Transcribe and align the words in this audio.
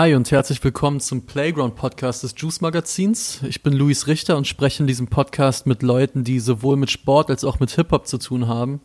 Hi 0.00 0.14
und 0.14 0.30
herzlich 0.30 0.64
willkommen 0.64 0.98
zum 0.98 1.26
Playground 1.26 1.74
Podcast 1.74 2.22
des 2.22 2.32
Juice 2.34 2.62
Magazins. 2.62 3.42
Ich 3.46 3.62
bin 3.62 3.74
Luis 3.74 4.06
Richter 4.06 4.38
und 4.38 4.46
spreche 4.46 4.82
in 4.82 4.86
diesem 4.86 5.08
Podcast 5.08 5.66
mit 5.66 5.82
Leuten, 5.82 6.24
die 6.24 6.40
sowohl 6.40 6.78
mit 6.78 6.90
Sport 6.90 7.28
als 7.28 7.44
auch 7.44 7.60
mit 7.60 7.72
Hip-Hop 7.72 8.06
zu 8.06 8.16
tun 8.16 8.48
haben. 8.48 8.80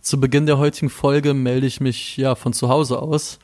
Zu 0.00 0.20
Beginn 0.20 0.46
der 0.46 0.58
heutigen 0.58 0.88
Folge 0.88 1.34
melde 1.34 1.66
ich 1.66 1.80
mich 1.80 2.16
ja 2.16 2.36
von 2.36 2.52
zu 2.52 2.68
Hause 2.68 3.02
aus. 3.02 3.40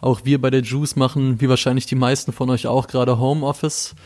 Auch 0.00 0.20
wir 0.22 0.40
bei 0.40 0.50
der 0.50 0.62
Juice 0.62 0.94
machen, 0.94 1.40
wie 1.40 1.48
wahrscheinlich 1.48 1.86
die 1.86 1.96
meisten 1.96 2.30
von 2.30 2.48
euch 2.48 2.68
auch, 2.68 2.86
gerade 2.86 3.18
Homeoffice. 3.18 3.96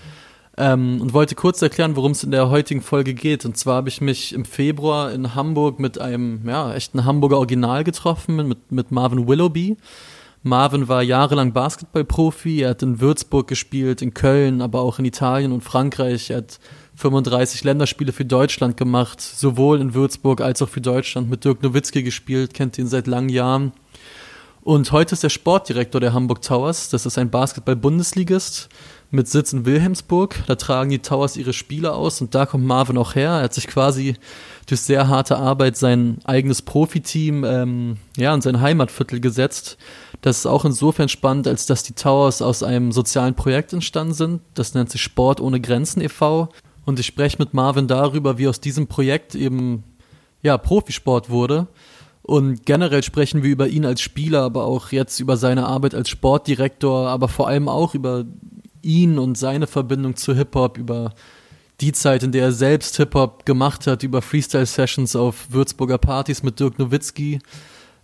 Ähm, 0.57 0.99
und 1.03 1.13
wollte 1.13 1.35
kurz 1.35 1.61
erklären, 1.61 1.95
worum 1.95 2.13
es 2.13 2.25
in 2.25 2.31
der 2.31 2.49
heutigen 2.49 2.81
Folge 2.81 3.13
geht. 3.13 3.45
Und 3.45 3.59
zwar 3.59 3.77
habe 3.77 3.91
ich 3.91 4.01
mich 4.01 4.33
im 4.33 4.47
Februar 4.47 5.13
in 5.13 5.35
Hamburg 5.35 5.79
mit 5.79 6.01
einem, 6.01 6.49
ja, 6.49 6.73
echten 6.73 7.05
Hamburger 7.05 7.37
Original 7.37 7.85
getroffen, 7.85 8.37
mit, 8.37 8.73
mit 8.73 8.91
Marvin 8.91 9.29
Willoughby. 9.29 9.77
Marvin 10.45 10.89
war 10.89 11.03
jahrelang 11.03 11.53
Basketballprofi. 11.53 12.63
Er 12.63 12.71
hat 12.71 12.83
in 12.83 13.01
Würzburg 13.01 13.47
gespielt, 13.47 14.03
in 14.03 14.13
Köln, 14.13 14.61
aber 14.61 14.81
auch 14.81 14.99
in 14.99 15.05
Italien 15.05 15.53
und 15.53 15.63
Frankreich. 15.63 16.31
Er 16.31 16.39
hat 16.39 16.59
35 16.97 17.63
Länderspiele 17.63 18.13
für 18.13 18.25
Deutschland 18.25 18.77
gemacht, 18.77 19.21
sowohl 19.21 19.81
in 19.81 19.95
Würzburg 19.95 20.41
als 20.41 20.61
auch 20.61 20.69
für 20.69 20.81
Deutschland. 20.81 21.31
Mit 21.31 21.45
Dirk 21.45 21.63
Nowitzki 21.63 22.03
gespielt, 22.03 22.55
kennt 22.55 22.77
ihn 22.77 22.89
seit 22.89 23.07
langen 23.07 23.29
Jahren. 23.29 23.73
Und 24.63 24.93
heute 24.93 25.15
ist 25.15 25.25
er 25.25 25.31
Sportdirektor 25.31 26.01
der 26.01 26.13
Hamburg 26.13 26.43
Towers. 26.43 26.89
Das 26.89 27.05
ist 27.07 27.19
ein 27.19 27.31
Basketball-Bundesligist 27.31 28.69
mit 29.11 29.29
Sitz 29.29 29.53
in 29.53 29.67
Wilhelmsburg. 29.67 30.37
Da 30.47 30.55
tragen 30.55 30.91
die 30.91 31.01
Towers 31.01 31.37
ihre 31.37 31.53
Spiele 31.53 31.93
aus 31.93 32.21
und 32.21 32.35
da 32.35 32.47
kommt 32.47 32.65
Marvin 32.65 32.97
auch 32.97 33.15
her. 33.15 33.31
Er 33.31 33.43
hat 33.43 33.55
sich 33.55 33.67
quasi 33.67 34.15
durch 34.67 34.81
sehr 34.81 35.09
harte 35.09 35.37
Arbeit 35.37 35.77
sein 35.77 36.19
eigenes 36.25 36.63
Profiteam 36.63 37.45
ähm, 37.45 37.97
ja, 38.17 38.33
in 38.35 38.41
sein 38.41 38.61
Heimatviertel 38.61 39.21
gesetzt. 39.21 39.79
Das 40.23 40.39
ist 40.39 40.47
auch 40.47 40.65
insofern 40.65 41.09
spannend, 41.09 41.49
als 41.49 41.67
dass 41.67 41.83
die 41.83 41.95
Towers 41.95 42.43
aus 42.43 42.63
einem 42.63 42.93
sozialen 42.93 43.35
Projekt 43.35 43.73
entstanden 43.73 44.15
sind. 44.15 44.41
Das 44.55 44.73
nennt 44.73 44.91
sich 44.91 45.03
Sport 45.03 45.41
ohne 45.41 45.61
Grenzen 45.61 46.01
e.V. 46.01 46.49
Und 46.85 47.01
ich 47.01 47.07
spreche 47.07 47.39
mit 47.39 47.55
Marvin 47.55 47.89
darüber, 47.89 48.39
wie 48.39 48.49
aus 48.49 48.61
diesem 48.61 48.87
Projekt 48.87 49.35
eben 49.35 49.83
ja, 50.41 50.57
Profisport 50.59 51.29
wurde. 51.29 51.67
Und 52.23 52.65
generell 52.65 53.03
sprechen 53.03 53.43
wir 53.43 53.51
über 53.51 53.67
ihn 53.67 53.85
als 53.85 54.01
Spieler, 54.01 54.43
aber 54.43 54.65
auch 54.65 54.93
jetzt 54.93 55.19
über 55.19 55.37
seine 55.37 55.67
Arbeit 55.67 55.95
als 55.95 56.09
Sportdirektor, 56.09 57.09
aber 57.09 57.27
vor 57.27 57.49
allem 57.49 57.69
auch 57.69 57.95
über 57.95 58.25
ihn 58.81 59.19
und 59.19 59.37
seine 59.37 59.67
Verbindung 59.67 60.15
zu 60.15 60.35
Hip-Hop, 60.35 60.79
über 60.79 61.15
die 61.81 61.93
Zeit, 61.93 62.23
in 62.23 62.31
der 62.31 62.45
er 62.45 62.53
selbst 62.53 62.97
Hip-Hop 62.97 63.45
gemacht 63.45 63.89
hat, 63.89 64.05
über 64.05 64.23
Freestyle-Sessions 64.23 65.17
auf 65.17 65.47
Würzburger 65.51 65.99
Partys 65.99 66.45
mit 66.45 66.61
Dirk 66.61 66.79
Nowitzki. 66.79 67.41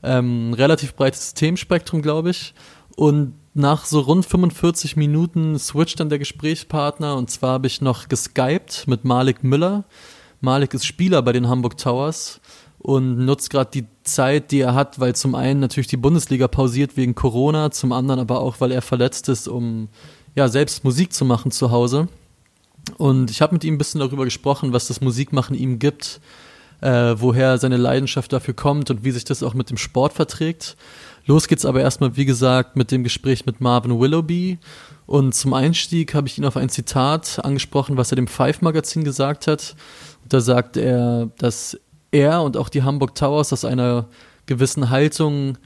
Ähm, 0.03 0.55
relativ 0.55 0.95
breites 0.95 1.35
Themenspektrum, 1.35 2.03
glaube 2.03 2.31
ich. 2.31 2.55
Und 2.97 3.35
nach 3.55 3.85
so 3.85 4.01
rund 4.01 4.25
45 4.25 4.97
Minuten 4.97 5.59
switcht 5.59 6.01
dann 6.01 6.09
der 6.09 6.19
Gesprächspartner 6.19 7.17
und 7.17 7.31
zwar 7.31 7.55
habe 7.55 7.67
ich 7.67 7.81
noch 7.81 8.09
geskypt 8.09 8.87
mit 8.87 9.05
Malik 9.05 9.43
Müller. 9.43 9.85
Malik 10.41 10.75
ist 10.75 10.87
Spieler 10.87 11.23
bei 11.23 11.33
den 11.33 11.49
Hamburg 11.49 11.77
Towers 11.77 12.41
und 12.79 13.25
nutzt 13.25 13.51
gerade 13.51 13.71
die 13.73 13.87
Zeit, 14.05 14.53
die 14.53 14.61
er 14.61 14.75
hat, 14.75 15.01
weil 15.01 15.17
zum 15.17 15.35
einen 15.35 15.59
natürlich 15.61 15.89
die 15.89 15.97
Bundesliga 15.97 16.47
pausiert 16.47 16.97
wegen 16.97 17.15
Corona, 17.15 17.71
zum 17.73 17.93
anderen 17.93 18.21
aber 18.21 18.41
auch, 18.41 18.61
weil 18.61 18.71
er 18.71 18.83
verletzt 18.83 19.29
ist, 19.29 19.49
um 19.49 19.89
ja, 20.37 20.49
selbst 20.49 20.85
Musik 20.85 21.13
zu 21.13 21.25
machen 21.25 21.51
zu 21.51 21.73
Hause. 21.73 22.09
Und 22.97 23.31
ich 23.31 23.43
habe 23.43 23.55
mit 23.55 23.65
ihm 23.65 23.75
ein 23.75 23.79
bisschen 23.79 24.01
darüber 24.01 24.25
gesprochen, 24.25 24.73
was 24.73 24.87
das 24.87 25.01
Musikmachen 25.01 25.57
ihm 25.57 25.79
gibt, 25.79 26.21
äh, 26.81 27.15
woher 27.17 27.59
seine 27.59 27.77
Leidenschaft 27.77 28.33
dafür 28.33 28.55
kommt 28.55 28.91
und 28.91 29.05
wie 29.05 29.11
sich 29.11 29.25
das 29.25 29.43
auch 29.43 29.55
mit 29.55 29.71
dem 29.71 29.77
Sport 29.77 30.13
verträgt. 30.13 30.77
Los 31.27 31.49
geht's 31.49 31.65
aber 31.65 31.81
erstmal, 31.81 32.17
wie 32.17 32.25
gesagt, 32.25 32.77
mit 32.77 32.91
dem 32.91 33.05
Gespräch 33.05 33.45
mit 33.45 33.61
Marvin 33.61 33.99
Willoughby. 33.99 34.59
Und 35.07 35.35
zum 35.35 35.55
Einstieg 35.55 36.15
habe 36.15 36.27
ich 36.29 36.39
ihn 36.39 36.45
auf 36.45 36.57
ein 36.57 36.69
Zitat 36.69 37.45
angesprochen, 37.45 37.97
was 37.97 38.13
er 38.13 38.17
dem 38.17 38.29
Five-Magazin 38.29 39.05
gesagt 39.05 39.47
hat. 39.47 39.75
Und 40.23 40.33
da 40.33 40.41
sagt 40.41 40.77
er, 40.77 41.31
dass 41.39 41.79
er 42.11 42.43
und 42.43 42.57
auch 42.57 42.69
die 42.69 42.83
Hamburg 42.83 43.15
Towers 43.15 43.53
aus 43.53 43.65
einer 43.65 44.09
gewissen 44.47 44.91
Haltung 44.91 45.59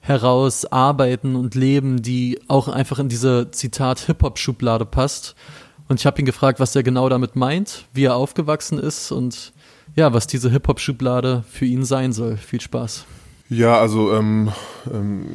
heraus 0.00 0.66
arbeiten 0.66 1.34
und 1.34 1.54
leben, 1.54 2.02
die 2.02 2.38
auch 2.46 2.68
einfach 2.68 2.98
in 2.98 3.08
diese 3.08 3.50
Zitat 3.50 4.00
Hip-Hop-Schublade 4.00 4.84
passt. 4.84 5.34
Und 5.88 6.00
ich 6.00 6.06
habe 6.06 6.20
ihn 6.20 6.26
gefragt, 6.26 6.60
was 6.60 6.76
er 6.76 6.82
genau 6.82 7.08
damit 7.08 7.36
meint, 7.36 7.86
wie 7.94 8.04
er 8.04 8.16
aufgewachsen 8.16 8.78
ist 8.78 9.12
und 9.12 9.53
ja, 9.94 10.12
was 10.12 10.26
diese 10.26 10.50
Hip-Hop-Schublade 10.50 11.44
für 11.50 11.64
ihn 11.64 11.84
sein 11.84 12.12
soll. 12.12 12.36
Viel 12.36 12.60
Spaß. 12.60 13.04
Ja, 13.48 13.78
also 13.78 14.12
ähm, 14.14 14.50
ähm, 14.92 15.26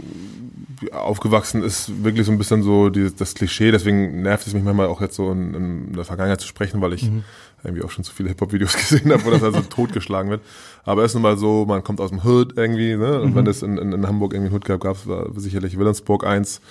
aufgewachsen 0.92 1.64
ist 1.64 2.03
wirklich 2.03 2.25
so 2.25 2.31
ein 2.31 2.38
bisschen 2.38 2.64
so 2.64 2.90
die, 2.90 3.14
das 3.16 3.36
Klischee, 3.36 3.72
deswegen 3.72 4.24
nervt 4.24 4.47
es 4.47 4.53
mich 4.53 4.64
manchmal 4.64 4.88
auch 4.88 5.00
jetzt 5.00 5.16
so 5.16 5.31
in, 5.31 5.53
in 5.53 5.94
der 5.94 6.06
Vergangenheit 6.06 6.42
zu 6.42 6.47
sprechen, 6.47 6.81
weil 6.81 6.94
ich 6.94 7.03
mhm. 7.03 7.24
irgendwie 7.64 7.84
auch 7.84 7.92
schon 7.92 8.03
zu 8.03 8.14
viele 8.14 8.30
Hip-Hop-Videos 8.30 8.74
gesehen 8.78 9.12
habe, 9.12 9.25
wo 9.25 9.31
das 9.31 9.44
also 9.44 9.62
totgeschlagen 9.62 10.31
wird. 10.31 10.42
Aber 10.84 11.03
es 11.03 11.12
ist 11.12 11.16
nun 11.16 11.24
mal 11.24 11.38
so, 11.38 11.66
man 11.66 11.84
kommt 11.84 12.02
aus 12.02 12.09
dem 12.09 12.24
Hood 12.24 12.58
irgendwie, 12.58 12.96
ne? 12.96 13.22
Und 13.22 13.31
mhm. 13.31 13.36
wenn 13.36 13.47
es 13.47 13.62
in, 13.62 13.78
in, 13.78 13.94
in 13.94 14.08
Hamburg 14.08 14.34
irgendwie 14.34 14.53
Hood 14.53 14.66
gab, 14.66 14.81
gab 14.81 14.97
es 14.97 15.44
sicherlich 15.44 15.78
Wilhelmsburg 15.78 16.26
eins 16.26 16.62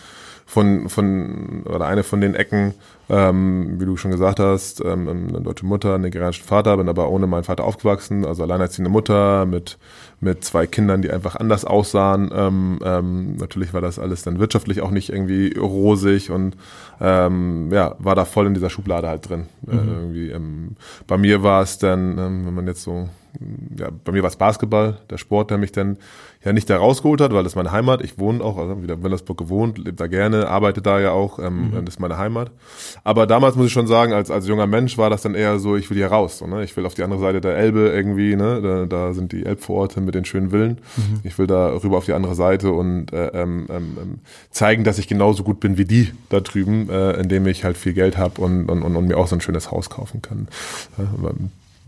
von, 0.44 0.88
von, 0.88 1.62
oder 1.64 1.86
eine 1.86 2.02
von 2.02 2.20
den 2.20 2.34
Ecken, 2.34 2.74
ähm, 3.10 3.80
wie 3.80 3.86
du 3.86 3.96
schon 3.96 4.10
gesagt 4.10 4.38
hast, 4.38 4.82
ähm, 4.84 5.08
eine 5.08 5.40
deutsche 5.40 5.64
Mutter, 5.64 5.94
einen 5.94 6.04
nigerianischen 6.04 6.44
Vater, 6.44 6.76
bin 6.76 6.88
aber 6.88 7.08
ohne 7.10 7.26
meinen 7.26 7.44
Vater 7.44 7.64
aufgewachsen, 7.64 8.24
also 8.24 8.42
alleinerziehende 8.42 8.90
Mutter 8.90 9.46
mit, 9.46 9.78
mit 10.20 10.44
zwei 10.44 10.66
Kindern, 10.66 11.00
die 11.00 11.10
einfach 11.10 11.36
anders 11.36 11.64
aussahen. 11.64 12.30
Ähm, 12.34 12.78
ähm, 12.84 13.36
natürlich 13.36 13.72
war 13.72 13.80
das 13.80 13.98
alles 13.98 14.22
dann 14.22 14.38
wirtschaftlich 14.38 14.82
auch 14.82 14.90
nicht 14.90 15.10
irgendwie 15.10 15.56
rosig 15.56 16.30
und 16.30 16.56
ähm, 17.00 17.70
ja, 17.72 17.96
war 17.98 18.14
da 18.14 18.24
voll 18.24 18.46
in 18.46 18.54
dieser 18.54 18.70
Schublade 18.70 19.08
halt 19.08 19.28
drin. 19.28 19.46
Äh, 19.66 19.74
mhm. 19.74 19.78
Äh, 19.78 19.92
irgendwie, 19.92 20.28
ähm, 20.30 20.76
bei 21.06 21.16
mir 21.16 21.42
war 21.42 21.62
es 21.62 21.78
dann, 21.78 22.18
ähm, 22.18 22.46
wenn 22.46 22.54
man 22.54 22.66
jetzt 22.66 22.82
so 22.82 23.08
ja, 23.78 23.88
bei 24.04 24.12
mir 24.12 24.22
war 24.22 24.30
es 24.30 24.36
Basketball, 24.36 24.98
der 25.10 25.18
Sport, 25.18 25.50
der 25.50 25.58
mich 25.58 25.72
dann 25.72 25.98
ja 26.44 26.52
nicht 26.52 26.68
da 26.70 26.78
rausgeholt 26.78 27.20
hat, 27.20 27.32
weil 27.32 27.42
das 27.42 27.52
ist 27.52 27.56
meine 27.56 27.72
Heimat. 27.72 28.02
Ich 28.02 28.18
wohne 28.18 28.42
auch, 28.42 28.56
also 28.58 28.82
wieder 28.82 28.94
in 28.94 29.02
Wellersburg 29.02 29.38
gewohnt, 29.38 29.78
lebe 29.78 29.92
da 29.92 30.06
gerne, 30.06 30.48
arbeite 30.48 30.82
da 30.82 30.98
ja 30.98 31.10
auch, 31.12 31.38
ähm, 31.38 31.70
mhm. 31.70 31.84
das 31.84 31.94
ist 31.94 32.00
meine 32.00 32.16
Heimat. 32.16 32.50
Aber 33.04 33.26
damals 33.26 33.56
muss 33.56 33.66
ich 33.66 33.72
schon 33.72 33.86
sagen, 33.86 34.12
als, 34.12 34.30
als 34.30 34.46
junger 34.46 34.66
Mensch 34.66 34.98
war 34.98 35.10
das 35.10 35.22
dann 35.22 35.34
eher 35.34 35.58
so, 35.58 35.76
ich 35.76 35.88
will 35.90 35.96
hier 35.96 36.08
raus. 36.08 36.38
So, 36.38 36.46
ne? 36.46 36.64
Ich 36.64 36.76
will 36.76 36.86
auf 36.86 36.94
die 36.94 37.02
andere 37.02 37.20
Seite 37.20 37.40
der 37.40 37.56
Elbe 37.56 37.88
irgendwie, 37.88 38.36
ne? 38.36 38.60
da, 38.62 38.86
da 38.86 39.14
sind 39.14 39.32
die 39.32 39.44
Elbvororte 39.44 40.00
mit 40.00 40.14
den 40.14 40.24
schönen 40.24 40.50
Villen. 40.50 40.78
Mhm. 40.96 41.20
Ich 41.24 41.38
will 41.38 41.46
da 41.46 41.68
rüber 41.72 41.98
auf 41.98 42.04
die 42.04 42.12
andere 42.12 42.34
Seite 42.34 42.72
und 42.72 43.12
äh, 43.12 43.28
ähm, 43.28 43.66
ähm, 43.70 43.96
ähm 44.00 44.18
zeigen, 44.50 44.84
dass 44.84 44.98
ich 44.98 45.08
genauso 45.08 45.44
gut 45.44 45.60
bin 45.60 45.78
wie 45.78 45.84
die 45.84 46.12
da 46.28 46.40
drüben, 46.40 46.88
äh, 46.90 47.12
indem 47.12 47.46
ich 47.46 47.64
halt 47.64 47.76
viel 47.76 47.92
Geld 47.92 48.18
habe 48.18 48.40
und, 48.40 48.68
und, 48.68 48.82
und, 48.82 48.96
und 48.96 49.06
mir 49.06 49.16
auch 49.16 49.28
so 49.28 49.36
ein 49.36 49.40
schönes 49.40 49.70
Haus 49.70 49.90
kaufen 49.90 50.22
kann. 50.22 50.48
Äh, 50.98 51.02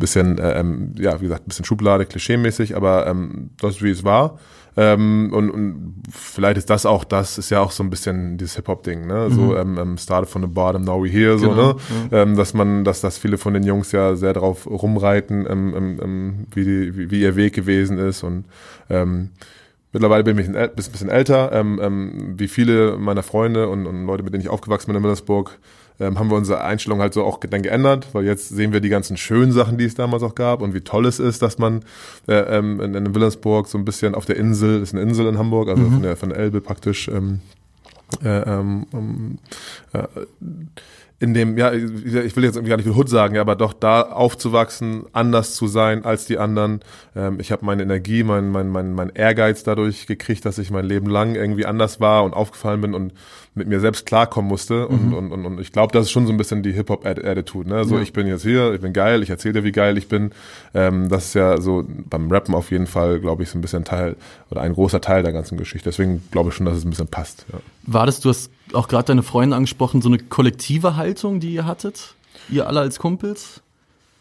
bisschen, 0.00 0.38
äh, 0.38 0.58
ähm, 0.58 0.94
ja, 0.98 1.20
wie 1.20 1.24
gesagt, 1.24 1.46
bisschen 1.46 1.64
Schublade, 1.64 2.06
klischeemäßig, 2.06 2.74
aber 2.74 3.06
ähm, 3.06 3.50
das 3.60 3.76
ist 3.76 3.82
wie 3.82 3.90
es 3.90 4.02
war. 4.02 4.38
Ähm, 4.76 5.30
und, 5.32 5.50
und 5.50 5.94
vielleicht 6.10 6.56
ist 6.56 6.70
das 6.70 6.86
auch, 6.86 7.04
das 7.04 7.38
ist 7.38 7.50
ja 7.50 7.60
auch 7.60 7.72
so 7.72 7.82
ein 7.82 7.90
bisschen 7.90 8.38
dieses 8.38 8.56
Hip-Hop-Ding, 8.56 9.06
ne? 9.06 9.28
Mhm. 9.28 9.34
So 9.34 9.56
ähm, 9.56 9.78
ähm, 9.78 9.98
started 9.98 10.28
from 10.28 10.42
the 10.42 10.48
bottom, 10.48 10.84
now 10.84 11.02
we 11.02 11.08
here, 11.08 11.38
so, 11.38 11.50
genau, 11.50 11.72
ne? 11.72 11.76
Ja. 12.10 12.22
Ähm, 12.22 12.36
dass 12.36 12.54
man, 12.54 12.84
dass, 12.84 13.00
dass 13.00 13.18
viele 13.18 13.38
von 13.38 13.54
den 13.54 13.64
Jungs 13.64 13.92
ja 13.92 14.14
sehr 14.14 14.32
drauf 14.32 14.66
rumreiten, 14.66 15.46
ähm, 15.48 15.74
ähm, 15.76 16.00
ähm, 16.02 16.46
wie, 16.54 16.64
die, 16.64 16.96
wie, 16.96 17.10
wie 17.10 17.20
ihr 17.20 17.36
Weg 17.36 17.54
gewesen 17.54 17.98
ist 17.98 18.22
und 18.22 18.44
ähm, 18.88 19.30
Mittlerweile 19.92 20.22
bin 20.22 20.38
ich 20.38 20.46
ein 20.48 20.70
bisschen 20.74 21.08
älter. 21.08 21.50
Ähm, 21.52 21.80
ähm, 21.82 22.34
wie 22.38 22.46
viele 22.48 22.96
meiner 22.96 23.24
Freunde 23.24 23.68
und, 23.68 23.86
und 23.86 24.06
Leute, 24.06 24.22
mit 24.22 24.32
denen 24.32 24.42
ich 24.42 24.48
aufgewachsen 24.48 24.86
bin 24.86 24.96
in 24.96 25.02
Millersburg, 25.02 25.58
ähm, 26.00 26.18
haben 26.18 26.30
wir 26.30 26.36
unsere 26.36 26.64
Einstellung 26.64 27.00
halt 27.00 27.14
so 27.14 27.24
auch 27.24 27.38
dann 27.38 27.62
geändert, 27.62 28.08
weil 28.12 28.24
jetzt 28.24 28.48
sehen 28.48 28.72
wir 28.72 28.80
die 28.80 28.88
ganzen 28.88 29.16
schönen 29.16 29.52
Sachen, 29.52 29.78
die 29.78 29.84
es 29.84 29.94
damals 29.94 30.22
auch 30.22 30.34
gab 30.34 30.62
und 30.62 30.74
wie 30.74 30.80
toll 30.80 31.06
es 31.06 31.18
ist, 31.18 31.42
dass 31.42 31.58
man 31.58 31.84
äh, 32.26 32.34
ähm, 32.34 32.80
in, 32.80 32.94
in 32.94 33.14
Wilhelmsburg 33.14 33.68
so 33.68 33.78
ein 33.78 33.84
bisschen 33.84 34.14
auf 34.14 34.24
der 34.24 34.36
Insel, 34.36 34.82
ist 34.82 34.94
eine 34.94 35.02
Insel 35.02 35.26
in 35.26 35.38
Hamburg, 35.38 35.68
also 35.68 35.82
mhm. 35.82 35.92
von, 35.92 36.02
der, 36.02 36.16
von 36.16 36.28
der 36.30 36.38
Elbe 36.38 36.60
praktisch, 36.60 37.08
ähm, 37.08 37.40
äh, 38.24 38.40
ähm, 38.40 38.86
ähm 38.92 39.38
äh, 39.92 40.06
in 41.22 41.34
dem, 41.34 41.58
ja, 41.58 41.70
ich 41.70 42.34
will 42.34 42.44
jetzt 42.44 42.56
irgendwie 42.56 42.70
gar 42.70 42.76
nicht 42.78 42.86
viel 42.86 42.96
Hood 42.96 43.10
sagen, 43.10 43.36
aber 43.36 43.54
doch 43.54 43.74
da 43.74 44.00
aufzuwachsen, 44.00 45.04
anders 45.12 45.54
zu 45.54 45.66
sein 45.66 46.06
als 46.06 46.24
die 46.24 46.38
anderen. 46.38 46.80
Ähm, 47.14 47.38
ich 47.40 47.52
habe 47.52 47.66
meine 47.66 47.82
Energie, 47.82 48.22
mein, 48.22 48.50
mein, 48.50 48.70
mein, 48.70 48.94
mein 48.94 49.10
Ehrgeiz 49.10 49.62
dadurch 49.62 50.06
gekriegt, 50.06 50.46
dass 50.46 50.56
ich 50.56 50.70
mein 50.70 50.86
Leben 50.86 51.10
lang 51.10 51.34
irgendwie 51.34 51.66
anders 51.66 52.00
war 52.00 52.24
und 52.24 52.32
aufgefallen 52.32 52.80
bin 52.80 52.94
und 52.94 53.12
mit 53.54 53.68
mir 53.68 53.80
selbst 53.80 54.06
klarkommen 54.06 54.48
musste. 54.48 54.88
Und, 54.88 55.08
mhm. 55.08 55.12
und, 55.12 55.32
und, 55.32 55.44
und 55.44 55.60
ich 55.60 55.72
glaube, 55.72 55.92
das 55.92 56.06
ist 56.06 56.10
schon 56.10 56.26
so 56.26 56.32
ein 56.32 56.38
bisschen 56.38 56.62
die 56.62 56.72
Hip-Hop-Attitude. 56.72 57.68
Ne? 57.68 57.84
So, 57.84 57.96
ja. 57.96 58.02
ich 58.02 58.14
bin 58.14 58.26
jetzt 58.26 58.42
hier, 58.42 58.72
ich 58.72 58.80
bin 58.80 58.94
geil, 58.94 59.22
ich 59.22 59.28
erzähle 59.28 59.54
dir, 59.54 59.64
wie 59.64 59.72
geil 59.72 59.98
ich 59.98 60.08
bin. 60.08 60.30
Ähm, 60.72 61.10
das 61.10 61.26
ist 61.26 61.34
ja 61.34 61.60
so 61.60 61.84
beim 61.86 62.30
Rappen 62.30 62.54
auf 62.54 62.70
jeden 62.70 62.86
Fall, 62.86 63.20
glaube 63.20 63.42
ich, 63.42 63.50
so 63.50 63.58
ein 63.58 63.60
bisschen 63.60 63.84
Teil 63.84 64.16
oder 64.50 64.62
ein 64.62 64.72
großer 64.72 65.02
Teil 65.02 65.22
der 65.22 65.32
ganzen 65.32 65.58
Geschichte. 65.58 65.90
Deswegen 65.90 66.22
glaube 66.30 66.48
ich 66.48 66.54
schon, 66.54 66.64
dass 66.64 66.78
es 66.78 66.84
ein 66.84 66.90
bisschen 66.90 67.08
passt. 67.08 67.44
Ja. 67.52 67.58
War 67.82 68.06
das, 68.06 68.20
du 68.20 68.28
hast 68.28 68.50
auch 68.72 68.88
gerade 68.88 69.06
deine 69.06 69.22
Freunde 69.22 69.56
angesprochen, 69.56 70.02
so 70.02 70.08
eine 70.08 70.18
kollektive 70.18 70.96
Haltung, 70.96 71.40
die 71.40 71.54
ihr 71.54 71.66
hattet? 71.66 72.14
Ihr 72.48 72.66
alle 72.66 72.80
als 72.80 72.98
Kumpels? 72.98 73.62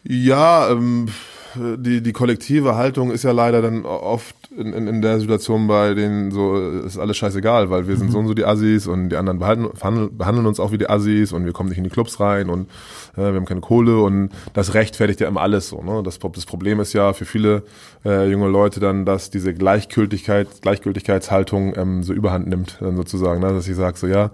Ja, 0.02 0.70
ähm, 0.70 1.08
die, 1.54 2.02
die 2.02 2.12
kollektive 2.12 2.76
Haltung 2.76 3.10
ist 3.10 3.24
ja 3.24 3.32
leider 3.32 3.62
dann 3.62 3.84
oft 3.84 4.36
in, 4.56 4.72
in, 4.72 4.88
in 4.88 5.02
der 5.02 5.20
Situation 5.20 5.68
bei 5.68 5.94
denen 5.94 6.32
so, 6.32 6.56
ist 6.58 6.98
alles 6.98 7.16
scheißegal, 7.16 7.70
weil 7.70 7.86
wir 7.86 7.96
sind 7.96 8.08
mhm. 8.08 8.12
so 8.12 8.18
und 8.18 8.26
so 8.26 8.34
die 8.34 8.44
Assis 8.44 8.88
und 8.88 9.10
die 9.10 9.16
anderen 9.16 9.38
behandeln, 9.38 10.16
behandeln 10.16 10.46
uns 10.46 10.58
auch 10.58 10.72
wie 10.72 10.78
die 10.78 10.90
Assis 10.90 11.32
und 11.32 11.44
wir 11.44 11.52
kommen 11.52 11.68
nicht 11.68 11.78
in 11.78 11.84
die 11.84 11.90
Clubs 11.90 12.18
rein 12.18 12.50
und 12.50 12.68
äh, 13.14 13.18
wir 13.18 13.34
haben 13.34 13.44
keine 13.44 13.60
Kohle 13.60 14.00
und 14.00 14.30
das 14.52 14.74
rechtfertigt 14.74 15.20
ja 15.20 15.28
immer 15.28 15.40
alles 15.40 15.68
so. 15.68 15.82
Ne? 15.82 16.02
Das, 16.02 16.18
das 16.18 16.46
Problem 16.46 16.80
ist 16.80 16.92
ja 16.92 17.12
für 17.12 17.26
viele 17.26 17.62
äh, 18.04 18.28
junge 18.28 18.48
Leute 18.48 18.80
dann, 18.80 19.04
dass 19.04 19.30
diese 19.30 19.54
Gleichgültigkeit, 19.54 20.48
Gleichgültigkeitshaltung 20.62 21.74
ähm, 21.76 22.02
so 22.02 22.12
überhand 22.12 22.48
nimmt, 22.48 22.78
dann 22.80 22.96
sozusagen, 22.96 23.40
ne? 23.40 23.52
dass 23.52 23.68
ich 23.68 23.76
sage 23.76 23.96
so, 23.96 24.08
ja, 24.08 24.30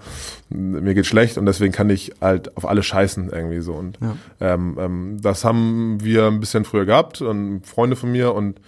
mir 0.49 0.95
geht 0.95 1.07
schlecht 1.07 1.37
und 1.37 1.45
deswegen 1.45 1.73
kann 1.73 1.91
ich 1.91 2.13
halt 2.23 2.57
auf 2.57 2.67
alle 2.67 2.83
scheißen 2.83 3.29
irgendwie 3.31 3.61
so. 3.61 3.75
Und 3.75 3.99
ja. 4.01 4.17
ähm, 4.41 4.79
ähm, 4.81 5.19
das 5.21 5.45
haben 5.45 5.99
wir 6.01 6.27
ein 6.29 6.41
bisschen 6.41 6.65
früher 6.65 6.87
gehabt 6.87 7.21
und 7.21 7.67
Freunde 7.67 7.97
von 7.97 8.11
mir 8.11 8.35
und 8.35 8.61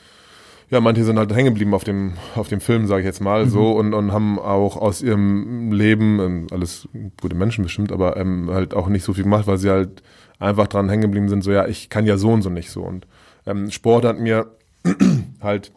ja, 0.70 0.80
manche 0.80 1.04
sind 1.04 1.18
halt 1.18 1.32
hängen 1.34 1.54
geblieben 1.54 1.74
auf 1.74 1.84
dem, 1.84 2.14
auf 2.34 2.48
dem 2.48 2.60
Film, 2.60 2.86
sage 2.86 3.00
ich 3.00 3.06
jetzt 3.06 3.20
mal, 3.20 3.46
mhm. 3.46 3.50
so, 3.50 3.72
und, 3.72 3.94
und 3.94 4.12
haben 4.12 4.38
auch 4.38 4.76
aus 4.76 5.02
ihrem 5.02 5.72
Leben, 5.72 6.20
ähm, 6.20 6.46
alles 6.50 6.88
gute 7.20 7.34
Menschen 7.34 7.64
bestimmt, 7.64 7.90
aber 7.92 8.16
ähm, 8.16 8.50
halt 8.50 8.74
auch 8.74 8.88
nicht 8.88 9.04
so 9.04 9.14
viel 9.14 9.24
gemacht, 9.24 9.46
weil 9.46 9.58
sie 9.58 9.70
halt 9.70 10.02
einfach 10.38 10.66
dran 10.66 10.88
hängen 10.88 11.02
geblieben 11.02 11.28
sind, 11.28 11.42
so, 11.42 11.50
ja, 11.50 11.66
ich 11.66 11.88
kann 11.88 12.06
ja 12.06 12.16
so 12.16 12.30
und 12.30 12.42
so 12.42 12.50
nicht 12.50 12.70
so. 12.70 12.82
Und 12.82 13.06
ähm, 13.46 13.70
Sport 13.70 14.04
hat 14.04 14.18
mir 14.18 14.46
halt 15.40 15.72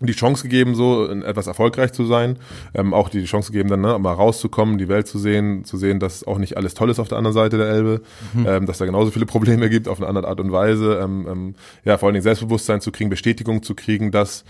die 0.00 0.12
Chance 0.12 0.42
gegeben, 0.42 0.74
so 0.74 1.08
etwas 1.08 1.46
erfolgreich 1.46 1.92
zu 1.92 2.04
sein, 2.04 2.38
ähm, 2.74 2.92
auch 2.92 3.08
die 3.08 3.24
Chance 3.24 3.50
gegeben, 3.50 3.70
dann 3.70 3.80
ne, 3.80 3.98
mal 3.98 4.12
rauszukommen, 4.12 4.76
die 4.76 4.88
Welt 4.88 5.06
zu 5.06 5.18
sehen, 5.18 5.64
zu 5.64 5.78
sehen, 5.78 6.00
dass 6.00 6.24
auch 6.24 6.38
nicht 6.38 6.56
alles 6.56 6.74
toll 6.74 6.90
ist 6.90 6.98
auf 6.98 7.08
der 7.08 7.16
anderen 7.16 7.34
Seite 7.34 7.56
der 7.56 7.68
Elbe, 7.68 8.02
mhm. 8.34 8.46
ähm, 8.46 8.66
dass 8.66 8.78
da 8.78 8.84
genauso 8.84 9.10
viele 9.10 9.26
Probleme 9.26 9.70
gibt 9.70 9.88
auf 9.88 9.98
eine 9.98 10.08
andere 10.08 10.28
Art 10.28 10.40
und 10.40 10.52
Weise, 10.52 11.00
ähm, 11.02 11.26
ähm, 11.28 11.54
ja, 11.84 11.96
vor 11.96 12.08
allen 12.08 12.14
Dingen 12.14 12.24
Selbstbewusstsein 12.24 12.80
zu 12.80 12.92
kriegen, 12.92 13.08
Bestätigung 13.08 13.62
zu 13.62 13.74
kriegen, 13.74 14.10
dass 14.10 14.44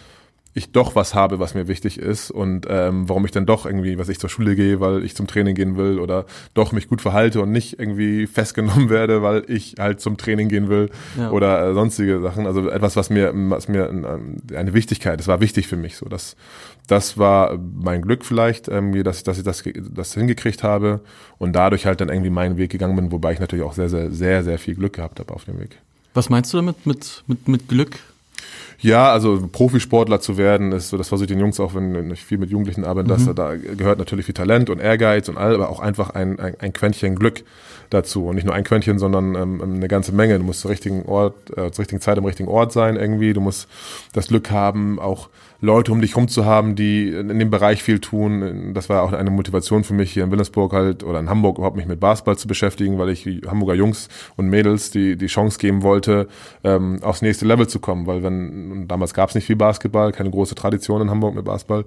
ich 0.57 0.73
doch 0.73 0.95
was 0.95 1.15
habe, 1.15 1.39
was 1.39 1.55
mir 1.55 1.69
wichtig 1.69 1.99
ist 1.99 2.31
und 2.31 2.67
ähm, 2.71 3.11
warum 3.11 3.27
ich 3.27 3.31
dann 3.31 3.45
doch 3.45 3.67
irgendwie, 3.67 3.99
was 3.99 4.09
ich 4.09 4.19
zur 4.19 4.31
Schule 4.31 4.57
gehe, 4.57 4.81
weil 4.81 5.05
ich 5.05 5.15
zum 5.15 5.27
Training 5.27 5.55
gehen 5.55 5.77
will 5.77 5.99
oder 5.99 6.25
doch 6.55 6.73
mich 6.73 6.89
gut 6.89 7.03
verhalte 7.03 7.43
und 7.43 7.53
nicht 7.53 7.79
irgendwie 7.79 8.27
festgenommen 8.27 8.89
werde, 8.89 9.21
weil 9.23 9.45
ich 9.49 9.75
halt 9.79 10.01
zum 10.01 10.17
Training 10.17 10.49
gehen 10.49 10.71
will 10.71 10.89
ja. 11.19 11.31
oder 11.31 11.69
äh, 11.69 11.75
sonstige 11.75 12.23
Sachen. 12.23 12.47
Also 12.47 12.71
etwas, 12.71 12.97
was 12.97 13.11
mir, 13.11 13.33
was 13.35 13.69
mir 13.69 14.19
äh, 14.51 14.57
eine 14.57 14.73
Wichtigkeit, 14.73 15.21
das 15.21 15.29
war 15.29 15.43
wichtig 15.43 15.69
für 15.69 15.77
mich. 15.77 15.99
So, 15.99 16.07
das, 16.07 16.37
das 16.87 17.19
war 17.19 17.59
mein 17.59 18.01
Glück 18.01 18.25
vielleicht, 18.25 18.69
ähm, 18.69 19.05
dass, 19.05 19.25
dass 19.25 19.37
ich 19.37 19.45
das, 19.45 19.63
das 19.91 20.15
hingekriegt 20.15 20.63
habe 20.63 21.01
und 21.37 21.53
dadurch 21.53 21.85
halt 21.85 22.01
dann 22.01 22.09
irgendwie 22.09 22.31
meinen 22.31 22.57
Weg 22.57 22.71
gegangen 22.71 22.97
bin, 22.97 23.13
wobei 23.13 23.35
ich 23.35 23.41
natürlich 23.41 23.65
auch 23.67 23.75
sehr, 23.75 23.91
sehr, 23.91 24.11
sehr, 24.11 24.43
sehr 24.43 24.59
viel 24.59 24.75
Glück 24.75 24.95
gehabt 24.95 25.21
habe 25.21 25.35
auf 25.35 25.45
dem 25.45 25.61
Weg. 25.61 25.77
Was 26.15 26.31
meinst 26.31 26.51
du 26.55 26.57
damit 26.57 26.87
mit, 26.87 27.25
mit, 27.27 27.47
mit 27.47 27.69
Glück? 27.69 27.99
Ja, 28.81 29.11
also 29.11 29.49
Profisportler 29.51 30.21
zu 30.21 30.37
werden, 30.37 30.73
ist 30.73 30.91
so, 30.91 30.99
das 30.99 31.09
versuche 31.09 31.25
ich 31.25 31.33
den 31.33 31.41
Jungs 31.41 31.59
auch, 31.61 31.75
wenn 31.75 32.11
ich 32.11 32.25
viel 32.25 32.39
mit 32.39 32.51
Jugendlichen 32.51 32.85
arbeite, 32.85 33.09
mhm. 33.09 33.27
dass 33.27 33.35
da 33.35 33.55
gehört 33.55 33.99
natürlich 33.99 34.27
viel 34.27 34.35
Talent 34.35 34.71
und 34.71 34.81
Ehrgeiz 34.81 35.29
und 35.29 35.39
all, 35.39 35.55
aber 35.55 35.71
auch 35.71 35.81
einfach 35.81 36.11
ein, 36.11 36.39
ein, 36.39 36.55
ein 36.59 36.73
Quäntchen 36.73 37.17
Glück 37.17 37.43
dazu. 37.91 38.27
Und 38.27 38.35
nicht 38.35 38.45
nur 38.45 38.55
ein 38.55 38.65
Quäntchen, 38.65 38.99
sondern 38.99 39.35
ähm, 39.35 39.63
eine 39.63 39.89
ganze 39.89 40.13
Menge. 40.13 40.39
Du 40.39 40.45
musst 40.45 40.61
zur 40.61 40.71
richtigen 40.71 41.05
Ort, 41.07 41.51
äh, 41.51 41.71
zur 41.71 41.81
richtigen 41.81 42.01
Zeit 42.01 42.19
am 42.19 42.25
richtigen 42.25 42.49
Ort 42.49 42.73
sein 42.73 42.97
irgendwie. 42.97 43.33
Du 43.33 43.41
musst 43.41 43.69
das 44.13 44.29
Glück 44.29 44.51
haben, 44.51 44.99
auch 44.99 45.29
Leute 45.61 45.93
um 45.93 46.01
dich 46.01 46.17
rum 46.17 46.29
zu 46.29 46.45
haben, 46.45 46.75
die 46.77 47.09
in 47.09 47.39
dem 47.39 47.51
Bereich 47.51 47.83
viel 47.83 47.99
tun. 47.99 48.73
Das 48.75 48.89
war 48.89 49.03
auch 49.03 49.13
eine 49.13 49.31
Motivation 49.31 49.85
für 49.85 49.95
mich 49.95 50.13
hier 50.13 50.25
in 50.25 50.31
Wilhelmsburg 50.31 50.73
halt 50.73 51.05
oder 51.05 51.19
in 51.19 51.31
Hamburg 51.31 51.59
überhaupt 51.59 51.77
mich 51.77 51.87
mit 51.87 52.01
Basketball 52.01 52.37
zu 52.37 52.49
beschäftigen, 52.49 52.99
weil 52.99 53.09
ich 53.11 53.27
Hamburger 53.47 53.75
Jungs 53.75 54.09
und 54.37 54.49
Mädels 54.49 54.91
die 54.91 55.17
die 55.17 55.27
Chance 55.27 55.59
geben 55.59 55.83
wollte, 55.83 56.29
ähm, 56.65 57.03
aufs 57.03 57.23
nächste 57.23 57.47
Level 57.47 57.67
zu 57.67 57.81
kommen, 57.81 58.07
weil 58.07 58.23
wenn 58.23 58.87
damals 58.89 59.15
gab 59.15 59.31
es 59.31 59.35
nicht 59.35 59.47
viel 59.47 59.57
Basketball, 59.57 60.13
keine 60.13 60.31
große 60.31 60.55
Tradition 60.55 61.03
in 61.03 61.11
Hamburg 61.11 61.35
mit 61.35 61.45
Basketball 61.45 61.85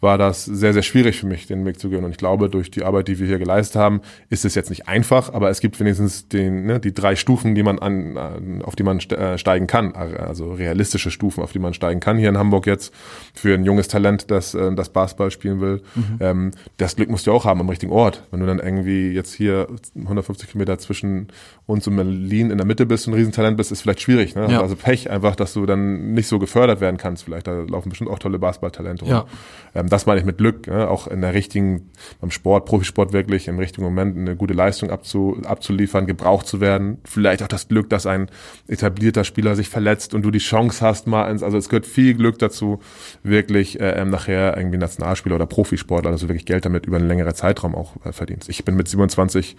war 0.00 0.16
das 0.16 0.44
sehr, 0.44 0.72
sehr 0.72 0.82
schwierig 0.82 1.18
für 1.18 1.26
mich, 1.26 1.46
den 1.46 1.64
Weg 1.66 1.80
zu 1.80 1.90
gehen. 1.90 2.04
Und 2.04 2.12
ich 2.12 2.18
glaube, 2.18 2.48
durch 2.48 2.70
die 2.70 2.84
Arbeit, 2.84 3.08
die 3.08 3.18
wir 3.18 3.26
hier 3.26 3.38
geleistet 3.38 3.76
haben, 3.76 4.00
ist 4.30 4.44
es 4.44 4.54
jetzt 4.54 4.70
nicht 4.70 4.86
einfach, 4.86 5.32
aber 5.32 5.50
es 5.50 5.60
gibt 5.60 5.78
wenigstens 5.80 6.28
den, 6.28 6.66
ne, 6.66 6.78
die 6.78 6.94
drei 6.94 7.16
Stufen, 7.16 7.54
die 7.54 7.62
man 7.62 7.78
an, 7.78 8.62
auf 8.62 8.76
die 8.76 8.84
man 8.84 9.00
äh, 9.00 9.38
steigen 9.38 9.66
kann. 9.66 9.94
Also 9.94 10.52
realistische 10.52 11.10
Stufen, 11.10 11.42
auf 11.42 11.52
die 11.52 11.58
man 11.58 11.74
steigen 11.74 12.00
kann 12.00 12.16
hier 12.16 12.28
in 12.28 12.38
Hamburg 12.38 12.66
jetzt 12.66 12.94
für 13.34 13.54
ein 13.54 13.64
junges 13.64 13.88
Talent, 13.88 14.30
das 14.30 14.54
äh, 14.54 14.74
das 14.74 14.90
Basketball 14.90 15.30
spielen 15.30 15.60
will. 15.60 15.82
Mhm. 15.94 16.18
Ähm, 16.20 16.50
das 16.76 16.96
Glück 16.96 17.10
musst 17.10 17.26
du 17.26 17.32
auch 17.32 17.44
haben 17.44 17.60
am 17.60 17.68
richtigen 17.68 17.92
Ort. 17.92 18.24
Wenn 18.30 18.40
du 18.40 18.46
dann 18.46 18.58
irgendwie 18.58 19.10
jetzt 19.10 19.32
hier 19.32 19.68
150 19.96 20.50
Kilometer 20.50 20.78
zwischen 20.78 21.28
und 21.68 21.84
Berlin 21.96 22.50
in 22.50 22.56
der 22.56 22.66
Mitte 22.66 22.86
bist 22.86 23.06
und 23.06 23.12
ein 23.12 23.18
Riesentalent 23.18 23.58
bist, 23.58 23.70
ist 23.70 23.82
vielleicht 23.82 24.00
schwierig. 24.00 24.34
Ne? 24.34 24.50
Ja. 24.50 24.62
Also 24.62 24.74
Pech 24.74 25.10
einfach, 25.10 25.36
dass 25.36 25.52
du 25.52 25.66
dann 25.66 26.14
nicht 26.14 26.26
so 26.26 26.38
gefördert 26.38 26.80
werden 26.80 26.96
kannst. 26.96 27.24
Vielleicht 27.24 27.46
da 27.46 27.60
laufen 27.60 27.90
bestimmt 27.90 28.08
auch 28.08 28.18
tolle 28.18 28.38
Basketballtalente. 28.38 29.04
Ja. 29.04 29.26
Ähm, 29.74 29.90
das 29.90 30.06
meine 30.06 30.18
ich 30.18 30.24
mit 30.24 30.38
Glück, 30.38 30.66
ne? 30.66 30.88
auch 30.88 31.06
in 31.08 31.20
der 31.20 31.34
richtigen, 31.34 31.90
beim 32.22 32.30
Sport, 32.30 32.64
Profisport 32.64 33.12
wirklich 33.12 33.48
im 33.48 33.58
richtigen 33.58 33.82
Moment 33.82 34.16
eine 34.16 34.34
gute 34.34 34.54
Leistung 34.54 34.90
abzu, 34.90 35.42
abzuliefern, 35.44 36.06
gebraucht 36.06 36.46
zu 36.46 36.62
werden. 36.62 36.98
Vielleicht 37.04 37.42
auch 37.42 37.48
das 37.48 37.68
Glück, 37.68 37.90
dass 37.90 38.06
ein 38.06 38.30
etablierter 38.66 39.24
Spieler 39.24 39.54
sich 39.54 39.68
verletzt 39.68 40.14
und 40.14 40.22
du 40.22 40.30
die 40.30 40.38
Chance 40.38 40.82
hast, 40.82 41.06
mal 41.06 41.30
ins, 41.30 41.42
also 41.42 41.58
es 41.58 41.68
gehört 41.68 41.84
viel 41.84 42.14
Glück 42.14 42.38
dazu, 42.38 42.80
wirklich 43.22 43.78
äh, 43.78 43.90
ähm, 44.00 44.08
nachher 44.08 44.56
irgendwie 44.56 44.78
Nationalspieler 44.78 45.34
oder 45.34 45.46
Profisportler, 45.46 46.12
also 46.12 46.30
wirklich 46.30 46.46
Geld 46.46 46.64
damit 46.64 46.86
über 46.86 46.96
einen 46.96 47.08
längeren 47.08 47.34
Zeitraum 47.34 47.74
auch 47.74 47.94
äh, 48.06 48.12
verdienst. 48.12 48.48
Ich 48.48 48.64
bin 48.64 48.74
mit 48.74 48.88
27, 48.88 49.54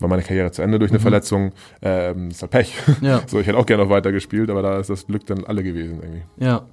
war 0.00 0.08
meine 0.08 0.22
Karriere 0.22 0.50
zu 0.50 0.62
Ende 0.62 0.80
durch 0.80 0.90
eine 0.90 0.98
mhm. 0.98 1.02
Verletzung, 1.02 1.51
ähm, 1.82 2.30
ist 2.30 2.42
halt 2.42 2.50
Pech. 2.50 2.74
Ja. 3.00 3.22
So, 3.26 3.40
ich 3.40 3.46
hätte 3.46 3.58
auch 3.58 3.66
gerne 3.66 3.84
noch 3.84 3.90
weiter 3.90 4.12
gespielt, 4.12 4.50
aber 4.50 4.62
da 4.62 4.78
ist 4.78 4.90
das 4.90 5.06
Glück 5.06 5.26
dann 5.26 5.44
alle 5.44 5.62
gewesen 5.62 6.00
irgendwie. 6.02 6.22
Ja. 6.38 6.66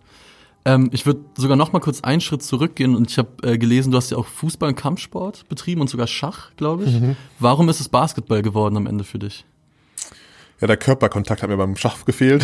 Ähm, 0.65 0.89
ich 0.91 1.05
würde 1.05 1.21
sogar 1.35 1.55
noch 1.55 1.71
mal 1.71 1.79
kurz 1.79 2.01
einen 2.01 2.21
Schritt 2.21 2.43
zurückgehen 2.43 2.95
und 2.95 3.09
ich 3.09 3.17
habe 3.17 3.29
äh, 3.43 3.57
gelesen, 3.57 3.91
du 3.91 3.97
hast 3.97 4.09
ja 4.11 4.17
auch 4.17 4.27
Fußball 4.27 4.69
und 4.69 4.75
Kampfsport 4.75 5.47
betrieben 5.47 5.81
und 5.81 5.89
sogar 5.89 6.07
Schach, 6.07 6.51
glaube 6.57 6.83
ich. 6.83 6.99
Mhm. 6.99 7.15
Warum 7.39 7.69
ist 7.69 7.79
es 7.79 7.89
Basketball 7.89 8.41
geworden 8.41 8.77
am 8.77 8.85
Ende 8.85 9.03
für 9.03 9.19
dich? 9.19 9.45
Ja, 10.61 10.67
der 10.67 10.75
Körperkontakt 10.75 11.41
hat 11.41 11.49
mir 11.49 11.55
beim 11.55 11.77
Schach 11.77 12.03
gefehlt. 12.03 12.43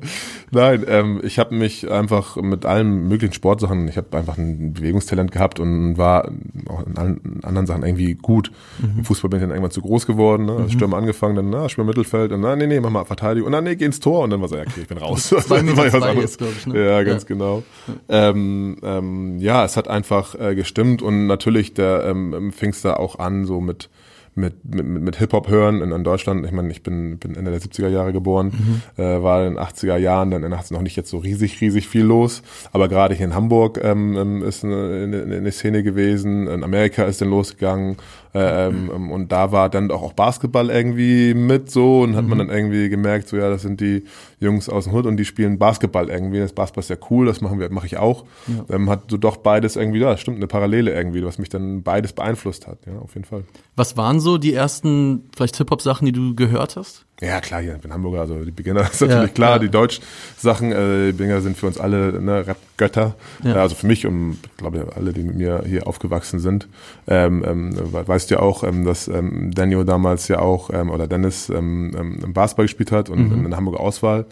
Nein, 0.50 0.84
ähm, 0.88 1.20
ich 1.22 1.38
habe 1.38 1.54
mich 1.54 1.90
einfach 1.90 2.36
mit 2.36 2.64
allen 2.64 3.06
möglichen 3.06 3.34
Sportsachen, 3.34 3.86
ich 3.86 3.98
habe 3.98 4.16
einfach 4.16 4.38
ein 4.38 4.72
Bewegungstalent 4.72 5.30
gehabt 5.30 5.60
und 5.60 5.98
war 5.98 6.30
auch 6.68 6.86
in 6.86 6.96
allen 6.96 7.40
anderen 7.42 7.66
Sachen 7.66 7.82
irgendwie 7.82 8.14
gut. 8.14 8.50
Mhm. 8.78 8.98
Im 8.98 9.04
Fußball 9.04 9.28
bin 9.28 9.38
ich 9.38 9.42
dann 9.42 9.50
irgendwann 9.50 9.72
zu 9.72 9.82
groß 9.82 10.06
geworden, 10.06 10.46
ne? 10.46 10.52
Mhm. 10.52 10.70
Stürmer 10.70 10.96
angefangen, 10.96 11.36
dann 11.36 11.50
na, 11.50 11.68
Stürmer 11.68 11.88
Mittelfeld 11.88 12.32
und 12.32 12.40
na, 12.40 12.56
nee, 12.56 12.66
nee, 12.66 12.80
mach 12.80 12.90
mal 12.90 13.04
Verteidigung 13.04 13.48
und 13.48 13.52
dann 13.52 13.64
nee, 13.64 13.76
geh 13.76 13.84
ins 13.84 14.00
Tor 14.00 14.24
und 14.24 14.30
dann 14.30 14.40
war 14.40 14.48
so, 14.48 14.56
ja, 14.56 14.62
okay, 14.62 14.80
ich 14.80 14.88
bin 14.88 14.98
raus. 14.98 15.30
Jetzt, 15.30 16.40
ich, 16.40 16.66
ne? 16.66 16.86
Ja, 16.86 17.02
ganz 17.02 17.22
ja. 17.24 17.28
genau. 17.28 17.62
Ja. 18.08 18.30
Ähm, 18.30 18.76
ähm, 18.82 19.38
ja, 19.38 19.66
es 19.66 19.76
hat 19.76 19.86
einfach 19.86 20.34
äh, 20.34 20.54
gestimmt 20.54 21.02
und 21.02 21.26
natürlich 21.26 21.74
der 21.74 22.04
ähm, 22.06 22.52
fing 22.52 22.70
es 22.70 22.80
da 22.80 22.94
auch 22.94 23.18
an, 23.18 23.44
so 23.44 23.60
mit 23.60 23.90
mit, 24.34 24.64
mit, 24.64 24.86
mit 24.86 25.16
Hip-Hop 25.16 25.48
hören 25.48 25.82
in, 25.82 25.92
in, 25.92 26.04
Deutschland. 26.04 26.44
Ich 26.46 26.52
meine, 26.52 26.70
ich 26.70 26.82
bin, 26.82 27.18
bin 27.18 27.34
Ende 27.34 27.50
der 27.50 27.60
70er 27.60 27.88
Jahre 27.88 28.12
geboren, 28.12 28.82
mhm. 28.96 29.02
äh, 29.02 29.22
war 29.22 29.46
in 29.46 29.54
den 29.54 29.62
80er 29.62 29.96
Jahren 29.96 30.30
dann 30.30 30.44
in 30.44 30.52
80 30.52 30.72
noch 30.72 30.82
nicht 30.82 30.96
jetzt 30.96 31.10
so 31.10 31.18
riesig, 31.18 31.60
riesig 31.60 31.88
viel 31.88 32.04
los. 32.04 32.42
Aber 32.72 32.88
gerade 32.88 33.14
hier 33.14 33.26
in 33.26 33.34
Hamburg 33.34 33.80
ähm, 33.82 34.16
ähm 34.16 34.42
ist 34.42 34.64
eine, 34.64 35.02
eine, 35.04 35.36
eine 35.36 35.52
Szene 35.52 35.82
gewesen, 35.82 36.46
in 36.46 36.64
Amerika 36.64 37.04
ist 37.04 37.20
dann 37.20 37.30
losgegangen. 37.30 37.96
Ähm, 38.32 38.86
mhm. 38.86 39.10
Und 39.10 39.32
da 39.32 39.50
war 39.52 39.68
dann 39.68 39.90
auch 39.90 40.12
Basketball 40.12 40.70
irgendwie 40.70 41.34
mit 41.34 41.70
so 41.70 42.02
und 42.02 42.14
hat 42.16 42.24
mhm. 42.24 42.30
man 42.30 42.38
dann 42.38 42.50
irgendwie 42.50 42.88
gemerkt, 42.88 43.28
so 43.28 43.36
ja, 43.36 43.50
das 43.50 43.62
sind 43.62 43.80
die 43.80 44.04
Jungs 44.38 44.68
aus 44.68 44.84
dem 44.84 44.92
Hut 44.92 45.06
und 45.06 45.16
die 45.16 45.24
spielen 45.24 45.58
Basketball 45.58 46.08
irgendwie. 46.08 46.38
Das 46.38 46.52
Basketball 46.52 46.82
ist 46.82 46.90
ja 46.90 46.96
cool, 47.10 47.26
das 47.26 47.40
machen 47.40 47.58
wir, 47.58 47.70
mache 47.70 47.86
ich 47.86 47.96
auch. 47.96 48.24
Ja. 48.46 48.74
Ähm, 48.74 48.88
hat 48.88 49.10
so 49.10 49.16
doch 49.16 49.36
beides 49.36 49.76
irgendwie, 49.76 50.00
ja, 50.00 50.16
stimmt, 50.16 50.36
eine 50.36 50.46
Parallele 50.46 50.92
irgendwie, 50.92 51.24
was 51.24 51.38
mich 51.38 51.48
dann 51.48 51.82
beides 51.82 52.12
beeinflusst 52.12 52.66
hat, 52.66 52.78
ja, 52.86 52.98
auf 52.98 53.14
jeden 53.14 53.26
Fall. 53.26 53.44
Was 53.76 53.96
waren 53.96 54.20
so 54.20 54.38
die 54.38 54.54
ersten 54.54 55.28
vielleicht 55.34 55.56
Hip-Hop-Sachen, 55.56 56.06
die 56.06 56.12
du 56.12 56.34
gehört 56.34 56.76
hast? 56.76 57.06
Ja, 57.20 57.40
klar, 57.40 57.60
hier, 57.60 57.74
ich 57.74 57.80
bin 57.80 57.92
Hamburger, 57.92 58.20
also 58.20 58.44
die 58.44 58.50
Beginner 58.50 58.80
ist 58.92 59.00
natürlich 59.00 59.28
ja, 59.28 59.34
klar, 59.34 59.52
ja. 59.52 59.58
die 59.58 59.68
Deutsch-Sachen, 59.68 60.72
äh, 60.72 61.06
die 61.08 61.12
Beginner 61.12 61.40
sind 61.40 61.56
für 61.56 61.66
uns 61.66 61.78
alle 61.78 62.20
ne, 62.20 62.46
Rap-Götter. 62.46 63.14
Ja. 63.44 63.54
also 63.56 63.74
für 63.74 63.86
mich 63.86 64.06
und 64.06 64.38
ich 64.42 64.56
glaube 64.56 64.86
alle, 64.96 65.12
die 65.12 65.22
mit 65.22 65.36
mir 65.36 65.62
hier 65.66 65.86
aufgewachsen 65.86 66.40
sind. 66.40 66.68
Ähm, 67.06 67.44
ähm, 67.46 67.74
weißt 67.92 68.30
du 68.30 68.36
ja 68.36 68.40
auch, 68.40 68.64
ähm, 68.64 68.84
dass 68.84 69.08
ähm, 69.08 69.52
Daniel 69.54 69.84
damals 69.84 70.28
ja 70.28 70.38
auch, 70.38 70.70
ähm, 70.72 70.90
oder 70.90 71.06
Dennis 71.06 71.50
ähm, 71.50 71.92
ähm, 71.96 72.32
Basketball 72.32 72.64
gespielt 72.66 72.92
hat 72.92 73.10
und 73.10 73.30
mhm. 73.30 73.44
in 73.44 73.50
der 73.50 73.56
Hamburger 73.58 73.80
Auswahl 73.80 74.26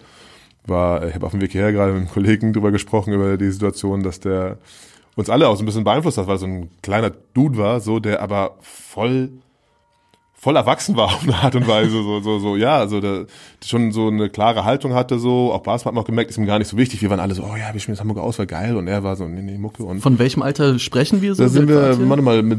war, 0.66 1.07
ich 1.07 1.14
habe 1.14 1.26
auf 1.26 1.33
dem 1.33 1.40
Weg 1.40 1.52
hierher 1.52 1.73
gerade 1.73 1.92
mit 1.92 2.02
einem 2.02 2.11
Kollegen 2.11 2.52
drüber 2.52 2.71
gesprochen, 2.71 3.12
über 3.12 3.37
die 3.37 3.50
Situation, 3.50 4.02
dass 4.02 4.21
der 4.21 4.59
uns 5.16 5.30
alle 5.30 5.49
auch 5.49 5.57
so 5.57 5.62
ein 5.62 5.66
bisschen 5.66 5.85
beeinflusst 5.85 6.18
hat, 6.18 6.26
weil 6.26 6.38
so 6.38 6.47
ein 6.47 6.71
kleiner 6.83 7.11
Dude 7.35 7.59
war, 7.59 7.80
so 7.80 7.99
der 7.99 8.23
aber 8.23 8.57
voll 8.61 9.30
voll 10.40 10.54
erwachsen 10.57 10.97
war 10.97 11.07
auf 11.07 11.23
eine 11.25 11.35
Art 11.35 11.54
und 11.57 11.66
Weise, 11.66 11.90
so, 11.90 12.21
so, 12.21 12.38
so, 12.38 12.57
ja, 12.57 12.78
also 12.78 13.00
der 13.00 13.26
schon 13.64 13.90
so 13.90 14.07
eine 14.07 14.30
klare 14.30 14.64
Haltung 14.64 14.95
hatte, 14.95 15.18
so, 15.18 15.52
auch 15.52 15.62
Basketball 15.64 15.90
hat 15.90 15.95
man 15.97 16.02
auch 16.02 16.07
gemerkt, 16.07 16.30
ist 16.30 16.38
ihm 16.38 16.47
gar 16.47 16.59
nicht 16.61 16.68
so 16.68 16.76
wichtig. 16.76 17.02
Wir 17.02 17.11
waren 17.11 17.18
alle 17.21 17.35
so, 17.35 17.42
oh 17.42 17.57
ja, 17.57 17.73
wir 17.73 17.80
spielen 17.80 17.95
jetzt 17.95 18.00
Hamburger 18.00 18.23
Auswahl, 18.23 18.47
geil, 18.47 18.76
und 18.76 18.87
er 18.87 19.02
war 19.02 19.16
so, 19.16 19.26
nee, 19.26 19.42
nee, 19.42 19.59
Mucke 19.59 19.83
und. 19.83 20.00
Von 20.00 20.18
welchem 20.21 20.42
Alter 20.42 20.78
sprechen 20.78 21.23
wir 21.23 21.35
so? 21.35 21.42
Da 21.42 21.49
sind 21.49 21.68
wir, 21.68 22.09
warte 22.09 22.23
mal, 22.23 22.42
mit 22.42 22.59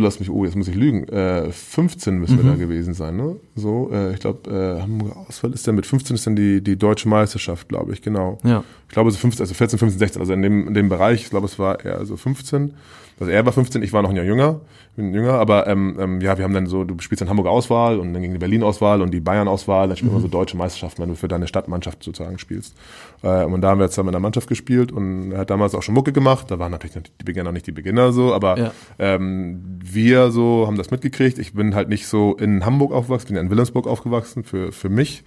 lass 0.00 0.20
mich, 0.20 0.30
oh, 0.30 0.44
jetzt 0.44 0.54
muss 0.54 0.68
ich 0.68 0.74
lügen, 0.74 1.08
äh, 1.08 1.50
15 1.50 2.18
müssen 2.18 2.36
Mhm. 2.38 2.44
wir 2.44 2.50
da 2.52 2.56
gewesen 2.56 2.94
sein, 2.94 3.16
ne? 3.16 3.36
So, 3.56 3.90
äh, 3.92 4.12
ich 4.14 4.20
glaube, 4.20 4.48
äh, 4.50 4.80
Hamburger 4.82 5.16
Auswahl 5.28 5.52
ist 5.52 5.66
dann 5.66 5.74
mit 5.74 5.86
15 5.86 6.14
ist 6.14 6.26
dann 6.26 6.36
die, 6.36 6.62
die 6.62 6.76
deutsche 6.76 7.08
Meisterschaft, 7.08 7.68
glaube 7.68 7.92
ich, 7.92 8.02
genau. 8.02 8.38
Ja. 8.44 8.62
Ich 8.88 8.94
glaube, 8.94 9.10
so 9.10 9.18
15, 9.18 9.42
also 9.42 9.54
14, 9.54 9.78
15, 9.78 9.98
16, 9.98 10.20
also 10.20 10.32
in 10.32 10.42
dem, 10.42 10.68
in 10.68 10.74
dem 10.74 10.88
Bereich, 10.88 11.22
ich 11.22 11.30
glaube, 11.30 11.46
es 11.46 11.58
war 11.58 11.84
eher 11.84 12.04
so 12.06 12.16
15. 12.16 12.74
Also 13.20 13.32
er 13.32 13.44
war 13.44 13.52
15, 13.52 13.82
ich 13.82 13.92
war 13.92 14.02
noch 14.02 14.10
ein 14.10 14.16
Jahr 14.16 14.24
jünger, 14.24 14.60
bin 14.96 15.12
jünger, 15.12 15.34
aber 15.34 15.66
ähm, 15.66 15.96
ähm, 16.00 16.20
ja, 16.20 16.38
wir 16.38 16.44
haben 16.44 16.54
dann 16.54 16.66
so, 16.66 16.84
du 16.84 16.94
spielst 17.00 17.20
dann 17.20 17.28
Hamburger 17.28 17.50
Auswahl 17.50 17.98
und 17.98 18.12
dann 18.12 18.22
gegen 18.22 18.32
die 18.34 18.38
Berlin-Auswahl 18.38 19.02
und 19.02 19.12
die 19.12 19.20
Bayern-Auswahl, 19.20 19.88
dann 19.88 19.96
spielen 19.96 20.12
wir 20.12 20.20
so 20.20 20.28
deutsche 20.28 20.56
Meisterschaften, 20.56 21.02
wenn 21.02 21.08
du 21.08 21.14
für 21.16 21.28
deine 21.28 21.46
Stadtmannschaft 21.48 22.02
sozusagen 22.02 22.38
spielst. 22.38 22.76
Äh, 23.22 23.44
und 23.44 23.60
da 23.60 23.70
haben 23.70 23.78
wir 23.80 23.84
jetzt 23.84 23.94
zusammen 23.94 24.10
in 24.10 24.12
der 24.12 24.20
Mannschaft 24.20 24.48
gespielt 24.48 24.92
und 24.92 25.32
er 25.32 25.38
hat 25.40 25.50
damals 25.50 25.74
auch 25.74 25.82
schon 25.82 25.94
Mucke 25.94 26.12
gemacht, 26.12 26.50
da 26.50 26.58
waren 26.58 26.70
natürlich 26.72 26.96
die 27.20 27.24
Beginner 27.24 27.52
nicht 27.52 27.66
die 27.66 27.72
Beginner 27.72 28.12
so, 28.12 28.32
aber 28.34 28.58
Ja. 28.58 28.72
ähm, 28.98 29.60
wir 29.82 30.30
so 30.30 30.66
haben 30.66 30.76
das 30.76 30.90
mitgekriegt. 30.90 31.38
Ich 31.38 31.54
bin 31.54 31.74
halt 31.74 31.88
nicht 31.88 32.06
so 32.06 32.34
in 32.36 32.64
Hamburg 32.64 32.92
aufgewachsen, 32.92 33.28
bin 33.28 33.36
ja 33.36 33.42
in 33.42 33.50
Wilhelmsburg 33.50 33.86
aufgewachsen 33.86 34.44
für, 34.44 34.72
für 34.72 34.88
mich. 34.88 35.24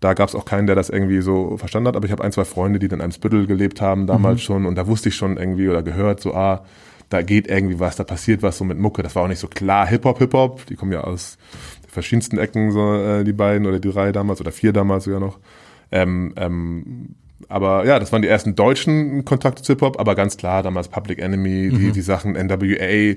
Da 0.00 0.14
gab 0.14 0.28
es 0.30 0.34
auch 0.34 0.46
keinen, 0.46 0.66
der 0.66 0.76
das 0.76 0.88
irgendwie 0.88 1.20
so 1.20 1.58
verstanden 1.58 1.88
hat, 1.88 1.96
aber 1.96 2.06
ich 2.06 2.12
habe 2.12 2.24
ein, 2.24 2.32
zwei 2.32 2.44
Freunde, 2.46 2.78
die 2.78 2.88
dann 2.88 3.00
in 3.00 3.02
einem 3.04 3.12
Spüttel 3.12 3.46
gelebt 3.46 3.82
haben, 3.82 4.06
damals 4.06 4.40
schon, 4.40 4.64
und 4.64 4.76
da 4.76 4.86
wusste 4.86 5.10
ich 5.10 5.14
schon 5.14 5.36
irgendwie 5.36 5.68
oder 5.68 5.82
gehört, 5.82 6.20
so, 6.20 6.32
ah, 6.34 6.64
da 7.10 7.22
geht 7.22 7.48
irgendwie 7.48 7.80
was, 7.80 7.96
da 7.96 8.04
passiert 8.04 8.42
was 8.42 8.56
so 8.56 8.64
mit 8.64 8.78
Mucke. 8.78 9.02
Das 9.02 9.14
war 9.16 9.24
auch 9.24 9.28
nicht 9.28 9.40
so 9.40 9.48
klar 9.48 9.86
Hip-Hop, 9.86 10.18
Hip-Hop. 10.18 10.66
Die 10.66 10.76
kommen 10.76 10.92
ja 10.92 11.02
aus 11.02 11.36
verschiedensten 11.88 12.38
Ecken, 12.38 12.70
so 12.70 12.94
äh, 12.94 13.24
die 13.24 13.32
beiden 13.32 13.66
oder 13.66 13.80
die 13.80 13.90
drei 13.90 14.12
damals 14.12 14.40
oder 14.40 14.52
vier 14.52 14.72
damals 14.72 15.04
sogar 15.04 15.20
noch. 15.20 15.38
Ähm, 15.90 16.32
ähm, 16.36 17.16
aber 17.48 17.84
ja, 17.84 17.98
das 17.98 18.12
waren 18.12 18.22
die 18.22 18.28
ersten 18.28 18.54
deutschen 18.54 19.24
Kontakte 19.24 19.62
zu 19.62 19.72
Hip-Hop, 19.72 19.98
aber 19.98 20.14
ganz 20.14 20.36
klar, 20.36 20.62
damals 20.62 20.86
Public 20.86 21.18
Enemy, 21.18 21.70
die, 21.70 21.90
die 21.90 22.00
Sachen 22.00 22.34
NWA, 22.34 23.16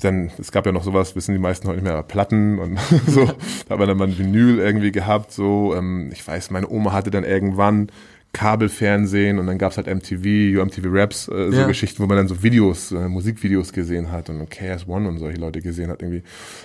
dann, 0.00 0.30
es 0.38 0.52
gab 0.52 0.66
ja 0.66 0.72
noch 0.72 0.84
sowas, 0.84 1.16
wissen 1.16 1.32
die 1.32 1.40
meisten 1.40 1.66
heute 1.66 1.78
nicht 1.78 1.84
mehr, 1.84 1.94
aber 1.94 2.06
Platten 2.06 2.60
und 2.60 2.78
so, 3.08 3.24
da 3.68 3.70
hat 3.70 3.78
man 3.78 3.88
dann 3.88 3.96
mal 3.96 4.06
ein 4.06 4.18
Vinyl 4.18 4.60
irgendwie 4.60 4.92
gehabt, 4.92 5.32
so, 5.32 5.74
ähm, 5.74 6.10
ich 6.12 6.26
weiß, 6.26 6.50
meine 6.52 6.68
Oma 6.68 6.92
hatte 6.92 7.10
dann 7.10 7.24
irgendwann 7.24 7.88
Kabelfernsehen 8.32 9.38
und 9.38 9.46
dann 9.46 9.58
gab's 9.58 9.76
halt 9.76 9.86
MTV, 9.86 10.24
MTV 10.64 10.86
Raps, 10.90 11.28
äh, 11.28 11.50
so 11.50 11.56
Ja. 11.58 11.66
Geschichten, 11.66 12.02
wo 12.02 12.06
man 12.06 12.16
dann 12.16 12.28
so 12.28 12.42
Videos, 12.42 12.90
äh, 12.92 13.08
Musikvideos 13.08 13.72
gesehen 13.72 14.10
hat 14.10 14.30
und 14.30 14.48
KS 14.50 14.88
One 14.88 15.08
und 15.08 15.18
solche 15.18 15.38
Leute 15.38 15.60
gesehen 15.60 15.90
hat 15.90 16.02
irgendwie. 16.02 16.22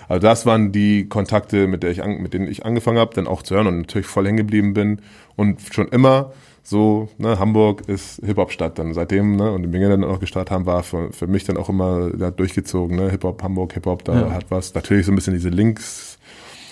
Also 0.07 0.21
das 0.21 0.45
waren 0.45 0.71
die 0.71 1.07
Kontakte, 1.09 1.67
mit, 1.67 1.83
der 1.83 1.91
ich 1.91 2.03
an, 2.03 2.17
mit 2.21 2.33
denen 2.33 2.47
ich 2.49 2.65
angefangen 2.65 2.97
habe, 2.99 3.13
dann 3.13 3.27
auch 3.27 3.43
zu 3.43 3.55
hören 3.55 3.67
und 3.67 3.77
natürlich 3.79 4.07
voll 4.07 4.25
hängen 4.25 4.37
geblieben 4.37 4.73
bin 4.73 4.99
und 5.35 5.59
schon 5.71 5.87
immer 5.89 6.31
so, 6.63 7.07
ne, 7.17 7.39
Hamburg 7.39 7.87
ist 7.87 8.21
Hip-Hop-Stadt 8.25 8.77
dann 8.77 8.93
seitdem, 8.93 9.37
ne, 9.37 9.51
und 9.51 9.61
die 9.63 9.69
Menge 9.69 9.87
dann 9.89 10.03
auch 10.03 10.19
gestartet 10.19 10.51
haben, 10.51 10.65
war 10.65 10.83
für, 10.83 11.13
für 11.13 11.25
mich 11.27 11.45
dann 11.45 11.55
auch 11.55 11.69
immer 11.69 12.11
ja, 12.17 12.29
durchgezogen, 12.29 12.97
ne, 12.97 13.09
Hip-Hop, 13.09 13.41
Hamburg, 13.41 13.73
Hip-Hop, 13.73 14.03
da 14.03 14.13
Ja. 14.27 14.31
hat 14.33 14.45
was, 14.49 14.73
natürlich 14.73 15.05
so 15.05 15.13
ein 15.13 15.15
bisschen 15.15 15.33
diese 15.33 15.47
Links, 15.49 16.16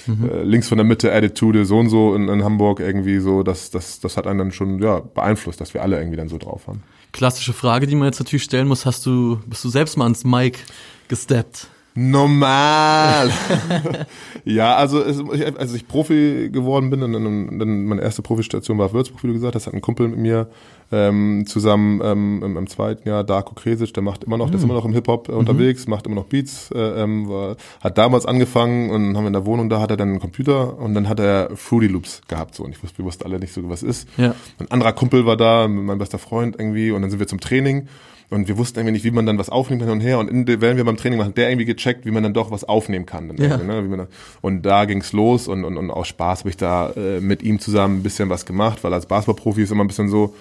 äh, 0.07 0.43
links 0.43 0.67
von 0.67 0.77
der 0.77 0.85
Mitte 0.85 1.11
Attitude, 1.13 1.65
so 1.65 1.79
und 1.79 1.89
so 1.89 2.15
in, 2.15 2.27
in 2.27 2.43
Hamburg 2.43 2.79
irgendwie 2.79 3.19
so, 3.19 3.43
das, 3.43 3.71
das, 3.71 3.99
das 3.99 4.17
hat 4.17 4.27
einen 4.27 4.39
dann 4.39 4.51
schon, 4.51 4.81
ja, 4.81 4.99
beeinflusst, 4.99 5.61
dass 5.61 5.73
wir 5.73 5.81
alle 5.81 5.97
irgendwie 5.97 6.17
dann 6.17 6.29
so 6.29 6.37
drauf 6.37 6.67
haben. 6.67 6.83
Klassische 7.11 7.53
Frage, 7.53 7.87
die 7.87 7.95
man 7.95 8.07
jetzt 8.07 8.19
natürlich 8.19 8.43
stellen 8.43 8.67
muss, 8.67 8.85
hast 8.85 9.05
du, 9.05 9.39
bist 9.45 9.63
du 9.63 9.69
selbst 9.69 9.97
mal 9.97 10.05
ans 10.05 10.23
Mic 10.23 10.59
gesteppt? 11.07 11.69
Normal. 11.97 13.31
ja, 14.45 14.75
also 14.75 15.01
als 15.01 15.73
ich 15.73 15.87
Profi 15.87 16.49
geworden 16.51 16.89
bin, 16.89 17.01
und 17.01 17.13
dann, 17.13 17.57
dann 17.57 17.85
meine 17.85 18.01
erste 18.01 18.21
Profistation 18.21 18.77
war 18.77 18.91
Würzburg, 18.91 19.23
wie 19.23 19.27
du 19.27 19.33
gesagt 19.33 19.55
hast, 19.55 19.67
hat 19.67 19.73
ein 19.73 19.81
Kumpel 19.81 20.09
mit 20.09 20.19
mir 20.19 20.49
ähm, 20.91 21.45
zusammen 21.47 22.01
ähm, 22.03 22.41
im, 22.43 22.57
im 22.57 22.67
zweiten 22.67 23.07
Jahr, 23.07 23.23
Darko 23.23 23.55
Kresic, 23.55 23.93
der 23.93 24.03
macht 24.03 24.23
immer 24.23 24.37
noch, 24.37 24.49
der 24.49 24.57
ist 24.57 24.63
immer 24.63 24.75
noch 24.75 24.85
im 24.85 24.93
Hip-Hop 24.93 25.29
äh, 25.29 25.31
unterwegs, 25.31 25.87
macht 25.87 26.05
immer 26.05 26.15
noch 26.15 26.25
Beats, 26.25 26.69
äh, 26.71 26.79
ähm, 26.79 27.27
war, 27.27 27.55
hat 27.81 27.97
damals 27.97 28.25
angefangen 28.25 28.91
und 28.91 29.15
haben 29.17 29.23
wir 29.23 29.27
in 29.27 29.33
der 29.33 29.45
Wohnung, 29.45 29.69
da 29.69 29.79
hat 29.79 29.91
er 29.91 29.97
dann 29.97 30.09
einen 30.09 30.19
Computer 30.19 30.77
und 30.79 30.93
dann 30.93 31.09
hat 31.09 31.19
er 31.19 31.49
Fruity 31.55 31.87
Loops 31.87 32.21
gehabt 32.27 32.55
so 32.55 32.63
und 32.63 32.71
ich 32.71 32.83
wusste, 32.83 32.99
wir 32.99 33.05
wussten 33.05 33.23
alle 33.25 33.39
nicht 33.39 33.53
so, 33.53 33.67
was 33.69 33.83
ist. 33.83 34.07
Ja. 34.17 34.35
Ein 34.59 34.69
anderer 34.71 34.93
Kumpel 34.93 35.25
war 35.25 35.37
da, 35.37 35.67
mein 35.67 35.97
bester 35.97 36.19
Freund 36.19 36.55
irgendwie 36.59 36.91
und 36.91 37.01
dann 37.01 37.09
sind 37.09 37.19
wir 37.19 37.27
zum 37.27 37.39
Training 37.39 37.87
und 38.29 38.47
wir 38.47 38.57
wussten 38.57 38.79
irgendwie 38.79 38.93
nicht, 38.93 39.05
wie 39.05 39.11
man 39.11 39.25
dann 39.25 39.37
was 39.37 39.49
aufnimmt 39.49 39.83
hin 39.83 39.91
und 39.91 40.01
her 40.01 40.19
und 40.19 40.29
in, 40.29 40.47
während 40.47 40.77
wir 40.77 40.83
beim 40.85 40.97
Training 40.97 41.17
machen, 41.19 41.29
hat 41.29 41.37
der 41.37 41.49
irgendwie 41.49 41.65
gecheckt, 41.65 42.05
wie 42.05 42.11
man 42.11 42.23
dann 42.23 42.33
doch 42.33 42.51
was 42.51 42.63
aufnehmen 42.63 43.05
kann. 43.05 43.27
Dann 43.27 43.37
Ja. 43.37 43.57
ne? 43.57 43.83
wie 43.83 43.87
man 43.87 44.07
und 44.41 44.63
da 44.63 44.85
ging's 44.85 45.13
los 45.13 45.47
und, 45.47 45.63
und, 45.63 45.77
und 45.77 45.91
aus 45.91 46.07
Spaß 46.07 46.39
habe 46.39 46.49
ich 46.49 46.57
da 46.57 46.89
äh, 46.91 47.19
mit 47.21 47.43
ihm 47.43 47.59
zusammen 47.59 47.99
ein 47.99 48.03
bisschen 48.03 48.29
was 48.29 48.45
gemacht, 48.45 48.83
weil 48.83 48.93
als 48.93 49.05
Basketballprofi 49.05 49.63
ist 49.63 49.71
immer 49.71 49.83
ein 49.83 49.87
bisschen 49.87 50.09
so, 50.09 50.33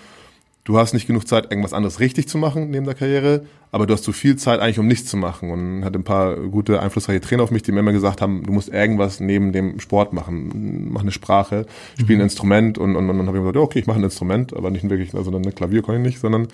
du 0.64 0.78
hast 0.78 0.94
nicht 0.94 1.06
genug 1.06 1.28
Zeit, 1.28 1.50
irgendwas 1.50 1.73
anderes 1.73 2.00
richtig 2.00 2.28
zu 2.28 2.38
machen 2.38 2.71
neben 2.71 2.87
der 2.87 2.94
Karriere, 2.94 3.47
aber 3.75 3.87
du 3.88 3.93
hast 3.93 4.04
zu 4.04 4.12
viel 4.12 4.37
Zeit 4.37 4.61
eigentlich, 4.61 4.78
um 4.78 4.87
nichts 4.87 5.11
zu 5.11 5.16
machen. 5.16 5.50
Und 5.50 5.85
hatte 5.85 5.99
ein 5.99 6.04
paar 6.04 6.37
gute, 6.37 6.81
einflussreiche 6.81 7.21
Trainer 7.21 7.43
auf 7.43 7.50
mich, 7.50 7.64
die 7.64 7.73
mir 7.73 7.81
immer 7.81 7.93
gesagt 7.93 8.23
haben, 8.23 8.45
du 8.45 8.52
musst 8.52 8.69
irgendwas 8.69 9.19
neben 9.19 9.50
dem 9.52 9.81
Sport 9.81 10.12
machen. 10.12 10.90
Mach 10.93 11.00
eine 11.00 11.11
Sprache, 11.11 11.66
spiel 12.00 12.16
ein 12.16 12.21
Instrument 12.21 12.78
und, 12.78 12.95
und, 12.95 13.11
und 13.11 13.19
dann 13.19 13.26
habe 13.26 13.37
ich 13.37 13.43
gesagt, 13.43 13.57
ja, 13.57 13.62
okay, 13.62 13.81
ich 13.81 13.88
mache 13.88 13.99
ein 13.99 14.04
Instrument, 14.04 14.57
aber 14.57 14.71
nicht 14.71 14.88
wirklich, 14.88 15.12
also 15.12 15.35
eine 15.35 15.50
Klavier 15.50 15.83
kann 15.83 15.97
ich 15.97 16.02
nicht, 16.02 16.21
sondern 16.21 16.47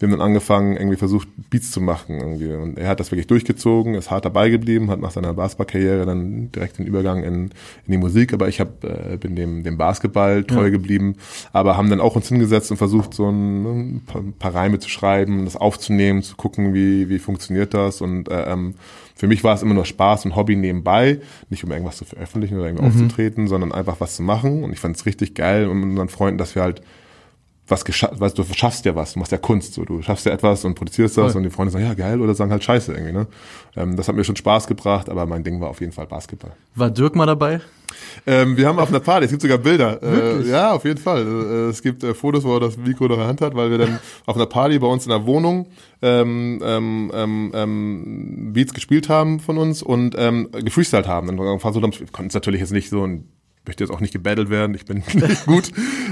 wir 0.00 0.08
haben 0.08 0.18
dann 0.18 0.20
angefangen, 0.20 0.76
irgendwie 0.76 0.96
versucht, 0.96 1.28
Beats 1.48 1.70
zu 1.70 1.80
machen 1.80 2.18
irgendwie. 2.18 2.52
Und 2.52 2.76
er 2.76 2.88
hat 2.88 2.98
das 2.98 3.12
wirklich 3.12 3.28
durchgezogen, 3.28 3.94
ist 3.94 4.10
hart 4.10 4.24
dabei 4.24 4.50
geblieben, 4.50 4.90
hat 4.90 5.00
nach 5.00 5.12
seiner 5.12 5.32
Basketballkarriere 5.32 6.04
dann 6.04 6.50
direkt 6.50 6.78
den 6.80 6.86
Übergang 6.86 7.22
in, 7.22 7.34
in 7.44 7.50
die 7.92 7.98
Musik, 7.98 8.32
aber 8.32 8.48
ich 8.48 8.58
hab, 8.58 8.82
äh, 8.82 9.16
bin 9.16 9.36
dem, 9.36 9.62
dem 9.62 9.78
Basketball 9.78 10.42
treu 10.42 10.64
Ja. 10.64 10.70
geblieben, 10.70 11.14
aber 11.52 11.76
haben 11.76 11.88
dann 11.88 12.00
auch 12.00 12.16
uns 12.16 12.26
hingesetzt 12.28 12.72
und 12.72 12.78
versucht, 12.78 13.14
so 13.14 13.28
ein, 13.28 13.64
ein, 13.64 14.02
ein 14.12 14.32
paar 14.32 14.54
Reime 14.56 14.80
zu 14.80 14.88
schreiben, 14.88 15.44
das 15.44 15.54
aufzunehmen, 15.54 16.22
zu 16.24 16.34
gucken, 16.34 16.63
wie, 16.72 17.08
wie 17.08 17.18
funktioniert 17.18 17.74
das. 17.74 18.00
Und 18.00 18.30
äh, 18.30 18.52
ähm, 18.52 18.74
für 19.14 19.26
mich 19.26 19.44
war 19.44 19.54
es 19.54 19.62
immer 19.62 19.74
nur 19.74 19.84
Spaß 19.84 20.24
und 20.24 20.36
Hobby 20.36 20.56
nebenbei, 20.56 21.20
nicht 21.50 21.64
um 21.64 21.70
irgendwas 21.70 21.96
zu 21.96 22.04
veröffentlichen 22.04 22.56
oder 22.56 22.66
irgendwie 22.66 22.84
aufzutreten, 22.84 23.48
sondern 23.48 23.72
einfach 23.72 24.00
was 24.00 24.16
zu 24.16 24.22
machen. 24.22 24.64
Und 24.64 24.72
ich 24.72 24.80
fand 24.80 24.96
es 24.96 25.06
richtig 25.06 25.34
geil 25.34 25.68
und 25.68 25.80
mit 25.80 25.90
unseren 25.90 26.08
Freunden, 26.08 26.38
dass 26.38 26.54
wir 26.54 26.62
halt 26.62 26.80
was 27.66 27.84
geschafft, 27.84 28.20
weißt 28.20 28.36
du, 28.36 28.42
du 28.42 28.54
schaffst 28.54 28.84
ja 28.84 28.94
was, 28.94 29.14
du 29.14 29.18
machst 29.18 29.32
ja 29.32 29.38
Kunst, 29.38 29.74
so 29.74 29.84
du 29.84 30.02
schaffst 30.02 30.26
ja 30.26 30.32
etwas 30.32 30.64
und 30.64 30.74
produzierst 30.74 31.16
das 31.16 31.32
Voll. 31.32 31.38
und 31.38 31.44
die 31.44 31.50
Freunde 31.50 31.72
sagen, 31.72 31.84
ja 31.84 31.94
geil, 31.94 32.20
oder 32.20 32.34
sagen 32.34 32.50
halt 32.50 32.62
Scheiße 32.62 32.92
irgendwie, 32.92 33.12
ne? 33.12 33.26
Ähm, 33.76 33.96
das 33.96 34.08
hat 34.08 34.16
mir 34.16 34.24
schon 34.24 34.36
Spaß 34.36 34.66
gebracht, 34.66 35.08
aber 35.08 35.24
mein 35.26 35.44
Ding 35.44 35.60
war 35.60 35.70
auf 35.70 35.80
jeden 35.80 35.92
Fall 35.92 36.06
Basketball. 36.06 36.52
War 36.74 36.90
Dirk 36.90 37.16
mal 37.16 37.26
dabei? 37.26 37.60
Ähm, 38.26 38.56
wir 38.56 38.66
haben 38.66 38.78
auf 38.78 38.88
einer 38.88 39.00
Party, 39.00 39.26
es 39.26 39.30
gibt 39.30 39.42
sogar 39.42 39.58
Bilder. 39.58 40.02
Äh, 40.02 40.48
ja, 40.48 40.72
auf 40.72 40.84
jeden 40.84 41.00
Fall. 41.00 41.22
Äh, 41.22 41.70
es 41.70 41.82
gibt 41.82 42.02
äh, 42.02 42.14
Fotos, 42.14 42.44
wo 42.44 42.54
er 42.54 42.60
das 42.60 42.76
Mikro 42.76 43.06
in 43.06 43.12
der 43.12 43.26
Hand 43.26 43.40
hat, 43.40 43.54
weil 43.54 43.70
wir 43.70 43.78
dann 43.78 43.98
auf 44.26 44.36
einer 44.36 44.46
Party 44.46 44.78
bei 44.78 44.86
uns 44.86 45.06
in 45.06 45.10
der 45.10 45.26
Wohnung 45.26 45.66
ähm, 46.02 46.60
ähm, 46.62 47.10
ähm, 47.14 47.52
ähm, 47.54 48.52
Beats 48.52 48.74
gespielt 48.74 49.08
haben 49.08 49.40
von 49.40 49.58
uns 49.58 49.82
und 49.82 50.14
ähm, 50.18 50.48
gefreestylt 50.52 51.06
haben. 51.06 51.28
Haben, 51.28 51.38
wir 51.38 52.06
konnten 52.12 52.28
es 52.28 52.34
natürlich 52.34 52.60
jetzt 52.60 52.72
nicht 52.72 52.90
so 52.90 53.02
und 53.02 53.28
möchte 53.66 53.84
jetzt 53.84 53.90
auch 53.90 54.00
nicht 54.00 54.12
gebattelt 54.12 54.50
werden, 54.50 54.74
ich 54.74 54.84
bin 54.84 54.98
nicht 54.98 55.14
gut, 55.46 55.70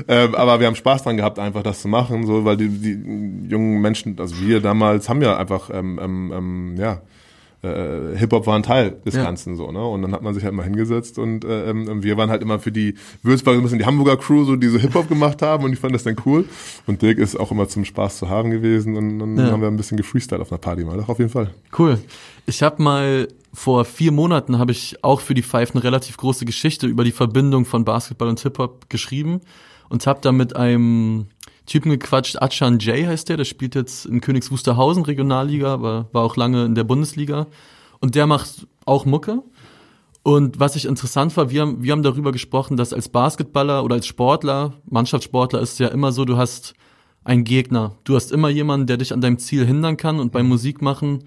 ähm, 0.08 0.34
aber 0.34 0.60
wir 0.60 0.66
haben 0.66 0.74
Spaß 0.74 1.04
dran 1.04 1.16
gehabt, 1.16 1.38
einfach 1.38 1.62
das 1.62 1.82
zu 1.82 1.88
machen, 1.88 2.26
so, 2.26 2.44
weil 2.44 2.56
die, 2.56 2.68
die 2.68 3.48
jungen 3.48 3.80
Menschen, 3.80 4.18
also 4.18 4.40
wir 4.40 4.60
damals 4.60 5.08
haben 5.08 5.22
ja 5.22 5.36
einfach, 5.36 5.70
ähm, 5.72 5.98
ähm, 6.02 6.32
ähm, 6.34 6.76
ja, 6.78 7.00
äh, 7.62 8.16
Hip-Hop 8.16 8.46
war 8.46 8.56
ein 8.56 8.62
Teil 8.64 8.96
des 9.06 9.14
Ja. 9.14 9.22
Ganzen 9.24 9.56
so, 9.56 9.70
ne? 9.70 9.84
Und 9.84 10.02
dann 10.02 10.12
hat 10.12 10.22
man 10.22 10.34
sich 10.34 10.42
halt 10.44 10.52
mal 10.54 10.64
hingesetzt 10.64 11.18
und 11.18 11.44
äh, 11.44 11.70
ähm, 11.70 12.02
wir 12.02 12.16
waren 12.16 12.28
halt 12.30 12.42
immer 12.42 12.58
für 12.58 12.72
die 12.72 12.94
Würzburg 13.22 13.56
ein 13.56 13.62
bisschen 13.62 13.78
die 13.78 13.86
Hamburger 13.86 14.16
Crew, 14.16 14.44
so 14.44 14.56
die 14.56 14.66
so 14.68 14.78
Hip-Hop 14.78 15.08
gemacht 15.08 15.42
haben 15.42 15.64
und 15.64 15.72
ich 15.72 15.78
fand 15.78 15.94
das 15.94 16.02
dann 16.02 16.16
cool. 16.26 16.44
Und 16.86 17.02
Dirk 17.02 17.18
ist 17.18 17.38
auch 17.38 17.50
immer 17.52 17.68
zum 17.68 17.84
Spaß 17.84 18.18
zu 18.18 18.28
haben 18.28 18.50
gewesen 18.50 18.96
und 18.96 19.18
dann 19.20 19.36
Ja. 19.36 19.52
haben 19.52 19.60
wir 19.60 19.68
ein 19.68 19.76
bisschen 19.76 19.96
gefreestylt 19.96 20.40
auf 20.40 20.50
einer 20.50 20.58
Party 20.58 20.84
mal. 20.84 20.96
Doch, 20.96 21.08
auf 21.08 21.18
jeden 21.18 21.30
Fall. 21.30 21.50
Cool. 21.78 21.98
Ich 22.46 22.62
habe 22.62 22.82
mal 22.82 23.28
vor 23.54 23.84
vier 23.84 24.10
Monaten 24.12 24.58
habe 24.58 24.72
ich 24.72 24.96
auch 25.04 25.20
für 25.20 25.34
die 25.34 25.42
Five 25.42 25.72
eine 25.72 25.84
relativ 25.84 26.16
große 26.16 26.44
Geschichte 26.44 26.86
über 26.86 27.04
die 27.04 27.12
Verbindung 27.12 27.64
von 27.64 27.84
Basketball 27.84 28.28
und 28.28 28.40
Hip 28.40 28.58
Hop 28.58 28.88
geschrieben 28.88 29.40
und 29.88 30.06
habe 30.06 30.20
da 30.22 30.32
mit 30.32 30.56
einem 30.56 31.26
Typen 31.66 31.90
gequatscht. 31.90 32.40
Achan 32.40 32.78
Jay 32.78 33.04
heißt 33.04 33.28
der. 33.28 33.36
Der 33.36 33.44
spielt 33.44 33.74
jetzt 33.74 34.06
in 34.06 34.20
Königs 34.20 34.50
Wusterhausen 34.50 35.04
Regionalliga, 35.04 35.72
aber 35.72 36.08
war 36.12 36.22
auch 36.22 36.36
lange 36.36 36.64
in 36.64 36.74
der 36.74 36.84
Bundesliga 36.84 37.46
und 38.00 38.14
der 38.14 38.26
macht 38.26 38.66
auch 38.84 39.04
Mucke. 39.04 39.42
Und 40.24 40.60
was 40.60 40.76
ich 40.76 40.84
interessant 40.84 41.36
war, 41.36 41.50
wir 41.50 41.62
haben, 41.62 41.82
wir 41.82 41.92
haben 41.92 42.02
darüber 42.02 42.30
gesprochen, 42.30 42.76
dass 42.76 42.92
als 42.92 43.08
Basketballer 43.08 43.84
oder 43.84 43.96
als 43.96 44.06
Sportler, 44.06 44.74
Mannschaftssportler 44.88 45.60
ist 45.60 45.72
es 45.72 45.78
ja 45.78 45.88
immer 45.88 46.12
so, 46.12 46.24
du 46.24 46.36
hast 46.36 46.74
einen 47.24 47.44
Gegner. 47.44 47.96
Du 48.04 48.14
hast 48.14 48.32
immer 48.32 48.48
jemanden, 48.48 48.86
der 48.86 48.96
dich 48.96 49.12
an 49.12 49.20
deinem 49.20 49.38
Ziel 49.38 49.66
hindern 49.66 49.96
kann. 49.96 50.20
Und 50.20 50.32
beim 50.32 50.48
Musikmachen 50.48 51.24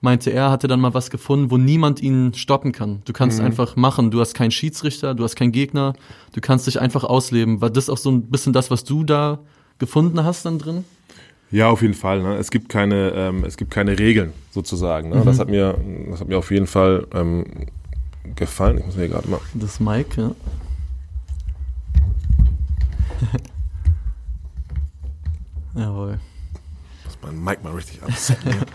meinte 0.00 0.30
er, 0.30 0.50
hatte 0.50 0.68
dann 0.68 0.80
mal 0.80 0.94
was 0.94 1.10
gefunden, 1.10 1.50
wo 1.50 1.56
niemand 1.56 2.00
ihn 2.00 2.32
stoppen 2.34 2.72
kann. 2.72 3.02
Du 3.04 3.12
kannst 3.12 3.40
einfach 3.40 3.76
machen. 3.76 4.10
Du 4.10 4.20
hast 4.20 4.34
keinen 4.34 4.50
Schiedsrichter, 4.50 5.14
du 5.14 5.24
hast 5.24 5.36
keinen 5.36 5.52
Gegner. 5.52 5.94
Du 6.32 6.40
kannst 6.40 6.66
dich 6.66 6.80
einfach 6.80 7.04
ausleben. 7.04 7.60
War 7.60 7.70
das 7.70 7.90
auch 7.90 7.98
so 7.98 8.10
ein 8.10 8.30
bisschen 8.30 8.52
das, 8.52 8.70
was 8.70 8.84
du 8.84 9.04
da 9.04 9.40
gefunden 9.78 10.24
hast 10.24 10.44
dann 10.44 10.58
drin? 10.58 10.84
Ja, 11.50 11.68
auf 11.70 11.82
jeden 11.82 11.94
Fall. 11.94 12.22
Ne? 12.22 12.36
Es 12.36 12.50
gibt 12.50 12.68
keine, 12.68 13.12
ähm, 13.14 13.44
es 13.44 13.56
gibt 13.56 13.70
keine 13.70 13.98
Regeln 13.98 14.32
sozusagen. 14.50 15.08
Ne? 15.08 15.22
Das 15.24 15.38
hat 15.38 15.48
mir, 15.48 15.78
das 16.10 16.20
hat 16.20 16.28
mir 16.28 16.36
auf 16.36 16.50
jeden 16.50 16.66
Fall 16.66 17.06
ähm, 17.14 17.46
gefallen. 18.36 18.78
Ich 18.78 18.86
muss 18.86 18.96
mir 18.96 19.08
gerade 19.08 19.28
mal. 19.28 19.40
Das 19.54 19.80
Mike, 19.80 20.20
ja. 20.20 20.30
Jawohl. 25.82 26.18
muss 27.04 27.18
mein 27.22 27.42
Mic 27.42 27.62
mal 27.62 27.72
richtig 27.72 28.02
absetzen. 28.02 28.36
hier. 28.42 28.66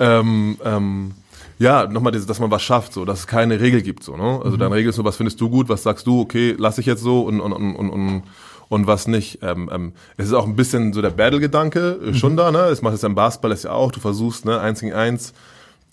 ähm, 0.00 0.56
ähm, 0.64 1.14
ja, 1.58 1.86
nochmal, 1.86 2.12
dass 2.12 2.40
man 2.40 2.50
was 2.50 2.62
schafft, 2.62 2.92
so, 2.92 3.04
dass 3.04 3.20
es 3.20 3.26
keine 3.26 3.60
Regel 3.60 3.82
gibt, 3.82 4.02
so, 4.02 4.16
ne? 4.16 4.40
Also 4.42 4.56
mhm. 4.56 4.60
deine 4.60 4.74
Regel 4.74 4.90
ist 4.90 4.96
so, 4.96 5.04
was 5.04 5.16
findest 5.16 5.40
du 5.40 5.48
gut, 5.48 5.68
was 5.68 5.82
sagst 5.82 6.06
du, 6.06 6.20
okay, 6.20 6.54
lass 6.58 6.78
ich 6.78 6.86
jetzt 6.86 7.02
so 7.02 7.22
und, 7.22 7.40
und, 7.40 7.52
und, 7.52 7.90
und, 7.90 8.22
und 8.74 8.88
was 8.88 9.06
nicht. 9.06 9.38
Ähm, 9.42 9.70
ähm, 9.72 9.92
es 10.16 10.26
ist 10.26 10.32
auch 10.32 10.46
ein 10.46 10.56
bisschen 10.56 10.92
so 10.92 11.00
der 11.00 11.10
Battle-Gedanke 11.10 12.00
äh, 12.08 12.14
schon 12.14 12.32
mhm. 12.32 12.36
da, 12.36 12.50
ne? 12.50 12.66
Das 12.68 12.82
macht 12.82 12.94
es 12.94 13.04
im 13.04 13.14
Basketball 13.14 13.52
ist 13.52 13.64
ja 13.64 13.70
auch, 13.70 13.92
du 13.92 14.00
versuchst, 14.00 14.44
ne, 14.44 14.60
eins 14.60 14.80
gegen 14.80 14.92
eins, 14.92 15.32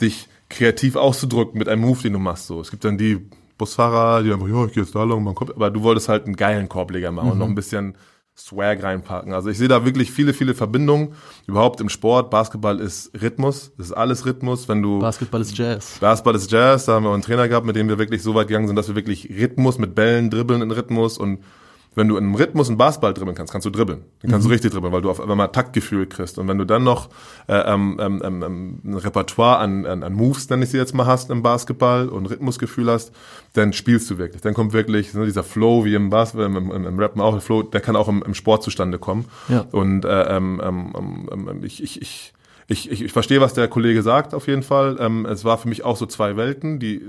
dich 0.01 0.27
kreativ 0.49 0.95
auszudrücken 0.95 1.59
mit 1.59 1.69
einem 1.69 1.81
Move, 1.81 2.01
den 2.01 2.13
du 2.13 2.19
machst. 2.19 2.47
So. 2.47 2.59
Es 2.59 2.71
gibt 2.71 2.83
dann 2.83 2.97
die 2.97 3.29
Busfahrer, 3.57 4.23
die 4.23 4.33
einfach, 4.33 4.47
ja, 4.47 4.65
ich 4.65 4.73
gehe 4.73 4.83
jetzt 4.83 4.95
da 4.95 5.03
lang, 5.03 5.23
man 5.23 5.35
kommt, 5.35 5.55
aber 5.55 5.69
du 5.69 5.83
wolltest 5.83 6.09
halt 6.09 6.25
einen 6.25 6.35
geilen 6.35 6.67
Korbleger 6.67 7.11
machen 7.11 7.27
mhm. 7.27 7.31
und 7.33 7.37
noch 7.37 7.47
ein 7.47 7.55
bisschen 7.55 7.95
Swag 8.35 8.81
reinpacken. 8.81 9.33
Also 9.33 9.49
ich 9.49 9.59
sehe 9.59 9.67
da 9.67 9.85
wirklich 9.85 10.11
viele, 10.11 10.33
viele 10.33 10.55
Verbindungen. 10.55 11.13
Überhaupt 11.45 11.79
im 11.81 11.89
Sport, 11.89 12.31
Basketball 12.31 12.79
ist 12.79 13.11
Rhythmus, 13.21 13.71
das 13.77 13.87
ist 13.87 13.93
alles 13.93 14.25
Rhythmus. 14.25 14.67
Wenn 14.67 14.81
du 14.81 14.99
Basketball 14.99 15.41
ist 15.41 15.55
Jazz. 15.55 15.99
Basketball 15.99 16.33
ist 16.35 16.51
Jazz, 16.51 16.85
da 16.85 16.93
haben 16.93 17.03
wir 17.03 17.09
auch 17.09 17.13
einen 17.13 17.21
Trainer 17.21 17.47
gehabt, 17.47 17.67
mit 17.67 17.75
dem 17.75 17.87
wir 17.87 17.99
wirklich 17.99 18.23
so 18.23 18.33
weit 18.33 18.47
gegangen 18.47 18.65
sind, 18.65 18.75
dass 18.75 18.87
wir 18.87 18.95
wirklich 18.95 19.29
Rhythmus 19.29 19.77
mit 19.77 19.93
Bällen, 19.93 20.31
Dribbeln 20.31 20.63
in 20.63 20.71
Rhythmus 20.71 21.19
und 21.19 21.43
wenn 21.93 22.07
du 22.07 22.15
in 22.15 22.23
einem 22.23 22.35
Rhythmus 22.35 22.69
einen 22.69 22.77
Basketball 22.77 23.13
dribbeln 23.13 23.35
kannst, 23.35 23.51
kannst 23.51 23.65
du 23.65 23.69
dribbeln. 23.69 24.05
Dann 24.21 24.31
kannst 24.31 24.45
mhm. 24.45 24.49
du 24.49 24.53
richtig 24.53 24.71
dribbeln, 24.71 24.93
weil 24.93 25.01
du 25.01 25.09
auf 25.09 25.19
einmal 25.19 25.49
Taktgefühl 25.49 26.05
kriegst. 26.05 26.39
Und 26.39 26.47
wenn 26.47 26.57
du 26.57 26.65
dann 26.65 26.85
noch 26.85 27.09
äh, 27.47 27.55
ähm, 27.55 27.97
ähm, 27.99 28.21
ähm, 28.23 28.43
ähm, 28.43 28.79
ein 28.85 28.93
Repertoire 28.93 29.57
an, 29.57 29.85
an, 29.85 30.03
an 30.03 30.13
Moves, 30.13 30.49
nenne 30.49 30.63
ich 30.63 30.69
sie 30.69 30.77
jetzt 30.77 30.95
mal, 30.95 31.05
hast 31.05 31.29
im 31.29 31.43
Basketball 31.43 32.07
und 32.07 32.27
Rhythmusgefühl 32.27 32.89
hast, 32.89 33.11
dann 33.53 33.73
spielst 33.73 34.09
du 34.09 34.17
wirklich. 34.17 34.41
Dann 34.41 34.53
kommt 34.53 34.71
wirklich 34.71 35.13
ne, 35.13 35.25
dieser 35.25 35.43
Flow, 35.43 35.83
wie 35.83 35.93
im 35.93 36.09
Basketball, 36.09 36.45
im, 36.45 36.71
im, 36.71 36.85
im 36.85 36.99
Rappen 36.99 37.19
auch, 37.19 37.33
der 37.33 37.41
Flow, 37.41 37.61
der 37.63 37.81
kann 37.81 37.97
auch 37.97 38.07
im, 38.07 38.23
im 38.23 38.35
Sport 38.35 38.63
zustande 38.63 38.97
kommen. 38.97 39.25
Ja. 39.49 39.65
Und 39.71 40.05
äh, 40.05 40.37
ähm, 40.37 40.61
ähm, 40.63 40.93
ähm, 40.97 41.49
ähm 41.49 41.63
ich, 41.63 41.83
ich, 41.83 42.01
ich 42.01 42.33
ich, 42.67 42.89
ich, 42.89 43.03
ich 43.03 43.11
verstehe, 43.11 43.41
was 43.41 43.53
der 43.53 43.67
Kollege 43.67 44.01
sagt, 44.01 44.33
auf 44.33 44.47
jeden 44.47 44.63
Fall. 44.63 44.95
Ähm, 44.99 45.25
es 45.25 45.43
war 45.43 45.57
für 45.57 45.67
mich 45.67 45.83
auch 45.83 45.97
so 45.97 46.05
zwei 46.05 46.37
Welten, 46.37 46.79
die 46.79 47.01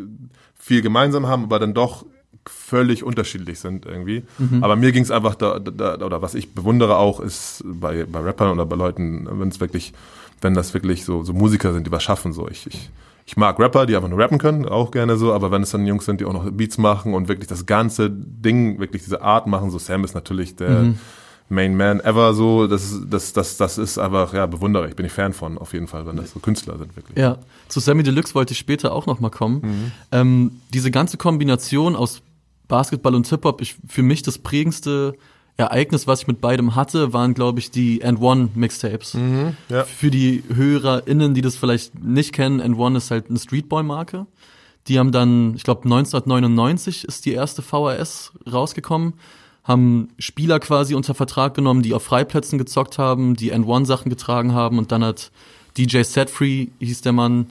viel 0.56 0.82
gemeinsam 0.82 1.28
haben, 1.28 1.44
aber 1.44 1.60
dann 1.60 1.72
doch 1.72 2.04
völlig 2.46 3.04
unterschiedlich 3.04 3.61
sind 3.61 3.87
irgendwie. 3.87 4.25
Mhm. 4.38 4.64
Aber 4.64 4.76
mir 4.76 4.92
ging 4.92 5.02
es 5.02 5.11
einfach 5.11 5.34
da, 5.34 5.58
da, 5.58 5.96
oder 6.04 6.22
was 6.22 6.34
ich 6.34 6.54
bewundere 6.54 6.96
auch, 6.96 7.20
ist 7.20 7.62
bei, 7.64 8.04
bei 8.04 8.20
Rappern 8.20 8.50
oder 8.50 8.66
bei 8.66 8.76
Leuten, 8.76 9.28
wenn 9.30 9.49
es 9.49 9.61
wirklich, 9.61 9.92
wenn 10.40 10.54
das 10.54 10.75
wirklich 10.75 11.04
so, 11.04 11.22
so 11.22 11.32
Musiker 11.32 11.72
sind, 11.72 11.87
die 11.87 11.92
was 11.92 12.02
schaffen, 12.02 12.32
so 12.32 12.49
ich, 12.49 12.66
ich, 12.66 12.90
ich 13.26 13.37
mag 13.37 13.58
Rapper, 13.58 13.87
die 13.87 13.94
einfach 13.94 14.08
nur 14.08 14.18
rappen 14.18 14.38
können, 14.38 14.66
auch 14.66 14.90
gerne 14.90 15.16
so, 15.16 15.32
aber 15.32 15.50
wenn 15.50 15.62
es 15.62 15.70
dann 15.70 15.87
Jungs 15.87 16.04
sind, 16.04 16.20
die 16.20 16.25
auch 16.25 16.32
noch 16.32 16.50
Beats 16.50 16.78
machen 16.78 17.14
und 17.14 17.28
wirklich 17.28 17.49
das 17.49 17.66
ganze 17.66 18.11
Ding, 18.11 18.80
wirklich 18.80 19.02
diese 19.02 19.22
Art 19.22 19.46
machen, 19.46 19.70
so 19.70 19.78
Sam 19.78 20.04
ist 20.04 20.14
natürlich 20.14 20.56
der 20.56 20.82
mhm. 20.82 20.99
Main 21.49 21.76
Man 21.76 22.00
ever 22.00 22.34
so, 22.34 22.66
das, 22.66 23.00
das, 23.08 23.32
das, 23.32 23.56
das 23.58 23.78
ist 23.78 23.99
einfach, 23.99 24.32
ja, 24.32 24.46
bewundere 24.46 24.88
ich, 24.88 24.96
bin 24.96 25.06
ich 25.06 25.12
Fan 25.12 25.32
von, 25.32 25.58
auf 25.58 25.75
jeden 25.75 25.87
Fall, 25.87 26.06
wenn 26.06 26.16
das 26.16 26.32
so 26.32 26.40
Künstler 26.40 26.78
sind, 26.78 26.96
wirklich. 26.96 27.16
Ja, 27.16 27.38
zu 27.68 27.78
Sammy 27.78 28.02
Deluxe 28.02 28.34
wollte 28.34 28.52
ich 28.52 28.58
später 28.58 28.92
auch 28.92 29.06
nochmal 29.06 29.30
kommen. 29.30 29.61
Mhm. 29.62 29.92
Ähm, 30.11 30.61
diese 30.72 30.90
ganze 30.90 31.18
Kombination 31.18 31.94
aus 31.94 32.22
Basketball 32.72 33.14
und 33.14 33.26
Hip-Hop, 33.26 33.60
ich, 33.60 33.76
für 33.86 34.02
mich 34.02 34.22
das 34.22 34.38
prägendste 34.38 35.12
Ereignis, 35.58 36.06
was 36.06 36.22
ich 36.22 36.26
mit 36.26 36.40
beidem 36.40 36.74
hatte, 36.74 37.12
waren, 37.12 37.34
glaube 37.34 37.58
ich, 37.58 37.70
die 37.70 38.02
And 38.02 38.18
One 38.18 38.48
Mixtapes. 38.54 39.12
Mhm, 39.12 39.58
ja. 39.68 39.84
Für 39.84 40.10
die 40.10 40.42
HörerInnen, 40.48 41.34
die 41.34 41.42
das 41.42 41.54
vielleicht 41.56 42.02
nicht 42.02 42.32
kennen, 42.32 42.62
And 42.62 42.78
One 42.78 42.96
ist 42.96 43.10
halt 43.10 43.28
eine 43.28 43.38
Streetboy-Marke. 43.38 44.26
Die 44.88 44.98
haben 44.98 45.12
dann, 45.12 45.54
ich 45.54 45.64
glaube, 45.64 45.84
1999 45.84 47.04
ist 47.04 47.26
die 47.26 47.32
erste 47.32 47.60
VHS 47.60 48.32
rausgekommen, 48.50 49.12
haben 49.64 50.08
Spieler 50.18 50.58
quasi 50.58 50.94
unter 50.94 51.12
Vertrag 51.12 51.52
genommen, 51.52 51.82
die 51.82 51.92
auf 51.92 52.04
Freiplätzen 52.04 52.58
gezockt 52.58 52.96
haben, 52.96 53.36
die 53.36 53.52
And 53.52 53.66
One 53.66 53.84
Sachen 53.84 54.08
getragen 54.08 54.54
haben 54.54 54.78
und 54.78 54.92
dann 54.92 55.04
hat 55.04 55.30
DJ 55.76 56.04
Setfree, 56.04 56.68
hieß 56.80 57.02
der 57.02 57.12
Mann, 57.12 57.48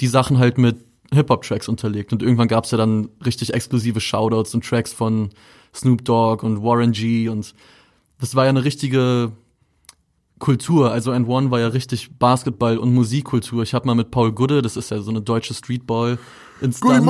die 0.00 0.06
Sachen 0.06 0.38
halt 0.38 0.56
mit 0.56 0.78
Hip-Hop-Tracks 1.12 1.68
unterlegt. 1.68 2.12
Und 2.12 2.22
irgendwann 2.22 2.48
gab's 2.48 2.70
ja 2.70 2.78
dann 2.78 3.08
richtig 3.24 3.54
exklusive 3.54 4.00
Shoutouts 4.00 4.54
und 4.54 4.64
Tracks 4.64 4.92
von 4.92 5.30
Snoop 5.74 6.04
Dogg 6.04 6.44
und 6.44 6.62
Warren 6.62 6.92
G. 6.92 7.28
Und 7.28 7.54
das 8.20 8.34
war 8.34 8.44
ja 8.44 8.50
eine 8.50 8.64
richtige 8.64 9.32
Kultur. 10.38 10.90
Also 10.90 11.12
And 11.12 11.28
One 11.28 11.50
war 11.50 11.60
ja 11.60 11.68
richtig 11.68 12.18
Basketball- 12.18 12.78
und 12.78 12.92
Musikkultur. 12.92 13.62
Ich 13.62 13.74
habe 13.74 13.86
mal 13.86 13.94
mit 13.94 14.10
Paul 14.10 14.32
Gudde, 14.32 14.60
das 14.60 14.76
ist 14.76 14.90
ja 14.90 15.00
so 15.00 15.10
eine 15.10 15.22
deutsche 15.22 15.54
Streetball, 15.54 16.18
Instanz, 16.60 17.06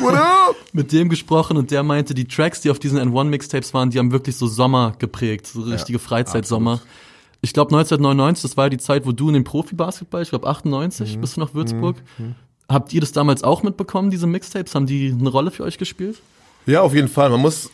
what 0.00 0.14
up? 0.14 0.56
mit 0.72 0.92
dem 0.92 1.08
gesprochen 1.08 1.56
und 1.56 1.70
der 1.70 1.82
meinte, 1.82 2.14
die 2.14 2.26
Tracks, 2.26 2.60
die 2.60 2.70
auf 2.70 2.78
diesen 2.78 2.98
And 2.98 3.12
One 3.14 3.30
Mixtapes 3.30 3.74
waren, 3.74 3.90
die 3.90 3.98
haben 3.98 4.12
wirklich 4.12 4.36
so 4.36 4.46
Sommer 4.46 4.94
geprägt, 4.98 5.46
so 5.48 5.62
richtige 5.62 5.98
ja, 5.98 6.04
Freizeitsommer. 6.04 6.80
Ich 7.40 7.52
glaube 7.52 7.68
1999, 7.76 8.42
das 8.42 8.56
war 8.56 8.66
ja 8.66 8.70
die 8.70 8.78
Zeit, 8.78 9.06
wo 9.06 9.12
du 9.12 9.28
in 9.28 9.34
den 9.34 9.44
Profi-Basketball, 9.44 10.22
ich 10.22 10.30
glaube 10.30 10.48
98, 10.48 11.16
mhm. 11.16 11.20
bist 11.20 11.36
du 11.36 11.40
nach 11.40 11.54
Würzburg, 11.54 11.96
mhm. 12.18 12.34
Habt 12.68 12.92
ihr 12.92 13.00
das 13.00 13.12
damals 13.12 13.42
auch 13.42 13.62
mitbekommen, 13.62 14.10
diese 14.10 14.26
Mixtapes? 14.26 14.74
Haben 14.74 14.86
die 14.86 15.14
eine 15.18 15.30
Rolle 15.30 15.50
für 15.50 15.64
euch 15.64 15.78
gespielt? 15.78 16.20
Ja, 16.66 16.82
auf 16.82 16.94
jeden 16.94 17.08
Fall. 17.08 17.30
Man 17.30 17.40
muss 17.40 17.70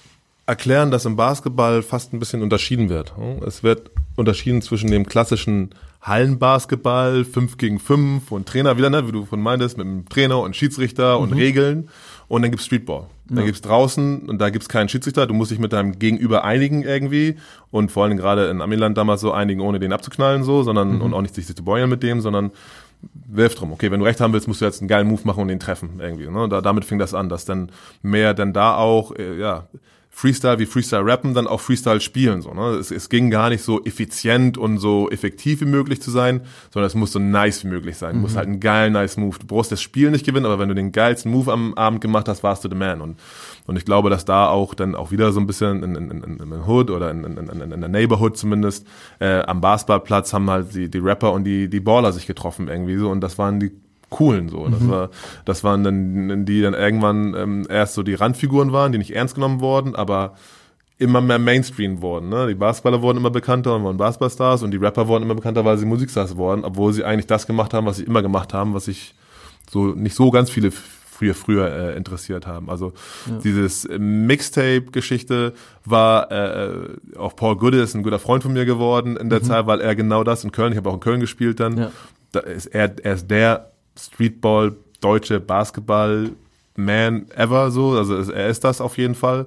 erklären, 0.46 0.90
dass 0.90 1.04
im 1.04 1.16
Basketball 1.16 1.83
fast 1.83 2.12
ein 2.12 2.20
bisschen 2.20 2.42
unterschieden 2.42 2.88
wird. 2.88 3.12
Es 3.44 3.62
wird 3.62 3.90
unterschieden 4.14 4.62
zwischen 4.62 4.90
dem 4.90 5.07
klassischen 5.07 5.70
Hallenbasketball, 6.02 7.24
5 7.24 7.57
gegen 7.57 7.80
5 7.80 8.30
und 8.30 8.46
Trainer 8.46 8.76
wieder, 8.76 8.90
ne, 8.90 9.09
wie 9.09 9.12
du 9.12 9.24
von 9.24 9.40
meintest, 9.40 9.78
mit 9.78 9.87
dem 9.87 10.09
Trainer 10.09 10.38
und 10.40 10.54
Schiedsrichter 10.54 11.18
und 11.18 11.30
mhm. 11.30 11.38
Regeln. 11.38 11.88
Und 12.28 12.42
dann 12.42 12.50
gibt's 12.50 12.66
Streetball. 12.66 13.07
Dann 13.26 13.38
ja. 13.38 13.44
gibt's 13.44 13.62
draußen 13.62 14.28
und 14.28 14.38
da 14.38 14.50
gibt's 14.50 14.68
keinen 14.68 14.88
Schiedsrichter. 14.88 15.26
Du 15.26 15.35
musst 15.35 15.50
dich 15.50 15.59
mit 15.59 15.72
deinem 15.72 15.98
Gegenüber 15.98 16.44
einigen 16.44 16.83
irgendwie 16.83 17.37
und 17.70 17.90
vor 17.90 18.04
allem 18.04 18.18
gerade 18.18 18.48
in 18.48 18.61
Amiland 18.61 18.98
damals 18.98 19.22
so 19.22 19.33
einigen, 19.33 19.61
ohne 19.61 19.80
den 19.80 19.92
abzuknallen 19.92 20.44
so, 20.44 20.62
sondern 20.62 20.96
mhm. 20.96 21.00
und 21.00 21.14
auch 21.14 21.22
nicht 21.22 21.35
sich 21.35 21.46
zu 21.46 21.64
beulen 21.64 21.88
mit 21.88 22.02
dem, 22.02 22.20
sondern 22.20 22.50
wirf 23.12 23.55
drum. 23.55 23.73
Okay, 23.73 23.90
wenn 23.90 24.01
du 24.01 24.07
recht 24.07 24.21
haben 24.21 24.33
willst, 24.33 24.49
musst 24.49 24.61
du 24.61 24.64
jetzt 24.64 24.81
einen 24.81 24.88
geilen 24.88 25.09
Move 25.09 25.23
machen 25.25 25.43
und 25.43 25.49
den 25.49 25.61
treffen 25.61 26.01
irgendwie. 26.01 26.29
Ne? 26.29 26.49
Da, 26.49 26.61
damit 26.61 26.85
fing 26.85 26.99
das 26.99 27.14
an, 27.14 27.29
dass 27.29 27.45
dann 27.45 27.71
mehr 28.03 28.35
dann 28.35 28.53
da 28.53 28.77
auch, 28.77 29.14
äh, 29.17 29.38
ja, 29.38 29.69
Freestyle 30.16 30.61
wie 30.61 30.66
Freestyle 30.66 31.05
rappen, 31.05 31.35
dann 31.35 31.48
auch 31.48 31.61
Freestyle 31.61 32.00
spielen. 32.00 32.40
So, 32.40 32.55
ne? 32.55 32.77
es, 32.77 32.92
es 32.92 33.09
ging 33.09 33.31
gar 33.31 33.48
nicht 33.48 33.64
so 33.64 33.85
effizient 33.85 34.57
und 34.57 34.79
so 34.79 35.11
effektiv 35.11 35.61
wie 35.61 35.64
möglich 35.64 36.00
zu 36.00 36.12
sein, 36.12 36.42
sondern 36.72 36.87
es 36.87 36.94
muss 36.94 37.11
so 37.11 37.18
nice 37.18 37.64
wie 37.64 37.68
möglich 37.68 37.96
sein. 37.96 38.12
Du 38.12 38.16
mhm. 38.18 38.22
musst 38.22 38.37
halt 38.37 38.46
einen 38.46 38.61
geilen, 38.61 38.92
nice 38.92 39.16
Move. 39.16 39.37
Du 39.40 39.46
brauchst 39.48 39.72
das 39.72 39.83
Spiel 39.83 40.12
nicht 40.12 40.24
gewinnen, 40.24 40.46
aber 40.46 40.61
wenn 40.61 40.68
du 40.68 40.74
den 40.77 40.92
geilsten 40.92 41.33
Move 41.33 41.53
am 41.53 41.74
Abend 41.74 42.00
gemacht 42.00 42.29
hast, 42.29 42.44
warst 42.44 42.64
du 42.64 42.68
the 42.68 42.77
man. 42.77 43.00
Und, 43.00 43.18
und 43.66 43.77
ich 43.77 43.85
glaube, 43.85 44.09
dass 44.09 44.24
da 44.24 44.46
auch 44.46 44.74
dann 44.74 44.94
auch 44.94 45.11
wieder 45.11 45.33
so 45.33 45.40
ein 45.40 45.48
bisschen 45.48 45.83
in, 45.83 45.96
in, 45.96 46.22
in, 46.22 46.38
in 46.38 46.66
Hood 46.66 46.90
oder 46.90 47.11
in, 47.11 47.24
in, 47.24 47.37
in, 47.37 47.72
in 47.72 47.81
der 47.81 47.90
Neighborhood 47.90 48.37
zumindest 48.37 48.87
äh, 49.18 49.40
am 49.40 49.61
Basketballplatz 49.61 50.33
haben 50.33 50.48
halt 50.48 50.77
die, 50.77 50.88
die 50.88 50.98
Rapper 50.98 51.33
und 51.33 51.42
die, 51.42 51.68
die 51.68 51.81
Baller 51.81 52.12
sich 52.12 52.29
getroffen 52.29 52.68
irgendwie 52.68 52.96
so 52.98 53.11
und 53.11 53.20
das 53.20 53.37
waren 53.37 53.59
die 53.59 53.72
coolen 54.14 54.48
so. 54.48 54.68
Das 54.68 54.81
mhm. 54.81 54.90
war, 54.90 55.11
das 55.44 55.64
waren 55.64 55.83
dann 55.83 56.46
die 56.46 56.62
dann 56.62 56.72
irgendwann 56.72 57.35
ähm, 57.35 57.66
erst 57.68 57.94
so 57.94 58.05
die 58.05 58.14
Randfiguren 58.14 58.72
waren, 58.72 58.92
die 58.92 58.98
nicht 58.98 59.14
ernst 59.14 59.35
genommen 59.35 59.61
wurden, 59.61 59.96
aber 59.96 60.35
immer 60.98 61.20
mehr 61.20 61.40
Mainstream 61.40 62.00
wurden. 62.00 62.29
Ne? 62.29 62.46
Die 62.46 62.55
Basketballer 62.55 63.03
wurden 63.03 63.18
immer 63.18 63.31
bekannter 63.31 63.74
und 63.74 63.83
waren 63.83 63.96
Basketballstars 63.96 64.62
und 64.62 64.70
die 64.70 64.77
Rapper 64.77 65.09
wurden 65.09 65.24
immer 65.24 65.35
bekannter, 65.35 65.64
weil 65.64 65.79
sie 65.79 65.87
Musikstars 65.87 66.37
wurden, 66.37 66.64
obwohl 66.64 66.92
sie 66.92 67.05
eigentlich 67.05 67.27
das 67.27 67.48
gemacht 67.48 67.74
haben, 67.74 67.87
was 67.87 67.96
sie 67.96 68.05
immer 68.05 68.22
gemacht 68.22 68.55
haben, 68.55 68.72
was 68.72 68.85
sich 68.85 69.14
so 69.68 69.87
nicht 69.87 70.14
so 70.14 70.31
ganz 70.31 70.50
viele 70.50 70.70
früher 70.70 71.35
früher 71.35 71.68
äh, 71.68 71.96
interessiert 71.96 72.46
haben. 72.46 72.70
Also 72.70 72.92
ja. 73.29 73.38
dieses 73.38 73.88
Mixtape-Geschichte 73.98 75.55
war 75.85 76.31
äh, 76.31 76.66
äh 76.66 76.88
auch 77.16 77.35
Paul 77.35 77.57
Goode 77.57 77.81
ist 77.81 77.94
ein 77.94 78.05
guter 78.05 78.20
Freund 78.20 78.44
von 78.44 78.53
mir 78.53 78.64
geworden 78.64 79.16
in 79.16 79.31
der 79.31 79.40
mhm. 79.40 79.44
Zeit, 79.44 79.66
weil 79.66 79.81
er 79.81 79.96
genau 79.96 80.22
das 80.22 80.44
in 80.44 80.53
Köln, 80.53 80.72
ich 80.72 80.79
habe 80.79 80.88
auch 80.90 80.94
in 80.94 81.00
Köln 81.00 81.20
gespielt 81.20 81.59
dann. 81.59 81.79
Ja. 81.79 81.90
Da 82.31 82.40
ist 82.40 82.66
er, 82.66 82.94
er 83.03 83.14
ist 83.14 83.31
der 83.31 83.74
Streetball, 83.98 84.76
deutsche 85.00 85.40
Basketball-Man 85.40 87.30
ever 87.37 87.70
so. 87.70 87.92
Also 87.92 88.33
er 88.33 88.48
ist 88.48 88.64
das 88.64 88.80
auf 88.80 88.98
jeden 88.98 89.14
Fall. 89.14 89.46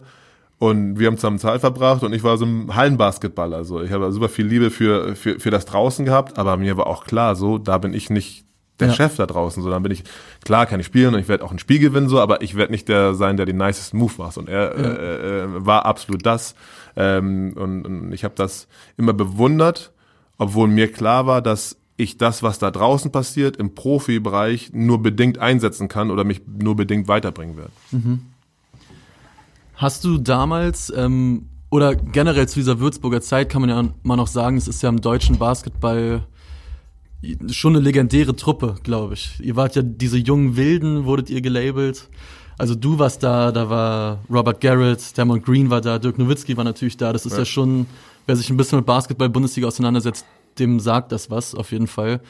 Und 0.60 0.98
wir 0.98 1.08
haben 1.08 1.18
zusammen 1.18 1.38
Zeit 1.38 1.62
verbracht 1.62 2.04
und 2.04 2.14
ich 2.14 2.24
war 2.24 2.38
so 2.38 2.46
ein 2.46 2.76
Hallenbasketballer. 2.76 3.58
Also 3.58 3.82
ich 3.82 3.92
habe 3.92 4.12
super 4.12 4.28
viel 4.28 4.48
Liebe 4.48 4.72
für, 4.72 5.16
für, 5.16 5.40
für 5.40 5.52
das 5.52 5.66
draußen 5.66 6.04
gehabt, 6.04 6.40
aber 6.40 6.58
mir 6.58 6.78
war 6.78 6.88
auch 6.88 7.06
klar, 7.06 7.36
so, 7.36 7.60
da 7.60 7.78
bin 7.78 7.94
ich 7.94 8.10
nicht 8.10 8.46
der 8.80 8.90
ja. 8.90 8.94
Chef 8.94 9.16
da 9.16 9.26
draußen, 9.26 9.62
so 9.64 9.70
dann 9.70 9.84
bin 9.84 9.92
ich, 9.92 10.04
klar 10.44 10.66
kann 10.66 10.80
ich 10.80 10.86
spielen 10.86 11.14
und 11.14 11.20
ich 11.20 11.28
werde 11.28 11.44
auch 11.44 11.52
ein 11.52 11.60
Spiel 11.60 11.80
gewinnen, 11.80 12.10
so, 12.10 12.20
aber 12.20 12.42
ich 12.42 12.56
werde 12.56 12.72
nicht 12.72 12.88
der 12.90 13.14
sein, 13.14 13.38
der 13.38 13.46
den 13.46 13.58
nicesten 13.58 14.00
Move 14.00 14.14
macht. 14.18 14.38
Und 14.38 14.50
er 14.50 14.78
ja. 14.78 14.90
äh, 14.90 15.44
äh, 15.44 15.66
war 15.66 15.86
absolut 15.86 16.26
das. 16.26 16.56
Ähm, 16.96 17.54
und, 17.56 17.86
und 17.86 18.14
ich 18.14 18.24
habe 18.24 18.36
das 18.36 18.68
immer 18.98 19.14
bewundert, 19.14 19.92
obwohl 20.38 20.68
mir 20.68 20.92
klar 20.92 21.28
war, 21.28 21.42
dass 21.42 21.78
ich 21.98 22.18
das, 22.18 22.44
was 22.44 22.60
da 22.60 22.72
draußen 22.72 23.12
passiert, 23.12 23.58
im 23.58 23.74
Profibereich 23.74 24.70
nur 24.72 25.02
bedingt 25.02 25.40
einsetzen 25.40 25.88
kann 25.88 26.12
oder 26.12 26.24
mich 26.24 26.42
nur 26.48 26.76
bedingt 26.76 27.08
weiterbringen 27.08 27.58
wird. 27.58 27.72
Mhm. 27.92 28.22
Hast 29.76 30.04
du 30.06 30.18
damals 30.18 30.94
ähm, 30.96 31.50
oder 31.70 31.96
generell 31.96 32.48
zu 32.48 32.60
dieser 32.60 32.80
Würzburger 32.80 33.22
Zeit 33.22 33.50
kann 33.50 33.62
man 33.62 33.70
ja 33.70 33.84
mal 34.04 34.16
noch 34.16 34.28
sagen, 34.28 34.58
es 34.58 34.68
ist 34.68 34.82
ja 34.82 34.90
im 34.90 35.02
deutschen 35.02 35.38
Basketball 35.38 36.26
schon 37.50 37.76
eine 37.76 37.84
legendäre 37.84 38.36
Truppe, 38.36 38.76
glaube 38.84 39.16
ich. 39.16 39.40
Ihr 39.42 39.56
wart 39.56 39.76
ja 39.76 39.82
diese 39.82 40.18
jungen 40.18 40.56
Wilden, 40.56 41.06
wurdet 41.06 41.30
ihr 41.30 41.42
gelabelt. 41.42 42.10
Also 42.60 42.74
du 42.76 42.98
warst 43.00 43.24
da, 43.24 43.52
da 43.52 43.70
war 43.70 44.20
Robert 44.30 44.62
Garrett, 44.62 45.18
Damon 45.18 45.42
Green 45.42 45.70
war 45.70 45.82
da, 45.82 46.00
Dirk 46.00 46.18
Nowitzki 46.18 46.58
war 46.58 46.64
natürlich 46.64 46.98
da. 46.98 47.14
Das 47.14 47.26
ist 47.26 47.34
ja, 47.34 47.40
ja 47.40 47.46
schon, 47.46 47.88
wer 48.26 48.36
sich 48.36 48.50
ein 48.50 48.58
bisschen 48.58 48.80
mit 48.80 48.86
Basketball-Bundesliga 48.86 49.68
auseinandersetzt, 49.68 50.26
dem 50.60 50.80
sagt 50.80 51.12
das 51.12 51.30
was, 51.30 51.56
auf 51.56 51.72
jeden 51.72 51.88
Fall. 51.88 52.22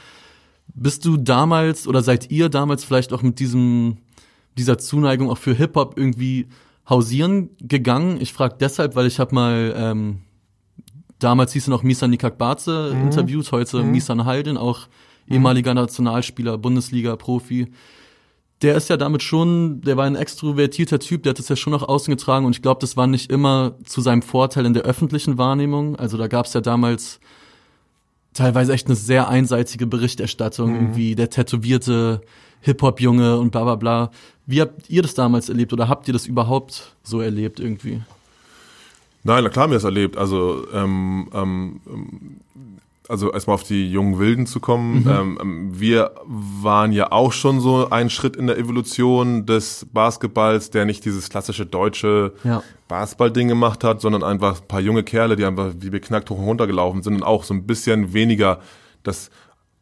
Bist 0.73 1.05
du 1.05 1.17
damals 1.17 1.87
oder 1.87 2.01
seid 2.01 2.29
ihr 2.29 2.49
damals 2.49 2.83
vielleicht 2.83 3.13
auch 3.13 3.21
mit 3.21 3.39
diesem 3.39 3.97
dieser 4.57 4.77
Zuneigung 4.77 5.29
auch 5.29 5.37
für 5.37 5.53
Hip 5.53 5.75
Hop 5.75 5.97
irgendwie 5.97 6.47
hausieren 6.89 7.49
gegangen? 7.59 8.17
Ich 8.19 8.33
frage 8.33 8.55
deshalb, 8.59 8.95
weil 8.95 9.07
ich 9.07 9.19
habe 9.19 9.33
mal 9.33 9.73
ähm, 9.77 10.17
damals 11.19 11.53
hieß 11.53 11.67
er 11.67 11.71
noch 11.71 11.83
Misan 11.83 12.09
Nikakbaze 12.11 12.93
mhm. 12.93 13.01
interviewt, 13.03 13.51
heute 13.51 13.83
mhm. 13.83 13.91
Misan 13.91 14.25
Haldin, 14.25 14.57
auch 14.57 14.87
ehemaliger 15.29 15.73
Nationalspieler, 15.73 16.57
Bundesliga-Profi. 16.57 17.67
Der 18.61 18.75
ist 18.75 18.89
ja 18.89 18.97
damit 18.97 19.21
schon, 19.21 19.81
der 19.81 19.97
war 19.97 20.05
ein 20.05 20.15
extrovertierter 20.15 20.99
Typ, 20.99 21.23
der 21.23 21.31
hat 21.31 21.39
es 21.39 21.49
ja 21.49 21.55
schon 21.55 21.73
nach 21.73 21.83
außen 21.83 22.11
getragen 22.11 22.45
und 22.45 22.55
ich 22.55 22.61
glaube, 22.61 22.79
das 22.81 22.97
war 22.97 23.05
nicht 23.05 23.31
immer 23.31 23.75
zu 23.83 24.01
seinem 24.01 24.23
Vorteil 24.23 24.65
in 24.65 24.73
der 24.73 24.83
öffentlichen 24.83 25.37
Wahrnehmung. 25.37 25.95
Also 25.97 26.17
da 26.17 26.27
gab 26.27 26.47
es 26.47 26.53
ja 26.53 26.61
damals 26.61 27.19
teilweise 28.37 28.73
echt 28.73 28.87
eine 28.87 28.95
sehr 28.95 29.27
einseitige 29.27 29.87
Berichterstattung, 29.87 30.71
mhm. 30.71 30.75
irgendwie 30.75 31.15
der 31.15 31.29
tätowierte 31.29 32.21
Hip-Hop-Junge 32.61 33.37
und 33.37 33.51
bla 33.51 33.63
bla 33.63 33.75
bla. 33.75 34.11
Wie 34.45 34.61
habt 34.61 34.89
ihr 34.89 35.01
das 35.01 35.13
damals 35.13 35.49
erlebt 35.49 35.73
oder 35.73 35.89
habt 35.89 36.07
ihr 36.07 36.13
das 36.13 36.25
überhaupt 36.25 36.95
so 37.03 37.21
erlebt 37.21 37.59
irgendwie? 37.59 38.01
Nein, 39.23 39.43
na 39.43 39.49
klar 39.49 39.63
haben 39.63 39.71
wir 39.71 39.77
das 39.77 39.83
erlebt. 39.83 40.17
Also 40.17 40.65
ähm, 40.73 41.29
ähm, 41.33 41.81
also 43.09 43.31
erstmal 43.31 43.55
auf 43.55 43.63
die 43.63 43.89
jungen 43.89 44.19
Wilden 44.19 44.45
zu 44.45 44.59
kommen. 44.59 45.03
Mhm. 45.03 45.09
Ähm, 45.09 45.39
ähm, 45.41 45.79
wir 45.79 46.11
waren 46.25 46.91
ja 46.91 47.11
auch 47.11 47.31
schon 47.31 47.59
so 47.59 47.89
ein 47.89 48.09
Schritt 48.09 48.35
in 48.35 48.47
der 48.47 48.57
Evolution 48.57 49.45
des 49.45 49.87
Basketballs, 49.91 50.69
der 50.69 50.85
nicht 50.85 51.05
dieses 51.05 51.29
klassische 51.29 51.65
deutsche 51.65 52.33
ja. 52.43 52.63
Basketball-Ding 52.87 53.47
gemacht 53.47 53.83
hat, 53.83 54.01
sondern 54.01 54.23
einfach 54.23 54.61
ein 54.61 54.67
paar 54.67 54.81
junge 54.81 55.03
Kerle, 55.03 55.35
die 55.35 55.45
einfach 55.45 55.73
wie 55.79 55.89
beknackt 55.89 56.29
hoch 56.29 56.37
und 56.37 56.45
runter 56.45 56.67
gelaufen 56.67 57.03
sind 57.03 57.15
und 57.15 57.23
auch 57.23 57.43
so 57.43 57.53
ein 57.53 57.65
bisschen 57.65 58.13
weniger 58.13 58.59
das 59.03 59.29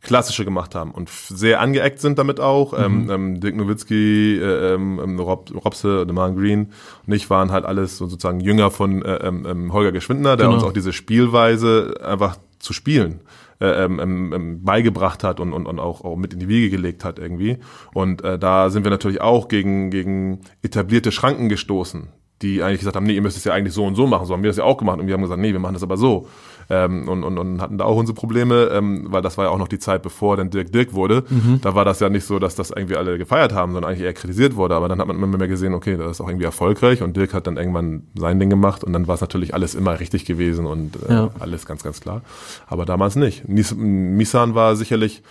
Klassische 0.05 0.45
gemacht 0.45 0.75
haben 0.75 0.91
und 0.91 1.09
sehr 1.09 1.59
angeeckt 1.59 1.99
sind 1.99 2.19
damit 2.19 2.39
auch. 2.39 2.73
Mhm. 2.73 2.83
Ähm, 2.83 3.09
ähm, 3.09 3.39
Dirk 3.39 3.55
Nowitzki, 3.55 4.37
äh, 4.37 4.75
ähm, 4.75 5.01
ähm 5.03 5.19
Rob, 5.19 5.51
Robse, 5.65 6.05
DeMar 6.05 6.31
Green 6.31 6.71
und 7.07 7.13
ich 7.13 7.29
waren 7.31 7.51
halt 7.51 7.65
alles 7.65 7.97
so 7.97 8.05
sozusagen 8.05 8.39
Jünger 8.39 8.69
von 8.69 9.01
äh, 9.01 9.15
ähm, 9.15 9.47
ähm 9.49 9.73
Holger 9.73 9.91
Geschwindner, 9.91 10.37
der 10.37 10.45
genau. 10.45 10.57
uns 10.57 10.63
auch 10.63 10.73
diese 10.73 10.93
Spielweise 10.93 11.95
einfach 12.03 12.37
zu 12.65 12.73
spielen 12.73 13.21
äh, 13.61 13.85
ähm, 13.85 13.99
ähm, 14.01 14.33
ähm, 14.33 14.63
beigebracht 14.63 15.23
hat 15.23 15.39
und, 15.39 15.53
und, 15.53 15.65
und 15.65 15.79
auch, 15.79 16.03
auch 16.03 16.17
mit 16.17 16.33
in 16.33 16.39
die 16.39 16.49
Wiege 16.49 16.69
gelegt 16.69 17.05
hat 17.05 17.19
irgendwie. 17.19 17.59
Und 17.93 18.21
äh, 18.21 18.37
da 18.37 18.69
sind 18.69 18.83
wir 18.83 18.91
natürlich 18.91 19.21
auch 19.21 19.47
gegen, 19.47 19.91
gegen 19.91 20.41
etablierte 20.61 21.13
Schranken 21.13 21.47
gestoßen, 21.47 22.09
die 22.41 22.61
eigentlich 22.61 22.79
gesagt 22.79 22.97
haben, 22.97 23.05
nee, 23.05 23.13
ihr 23.13 23.21
müsst 23.21 23.37
es 23.37 23.45
ja 23.45 23.53
eigentlich 23.53 23.73
so 23.73 23.85
und 23.85 23.95
so 23.95 24.07
machen. 24.07 24.25
So 24.25 24.33
haben 24.33 24.43
wir 24.43 24.49
das 24.49 24.57
ja 24.57 24.65
auch 24.65 24.77
gemacht 24.77 24.99
und 24.99 25.07
wir 25.07 25.13
haben 25.13 25.21
gesagt, 25.21 25.39
nee, 25.39 25.53
wir 25.53 25.59
machen 25.61 25.75
das 25.75 25.83
aber 25.83 25.95
so 25.95 26.27
ähm, 26.69 27.07
und, 27.07 27.23
und, 27.23 27.37
und 27.37 27.61
hatten 27.61 27.77
da 27.77 27.85
auch 27.85 27.97
unsere 27.97 28.15
Probleme, 28.15 28.69
ähm, 28.71 29.07
weil 29.09 29.21
das 29.21 29.37
war 29.37 29.45
ja 29.45 29.51
auch 29.51 29.57
noch 29.57 29.67
die 29.67 29.79
Zeit, 29.79 30.01
bevor 30.01 30.37
dann 30.37 30.49
Dirk 30.49 30.71
Dirk 30.71 30.93
wurde. 30.93 31.23
Mhm. 31.29 31.59
Da 31.61 31.75
war 31.75 31.85
das 31.85 31.99
ja 31.99 32.09
nicht 32.09 32.25
so, 32.25 32.39
dass 32.39 32.55
das 32.55 32.71
irgendwie 32.71 32.95
alle 32.95 33.17
gefeiert 33.17 33.53
haben, 33.53 33.73
sondern 33.73 33.91
eigentlich 33.91 34.05
eher 34.05 34.13
kritisiert 34.13 34.55
wurde. 34.55 34.75
Aber 34.75 34.87
dann 34.87 34.99
hat 34.99 35.07
man 35.07 35.15
immer 35.15 35.37
mehr 35.37 35.47
gesehen, 35.47 35.73
okay, 35.73 35.97
das 35.97 36.11
ist 36.11 36.21
auch 36.21 36.27
irgendwie 36.27 36.45
erfolgreich 36.45 37.01
und 37.01 37.15
Dirk 37.15 37.33
hat 37.33 37.47
dann 37.47 37.57
irgendwann 37.57 38.03
sein 38.15 38.39
Ding 38.39 38.49
gemacht 38.49 38.83
und 38.83 38.93
dann 38.93 39.07
war 39.07 39.15
es 39.15 39.21
natürlich 39.21 39.53
alles 39.53 39.75
immer 39.75 39.99
richtig 39.99 40.25
gewesen 40.25 40.65
und 40.65 40.97
äh, 41.07 41.13
ja. 41.13 41.29
alles 41.39 41.65
ganz, 41.65 41.83
ganz 41.83 42.01
klar. 42.01 42.21
Aber 42.67 42.85
damals 42.85 43.15
nicht. 43.15 43.47
Misan 43.47 44.55
war 44.55 44.75
sicherlich 44.75 45.23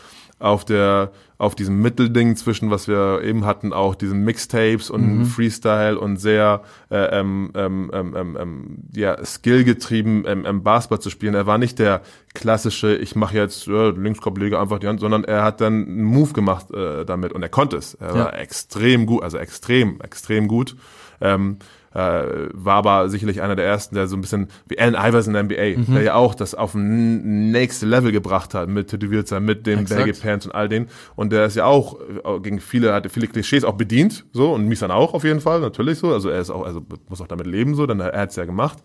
auf 0.44 0.64
der 0.64 1.10
auf 1.36 1.54
diesem 1.54 1.82
Mittelding 1.82 2.36
zwischen 2.36 2.70
was 2.70 2.86
wir 2.86 3.22
eben 3.22 3.44
hatten 3.44 3.72
auch 3.72 3.94
diesen 3.94 4.24
Mixtapes 4.24 4.88
und 4.90 5.18
mhm. 5.18 5.26
Freestyle 5.26 5.98
und 5.98 6.16
sehr 6.16 6.62
äh, 6.90 7.18
ähm, 7.18 7.50
ähm, 7.54 7.90
ähm, 7.92 8.14
ähm, 8.16 8.38
ähm 8.40 8.76
ja 8.94 9.24
skillgetrieben 9.24 10.24
ähm, 10.26 10.44
ähm, 10.46 10.62
Basketball 10.62 11.00
zu 11.00 11.10
spielen. 11.10 11.34
Er 11.34 11.46
war 11.46 11.58
nicht 11.58 11.78
der 11.78 12.02
klassische 12.34 12.94
ich 12.94 13.16
mache 13.16 13.36
jetzt 13.36 13.66
äh, 13.66 13.90
Linkskopfleger 13.90 14.60
einfach 14.60 14.78
die 14.78 14.86
Hand, 14.86 15.00
sondern 15.00 15.24
er 15.24 15.42
hat 15.42 15.60
dann 15.60 15.86
einen 15.86 16.04
Move 16.04 16.32
gemacht 16.32 16.70
äh, 16.72 17.04
damit 17.04 17.32
und 17.32 17.42
er 17.42 17.48
konnte 17.48 17.76
es. 17.76 17.94
Er 17.94 18.08
ja. 18.08 18.14
war 18.16 18.38
extrem 18.38 19.06
gut, 19.06 19.22
also 19.22 19.38
extrem 19.38 20.00
extrem 20.02 20.46
gut. 20.46 20.76
Ähm, 21.20 21.58
äh, 21.94 22.48
war 22.52 22.76
aber 22.76 23.08
sicherlich 23.08 23.40
einer 23.40 23.56
der 23.56 23.64
ersten, 23.64 23.94
der 23.94 24.08
so 24.08 24.16
ein 24.16 24.20
bisschen 24.20 24.48
wie 24.66 24.78
Allen 24.78 24.94
Iverson 24.94 25.34
in 25.34 25.48
der 25.48 25.74
NBA, 25.74 25.80
mhm. 25.80 25.94
der 25.94 26.02
ja 26.02 26.14
auch 26.14 26.34
das 26.34 26.54
auf 26.54 26.74
ein 26.74 27.50
nächste 27.50 27.86
Level 27.86 28.12
gebracht 28.12 28.52
hat 28.54 28.68
mit 28.68 28.88
tätowiert 28.88 29.28
sein, 29.28 29.44
mit 29.44 29.66
dem 29.66 29.84
Baggy 29.84 30.12
Pants 30.12 30.46
und 30.46 30.54
all 30.54 30.68
den. 30.68 30.88
Und 31.14 31.32
der 31.32 31.46
ist 31.46 31.56
ja 31.56 31.66
auch 31.66 31.98
gegen 32.42 32.60
viele, 32.60 32.92
hatte 32.92 33.08
viele 33.08 33.28
Klischees 33.28 33.64
auch 33.64 33.74
bedient, 33.74 34.24
so 34.32 34.52
und 34.52 34.66
Misan 34.66 34.90
auch 34.90 35.14
auf 35.14 35.24
jeden 35.24 35.40
Fall, 35.40 35.60
natürlich 35.60 35.98
so. 35.98 36.12
Also 36.12 36.28
er 36.28 36.40
ist 36.40 36.50
auch, 36.50 36.64
also 36.64 36.82
muss 37.08 37.20
auch 37.20 37.28
damit 37.28 37.46
leben, 37.46 37.74
so, 37.74 37.86
denn 37.86 38.00
er 38.00 38.18
hat 38.20 38.30
es 38.30 38.36
ja 38.36 38.44
gemacht. 38.44 38.78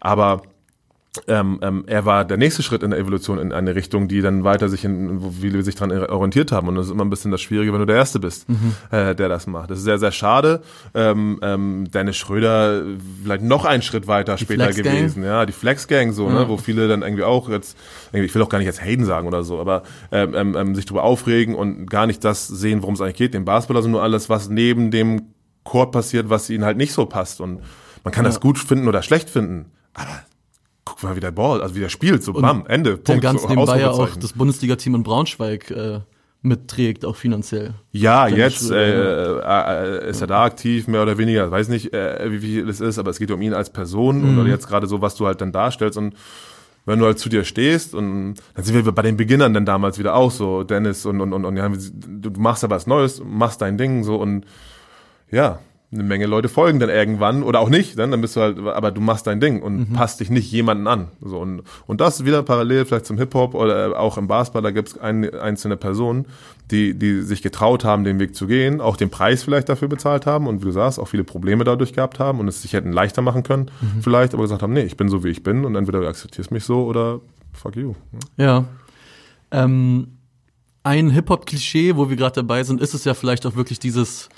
Aber 0.00 0.42
ähm, 1.26 1.58
ähm, 1.60 1.84
er 1.88 2.04
war 2.04 2.24
der 2.24 2.36
nächste 2.36 2.62
Schritt 2.62 2.84
in 2.84 2.90
der 2.90 3.00
Evolution 3.00 3.40
in 3.40 3.52
eine 3.52 3.74
Richtung, 3.74 4.06
die 4.06 4.20
dann 4.20 4.44
weiter 4.44 4.68
sich 4.68 4.84
in, 4.84 5.20
wo 5.20 5.30
viele 5.30 5.64
sich 5.64 5.74
dran 5.74 5.90
orientiert 5.90 6.52
haben. 6.52 6.68
Und 6.68 6.76
das 6.76 6.86
ist 6.86 6.92
immer 6.92 7.04
ein 7.04 7.10
bisschen 7.10 7.32
das 7.32 7.40
Schwierige, 7.40 7.72
wenn 7.72 7.80
du 7.80 7.86
der 7.86 7.96
Erste 7.96 8.20
bist, 8.20 8.48
mhm. 8.48 8.76
äh, 8.92 9.16
der 9.16 9.28
das 9.28 9.48
macht. 9.48 9.70
Das 9.70 9.78
ist 9.78 9.84
sehr, 9.84 9.98
sehr 9.98 10.12
schade. 10.12 10.62
Ähm, 10.94 11.40
ähm, 11.42 11.90
Dennis 11.90 12.16
Schröder 12.16 12.82
vielleicht 13.24 13.42
noch 13.42 13.64
einen 13.64 13.82
Schritt 13.82 14.06
weiter 14.06 14.36
die 14.36 14.44
später 14.44 14.72
gewesen. 14.72 15.24
Ja, 15.24 15.46
die 15.46 15.52
Flex 15.52 15.88
Gang 15.88 16.12
so, 16.12 16.28
ne, 16.28 16.34
ja. 16.34 16.40
ne, 16.42 16.48
wo 16.48 16.56
viele 16.56 16.86
dann 16.86 17.02
irgendwie 17.02 17.24
auch 17.24 17.48
jetzt, 17.48 17.76
ich 18.12 18.32
will 18.32 18.42
auch 18.42 18.48
gar 18.48 18.58
nicht 18.58 18.66
jetzt 18.66 18.84
Hayden 18.84 19.04
sagen 19.04 19.26
oder 19.26 19.42
so, 19.42 19.60
aber 19.60 19.82
ähm, 20.12 20.34
ähm, 20.36 20.56
ähm, 20.56 20.74
sich 20.76 20.86
darüber 20.86 21.02
aufregen 21.02 21.56
und 21.56 21.90
gar 21.90 22.06
nicht 22.06 22.24
das 22.24 22.46
sehen, 22.46 22.82
worum 22.82 22.94
es 22.94 23.00
eigentlich 23.00 23.16
geht. 23.16 23.34
Den 23.34 23.44
Basketballer 23.44 23.82
sind 23.82 23.90
nur 23.90 24.02
alles, 24.04 24.28
was 24.28 24.48
neben 24.48 24.92
dem 24.92 25.22
Court 25.64 25.90
passiert, 25.90 26.30
was 26.30 26.48
ihnen 26.50 26.64
halt 26.64 26.76
nicht 26.76 26.92
so 26.92 27.04
passt. 27.06 27.40
Und 27.40 27.62
man 28.04 28.12
kann 28.14 28.24
ja. 28.24 28.28
das 28.28 28.38
gut 28.38 28.60
finden 28.60 28.86
oder 28.86 29.02
schlecht 29.02 29.28
finden. 29.28 29.72
Aber 29.92 30.20
guck 30.84 31.02
mal, 31.02 31.16
wie 31.16 31.20
der 31.20 31.30
Ball, 31.30 31.62
also 31.62 31.74
wie 31.74 31.80
der 31.80 31.88
spielt, 31.88 32.22
so 32.22 32.32
bam, 32.32 32.66
Ende. 32.66 32.92
Punkt, 32.92 33.08
der 33.08 33.18
ganz 33.18 33.42
so, 33.42 33.48
nebenbei 33.48 33.80
ja 33.80 33.90
auch 33.90 34.16
das 34.16 34.32
Bundesliga-Team 34.32 34.94
in 34.94 35.02
Braunschweig 35.02 35.70
äh, 35.70 36.00
mitträgt, 36.42 37.04
auch 37.04 37.16
finanziell. 37.16 37.74
Ja, 37.92 38.26
jetzt 38.26 38.70
äh, 38.70 39.40
äh, 39.40 40.08
ist 40.08 40.20
er 40.20 40.26
da 40.26 40.44
aktiv, 40.44 40.88
mehr 40.88 41.02
oder 41.02 41.18
weniger. 41.18 41.46
Ich 41.46 41.50
weiß 41.50 41.68
nicht, 41.68 41.92
äh, 41.92 42.30
wie 42.30 42.38
viel 42.38 42.68
es 42.68 42.80
ist, 42.80 42.98
aber 42.98 43.10
es 43.10 43.18
geht 43.18 43.30
um 43.30 43.42
ihn 43.42 43.52
als 43.52 43.70
Person 43.70 44.32
mhm. 44.32 44.38
und 44.38 44.46
jetzt 44.46 44.66
gerade 44.66 44.86
so, 44.86 45.02
was 45.02 45.16
du 45.16 45.26
halt 45.26 45.40
dann 45.40 45.52
darstellst 45.52 45.98
und 45.98 46.14
wenn 46.86 46.98
du 46.98 47.04
halt 47.04 47.18
zu 47.18 47.28
dir 47.28 47.44
stehst 47.44 47.94
und 47.94 48.36
dann 48.54 48.64
sind 48.64 48.74
wir 48.74 48.92
bei 48.92 49.02
den 49.02 49.18
Beginnern 49.18 49.52
dann 49.52 49.66
damals 49.66 49.98
wieder 49.98 50.14
auch 50.14 50.30
so, 50.30 50.64
Dennis 50.64 51.04
und 51.04 51.20
und 51.20 51.32
und, 51.34 51.44
und 51.44 51.56
ja, 51.56 51.68
du 51.68 52.30
machst 52.38 52.62
ja 52.62 52.70
was 52.70 52.86
Neues, 52.86 53.22
machst 53.22 53.60
dein 53.60 53.76
Ding 53.76 54.02
so 54.02 54.16
und 54.16 54.46
ja, 55.30 55.58
eine 55.92 56.04
Menge 56.04 56.26
Leute 56.26 56.48
folgen 56.48 56.78
dann 56.78 56.88
irgendwann 56.88 57.42
oder 57.42 57.58
auch 57.58 57.68
nicht, 57.68 57.98
dann, 57.98 58.12
dann 58.12 58.20
bist 58.20 58.36
du 58.36 58.40
halt, 58.40 58.58
aber 58.58 58.92
du 58.92 59.00
machst 59.00 59.26
dein 59.26 59.40
Ding 59.40 59.60
und 59.60 59.90
mhm. 59.90 59.92
passt 59.92 60.20
dich 60.20 60.30
nicht 60.30 60.50
jemanden 60.52 60.86
an. 60.86 61.08
So 61.20 61.38
und, 61.38 61.62
und 61.88 62.00
das 62.00 62.24
wieder 62.24 62.44
parallel 62.44 62.84
vielleicht 62.84 63.06
zum 63.06 63.18
Hip 63.18 63.34
Hop 63.34 63.54
oder 63.54 63.98
auch 63.98 64.16
im 64.16 64.28
Basketball, 64.28 64.62
da 64.62 64.70
gibt 64.70 64.88
es 64.88 64.98
ein, 64.98 65.28
einzelne 65.34 65.76
Personen, 65.76 66.26
die 66.70 66.94
die 66.96 67.22
sich 67.22 67.42
getraut 67.42 67.84
haben, 67.84 68.04
den 68.04 68.20
Weg 68.20 68.36
zu 68.36 68.46
gehen, 68.46 68.80
auch 68.80 68.96
den 68.96 69.10
Preis 69.10 69.42
vielleicht 69.42 69.68
dafür 69.68 69.88
bezahlt 69.88 70.26
haben 70.26 70.46
und 70.46 70.60
wie 70.60 70.66
du 70.66 70.70
sagst, 70.70 71.00
auch 71.00 71.08
viele 71.08 71.24
Probleme 71.24 71.64
dadurch 71.64 71.92
gehabt 71.92 72.20
haben 72.20 72.38
und 72.38 72.46
es 72.46 72.62
sich 72.62 72.72
hätten 72.72 72.92
leichter 72.92 73.22
machen 73.22 73.42
können, 73.42 73.68
mhm. 73.80 74.02
vielleicht, 74.02 74.32
aber 74.32 74.44
gesagt 74.44 74.62
haben, 74.62 74.72
nee, 74.72 74.84
ich 74.84 74.96
bin 74.96 75.08
so 75.08 75.24
wie 75.24 75.28
ich 75.30 75.42
bin 75.42 75.64
und 75.64 75.74
entweder 75.74 76.00
du 76.00 76.06
akzeptierst 76.06 76.52
mich 76.52 76.62
so 76.62 76.84
oder 76.84 77.20
fuck 77.52 77.74
you. 77.74 77.94
Ja. 78.36 78.64
Ähm, 79.50 80.18
ein 80.84 81.10
Hip 81.10 81.30
Hop 81.30 81.46
Klischee, 81.46 81.96
wo 81.96 82.08
wir 82.08 82.16
gerade 82.16 82.36
dabei 82.36 82.62
sind, 82.62 82.80
ist 82.80 82.94
es 82.94 83.04
ja 83.04 83.14
vielleicht 83.14 83.44
auch 83.44 83.56
wirklich 83.56 83.80
dieses 83.80 84.28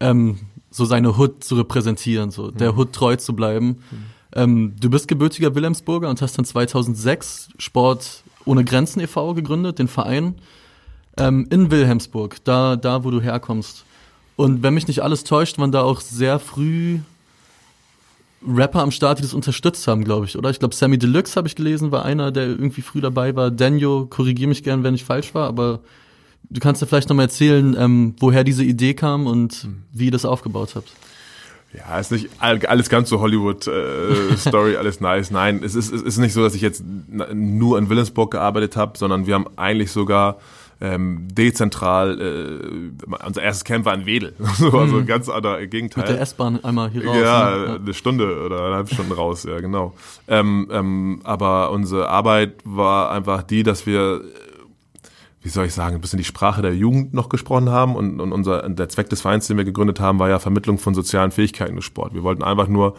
ähm, 0.00 0.38
so 0.70 0.84
seine 0.84 1.16
Hood 1.16 1.44
zu 1.44 1.56
repräsentieren, 1.56 2.30
so 2.30 2.50
der 2.50 2.72
mhm. 2.72 2.78
Hood 2.78 2.92
treu 2.92 3.16
zu 3.16 3.34
bleiben. 3.34 3.78
Mhm. 3.90 4.04
Ähm, 4.32 4.74
du 4.80 4.90
bist 4.90 5.08
gebürtiger 5.08 5.54
Wilhelmsburger 5.54 6.08
und 6.08 6.22
hast 6.22 6.38
dann 6.38 6.44
2006 6.44 7.50
Sport 7.58 8.22
ohne 8.44 8.64
Grenzen 8.64 9.00
e.V. 9.00 9.34
gegründet, 9.34 9.78
den 9.78 9.88
Verein 9.88 10.36
ähm, 11.18 11.46
in 11.50 11.70
Wilhelmsburg, 11.70 12.36
da, 12.44 12.76
da 12.76 13.04
wo 13.04 13.10
du 13.10 13.20
herkommst. 13.20 13.84
Und 14.36 14.62
wenn 14.62 14.74
mich 14.74 14.88
nicht 14.88 15.02
alles 15.02 15.24
täuscht, 15.24 15.58
waren 15.58 15.72
da 15.72 15.82
auch 15.82 16.00
sehr 16.00 16.38
früh 16.38 17.00
Rapper 18.46 18.80
am 18.80 18.90
Start, 18.90 19.18
die 19.18 19.22
das 19.22 19.34
unterstützt 19.34 19.86
haben, 19.86 20.02
glaube 20.04 20.24
ich, 20.24 20.38
oder? 20.38 20.48
Ich 20.48 20.58
glaube, 20.58 20.74
Sammy 20.74 20.96
Deluxe 20.96 21.36
habe 21.36 21.46
ich 21.46 21.56
gelesen, 21.56 21.92
war 21.92 22.06
einer, 22.06 22.32
der 22.32 22.46
irgendwie 22.46 22.80
früh 22.80 23.02
dabei 23.02 23.36
war. 23.36 23.50
Daniel, 23.50 24.06
korrigier 24.08 24.48
mich 24.48 24.62
gern, 24.62 24.82
wenn 24.82 24.94
ich 24.94 25.04
falsch 25.04 25.34
war, 25.34 25.46
aber 25.46 25.80
du 26.50 26.60
kannst 26.60 26.82
dir 26.82 26.86
vielleicht 26.86 27.08
nochmal 27.08 27.26
erzählen, 27.26 27.76
ähm, 27.78 28.14
woher 28.18 28.44
diese 28.44 28.64
Idee 28.64 28.94
kam 28.94 29.26
und 29.26 29.64
mhm. 29.64 29.82
wie 29.92 30.06
ihr 30.06 30.10
das 30.10 30.24
aufgebaut 30.24 30.72
habt. 30.74 30.92
Ja, 31.72 32.00
ist 32.00 32.10
nicht 32.10 32.28
alles 32.40 32.88
ganz 32.88 33.08
so 33.08 33.20
Hollywood-Story, 33.20 34.72
äh, 34.72 34.76
alles 34.78 35.00
nice. 35.00 35.30
Nein, 35.30 35.62
es 35.62 35.76
ist, 35.76 35.92
es 35.92 36.02
ist 36.02 36.18
nicht 36.18 36.32
so, 36.32 36.42
dass 36.42 36.56
ich 36.56 36.62
jetzt 36.62 36.82
nur 37.32 37.78
in 37.78 37.88
Willensburg 37.88 38.32
gearbeitet 38.32 38.76
habe, 38.76 38.98
sondern 38.98 39.28
wir 39.28 39.34
haben 39.34 39.46
eigentlich 39.56 39.92
sogar 39.92 40.38
ähm, 40.80 41.28
dezentral, 41.30 42.20
äh, 42.20 43.24
unser 43.24 43.42
erstes 43.42 43.64
Camp 43.64 43.84
war 43.84 43.94
in 43.94 44.04
Wedel. 44.04 44.34
so, 44.58 44.70
also 44.70 44.96
mhm. 44.96 45.06
ganz 45.06 45.28
anderer 45.28 45.64
Gegenteil. 45.66 46.04
Mit 46.04 46.12
der 46.14 46.20
S-Bahn 46.22 46.64
einmal 46.64 46.90
hier 46.90 47.06
raus. 47.06 47.16
Ja, 47.20 47.50
ne? 47.50 47.80
eine 47.80 47.94
Stunde 47.94 48.44
oder 48.44 48.64
eine 48.64 48.74
halbe 48.76 48.92
Stunde 48.92 49.14
raus, 49.14 49.44
ja, 49.44 49.60
genau. 49.60 49.94
Ähm, 50.26 50.68
ähm, 50.72 51.20
aber 51.22 51.70
unsere 51.70 52.08
Arbeit 52.08 52.54
war 52.64 53.12
einfach 53.12 53.44
die, 53.44 53.62
dass 53.62 53.86
wir 53.86 54.22
wie 55.42 55.48
soll 55.48 55.66
ich 55.66 55.74
sagen, 55.74 55.94
ein 55.94 56.00
bisschen 56.02 56.18
die 56.18 56.24
Sprache 56.24 56.60
der 56.60 56.74
Jugend 56.74 57.14
noch 57.14 57.30
gesprochen 57.30 57.70
haben 57.70 57.96
und, 57.96 58.20
und 58.20 58.32
unser 58.32 58.68
der 58.68 58.88
Zweck 58.90 59.08
des 59.08 59.22
Vereins, 59.22 59.46
den 59.46 59.56
wir 59.56 59.64
gegründet 59.64 59.98
haben, 59.98 60.18
war 60.18 60.28
ja 60.28 60.38
Vermittlung 60.38 60.78
von 60.78 60.94
sozialen 60.94 61.30
Fähigkeiten 61.30 61.76
im 61.76 61.82
Sport. 61.82 62.12
Wir 62.12 62.22
wollten 62.22 62.42
einfach 62.42 62.68
nur 62.68 62.94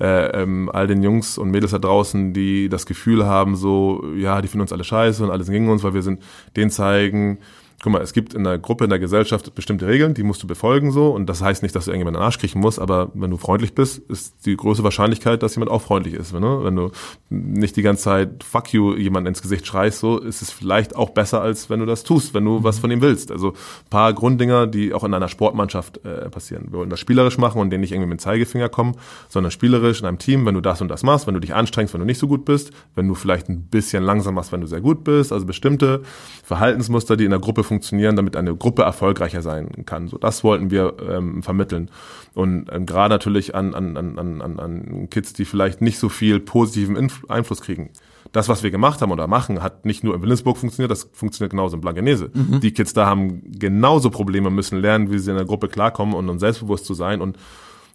äh, 0.00 0.42
ähm, 0.42 0.68
all 0.72 0.88
den 0.88 1.04
Jungs 1.04 1.38
und 1.38 1.50
Mädels 1.50 1.70
da 1.70 1.78
draußen, 1.78 2.32
die 2.32 2.68
das 2.68 2.86
Gefühl 2.86 3.26
haben, 3.26 3.54
so 3.54 4.04
ja, 4.16 4.42
die 4.42 4.48
finden 4.48 4.62
uns 4.62 4.72
alle 4.72 4.82
scheiße 4.82 5.22
und 5.22 5.30
alles 5.30 5.48
gegen 5.48 5.68
uns, 5.68 5.84
weil 5.84 5.94
wir 5.94 6.02
sind, 6.02 6.20
denen 6.56 6.70
zeigen, 6.70 7.38
guck 7.84 7.92
mal, 7.92 8.00
es 8.00 8.14
gibt 8.14 8.32
in 8.32 8.44
der 8.44 8.58
Gruppe, 8.58 8.84
in 8.84 8.90
der 8.90 8.98
Gesellschaft 8.98 9.54
bestimmte 9.54 9.86
Regeln, 9.86 10.14
die 10.14 10.22
musst 10.22 10.42
du 10.42 10.46
befolgen 10.46 10.90
so 10.90 11.10
und 11.10 11.26
das 11.26 11.42
heißt 11.42 11.62
nicht, 11.62 11.76
dass 11.76 11.84
du 11.84 11.90
irgendjemanden 11.90 12.16
in 12.16 12.22
den 12.22 12.24
Arsch 12.24 12.38
kriechen 12.38 12.58
musst, 12.62 12.78
aber 12.78 13.10
wenn 13.12 13.30
du 13.30 13.36
freundlich 13.36 13.74
bist, 13.74 13.98
ist 14.08 14.46
die 14.46 14.56
große 14.56 14.82
Wahrscheinlichkeit, 14.82 15.42
dass 15.42 15.54
jemand 15.54 15.70
auch 15.70 15.82
freundlich 15.82 16.14
ist. 16.14 16.32
Ne? 16.32 16.60
Wenn 16.62 16.76
du 16.76 16.92
nicht 17.28 17.76
die 17.76 17.82
ganze 17.82 18.04
Zeit 18.04 18.42
fuck 18.42 18.72
you 18.72 18.94
jemand 18.94 19.28
ins 19.28 19.42
Gesicht 19.42 19.66
schreist, 19.66 19.98
so 19.98 20.16
ist 20.16 20.40
es 20.40 20.50
vielleicht 20.50 20.96
auch 20.96 21.10
besser, 21.10 21.42
als 21.42 21.68
wenn 21.68 21.80
du 21.80 21.84
das 21.84 22.04
tust, 22.04 22.32
wenn 22.32 22.46
du 22.46 22.60
mhm. 22.60 22.64
was 22.64 22.78
von 22.78 22.90
ihm 22.90 23.02
willst. 23.02 23.30
Also 23.30 23.52
paar 23.90 24.14
Grunddinger, 24.14 24.66
die 24.66 24.94
auch 24.94 25.04
in 25.04 25.12
einer 25.12 25.28
Sportmannschaft 25.28 26.02
äh, 26.06 26.30
passieren. 26.30 26.68
Wir 26.70 26.78
wollen 26.78 26.90
das 26.90 27.00
spielerisch 27.00 27.36
machen 27.36 27.60
und 27.60 27.68
denen 27.68 27.82
nicht 27.82 27.92
irgendwie 27.92 28.08
mit 28.08 28.20
dem 28.20 28.22
Zeigefinger 28.22 28.70
kommen, 28.70 28.96
sondern 29.28 29.50
spielerisch 29.50 30.00
in 30.00 30.06
einem 30.06 30.18
Team, 30.18 30.46
wenn 30.46 30.54
du 30.54 30.62
das 30.62 30.80
und 30.80 30.88
das 30.88 31.02
machst, 31.02 31.26
wenn 31.26 31.34
du 31.34 31.40
dich 31.40 31.52
anstrengst, 31.52 31.92
wenn 31.92 32.00
du 32.00 32.06
nicht 32.06 32.18
so 32.18 32.28
gut 32.28 32.46
bist, 32.46 32.70
wenn 32.94 33.06
du 33.06 33.14
vielleicht 33.14 33.50
ein 33.50 33.64
bisschen 33.64 34.02
langsam 34.02 34.36
machst, 34.36 34.52
wenn 34.52 34.62
du 34.62 34.66
sehr 34.66 34.80
gut 34.80 35.04
bist, 35.04 35.34
also 35.34 35.44
bestimmte 35.44 36.00
Verhaltensmuster, 36.44 37.18
die 37.18 37.24
in 37.24 37.30
der 37.30 37.40
Gruppe 37.40 37.62
funktionieren, 37.62 37.73
damit 38.16 38.36
eine 38.36 38.54
Gruppe 38.56 38.82
erfolgreicher 38.82 39.42
sein 39.42 39.84
kann. 39.86 40.08
So, 40.08 40.18
das 40.18 40.44
wollten 40.44 40.70
wir 40.70 40.96
ähm, 41.08 41.42
vermitteln. 41.42 41.90
Und 42.34 42.66
ähm, 42.72 42.86
gerade 42.86 43.14
natürlich 43.14 43.54
an, 43.54 43.74
an, 43.74 43.96
an, 43.96 44.18
an, 44.18 44.60
an 44.60 45.08
Kids, 45.10 45.32
die 45.32 45.44
vielleicht 45.44 45.80
nicht 45.80 45.98
so 45.98 46.08
viel 46.08 46.40
positiven 46.40 46.96
Inf 46.96 47.24
Einfluss 47.28 47.60
kriegen. 47.60 47.90
Das, 48.32 48.48
was 48.48 48.62
wir 48.64 48.72
gemacht 48.72 49.00
haben 49.00 49.12
oder 49.12 49.28
machen, 49.28 49.62
hat 49.62 49.84
nicht 49.86 50.02
nur 50.02 50.14
in 50.14 50.22
Willensburg 50.22 50.56
funktioniert, 50.56 50.90
das 50.90 51.08
funktioniert 51.12 51.50
genauso 51.50 51.76
in 51.76 51.80
Blankenese. 51.80 52.30
Mhm. 52.34 52.60
Die 52.60 52.72
Kids 52.72 52.92
da 52.92 53.06
haben 53.06 53.42
genauso 53.58 54.10
Probleme, 54.10 54.50
müssen 54.50 54.80
lernen, 54.80 55.10
wie 55.12 55.18
sie 55.18 55.30
in 55.30 55.36
der 55.36 55.46
Gruppe 55.46 55.68
klarkommen 55.68 56.14
und 56.14 56.28
um 56.28 56.40
selbstbewusst 56.40 56.84
zu 56.84 56.94
sein 56.94 57.20
und 57.20 57.38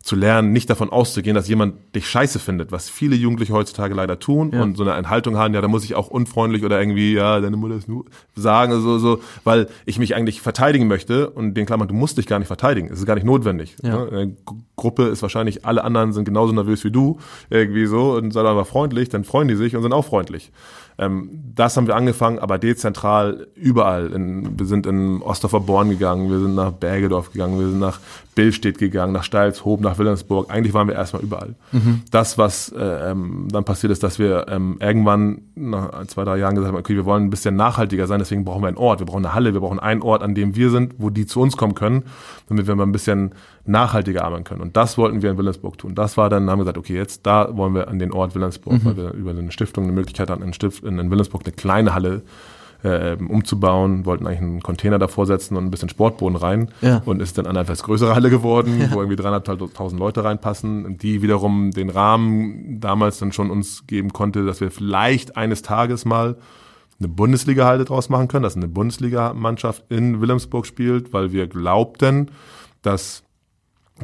zu 0.02 0.16
lernen, 0.16 0.54
nicht 0.54 0.70
davon 0.70 0.90
auszugehen, 0.90 1.36
dass 1.36 1.48
jemand 1.48 1.76
dich 1.94 2.08
scheiße 2.08 2.40
findet, 2.40 2.72
was 2.72 2.90
viele 2.90 3.16
Jugendliche 3.16 3.54
heutzutage 3.54 3.94
leider 3.94 4.18
tun 4.20 4.52
ja. 4.54 4.62
und 4.62 4.78
so 4.78 4.84
eine 4.84 4.94
Enthaltung 4.94 5.38
haben, 5.38 5.54
ja, 5.54 5.62
da 5.62 5.68
muss 5.68 5.84
ich 5.84 5.94
auch 5.96 6.08
unfreundlich 6.08 6.64
oder 6.64 6.80
irgendwie, 6.80 7.14
ja, 7.14 7.40
deine 7.42 7.58
Mutter 7.58 7.76
ist 7.76 7.90
nur 7.90 8.06
sagen, 8.36 8.80
so, 8.82 8.98
so, 8.98 9.20
weil 9.44 9.68
ich 9.86 10.00
mich 10.00 10.16
eigentlich 10.16 10.42
verteidigen 10.42 10.88
möchte 10.88 11.30
und 11.30 11.54
den 11.56 11.66
Klammern, 11.66 11.88
du 11.88 11.94
musst 11.94 12.18
dich 12.18 12.28
gar 12.28 12.40
nicht 12.40 12.48
verteidigen, 12.48 12.90
es 12.92 13.00
ist 13.00 13.06
gar 13.06 13.16
nicht 13.16 13.26
notwendig. 13.26 13.76
Ja. 13.84 14.06
Ne? 14.06 14.12
Eine 14.12 14.36
Gruppe 14.78 15.04
ist 15.04 15.22
wahrscheinlich, 15.22 15.66
alle 15.66 15.84
anderen 15.84 16.14
sind 16.14 16.24
genauso 16.24 16.54
nervös 16.54 16.84
wie 16.86 16.92
du, 16.92 17.20
irgendwie 17.50 17.86
so, 17.86 18.14
und 18.14 18.32
sei 18.32 18.42
aber 18.42 18.66
freundlich, 18.66 19.10
dann 19.10 19.26
freuen 19.26 19.50
die 19.50 19.56
sich 19.56 19.76
und 19.76 19.84
sind 19.84 19.94
auch 19.94 20.06
freundlich. 20.06 20.52
Ähm, 21.00 21.30
das 21.56 21.78
haben 21.78 21.88
wir 21.88 21.96
angefangen, 21.96 22.40
aber 22.40 22.58
dezentral 22.58 23.48
überall. 23.56 24.12
In, 24.12 24.60
wir 24.60 24.66
sind 24.66 24.86
in 24.86 25.22
Ostdorfer 25.22 25.62
Born 25.62 25.90
gegangen, 25.90 26.30
wir 26.30 26.40
sind 26.40 26.56
nach 26.56 26.72
Bergedorf 26.72 27.32
gegangen, 27.32 27.58
wir 27.58 27.68
sind 27.68 27.80
nach 27.80 28.00
Billstedt 28.40 28.78
gegangen, 28.78 29.12
nach 29.12 29.26
Steilshoop, 29.26 29.82
nach 29.82 29.98
Wilhelmsburg. 29.98 30.50
Eigentlich 30.50 30.74
waren 30.74 30.88
wir 30.88 30.96
erstmal 30.96 31.22
überall. 31.22 31.56
Mhm. 31.74 32.04
Das, 32.10 32.38
was 32.38 32.70
äh, 32.70 33.12
ähm, 33.12 33.50
dann 33.52 33.66
passiert 33.66 33.92
ist, 33.92 34.02
dass 34.02 34.18
wir 34.18 34.46
ähm, 34.48 34.78
irgendwann 34.80 35.42
nach 35.56 36.06
zwei, 36.08 36.24
drei 36.24 36.38
Jahren 36.38 36.56
gesagt 36.56 36.72
haben, 36.72 36.80
okay, 36.80 36.96
wir 36.96 37.04
wollen 37.04 37.26
ein 37.26 37.30
bisschen 37.30 37.58
nachhaltiger 37.58 38.08
sein, 38.08 38.20
deswegen 38.20 38.46
brauchen 38.46 38.62
wir 38.62 38.70
einen 38.70 38.78
Ort, 38.78 39.00
wir 39.00 39.06
brauchen 39.06 39.26
eine 39.26 39.34
Halle, 39.34 39.52
wir 39.52 39.60
brauchen 39.60 39.78
einen 39.78 40.02
Ort, 40.02 40.24
an 40.24 40.36
dem 40.36 40.56
wir 40.56 40.70
sind, 40.70 40.94
wo 41.00 41.10
die 41.10 41.26
zu 41.26 41.42
uns 41.42 41.58
kommen 41.58 41.76
können, 41.76 42.04
damit 42.48 42.66
wir 42.66 42.76
mal 42.76 42.84
ein 42.84 42.94
bisschen 42.94 43.32
nachhaltiger 43.66 44.24
arbeiten 44.24 44.46
können. 44.46 44.62
Und 44.62 44.78
das 44.78 44.98
wollten 44.98 45.22
wir 45.22 45.32
in 45.32 45.38
Wilhelmsburg 45.38 45.78
tun. 45.78 45.94
Das 45.94 46.16
war 46.16 46.30
dann, 46.30 46.50
haben 46.50 46.60
wir 46.60 46.64
gesagt, 46.64 46.78
okay, 46.78 46.96
jetzt 46.96 47.26
da 47.26 47.58
wollen 47.58 47.76
wir 47.76 47.90
an 47.90 48.00
den 48.00 48.14
Ort 48.14 48.36
Wilhelmsburg, 48.36 48.76
mhm. 48.76 48.86
weil 48.86 48.96
wir 48.96 49.12
über 49.12 49.32
eine 49.32 49.52
Stiftung 49.52 49.84
eine 49.84 49.92
Möglichkeit 49.92 50.30
hatten, 50.30 50.44
in, 50.44 50.54
Stift, 50.54 50.86
in, 50.86 50.98
Wilhelmsburg 50.98 51.42
eine 51.44 51.52
kleine 51.52 51.94
Halle 51.94 52.22
äh, 52.84 53.16
umzubauen, 53.16 54.06
wollten 54.06 54.26
eigentlich 54.26 54.42
einen 54.42 54.62
Container 54.62 55.00
davor 55.00 55.26
setzen 55.26 55.58
und 55.58 55.66
ein 55.66 55.72
bisschen 55.72 55.90
Sportboden 55.90 56.38
rein 56.38 56.70
ja. 56.82 57.02
und 57.06 57.22
ist 57.22 57.38
dann 57.38 57.48
eine 57.48 57.60
etwas 57.60 57.84
größere 57.84 58.16
Halle 58.16 58.30
geworden, 58.30 58.80
ja. 58.80 58.92
wo 58.92 59.00
irgendwie 59.00 59.18
dreieinhalbtausend 59.18 60.00
Leute 60.00 60.24
reinpassen, 60.24 60.98
die 60.98 61.22
wiederum 61.22 61.72
den 61.72 61.90
Rahmen 61.90 62.80
damals 62.80 63.20
dann 63.20 63.32
schon 63.32 63.52
uns 63.52 63.86
geben 63.88 64.14
konnte, 64.14 64.46
dass 64.46 64.62
wir 64.62 64.72
vielleicht 64.72 65.36
eines 65.36 65.62
Tages 65.62 66.06
mal 66.06 66.38
eine 67.00 67.08
Bundesliga-Halle 67.08 67.86
draus 67.86 68.10
machen 68.10 68.28
können, 68.28 68.44
dass 68.44 68.56
eine 68.56 68.68
Bundesliga-Mannschaft 68.68 69.86
in 69.90 70.22
Wilhelmsburg 70.22 70.66
spielt, 70.66 71.14
weil 71.14 71.32
wir 71.32 71.48
glaubten, 71.48 72.32
dass 72.82 73.24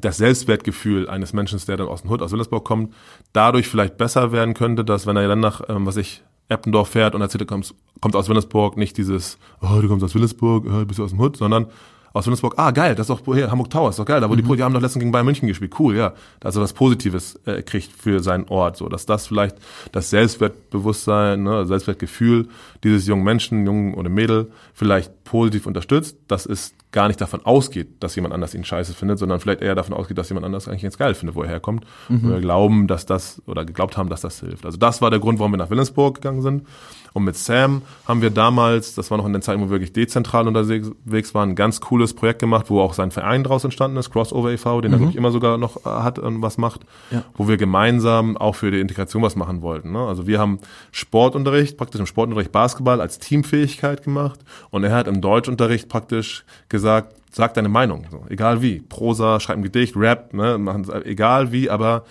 das 0.01 0.17
Selbstwertgefühl 0.17 1.09
eines 1.09 1.33
Menschen, 1.33 1.59
der 1.67 1.77
dann 1.77 1.87
aus 1.87 2.01
dem 2.01 2.09
Hut 2.09 2.21
aus 2.21 2.31
Wilhelmsburg 2.31 2.65
kommt, 2.65 2.93
dadurch 3.33 3.67
vielleicht 3.67 3.97
besser 3.97 4.31
werden 4.31 4.53
könnte, 4.53 4.83
dass 4.83 5.07
wenn 5.07 5.15
er 5.15 5.27
dann 5.27 5.39
nach, 5.39 5.61
ähm, 5.69 5.85
was 5.85 5.97
ich, 5.97 6.23
Eppendorf 6.49 6.89
fährt 6.89 7.15
und 7.15 7.21
erzählt, 7.21 7.41
er 7.41 7.47
kommt, 7.47 7.73
kommt 8.01 8.15
aus 8.15 8.27
Wilhelmsburg, 8.27 8.77
nicht 8.77 8.97
dieses, 8.97 9.37
oh, 9.61 9.81
du 9.81 9.87
kommst 9.87 10.03
aus 10.03 10.13
Wilhelmsburg, 10.13 10.65
oh, 10.67 10.85
bist 10.85 10.99
du 10.99 11.03
aus 11.03 11.11
dem 11.11 11.19
Hut, 11.19 11.37
sondern 11.37 11.67
aus 12.15 12.25
Wilhelmsburg, 12.25 12.53
ah 12.57 12.71
geil, 12.71 12.95
das 12.95 13.09
ist 13.09 13.27
doch 13.27 13.35
hier, 13.35 13.51
Hamburg 13.51 13.69
Tower, 13.69 13.89
ist 13.89 13.99
doch 13.99 14.05
geil, 14.05 14.21
da 14.21 14.29
wo 14.29 14.35
mhm. 14.35 14.47
die, 14.47 14.55
die 14.55 14.63
haben 14.63 14.73
doch 14.73 14.81
letztens 14.81 15.01
gegen 15.01 15.11
Bayern 15.11 15.25
München 15.25 15.47
gespielt, 15.47 15.77
cool, 15.79 15.97
ja, 15.97 16.13
dass 16.39 16.55
er 16.55 16.61
was 16.61 16.71
Positives 16.71 17.35
äh, 17.45 17.61
kriegt 17.61 17.91
für 17.91 18.21
seinen 18.21 18.47
Ort, 18.47 18.77
so, 18.77 18.87
dass 18.87 19.05
das 19.05 19.27
vielleicht 19.27 19.57
das 19.91 20.11
Selbstwertbewusstsein, 20.11 21.43
ne, 21.43 21.65
Selbstwertgefühl 21.65 22.47
dieses 22.85 23.07
jungen 23.07 23.23
Menschen, 23.23 23.65
jungen 23.65 23.95
oder 23.95 24.09
Mädel 24.09 24.51
vielleicht 24.73 25.23
positiv 25.25 25.65
unterstützt, 25.65 26.17
das 26.27 26.45
ist 26.45 26.75
gar 26.91 27.07
nicht 27.07 27.19
davon 27.19 27.45
ausgeht, 27.45 27.89
dass 27.99 28.15
jemand 28.15 28.33
anders 28.33 28.53
ihn 28.53 28.63
scheiße 28.63 28.93
findet, 28.93 29.19
sondern 29.19 29.41
vielleicht 29.41 29.61
eher 29.61 29.75
davon 29.75 29.93
ausgeht, 29.93 30.17
dass 30.17 30.29
jemand 30.29 30.45
anders 30.45 30.67
eigentlich 30.67 30.83
ganz 30.83 30.97
geil 30.97 31.13
findet, 31.13 31.35
wo 31.35 31.43
er 31.43 31.49
herkommt. 31.49 31.85
Mhm. 32.07 32.23
Und 32.23 32.29
wir 32.31 32.39
glauben, 32.39 32.87
dass 32.87 33.05
das 33.05 33.41
oder 33.47 33.65
geglaubt 33.65 33.97
haben, 33.97 34.09
dass 34.09 34.21
das 34.21 34.39
hilft. 34.39 34.65
Also 34.65 34.77
das 34.77 35.01
war 35.01 35.09
der 35.09 35.19
Grund, 35.19 35.39
warum 35.39 35.51
wir 35.51 35.57
nach 35.57 35.69
Wilhelmsburg 35.69 36.15
gegangen 36.15 36.41
sind. 36.41 36.63
Und 37.11 37.23
mit 37.23 37.37
Sam 37.37 37.81
haben 38.07 38.21
wir 38.21 38.29
damals, 38.29 38.93
das 38.93 39.09
war 39.09 39.17
noch 39.17 39.25
in 39.25 39.33
den 39.33 39.41
Zeiten, 39.41 39.61
wo 39.61 39.65
wir 39.65 39.71
wirklich 39.71 39.93
dezentral 39.93 40.47
unterwegs 40.47 41.33
waren, 41.33 41.51
ein 41.51 41.55
ganz 41.55 41.79
cooles 41.79 42.13
Projekt 42.13 42.39
gemacht, 42.39 42.69
wo 42.69 42.81
auch 42.81 42.93
sein 42.93 43.11
Verein 43.11 43.43
draus 43.43 43.63
entstanden 43.63 43.95
ist, 43.97 44.11
Crossover 44.11 44.51
e.V., 44.51 44.81
den 44.81 44.91
mhm. 44.91 44.95
er 44.95 44.99
wirklich 44.99 45.15
immer 45.15 45.31
sogar 45.31 45.57
noch 45.57 45.85
äh, 45.85 45.89
hat 45.89 46.19
und 46.19 46.41
was 46.41 46.57
macht, 46.57 46.81
ja. 47.11 47.23
wo 47.35 47.47
wir 47.47 47.55
gemeinsam 47.55 48.35
auch 48.35 48.55
für 48.55 48.69
die 48.69 48.79
Integration 48.79 49.23
was 49.23 49.37
machen 49.37 49.61
wollten. 49.61 49.93
Ne? 49.93 49.99
Also 49.99 50.27
wir 50.27 50.39
haben 50.39 50.59
Sportunterricht, 50.91 51.77
praktisch 51.77 51.99
im 51.99 52.05
Sportunterricht 52.05 52.51
Basketball 52.51 52.74
als 53.01 53.19
Teamfähigkeit 53.19 54.03
gemacht 54.03 54.39
und 54.69 54.83
er 54.83 54.93
hat 54.93 55.07
im 55.07 55.21
Deutschunterricht 55.21 55.89
praktisch 55.89 56.45
gesagt, 56.69 57.15
sag 57.31 57.53
deine 57.53 57.69
Meinung, 57.69 58.05
so, 58.09 58.25
egal 58.29 58.61
wie, 58.61 58.79
Prosa, 58.79 59.39
schreib 59.39 59.57
ein 59.57 59.63
Gedicht, 59.63 59.95
Rap, 59.95 60.33
ne, 60.33 60.57
egal 61.03 61.51
wie, 61.51 61.69
aber 61.69 62.05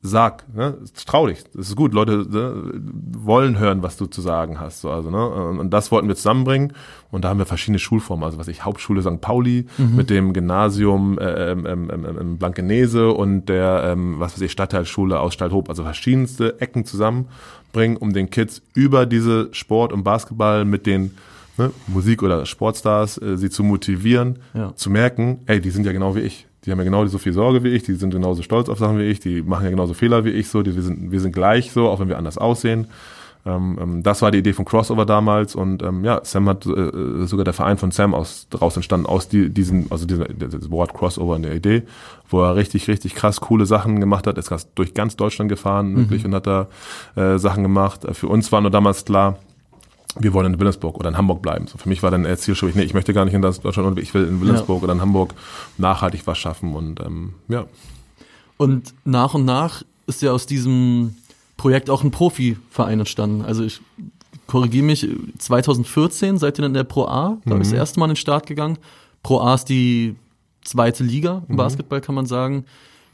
sag, 0.00 0.44
ne? 0.54 0.78
trau 1.06 1.26
dich, 1.26 1.42
das 1.54 1.68
ist 1.70 1.76
gut, 1.76 1.92
Leute 1.92 2.24
ne, 2.30 2.80
wollen 3.18 3.58
hören, 3.58 3.82
was 3.82 3.96
du 3.96 4.06
zu 4.06 4.20
sagen 4.20 4.60
hast, 4.60 4.80
so, 4.80 4.90
also, 4.90 5.10
ne? 5.10 5.28
und 5.28 5.70
das 5.70 5.90
wollten 5.90 6.06
wir 6.06 6.14
zusammenbringen 6.14 6.72
und 7.10 7.24
da 7.24 7.30
haben 7.30 7.38
wir 7.38 7.46
verschiedene 7.46 7.80
Schulformen, 7.80 8.24
also 8.24 8.38
was 8.38 8.46
ich, 8.46 8.64
Hauptschule 8.64 9.02
St. 9.02 9.20
Pauli 9.20 9.66
mhm. 9.76 9.96
mit 9.96 10.08
dem 10.08 10.32
Gymnasium 10.32 11.18
äh, 11.18 11.50
ähm, 11.50 11.66
ähm, 11.66 11.90
ähm, 11.92 12.16
ähm, 12.20 12.38
Blankenese 12.38 13.10
und 13.10 13.46
der, 13.46 13.82
ähm, 13.86 14.20
was 14.20 14.34
weiß 14.34 14.42
ich, 14.42 14.52
Stadtteilschule 14.52 15.18
aus 15.18 15.34
Stalthoop, 15.34 15.68
also 15.68 15.82
verschiedenste 15.82 16.60
Ecken 16.60 16.84
zusammenbringen, 16.84 17.96
um 17.96 18.12
den 18.12 18.30
Kids 18.30 18.62
über 18.74 19.04
diese 19.04 19.48
Sport 19.52 19.92
und 19.92 20.04
Basketball 20.04 20.64
mit 20.64 20.86
den 20.86 21.16
ne, 21.56 21.72
Musik- 21.88 22.22
oder 22.22 22.46
Sportstars, 22.46 23.18
äh, 23.18 23.36
sie 23.36 23.50
zu 23.50 23.64
motivieren, 23.64 24.38
ja. 24.54 24.72
zu 24.76 24.90
merken, 24.90 25.40
ey, 25.46 25.60
die 25.60 25.70
sind 25.70 25.84
ja 25.86 25.92
genau 25.92 26.14
wie 26.14 26.20
ich. 26.20 26.47
Die 26.68 26.72
haben 26.72 26.80
ja 26.80 26.84
genau 26.84 27.06
so 27.06 27.16
viel 27.16 27.32
Sorge 27.32 27.64
wie 27.64 27.68
ich, 27.68 27.84
die 27.84 27.94
sind 27.94 28.12
genauso 28.12 28.42
stolz 28.42 28.68
auf 28.68 28.78
Sachen 28.78 28.98
wie 28.98 29.04
ich, 29.04 29.20
die 29.20 29.40
machen 29.40 29.64
ja 29.64 29.70
genauso 29.70 29.94
Fehler 29.94 30.26
wie 30.26 30.32
ich, 30.32 30.50
so, 30.50 30.60
die, 30.60 30.74
wir, 30.76 30.82
sind, 30.82 31.10
wir 31.10 31.18
sind 31.18 31.32
gleich 31.32 31.72
so, 31.72 31.88
auch 31.88 31.98
wenn 31.98 32.10
wir 32.10 32.18
anders 32.18 32.36
aussehen. 32.36 32.88
Ähm, 33.46 33.78
ähm, 33.80 34.02
das 34.02 34.20
war 34.20 34.30
die 34.30 34.36
Idee 34.36 34.52
von 34.52 34.66
Crossover 34.66 35.06
damals 35.06 35.54
und 35.54 35.82
ähm, 35.82 36.04
ja, 36.04 36.20
Sam 36.24 36.46
hat 36.46 36.66
äh, 36.66 37.24
sogar 37.24 37.46
der 37.46 37.54
Verein 37.54 37.78
von 37.78 37.90
Sam 37.90 38.12
aus 38.12 38.48
daraus 38.50 38.76
entstanden 38.76 39.06
aus 39.06 39.30
die, 39.30 39.48
diesem, 39.48 39.86
also 39.88 40.04
diesem 40.04 40.26
das 40.38 40.70
Wort 40.70 40.92
Crossover 40.92 41.36
in 41.36 41.42
der 41.42 41.54
Idee, 41.54 41.84
wo 42.28 42.42
er 42.42 42.54
richtig, 42.54 42.86
richtig 42.86 43.14
krass 43.14 43.40
coole 43.40 43.64
Sachen 43.64 43.98
gemacht 43.98 44.26
hat, 44.26 44.36
ist 44.36 44.52
durch 44.74 44.92
ganz 44.92 45.16
Deutschland 45.16 45.48
gefahren, 45.48 45.96
wirklich, 45.96 46.24
mhm. 46.24 46.28
und 46.28 46.34
hat 46.34 46.46
da 46.46 46.66
äh, 47.16 47.38
Sachen 47.38 47.62
gemacht. 47.62 48.06
Für 48.12 48.28
uns 48.28 48.52
war 48.52 48.60
nur 48.60 48.70
damals 48.70 49.06
klar, 49.06 49.38
wir 50.20 50.32
wollen 50.32 50.54
in 50.54 50.58
Wilhelmsburg 50.58 50.96
oder 50.96 51.08
in 51.08 51.16
Hamburg 51.16 51.42
bleiben. 51.42 51.66
So 51.66 51.78
für 51.78 51.88
mich 51.88 52.02
war 52.02 52.10
dann 52.10 52.24
eher 52.24 52.36
Zielschrift, 52.36 52.76
nee, 52.76 52.82
ich 52.82 52.94
möchte 52.94 53.12
gar 53.12 53.24
nicht 53.24 53.34
in 53.34 53.42
Deutschland, 53.42 53.98
ich 53.98 54.14
will 54.14 54.24
in 54.24 54.40
Wilhelmsburg 54.40 54.78
ja. 54.78 54.84
oder 54.84 54.92
in 54.94 55.00
Hamburg 55.00 55.34
nachhaltig 55.76 56.26
was 56.26 56.38
schaffen 56.38 56.74
und 56.74 57.00
ähm, 57.00 57.34
ja. 57.48 57.66
Und 58.56 58.94
nach 59.04 59.34
und 59.34 59.44
nach 59.44 59.82
ist 60.06 60.22
ja 60.22 60.32
aus 60.32 60.46
diesem 60.46 61.16
Projekt 61.56 61.90
auch 61.90 62.02
ein 62.02 62.10
Profiverein 62.10 63.00
entstanden. 63.00 63.42
Also 63.42 63.62
ich 63.64 63.80
korrigiere 64.46 64.84
mich, 64.84 65.06
2014 65.38 66.38
seid 66.38 66.58
ihr 66.58 66.62
dann 66.62 66.70
in 66.70 66.74
der 66.74 66.84
Pro 66.84 67.04
A, 67.04 67.38
da 67.44 67.54
mhm. 67.54 67.60
ist 67.60 67.70
das 67.72 67.78
erste 67.78 68.00
Mal 68.00 68.06
in 68.06 68.10
den 68.12 68.16
Start 68.16 68.46
gegangen. 68.46 68.78
Pro 69.22 69.40
A 69.40 69.54
ist 69.54 69.66
die 69.66 70.16
zweite 70.64 71.04
Liga 71.04 71.42
im 71.48 71.54
mhm. 71.54 71.58
Basketball, 71.58 72.00
kann 72.00 72.14
man 72.14 72.26
sagen. 72.26 72.64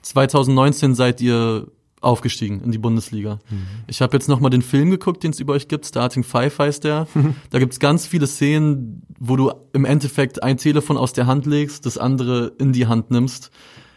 2019 0.02 0.94
seid 0.94 1.20
ihr 1.20 1.66
aufgestiegen 2.04 2.62
in 2.62 2.72
die 2.72 2.78
Bundesliga. 2.78 3.38
Mhm. 3.50 3.66
Ich 3.86 4.02
habe 4.02 4.16
jetzt 4.16 4.28
nochmal 4.28 4.50
den 4.50 4.62
Film 4.62 4.90
geguckt, 4.90 5.22
den 5.22 5.30
es 5.30 5.40
über 5.40 5.54
euch 5.54 5.68
gibt, 5.68 5.86
Starting 5.86 6.24
Five 6.24 6.58
heißt 6.58 6.84
der. 6.84 7.08
Mhm. 7.14 7.34
Da 7.50 7.58
gibt's 7.58 7.80
ganz 7.80 8.06
viele 8.06 8.26
Szenen, 8.26 9.02
wo 9.18 9.36
du 9.36 9.52
im 9.72 9.84
Endeffekt 9.84 10.42
ein 10.42 10.56
Telefon 10.56 10.96
aus 10.96 11.12
der 11.12 11.26
Hand 11.26 11.46
legst, 11.46 11.86
das 11.86 11.98
andere 11.98 12.52
in 12.58 12.72
die 12.72 12.86
Hand 12.86 13.10
nimmst. 13.10 13.50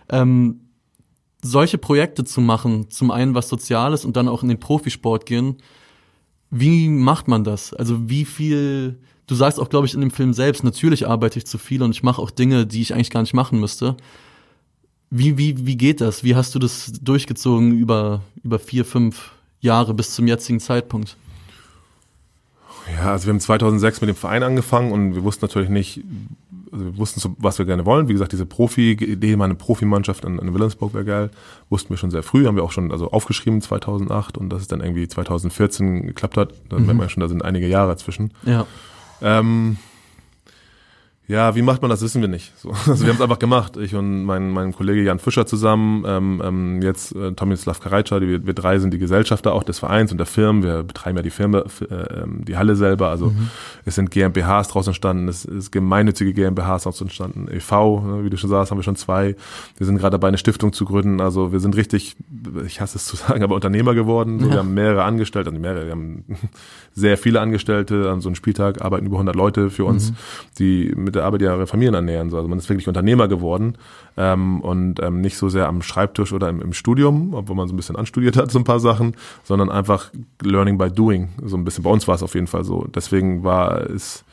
Ähm, 0.10 0.62
solche 1.44 1.78
Projekte 1.78 2.24
zu 2.24 2.42
machen, 2.42 2.90
zum 2.90 3.12
einen 3.12 3.36
was 3.36 3.50
Soziales 3.50 4.06
und 4.06 4.18
dann 4.18 4.28
auch 4.28 4.44
in 4.44 4.50
den 4.50 4.60
Profisport 4.60 5.26
gehen, 5.26 5.58
wie 6.50 6.88
macht 6.88 7.28
man 7.28 7.44
das? 7.44 7.74
Also 7.74 8.10
wie 8.10 8.26
viel, 8.26 9.00
du 9.28 9.36
sagst 9.36 9.60
auch, 9.60 9.70
glaube 9.70 9.86
ich, 9.86 9.94
in 9.94 10.02
dem 10.02 10.12
Film 10.12 10.34
selbst, 10.34 10.64
natürlich 10.64 11.08
arbeite 11.08 11.40
ich 11.40 11.46
zu 11.46 11.58
viel 11.58 11.84
und 11.84 11.92
ich 11.92 12.04
mache 12.04 12.22
auch 12.22 12.32
Dinge, 12.32 12.66
die 12.66 12.82
ich 12.82 12.94
eigentlich 12.94 13.10
gar 13.10 13.22
nicht 13.22 13.34
machen 13.34 13.60
müsste. 13.60 13.98
Wie, 15.10 15.38
wie, 15.38 15.66
wie 15.66 15.78
geht 15.78 16.02
das? 16.02 16.24
Wie 16.24 16.36
hast 16.36 16.54
du 16.54 16.60
das 16.60 16.92
durchgezogen 17.02 17.78
über, 17.78 18.22
über 18.44 18.60
vier, 18.60 18.84
fünf 18.84 19.32
Jahre 19.62 19.94
bis 19.94 20.14
zum 20.14 20.28
jetzigen 20.28 20.60
Zeitpunkt? 20.60 21.16
Ja, 22.96 23.12
also 23.12 23.26
wir 23.26 23.34
haben 23.34 23.40
2006 23.40 24.02
mit 24.02 24.10
dem 24.10 24.16
Verein 24.16 24.44
angefangen 24.44 24.92
und 24.92 25.16
wir 25.16 25.24
wussten 25.24 25.46
natürlich 25.46 25.70
nicht, 25.70 26.02
also 26.72 26.86
wir 26.86 26.98
wussten, 26.98 27.36
was 27.38 27.58
wir 27.58 27.66
gerne 27.66 27.86
wollen. 27.86 28.08
Wie 28.08 28.14
gesagt, 28.14 28.32
diese 28.32 28.46
Profi-Idee, 28.46 29.36
meine 29.36 29.56
Profimannschaft 29.56 30.24
in, 30.26 30.40
in 30.40 30.54
Wilhelmsburg 30.54 30.94
wäre 30.94 31.06
geil, 31.06 31.30
wussten 31.70 31.90
wir 31.90 31.98
schon 31.98 32.12
sehr 32.12 32.24
früh, 32.24 32.46
haben 32.46 32.56
wir 32.56 32.64
auch 32.64 32.72
schon 32.72 32.92
also 32.92 33.12
aufgeschrieben 33.12 33.62
2008 33.62 34.38
und 34.38 34.50
dass 34.50 34.62
es 34.62 34.68
dann 34.68 34.82
irgendwie 34.82 35.08
2014 35.08 36.08
geklappt 36.08 36.38
hat, 36.38 36.54
dann 36.70 36.82
mhm. 36.82 36.86
merkt 36.86 37.00
man 37.00 37.10
schon, 37.10 37.22
da 37.22 37.28
sind 37.28 37.44
einige 37.44 37.68
Jahre 37.68 37.98
zwischen. 37.98 38.32
Ja. 38.46 38.66
Ähm, 39.22 39.78
ja, 41.30 41.56
wie 41.56 41.62
macht 41.62 41.82
man 41.82 41.92
das, 41.92 42.02
wissen 42.02 42.22
wir 42.22 42.30
nicht. 42.30 42.58
So, 42.58 42.70
also 42.88 43.02
wir 43.02 43.10
haben 43.10 43.18
es 43.18 43.22
einfach 43.22 43.40
gemacht. 43.40 43.76
Ich 43.76 43.94
und 43.96 44.24
mein, 44.24 44.50
mein 44.52 44.72
Kollege 44.72 45.04
Jan 45.04 45.20
Fischer 45.20 45.46
zusammen, 45.46 46.06
ähm, 46.08 46.42
ähm, 46.44 46.82
jetzt 46.82 47.14
äh, 47.16 47.34
Tomislav 47.34 47.82
Karajca, 47.82 48.22
wir, 48.22 48.46
wir 48.46 48.54
drei 48.54 48.80
sind 48.80 48.94
die 48.94 48.98
Gesellschafter 48.98 49.54
auch 49.54 49.64
des 49.64 49.80
Vereins 49.80 50.14
und 50.14 50.20
der 50.20 50.26
Firmen. 50.26 50.64
Wir 50.64 50.84
betreiben 50.84 51.18
ja 51.18 51.24
die 51.24 51.30
Firma, 51.30 51.66
äh, 51.82 51.94
ähm, 51.94 52.46
die 52.46 52.56
Halle 52.56 52.78
selber. 52.78 53.10
Also 53.10 53.28
mhm. 53.28 53.50
es 53.84 53.96
sind 53.96 54.10
GmbHs 54.10 54.70
draus 54.70 54.88
entstanden, 54.88 55.28
es 55.28 55.44
ist 55.44 55.72
gemeinnützige 55.72 56.34
GmbHs 56.34 56.84
draus 56.84 57.02
entstanden. 57.02 57.50
e.V., 57.52 58.00
ne, 58.08 58.24
wie 58.24 58.30
du 58.30 58.38
schon 58.38 58.50
sagst, 58.50 58.72
haben 58.72 58.78
wir 58.78 58.84
schon 58.84 58.96
zwei. 58.96 59.36
Wir 59.76 59.86
sind 59.86 59.98
gerade 59.98 60.12
dabei, 60.12 60.30
eine 60.30 60.38
Stiftung 60.38 60.72
zu 60.72 60.86
gründen. 60.86 61.20
Also 61.20 61.52
wir 61.52 61.60
sind 61.60 61.76
richtig, 61.76 62.16
ich 62.66 62.80
hasse 62.80 62.98
es 62.98 63.06
zu 63.06 63.16
sagen, 63.18 63.44
aber 63.44 63.56
Unternehmer 63.56 63.96
geworden. 63.96 64.40
So, 64.40 64.46
ja. 64.46 64.52
Wir 64.54 64.60
haben 64.60 64.74
mehrere 64.74 65.04
Angestellte, 65.04 65.50
also 65.50 65.60
mehrere, 65.60 65.88
wir 65.88 65.92
haben 65.92 66.24
sehr 66.94 67.18
viele 67.18 67.42
Angestellte. 67.42 68.10
An 68.10 68.22
so 68.22 68.30
einem 68.30 68.36
Spieltag 68.36 68.82
arbeiten 68.82 69.08
über 69.08 69.16
100 69.18 69.36
Leute 69.36 69.70
für 69.70 69.84
uns, 69.84 70.12
mhm. 70.12 70.16
die 70.58 70.94
mit 70.96 71.17
der 71.18 71.26
Arbeit 71.26 71.42
ihre 71.42 71.68
Familien 71.68 71.94
ernähren. 71.94 72.30
So. 72.30 72.38
Also 72.38 72.48
man 72.48 72.58
ist 72.58 72.70
wirklich 72.70 72.88
Unternehmer 72.88 73.28
geworden 73.28 73.78
ähm, 74.16 74.62
und 74.62 75.02
ähm, 75.02 75.22
nicht 75.22 75.38
so 75.38 75.50
sehr 75.50 75.68
am 75.68 75.82
Schreibtisch 75.82 76.34
oder 76.34 76.50
im, 76.50 76.62
im 76.62 76.74
Studium, 76.74 77.34
obwohl 77.34 77.56
man 77.56 77.68
so 77.68 77.74
ein 77.74 77.78
bisschen 77.78 77.96
anstudiert 77.96 78.38
hat, 78.38 78.52
so 78.52 78.60
ein 78.60 78.64
paar 78.64 78.80
Sachen, 78.80 79.16
sondern 79.44 79.70
einfach 79.70 80.12
Learning 80.42 80.78
by 80.78 80.90
Doing. 80.90 81.30
So 81.44 81.58
ein 81.58 81.66
bisschen 81.66 81.84
bei 81.84 81.90
uns 81.90 82.08
war 82.08 82.16
es 82.16 82.24
auf 82.24 82.36
jeden 82.36 82.48
Fall 82.48 82.64
so. 82.64 82.88
Deswegen 82.94 83.44
war 83.44 83.90
es 83.90 84.24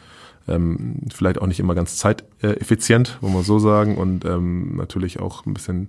ähm, 0.49 0.97
vielleicht 1.12 1.40
auch 1.40 1.47
nicht 1.47 1.61
immer 1.61 1.75
ganz 1.75 1.97
zeiteffizient, 1.97 3.18
wollen 3.20 3.35
wir 3.35 3.42
so 3.42 3.59
sagen, 3.59 3.97
und 3.97 4.25
ähm, 4.25 4.77
natürlich 4.77 5.20
auch 5.20 5.47
ein 5.47 5.55
bisschen 5.55 5.88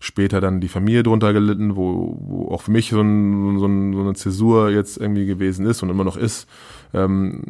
später 0.00 0.40
dann 0.40 0.60
die 0.60 0.68
Familie 0.68 1.02
drunter 1.02 1.32
gelitten, 1.32 1.76
wo, 1.76 2.16
wo 2.20 2.48
auch 2.52 2.62
für 2.62 2.70
mich 2.70 2.90
so, 2.90 3.00
ein, 3.00 3.58
so, 3.58 3.66
ein, 3.66 3.92
so 3.92 4.00
eine 4.00 4.14
Zäsur 4.14 4.70
jetzt 4.70 4.98
irgendwie 4.98 5.26
gewesen 5.26 5.66
ist 5.66 5.82
und 5.82 5.90
immer 5.90 6.04
noch 6.04 6.16
ist, 6.16 6.48
ähm, 6.94 7.42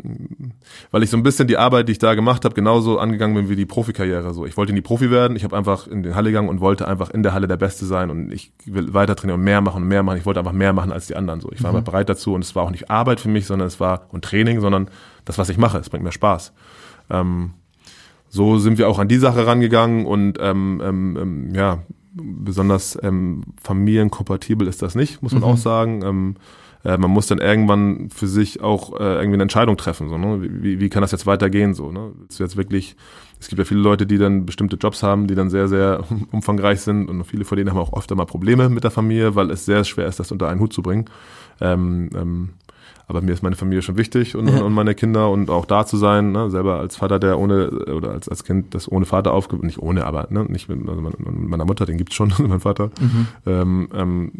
weil 0.90 1.02
ich 1.02 1.10
so 1.10 1.16
ein 1.16 1.22
bisschen 1.22 1.48
die 1.48 1.56
Arbeit, 1.56 1.88
die 1.88 1.92
ich 1.92 1.98
da 1.98 2.14
gemacht 2.14 2.44
habe, 2.44 2.54
genauso 2.54 2.98
angegangen 2.98 3.34
bin 3.34 3.48
wie 3.48 3.56
die 3.56 3.66
Profikarriere. 3.66 4.32
So, 4.34 4.46
ich 4.46 4.56
wollte 4.56 4.70
in 4.70 4.76
die 4.76 4.82
Profi 4.82 5.10
werden, 5.10 5.36
ich 5.36 5.44
habe 5.44 5.56
einfach 5.56 5.86
in 5.86 6.02
den 6.02 6.14
Halle 6.14 6.30
gegangen 6.30 6.48
und 6.48 6.60
wollte 6.60 6.88
einfach 6.88 7.10
in 7.10 7.22
der 7.22 7.32
Halle 7.32 7.46
der 7.46 7.56
Beste 7.56 7.84
sein 7.86 8.10
und 8.10 8.32
ich 8.32 8.52
will 8.64 8.94
weiter 8.94 9.16
trainieren 9.16 9.40
und 9.40 9.44
mehr 9.44 9.60
machen 9.60 9.82
und 9.82 9.88
mehr 9.88 10.02
machen. 10.02 10.18
Ich 10.18 10.26
wollte 10.26 10.40
einfach 10.40 10.52
mehr 10.52 10.72
machen 10.72 10.92
als 10.92 11.06
die 11.06 11.16
anderen. 11.16 11.40
So, 11.40 11.50
ich 11.52 11.62
war 11.62 11.70
mhm. 11.70 11.78
einfach 11.78 11.92
bereit 11.92 12.08
dazu 12.08 12.34
und 12.34 12.42
es 12.42 12.54
war 12.54 12.64
auch 12.64 12.70
nicht 12.70 12.90
Arbeit 12.90 13.20
für 13.20 13.28
mich, 13.28 13.46
sondern 13.46 13.68
es 13.68 13.80
war 13.80 14.06
und 14.10 14.24
Training, 14.24 14.60
sondern 14.60 14.88
das, 15.24 15.38
was 15.38 15.48
ich 15.48 15.58
mache. 15.58 15.78
Es 15.78 15.90
bringt 15.90 16.04
mir 16.04 16.12
Spaß. 16.12 16.52
Ähm, 17.10 17.52
so 18.28 18.58
sind 18.58 18.78
wir 18.78 18.88
auch 18.88 18.98
an 18.98 19.08
die 19.08 19.18
Sache 19.18 19.46
rangegangen 19.46 20.06
und 20.06 20.38
ähm, 20.40 20.82
ähm, 20.84 21.18
ähm 21.20 21.54
ja, 21.54 21.78
besonders 22.16 22.98
ähm, 23.02 23.42
familienkompatibel 23.62 24.66
ist 24.66 24.82
das 24.82 24.94
nicht, 24.94 25.22
muss 25.22 25.32
man 25.32 25.42
mhm. 25.42 25.48
auch 25.48 25.56
sagen. 25.56 26.02
Ähm, 26.02 26.34
äh, 26.84 26.96
man 26.98 27.10
muss 27.10 27.26
dann 27.26 27.38
irgendwann 27.38 28.10
für 28.10 28.26
sich 28.26 28.62
auch 28.62 28.98
äh, 28.98 29.02
irgendwie 29.02 29.34
eine 29.34 29.42
Entscheidung 29.42 29.76
treffen. 29.76 30.08
So, 30.08 30.18
ne? 30.18 30.40
wie, 30.40 30.80
wie 30.80 30.88
kann 30.88 31.02
das 31.02 31.12
jetzt 31.12 31.26
weitergehen? 31.26 31.74
So, 31.74 31.90
ne? 31.90 32.12
Ist 32.28 32.38
jetzt 32.38 32.56
wirklich, 32.56 32.96
es 33.40 33.48
gibt 33.48 33.58
ja 33.58 33.64
viele 33.64 33.80
Leute, 33.80 34.06
die 34.06 34.18
dann 34.18 34.46
bestimmte 34.46 34.76
Jobs 34.76 35.02
haben, 35.02 35.26
die 35.26 35.34
dann 35.34 35.50
sehr, 35.50 35.68
sehr 35.68 36.04
umfangreich 36.30 36.80
sind 36.80 37.08
und 37.08 37.24
viele 37.24 37.44
von 37.44 37.58
denen 37.58 37.70
haben 37.70 37.78
auch 37.78 37.96
öfter 37.96 38.14
mal 38.14 38.24
Probleme 38.24 38.68
mit 38.68 38.84
der 38.84 38.90
Familie, 38.90 39.34
weil 39.34 39.50
es 39.50 39.66
sehr 39.66 39.84
schwer 39.84 40.06
ist, 40.06 40.20
das 40.20 40.32
unter 40.32 40.48
einen 40.48 40.60
Hut 40.60 40.72
zu 40.72 40.82
bringen. 40.82 41.06
Ähm, 41.60 42.10
ähm, 42.14 42.50
aber 43.08 43.22
mir 43.22 43.32
ist 43.32 43.42
meine 43.42 43.56
Familie 43.56 43.82
schon 43.82 43.96
wichtig 43.96 44.34
und, 44.34 44.48
ja. 44.48 44.62
und 44.62 44.72
meine 44.72 44.94
Kinder 44.94 45.30
und 45.30 45.48
auch 45.48 45.64
da 45.64 45.86
zu 45.86 45.96
sein, 45.96 46.32
ne? 46.32 46.50
selber 46.50 46.80
als 46.80 46.96
Vater, 46.96 47.18
der 47.18 47.38
ohne 47.38 47.70
oder 47.70 48.10
als, 48.10 48.28
als 48.28 48.42
Kind, 48.42 48.74
das 48.74 48.90
ohne 48.90 49.06
Vater 49.06 49.32
aufge 49.32 49.56
nicht 49.64 49.78
ohne, 49.78 50.04
aber 50.04 50.26
ne? 50.30 50.44
nicht 50.44 50.68
mit, 50.68 50.88
also 50.88 51.00
meiner 51.00 51.64
Mutter, 51.64 51.86
den 51.86 51.98
gibt's 51.98 52.14
schon, 52.14 52.32
mein 52.38 52.60
Vater. 52.60 52.90
Mhm. 53.00 53.26
Ähm, 53.46 53.88
ähm, 53.94 54.30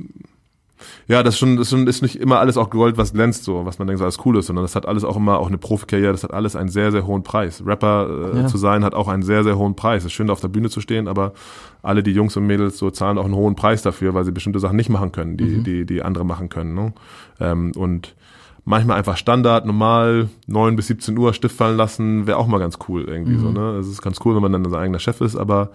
ja, 1.09 1.23
das 1.23 1.35
ist 1.35 1.39
schon, 1.39 1.57
das 1.57 1.73
ist 1.73 2.03
nicht 2.03 2.17
immer 2.17 2.41
alles 2.41 2.57
auch 2.57 2.69
Gold, 2.69 2.99
was 2.99 3.13
glänzt, 3.13 3.45
so, 3.45 3.65
was 3.65 3.79
man 3.79 3.87
denkt, 3.87 3.99
so 3.99 4.05
alles 4.05 4.19
cool 4.25 4.37
ist, 4.37 4.47
sondern 4.47 4.65
das 4.65 4.75
hat 4.77 4.87
alles 4.87 5.05
auch 5.05 5.17
immer 5.17 5.39
auch 5.39 5.47
eine 5.47 5.59
Profikarriere, 5.59 6.13
das 6.13 6.25
hat 6.25 6.35
alles 6.35 6.57
einen 6.57 6.69
sehr, 6.69 6.93
sehr 6.93 7.07
hohen 7.07 7.23
Preis. 7.23 7.63
Rapper 7.65 8.33
äh, 8.35 8.37
ja. 8.41 8.47
zu 8.47 8.59
sein 8.59 8.85
hat 8.85 8.95
auch 8.95 9.09
einen 9.09 9.23
sehr, 9.23 9.43
sehr 9.45 9.57
hohen 9.57 9.77
Preis. 9.77 10.03
Es 10.03 10.07
ist 10.07 10.13
schön, 10.13 10.29
auf 10.29 10.41
der 10.41 10.49
Bühne 10.49 10.69
zu 10.69 10.81
stehen, 10.81 11.09
aber 11.09 11.33
alle 11.83 12.03
die 12.03 12.13
Jungs 12.13 12.37
und 12.37 12.47
Mädels 12.47 12.79
so 12.79 12.91
zahlen 12.91 13.17
auch 13.17 13.25
einen 13.25 13.35
hohen 13.35 13.55
Preis 13.55 13.83
dafür, 13.83 14.13
weil 14.13 14.25
sie 14.25 14.33
bestimmte 14.33 14.59
Sachen 14.59 14.77
nicht 14.77 14.91
machen 14.91 15.13
können, 15.13 15.37
die, 15.37 15.45
mhm. 15.45 15.65
die, 15.65 15.87
die 15.87 16.03
andere 16.03 16.25
machen 16.25 16.49
können. 16.49 16.75
Ne? 16.75 16.93
Ähm, 17.41 17.73
und 17.77 18.15
manchmal 18.67 18.99
einfach 18.99 19.17
Standard, 19.17 19.65
normal, 19.65 20.29
neun 20.47 20.77
bis 20.77 20.89
17 20.89 21.17
Uhr 21.17 21.33
Stift 21.33 21.57
fallen 21.57 21.77
lassen, 21.77 22.27
wäre 22.27 22.37
auch 22.37 22.49
mal 22.49 22.59
ganz 22.59 22.79
cool 22.89 23.05
irgendwie 23.05 23.37
mhm. 23.37 23.41
so. 23.41 23.51
Ne? 23.53 23.79
Es 23.79 23.87
ist 23.87 24.03
ganz 24.03 24.19
cool, 24.25 24.35
wenn 24.35 24.43
man 24.43 24.53
dann 24.53 24.69
sein 24.69 24.81
eigener 24.81 24.99
Chef 24.99 25.21
ist, 25.23 25.37
aber 25.37 25.71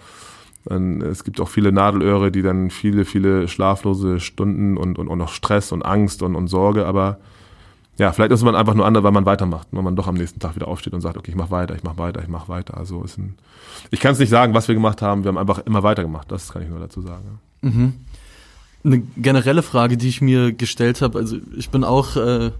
dann, 0.65 1.01
es 1.01 1.23
gibt 1.23 1.39
auch 1.39 1.47
viele 1.47 1.71
Nadelöhre, 1.71 2.31
die 2.31 2.43
dann 2.43 2.69
viele, 2.69 3.05
viele 3.05 3.47
schlaflose 3.47 4.19
Stunden 4.19 4.77
und, 4.77 4.99
und, 4.99 5.07
und 5.07 5.17
noch 5.17 5.29
Stress 5.29 5.71
und 5.71 5.83
Angst 5.83 6.21
und, 6.21 6.35
und 6.35 6.47
Sorge, 6.47 6.85
aber 6.85 7.17
ja, 7.97 8.11
vielleicht 8.11 8.31
ist 8.31 8.43
man 8.43 8.55
einfach 8.55 8.73
nur 8.73 8.85
anders, 8.85 9.03
weil 9.03 9.11
man 9.11 9.25
weitermacht, 9.25 9.67
wenn 9.71 9.83
man 9.83 9.95
doch 9.95 10.07
am 10.07 10.15
nächsten 10.15 10.39
Tag 10.39 10.55
wieder 10.55 10.67
aufsteht 10.67 10.93
und 10.93 11.01
sagt, 11.01 11.17
okay, 11.17 11.31
ich 11.31 11.37
mach 11.37 11.49
weiter, 11.49 11.75
ich 11.75 11.83
mach 11.83 11.97
weiter, 11.97 12.21
ich 12.21 12.27
mach 12.27 12.49
weiter. 12.49 12.77
Also 12.77 13.03
ist 13.03 13.17
ein, 13.17 13.35
ich 13.89 13.99
kann 13.99 14.13
es 14.13 14.19
nicht 14.19 14.29
sagen, 14.29 14.53
was 14.53 14.67
wir 14.67 14.75
gemacht 14.75 15.01
haben, 15.01 15.23
wir 15.23 15.29
haben 15.29 15.37
einfach 15.37 15.59
immer 15.65 15.83
weitergemacht, 15.83 16.31
das 16.31 16.51
kann 16.51 16.61
ich 16.61 16.69
nur 16.69 16.79
dazu 16.79 17.01
sagen. 17.01 17.39
Mhm. 17.61 17.93
Eine 18.83 18.99
generelle 19.17 19.61
Frage, 19.61 19.95
die 19.97 20.09
ich 20.09 20.21
mir 20.21 20.51
gestellt 20.51 21.01
habe, 21.01 21.19
also 21.19 21.37
ich 21.55 21.69
bin 21.69 21.83
auch 21.83 22.15
äh, 22.15 22.51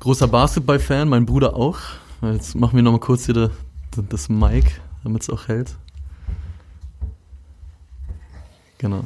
großer 0.00 0.28
Basketball-Fan, 0.28 1.08
mein 1.08 1.26
Bruder 1.26 1.56
auch. 1.56 1.78
Jetzt 2.22 2.54
machen 2.54 2.76
wir 2.76 2.82
nochmal 2.82 3.00
kurz 3.00 3.26
hier 3.26 3.50
das 4.08 4.28
Mic, 4.28 4.70
damit 5.04 5.22
es 5.22 5.30
auch 5.30 5.48
hält. 5.48 5.74
Genau. 8.78 9.04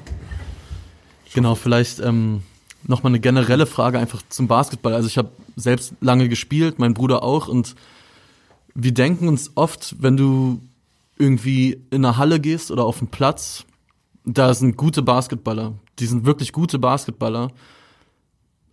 Genau, 1.35 1.55
vielleicht 1.55 2.01
ähm, 2.01 2.43
nochmal 2.85 3.13
eine 3.13 3.21
generelle 3.21 3.67
Frage 3.67 3.99
einfach 3.99 4.23
zum 4.29 4.49
Basketball. 4.49 4.95
Also 4.95 5.09
ich 5.09 5.19
habe 5.19 5.31
selbst 5.57 5.95
lange 6.01 6.29
gespielt, 6.29 6.79
mein 6.79 6.95
Bruder 6.95 7.23
auch 7.23 7.49
und 7.49 7.75
wir 8.75 8.93
denken 8.93 9.29
uns 9.29 9.53
oft, 9.55 9.97
wenn 10.01 10.17
du 10.17 10.61
irgendwie 11.19 11.83
in 11.91 12.05
eine 12.05 12.17
Halle 12.17 12.41
gehst 12.41 12.71
oder 12.71 12.85
auf 12.85 12.99
einen 12.99 13.09
Platz, 13.09 13.65
da 14.25 14.55
sind 14.55 14.77
gute 14.77 15.03
Basketballer, 15.03 15.75
die 15.99 16.07
sind 16.07 16.25
wirklich 16.25 16.53
gute 16.53 16.79
Basketballer, 16.79 17.51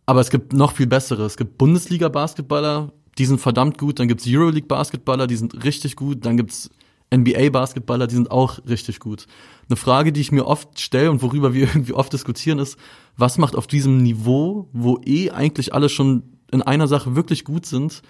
aber 0.10 0.22
es 0.22 0.32
gibt 0.32 0.54
noch 0.54 0.72
viel 0.72 0.88
bessere. 0.88 1.24
Es 1.24 1.38
gibt 1.38 1.60
Bundesliga-Basketballer, 1.60 2.92
die 3.20 3.26
sind 3.26 3.40
verdammt 3.40 3.78
gut, 3.78 4.00
dann 4.00 4.08
gibt's 4.08 4.26
Euroleague-Basketballer, 4.28 5.28
die 5.28 5.36
sind 5.36 5.64
richtig 5.64 5.96
gut, 5.96 6.26
dann 6.26 6.36
gibt's 6.36 6.72
NBA-Basketballer, 7.14 8.08
die 8.08 8.16
sind 8.16 8.32
auch 8.32 8.58
richtig 8.68 9.00
gut. 9.00 9.28
Eine 9.70 9.76
Frage, 9.76 10.12
die 10.12 10.22
ich 10.22 10.32
mir 10.32 10.48
oft 10.48 10.80
stelle 10.80 11.12
und 11.12 11.22
worüber 11.22 11.54
wir 11.54 11.68
irgendwie 11.76 11.94
oft 11.94 12.12
diskutieren, 12.12 12.58
ist, 12.58 12.76
was 13.18 13.38
macht 13.38 13.56
auf 13.56 13.68
diesem 13.68 14.02
Niveau, 14.02 14.68
wo 14.74 15.00
eh 15.06 15.30
eigentlich 15.30 15.76
alle 15.76 15.90
schon 15.90 16.24
in 16.52 16.64
einer 16.64 16.88
Sache 16.88 17.16
wirklich 17.16 17.44
gut 17.44 17.68
sind, 17.68 18.02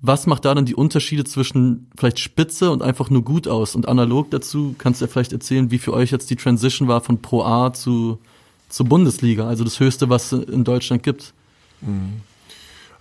was 0.00 0.26
macht 0.26 0.46
da 0.46 0.54
dann 0.54 0.64
die 0.64 0.74
Unterschiede 0.74 1.24
zwischen 1.24 1.90
vielleicht 1.98 2.18
Spitze 2.18 2.70
und 2.70 2.80
einfach 2.80 3.10
nur 3.10 3.24
gut 3.24 3.46
aus? 3.46 3.74
Und 3.74 3.88
analog 3.88 4.30
dazu 4.30 4.74
kannst 4.78 5.02
du 5.02 5.04
ja 5.04 5.10
vielleicht 5.10 5.34
erzählen, 5.34 5.70
wie 5.70 5.78
für 5.78 5.92
euch 5.92 6.12
jetzt 6.12 6.30
die 6.30 6.36
Transition 6.36 6.88
war 6.88 7.02
von 7.02 7.20
Pro 7.20 7.42
A 7.42 7.74
zu, 7.74 8.20
zur 8.68 8.86
Bundesliga, 8.86 9.46
also 9.46 9.64
das 9.64 9.80
Höchste, 9.80 10.08
was 10.08 10.32
es 10.32 10.48
in 10.48 10.64
Deutschland 10.64 11.02
gibt. 11.02 11.32
Mhm. 11.80 12.20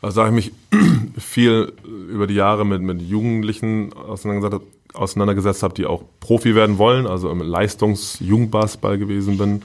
Also 0.01 0.21
da 0.21 0.27
ich 0.27 0.33
mich 0.33 0.51
viel 1.17 1.73
über 2.09 2.27
die 2.27 2.35
Jahre 2.35 2.65
mit, 2.65 2.81
mit 2.81 3.01
Jugendlichen 3.01 3.93
auseinandergesetzt, 3.93 4.65
auseinandergesetzt 4.93 5.63
habe, 5.63 5.73
die 5.73 5.85
auch 5.85 6.03
Profi 6.19 6.55
werden 6.55 6.77
wollen, 6.77 7.07
also 7.07 7.29
im 7.29 7.41
Leistungs-Jugendbasketball 7.41 8.97
gewesen 8.97 9.37
bin 9.37 9.61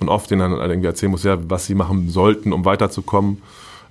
und 0.00 0.08
oft 0.08 0.30
denen 0.30 0.40
dann 0.40 0.60
halt 0.60 0.70
irgendwie 0.70 0.88
erzählen 0.88 1.10
muss, 1.10 1.24
ja, 1.24 1.38
was 1.48 1.66
sie 1.66 1.74
machen 1.74 2.10
sollten, 2.10 2.52
um 2.52 2.64
weiterzukommen. 2.64 3.42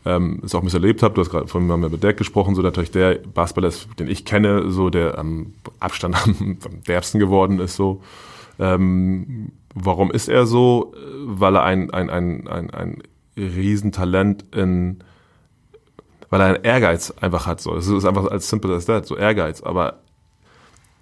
Ähm, 0.05 0.41
es 0.45 0.55
auch 0.55 0.59
ein 0.59 0.65
bisschen 0.65 0.83
erlebt 0.83 1.03
habe, 1.03 1.15
du 1.15 1.21
hast 1.21 1.29
gerade 1.29 1.47
von 1.47 1.65
mir 1.65 1.77
mit 1.77 2.03
Dirk 2.03 2.17
gesprochen, 2.17 2.55
so 2.55 2.61
natürlich 2.61 2.91
der 2.91 3.15
Basketballer, 3.15 3.73
den 3.99 4.07
ich 4.07 4.23
kenne, 4.23 4.69
so 4.71 4.89
der 4.89 5.17
am 5.17 5.53
Abstand 5.79 6.15
am, 6.23 6.57
am 6.63 6.83
derbsten 6.87 7.19
geworden 7.19 7.59
ist, 7.59 7.75
so. 7.75 8.01
Ähm, 8.59 9.51
warum 9.83 10.11
ist 10.11 10.27
er 10.27 10.45
so? 10.45 10.93
Weil 11.25 11.55
er 11.55 11.63
ein, 11.63 11.91
ein, 11.91 12.09
ein, 12.09 12.47
ein, 12.47 12.69
ein 12.71 13.03
Riesentalent 13.37 14.45
in, 14.55 14.99
weil 16.29 16.41
er 16.41 16.47
einen 16.47 16.63
Ehrgeiz 16.63 17.13
einfach 17.21 17.45
hat, 17.45 17.61
so. 17.61 17.75
Es 17.75 17.87
ist 17.87 18.05
einfach 18.05 18.25
als 18.25 18.49
simple 18.49 18.73
as 18.75 18.85
that, 18.85 19.05
so 19.05 19.15
Ehrgeiz, 19.15 19.61
aber 19.61 20.01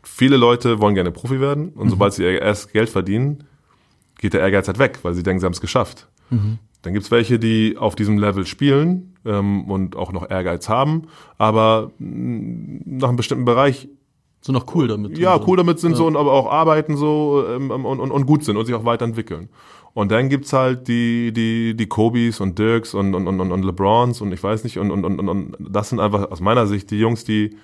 viele 0.03 0.38
Leute 0.38 0.80
wollen 0.80 0.95
gerne 0.95 1.11
Profi 1.11 1.39
werden 1.39 1.69
und 1.69 1.86
mhm. 1.86 1.89
sobald 1.89 2.13
sie 2.13 2.23
erst 2.23 2.73
Geld 2.73 2.89
verdienen, 2.89 3.45
geht 4.17 4.34
der 4.34 4.41
Ehrgeiz 4.41 4.67
halt 4.67 4.80
weg, 4.80 4.99
weil 5.03 5.13
sie 5.13 5.23
denken, 5.23 5.39
sie 5.39 5.45
haben 5.45 5.53
es 5.53 5.61
geschafft. 5.61 6.07
Mhm. 6.30 6.59
Dann 6.82 6.93
gibt's 6.93 7.09
welche, 7.09 7.39
die 7.39 7.78
auf 7.78 7.95
diesem 7.95 8.17
Level 8.19 8.45
spielen 8.45 9.15
ähm, 9.26 9.69
und 9.69 9.95
auch 9.95 10.11
noch 10.11 10.30
Ehrgeiz 10.30 10.69
haben, 10.69 11.07
aber 11.38 11.91
nach 11.97 13.07
einem 13.07 13.17
bestimmten 13.17 13.45
Bereich 13.45 13.89
so 14.45 14.53
noch 14.53 14.75
cool 14.75 14.87
damit. 14.87 15.17
Ja, 15.17 15.39
cool 15.47 15.57
damit 15.57 15.79
sind 15.79 15.91
ja. 15.91 15.97
so 15.97 16.05
und 16.05 16.15
aber 16.15 16.31
auch 16.31 16.51
arbeiten 16.51 16.97
so 16.97 17.43
ähm, 17.49 17.71
und, 17.71 17.99
und, 17.99 18.11
und 18.11 18.25
gut 18.27 18.43
sind 18.43 18.57
und 18.57 18.65
sich 18.67 18.75
auch 18.75 18.85
weiterentwickeln. 18.85 19.49
Und 19.95 20.11
dann 20.11 20.29
gibt's 20.29 20.53
halt 20.53 20.87
die, 20.87 21.31
die, 21.31 21.75
die 21.75 21.87
Kobis 21.87 22.39
und 22.39 22.59
Dirks 22.59 22.93
und, 22.93 23.15
und, 23.15 23.27
und, 23.27 23.39
und 23.39 23.63
LeBrons 23.63 24.21
und 24.21 24.31
ich 24.33 24.43
weiß 24.43 24.63
nicht, 24.63 24.77
und, 24.77 24.91
und, 24.91 25.03
und, 25.03 25.27
und 25.27 25.55
das 25.59 25.89
sind 25.89 25.99
einfach 25.99 26.29
aus 26.29 26.41
meiner 26.41 26.67
Sicht 26.67 26.91
die 26.91 26.99
Jungs, 26.99 27.23
die 27.23 27.57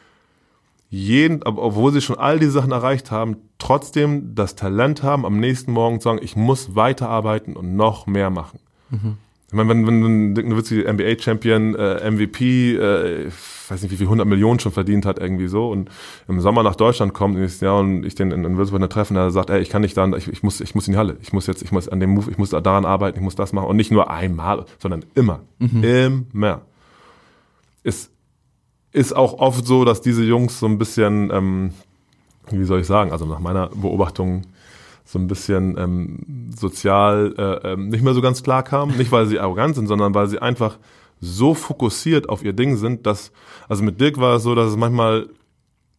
jeden, 0.89 1.43
obwohl 1.43 1.91
sie 1.91 2.01
schon 2.01 2.17
all 2.17 2.39
diese 2.39 2.51
Sachen 2.51 2.71
erreicht 2.71 3.11
haben, 3.11 3.37
trotzdem 3.59 4.33
das 4.33 4.55
Talent 4.55 5.03
haben, 5.03 5.25
am 5.25 5.39
nächsten 5.39 5.71
Morgen 5.71 5.99
zu 5.99 6.05
sagen, 6.05 6.19
ich 6.23 6.35
muss 6.35 6.75
weiterarbeiten 6.75 7.55
und 7.55 7.75
noch 7.75 8.07
mehr 8.07 8.31
machen. 8.31 8.59
Mhm. 8.89 9.17
Ich 9.51 9.57
meine, 9.57 9.67
wenn, 9.67 9.85
wenn, 9.85 10.37
wenn 10.37 10.49
du 10.49 10.55
willst, 10.55 10.71
NBA-Champion, 10.71 11.75
äh, 11.75 12.09
MVP, 12.09 12.77
äh, 12.77 13.27
ich 13.27 13.33
weiß 13.69 13.81
nicht, 13.81 13.91
wie 13.91 13.97
viel 13.97 14.05
100 14.05 14.25
Millionen 14.25 14.61
schon 14.61 14.71
verdient 14.71 15.05
hat, 15.05 15.19
irgendwie 15.19 15.49
so, 15.49 15.69
und 15.69 15.89
im 16.29 16.39
Sommer 16.39 16.63
nach 16.63 16.77
Deutschland 16.77 17.13
kommt 17.13 17.37
nächstes 17.37 17.59
Jahr 17.59 17.79
und 17.79 18.05
ich 18.05 18.15
den 18.15 18.31
in, 18.31 18.45
in 18.45 18.55
Würzburg 18.55 18.89
treffen, 18.89 19.15
der 19.15 19.29
sagt, 19.29 19.49
ey, 19.49 19.59
ich 19.59 19.69
kann 19.69 19.81
nicht 19.81 19.97
da, 19.97 20.07
ich, 20.15 20.29
ich 20.29 20.41
muss, 20.41 20.61
ich 20.61 20.73
muss 20.73 20.87
in 20.87 20.93
die 20.93 20.97
Halle, 20.97 21.17
ich 21.21 21.33
muss 21.33 21.47
jetzt, 21.47 21.63
ich 21.63 21.73
muss 21.73 21.89
an 21.89 21.99
dem 21.99 22.11
Move, 22.11 22.31
ich 22.31 22.37
muss 22.37 22.51
daran 22.51 22.85
arbeiten, 22.85 23.17
ich 23.17 23.23
muss 23.23 23.35
das 23.35 23.51
machen 23.51 23.67
und 23.67 23.75
nicht 23.75 23.91
nur 23.91 24.09
einmal, 24.09 24.65
sondern 24.79 25.03
immer, 25.15 25.41
mhm. 25.59 26.27
immer. 26.33 26.61
Ist, 27.83 28.09
ist 28.93 29.13
auch 29.13 29.33
oft 29.33 29.67
so, 29.67 29.83
dass 29.83 29.99
diese 29.99 30.23
Jungs 30.23 30.61
so 30.61 30.65
ein 30.65 30.77
bisschen, 30.77 31.29
ähm, 31.29 31.73
wie 32.49 32.63
soll 32.63 32.79
ich 32.79 32.87
sagen, 32.87 33.11
also 33.11 33.25
nach 33.25 33.39
meiner 33.39 33.67
Beobachtung 33.67 34.43
so 35.11 35.19
ein 35.19 35.27
bisschen 35.27 35.77
ähm, 35.77 36.49
sozial 36.55 37.35
äh, 37.37 37.73
ähm, 37.73 37.89
nicht 37.89 38.01
mehr 38.01 38.13
so 38.13 38.21
ganz 38.21 38.43
klar 38.43 38.63
kamen. 38.63 38.97
Nicht, 38.97 39.11
weil 39.11 39.25
sie 39.25 39.39
arrogant 39.39 39.75
sind, 39.75 39.87
sondern 39.87 40.15
weil 40.15 40.27
sie 40.27 40.41
einfach 40.41 40.77
so 41.19 41.53
fokussiert 41.53 42.29
auf 42.29 42.45
ihr 42.45 42.53
Ding 42.53 42.77
sind, 42.77 43.05
dass, 43.05 43.33
also 43.67 43.83
mit 43.83 43.99
Dirk 43.99 44.19
war 44.19 44.37
es 44.37 44.43
so, 44.43 44.55
dass 44.55 44.69
es 44.69 44.77
manchmal 44.77 45.27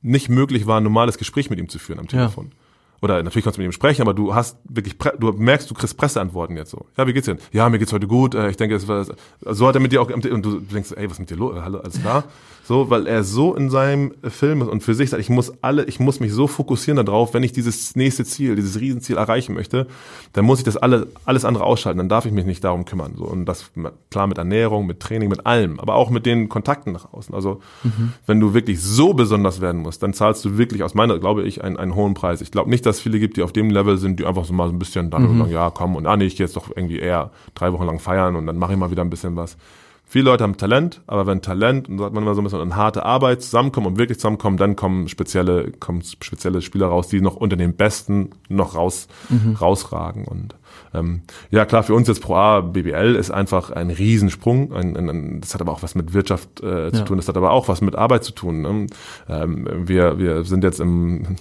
nicht 0.00 0.30
möglich 0.30 0.66
war, 0.66 0.80
ein 0.80 0.82
normales 0.82 1.18
Gespräch 1.18 1.50
mit 1.50 1.58
ihm 1.58 1.68
zu 1.68 1.78
führen 1.78 1.98
am 1.98 2.08
Telefon. 2.08 2.46
Ja. 2.46 2.56
Oder 3.02 3.22
natürlich 3.22 3.44
kannst 3.44 3.58
du 3.58 3.62
mit 3.62 3.68
ihm 3.68 3.72
sprechen, 3.72 4.00
aber 4.00 4.14
du 4.14 4.34
hast 4.34 4.56
wirklich, 4.64 4.96
du 4.96 5.32
merkst, 5.32 5.68
du 5.68 5.74
kriegst 5.74 5.96
Presseantworten 5.98 6.56
jetzt 6.56 6.70
so. 6.70 6.86
Ja, 6.96 7.06
wie 7.06 7.12
geht's 7.12 7.26
denn? 7.26 7.38
Ja, 7.52 7.68
mir 7.68 7.78
geht's 7.78 7.92
heute 7.92 8.06
gut. 8.06 8.34
Äh, 8.34 8.48
ich 8.48 8.56
denke, 8.56 8.76
es 8.76 8.88
war, 8.88 9.04
so 9.40 9.66
hat 9.66 9.74
er 9.74 9.80
mit 9.80 9.92
dir 9.92 10.00
auch, 10.00 10.08
und 10.08 10.24
du 10.24 10.60
denkst, 10.60 10.92
ey, 10.96 11.04
was 11.06 11.14
ist 11.14 11.18
mit 11.18 11.30
dir 11.30 11.36
los? 11.36 11.60
Hallo, 11.60 11.80
alles 11.80 12.00
klar? 12.00 12.24
So, 12.72 12.88
weil 12.88 13.06
er 13.06 13.22
so 13.22 13.54
in 13.54 13.68
seinem 13.68 14.14
Film 14.26 14.62
ist 14.62 14.68
und 14.68 14.82
für 14.82 14.94
sich 14.94 15.10
sagt, 15.10 15.20
ich 15.20 15.28
muss 15.28 15.52
alle, 15.62 15.84
ich 15.84 16.00
muss 16.00 16.20
mich 16.20 16.32
so 16.32 16.46
fokussieren 16.46 17.04
darauf, 17.04 17.34
wenn 17.34 17.42
ich 17.42 17.52
dieses 17.52 17.96
nächste 17.96 18.24
Ziel, 18.24 18.56
dieses 18.56 18.80
Riesenziel 18.80 19.18
erreichen 19.18 19.52
möchte, 19.52 19.86
dann 20.32 20.46
muss 20.46 20.60
ich 20.60 20.64
das 20.64 20.78
alle, 20.78 21.06
alles 21.26 21.44
andere 21.44 21.64
ausschalten, 21.64 21.98
dann 21.98 22.08
darf 22.08 22.24
ich 22.24 22.32
mich 22.32 22.46
nicht 22.46 22.64
darum 22.64 22.86
kümmern. 22.86 23.12
So, 23.14 23.24
und 23.24 23.44
das 23.44 23.70
klar 24.08 24.26
mit 24.26 24.38
Ernährung, 24.38 24.86
mit 24.86 25.00
Training, 25.00 25.28
mit 25.28 25.44
allem, 25.44 25.80
aber 25.80 25.96
auch 25.96 26.08
mit 26.08 26.24
den 26.24 26.48
Kontakten 26.48 26.94
nach 26.94 27.12
außen. 27.12 27.34
Also, 27.34 27.60
mhm. 27.82 28.14
wenn 28.24 28.40
du 28.40 28.54
wirklich 28.54 28.80
so 28.80 29.12
besonders 29.12 29.60
werden 29.60 29.82
musst, 29.82 30.02
dann 30.02 30.14
zahlst 30.14 30.42
du 30.42 30.56
wirklich 30.56 30.82
aus 30.82 30.94
meiner, 30.94 31.18
glaube 31.18 31.42
ich, 31.42 31.62
einen, 31.62 31.76
einen 31.76 31.94
hohen 31.94 32.14
Preis. 32.14 32.40
Ich 32.40 32.52
glaube 32.52 32.70
nicht, 32.70 32.86
dass 32.86 32.96
es 32.96 33.02
viele 33.02 33.18
gibt, 33.18 33.36
die 33.36 33.42
auf 33.42 33.52
dem 33.52 33.68
Level 33.68 33.98
sind, 33.98 34.18
die 34.18 34.24
einfach 34.24 34.46
so 34.46 34.54
mal 34.54 34.68
so 34.68 34.72
ein 34.72 34.78
bisschen 34.78 35.10
dann 35.10 35.30
mhm. 35.30 35.40
sagen, 35.40 35.50
ja, 35.50 35.68
komm, 35.68 35.94
und 35.94 36.06
ah 36.06 36.16
nee, 36.16 36.24
ich 36.24 36.36
gehe 36.36 36.46
jetzt 36.46 36.56
doch 36.56 36.74
irgendwie 36.74 37.00
eher 37.00 37.32
drei 37.54 37.70
Wochen 37.74 37.84
lang 37.84 37.98
feiern 37.98 38.34
und 38.34 38.46
dann 38.46 38.56
mache 38.56 38.72
ich 38.72 38.78
mal 38.78 38.90
wieder 38.90 39.02
ein 39.02 39.10
bisschen 39.10 39.36
was. 39.36 39.58
Viele 40.04 40.26
Leute 40.26 40.44
haben 40.44 40.58
Talent, 40.58 41.00
aber 41.06 41.26
wenn 41.26 41.40
Talent 41.40 41.88
und 41.88 41.98
sagt 41.98 42.12
man 42.12 42.22
immer 42.22 42.34
so 42.34 42.42
ein 42.42 42.44
bisschen 42.44 42.60
an 42.60 42.76
harte 42.76 43.06
Arbeit 43.06 43.42
zusammenkommen 43.42 43.86
und 43.86 43.98
wirklich 43.98 44.18
zusammenkommen, 44.18 44.58
dann 44.58 44.76
kommen 44.76 45.08
spezielle, 45.08 45.72
kommen 45.72 46.02
spezielle 46.02 46.60
Spieler 46.60 46.88
raus, 46.88 47.08
die 47.08 47.22
noch 47.22 47.36
unter 47.36 47.56
den 47.56 47.74
Besten 47.74 48.30
noch 48.50 48.74
raus, 48.74 49.08
mhm. 49.30 49.54
rausragen. 49.54 50.26
Und 50.26 50.54
ähm, 50.92 51.22
ja, 51.50 51.64
klar, 51.64 51.82
für 51.82 51.94
uns 51.94 52.08
jetzt 52.08 52.20
Pro 52.20 52.34
A 52.34 52.60
BBL 52.60 53.16
ist 53.16 53.30
einfach 53.30 53.70
ein 53.70 53.90
Riesensprung. 53.90 54.72
Ein, 54.74 54.96
ein, 54.96 55.08
ein, 55.08 55.40
das 55.40 55.54
hat 55.54 55.62
aber 55.62 55.72
auch 55.72 55.82
was 55.82 55.94
mit 55.94 56.12
Wirtschaft 56.12 56.60
äh, 56.60 56.92
zu 56.92 56.98
ja. 56.98 57.04
tun, 57.04 57.16
das 57.16 57.28
hat 57.28 57.36
aber 57.38 57.50
auch 57.50 57.68
was 57.68 57.80
mit 57.80 57.96
Arbeit 57.96 58.24
zu 58.24 58.32
tun. 58.32 58.60
Ne? 58.60 58.86
Ähm, 59.28 59.88
wir, 59.88 60.18
wir 60.18 60.44
sind 60.44 60.62
jetzt 60.62 60.80
im 60.80 61.36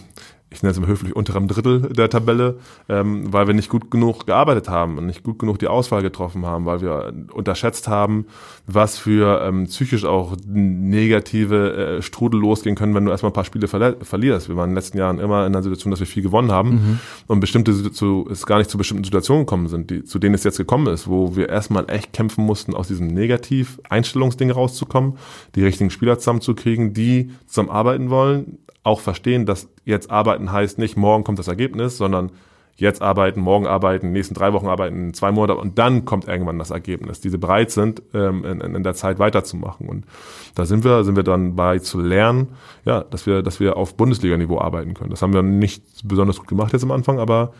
ich 0.53 0.61
nenne 0.63 0.71
es 0.71 0.79
mal 0.79 0.87
höflich, 0.87 1.15
unterem 1.15 1.47
Drittel 1.47 1.81
der 1.81 2.09
Tabelle, 2.09 2.57
ähm, 2.89 3.31
weil 3.31 3.47
wir 3.47 3.53
nicht 3.53 3.69
gut 3.69 3.89
genug 3.89 4.25
gearbeitet 4.27 4.67
haben 4.67 4.97
und 4.97 5.05
nicht 5.05 5.23
gut 5.23 5.39
genug 5.39 5.59
die 5.59 5.67
Auswahl 5.67 6.01
getroffen 6.01 6.45
haben, 6.45 6.65
weil 6.65 6.81
wir 6.81 7.13
unterschätzt 7.31 7.87
haben, 7.87 8.25
was 8.67 8.97
für 8.97 9.41
ähm, 9.43 9.67
psychisch 9.67 10.03
auch 10.03 10.35
negative 10.45 11.73
äh, 11.73 12.01
Strudel 12.01 12.41
losgehen 12.41 12.75
können, 12.75 12.93
wenn 12.93 13.05
du 13.05 13.11
erstmal 13.11 13.31
ein 13.31 13.33
paar 13.33 13.45
Spiele 13.45 13.69
verlierst. 13.69 14.49
Wir 14.49 14.57
waren 14.57 14.65
in 14.65 14.71
den 14.71 14.75
letzten 14.75 14.97
Jahren 14.97 15.19
immer 15.19 15.45
in 15.47 15.53
der 15.53 15.63
Situation, 15.63 15.91
dass 15.91 16.01
wir 16.01 16.07
viel 16.07 16.21
gewonnen 16.21 16.51
haben 16.51 16.69
mhm. 16.69 16.99
und 17.27 17.39
bestimmte 17.39 17.91
zu, 17.91 18.27
es 18.29 18.45
gar 18.45 18.57
nicht 18.57 18.69
zu 18.69 18.77
bestimmten 18.77 19.05
Situationen 19.05 19.45
gekommen 19.45 19.69
sind, 19.69 19.89
die, 19.89 20.03
zu 20.03 20.19
denen 20.19 20.35
es 20.35 20.43
jetzt 20.43 20.57
gekommen 20.57 20.87
ist, 20.87 21.07
wo 21.07 21.37
wir 21.37 21.47
erstmal 21.47 21.89
echt 21.89 22.11
kämpfen 22.11 22.45
mussten, 22.45 22.73
aus 22.73 22.89
diesem 22.89 23.07
Negativ-Einstellungsding 23.07 24.51
rauszukommen, 24.51 25.13
die 25.55 25.63
richtigen 25.63 25.91
Spieler 25.91 26.19
zusammenzukriegen, 26.19 26.93
die 26.93 27.31
zusammen 27.47 27.69
arbeiten 27.69 28.09
wollen, 28.09 28.57
auch 28.83 28.99
verstehen, 28.99 29.45
dass 29.45 29.69
jetzt 29.85 30.11
arbeiten 30.11 30.51
heißt 30.51 30.77
nicht, 30.77 30.97
morgen 30.97 31.23
kommt 31.23 31.39
das 31.39 31.47
Ergebnis, 31.47 31.97
sondern 31.97 32.31
jetzt 32.77 33.01
arbeiten, 33.01 33.41
morgen 33.41 33.67
arbeiten, 33.67 34.11
nächsten 34.11 34.33
drei 34.33 34.53
Wochen 34.53 34.67
arbeiten, 34.67 35.13
zwei 35.13 35.31
Monate 35.31 35.59
und 35.59 35.77
dann 35.77 36.05
kommt 36.05 36.27
irgendwann 36.27 36.57
das 36.57 36.71
Ergebnis. 36.71 37.21
Diese 37.21 37.37
bereit 37.37 37.71
sind, 37.71 38.01
ähm, 38.13 38.43
in, 38.43 38.61
in 38.61 38.83
der 38.83 38.95
Zeit 38.95 39.19
weiterzumachen. 39.19 39.87
Und 39.87 40.05
da 40.55 40.65
sind 40.65 40.83
wir, 40.83 41.03
sind 41.03 41.15
wir 41.15 41.23
dann 41.23 41.55
bei 41.55 41.79
zu 41.79 41.99
lernen, 41.99 42.49
ja, 42.85 43.01
dass 43.03 43.25
wir, 43.25 43.43
dass 43.43 43.59
wir 43.59 43.77
auf 43.77 43.95
Bundesliga-Niveau 43.95 44.59
arbeiten 44.59 44.93
können. 44.93 45.11
Das 45.11 45.21
haben 45.21 45.33
wir 45.33 45.43
nicht 45.43 45.83
besonders 46.03 46.37
gut 46.37 46.47
gemacht 46.47 46.73
jetzt 46.73 46.83
am 46.83 46.91
Anfang, 46.91 47.19
aber 47.19 47.53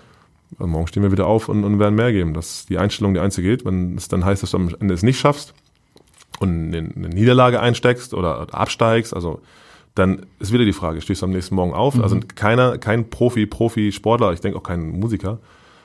morgen 0.57 0.87
stehen 0.87 1.03
wir 1.03 1.11
wieder 1.11 1.27
auf 1.27 1.49
und, 1.49 1.63
und 1.63 1.79
werden 1.79 1.95
mehr 1.95 2.11
geben. 2.11 2.33
Das 2.33 2.51
ist 2.51 2.69
die 2.69 2.77
Einstellung, 2.77 3.13
die 3.13 3.19
einzige 3.19 3.49
geht. 3.49 3.65
Wenn 3.65 3.95
es 3.95 4.07
dann 4.07 4.25
heißt, 4.25 4.43
dass 4.43 4.51
du 4.51 4.57
am 4.57 4.75
Ende 4.79 4.93
es 4.93 5.03
nicht 5.03 5.19
schaffst 5.19 5.53
und 6.39 6.73
eine 6.73 7.09
Niederlage 7.09 7.59
einsteckst 7.59 8.13
oder 8.13 8.47
absteigst, 8.53 9.13
also 9.13 9.41
dann 9.95 10.25
ist 10.39 10.53
wieder 10.53 10.65
die 10.65 10.73
Frage, 10.73 11.01
stehst 11.01 11.21
du 11.21 11.25
am 11.25 11.31
nächsten 11.31 11.55
Morgen 11.55 11.73
auf? 11.73 11.95
Also 12.01 12.15
mhm. 12.15 12.21
Also 12.21 12.35
keiner, 12.35 12.77
kein 12.77 13.09
Profi, 13.09 13.45
Profi-Sportler, 13.45 14.33
ich 14.33 14.41
denke 14.41 14.57
auch 14.57 14.63
kein 14.63 14.99
Musiker, 14.99 15.39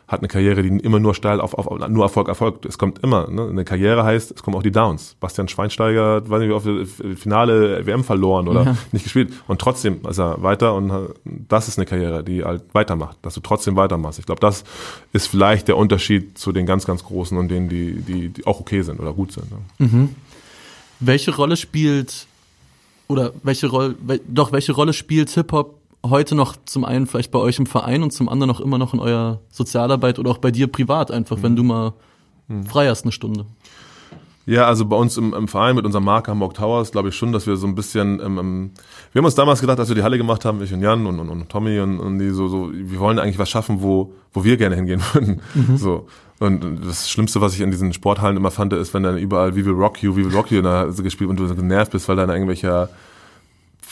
hat 0.08 0.20
eine 0.20 0.28
Karriere, 0.28 0.62
die 0.62 0.68
immer 0.68 1.00
nur 1.00 1.14
steil 1.14 1.40
auf, 1.40 1.54
auf, 1.54 1.66
nur 1.88 2.04
Erfolg, 2.04 2.28
Erfolg. 2.28 2.64
Es 2.64 2.78
kommt 2.78 3.02
immer. 3.02 3.28
Ne? 3.28 3.48
Eine 3.48 3.64
Karriere 3.64 4.04
heißt, 4.04 4.30
es 4.30 4.42
kommen 4.42 4.56
auch 4.56 4.62
die 4.62 4.70
Downs. 4.70 5.16
Bastian 5.18 5.48
Schweinsteiger, 5.48 6.28
weiß 6.30 6.40
nicht, 6.40 6.52
auf 6.52 6.64
das 6.64 7.18
Finale 7.18 7.84
WM 7.86 8.04
verloren 8.04 8.46
oder 8.46 8.62
ja. 8.62 8.76
nicht 8.92 9.02
gespielt. 9.02 9.32
Und 9.48 9.60
trotzdem 9.60 10.00
ist 10.08 10.18
er 10.18 10.42
weiter 10.44 10.74
und 10.74 10.92
das 11.24 11.66
ist 11.66 11.78
eine 11.78 11.86
Karriere, 11.86 12.22
die 12.22 12.44
halt 12.44 12.62
weitermacht, 12.72 13.16
dass 13.22 13.34
du 13.34 13.40
trotzdem 13.40 13.74
weitermachst. 13.74 14.20
Ich 14.20 14.26
glaube, 14.26 14.40
das 14.40 14.62
ist 15.12 15.26
vielleicht 15.26 15.66
der 15.66 15.76
Unterschied 15.76 16.38
zu 16.38 16.52
den 16.52 16.66
ganz, 16.66 16.86
ganz 16.86 17.02
Großen 17.02 17.36
und 17.36 17.48
denen, 17.48 17.68
die, 17.68 18.00
die, 18.00 18.28
die 18.28 18.46
auch 18.46 18.60
okay 18.60 18.82
sind 18.82 19.00
oder 19.00 19.12
gut 19.12 19.32
sind. 19.32 19.50
Ne? 19.50 19.58
Mhm. 19.78 20.14
Welche 21.00 21.34
Rolle 21.34 21.56
spielt 21.56 22.28
oder 23.08 23.32
welche 23.42 23.68
Rolle, 23.68 23.96
doch, 24.28 24.52
welche 24.52 24.72
Rolle 24.72 24.92
spielt 24.92 25.30
Hip-Hop 25.30 25.80
heute 26.04 26.34
noch 26.34 26.56
zum 26.64 26.84
einen 26.84 27.06
vielleicht 27.06 27.30
bei 27.30 27.38
euch 27.38 27.58
im 27.58 27.66
Verein 27.66 28.02
und 28.02 28.12
zum 28.12 28.28
anderen 28.28 28.50
auch 28.50 28.60
immer 28.60 28.78
noch 28.78 28.94
in 28.94 29.00
eurer 29.00 29.40
Sozialarbeit 29.50 30.18
oder 30.18 30.30
auch 30.30 30.38
bei 30.38 30.50
dir 30.50 30.66
privat 30.66 31.10
einfach, 31.10 31.38
mhm. 31.38 31.42
wenn 31.42 31.56
du 31.56 31.62
mal 31.62 31.92
mhm. 32.48 32.64
frei 32.64 32.88
hast 32.88 33.02
eine 33.02 33.12
Stunde? 33.12 33.46
Ja, 34.46 34.66
also 34.66 34.84
bei 34.84 34.96
uns 34.96 35.16
im, 35.16 35.34
im 35.34 35.48
Verein 35.48 35.74
mit 35.74 35.84
unserer 35.84 36.02
Marke 36.02 36.30
Hamburg 36.30 36.54
Towers 36.54 36.92
glaube 36.92 37.08
ich 37.08 37.16
schon, 37.16 37.32
dass 37.32 37.48
wir 37.48 37.56
so 37.56 37.66
ein 37.66 37.74
bisschen, 37.74 38.20
ähm, 38.20 38.38
ähm, 38.38 38.70
wir 39.12 39.18
haben 39.18 39.24
uns 39.26 39.34
damals 39.34 39.60
gedacht, 39.60 39.80
als 39.80 39.88
wir 39.88 39.96
die 39.96 40.04
Halle 40.04 40.18
gemacht 40.18 40.44
haben, 40.44 40.62
ich 40.62 40.72
und 40.72 40.80
Jan 40.80 41.04
und, 41.04 41.18
und, 41.18 41.28
und 41.28 41.48
Tommy 41.48 41.80
und, 41.80 41.98
und 41.98 42.20
die 42.20 42.30
so, 42.30 42.46
so, 42.46 42.70
wir 42.72 43.00
wollen 43.00 43.18
eigentlich 43.18 43.40
was 43.40 43.50
schaffen, 43.50 43.82
wo, 43.82 44.14
wo 44.32 44.44
wir 44.44 44.56
gerne 44.56 44.76
hingehen 44.76 45.02
würden. 45.12 45.42
Mhm. 45.54 45.76
So. 45.76 46.06
Und 46.38 46.86
das 46.86 47.10
Schlimmste, 47.10 47.40
was 47.40 47.54
ich 47.54 47.60
in 47.60 47.72
diesen 47.72 47.92
Sporthallen 47.92 48.36
immer 48.36 48.52
fand, 48.52 48.72
ist, 48.72 48.94
wenn 48.94 49.02
dann 49.02 49.18
überall 49.18 49.56
We 49.56 49.64
Will 49.64 49.72
Rock 49.72 50.02
You, 50.02 50.14
We 50.14 50.24
Will 50.26 50.36
Rock 50.36 50.52
You 50.52 50.62
gespielt 51.02 51.28
und 51.28 51.40
du 51.40 51.46
so 51.46 51.56
genervt 51.56 51.90
bist, 51.90 52.08
weil 52.08 52.16
dann 52.16 52.30
irgendwelcher, 52.30 52.88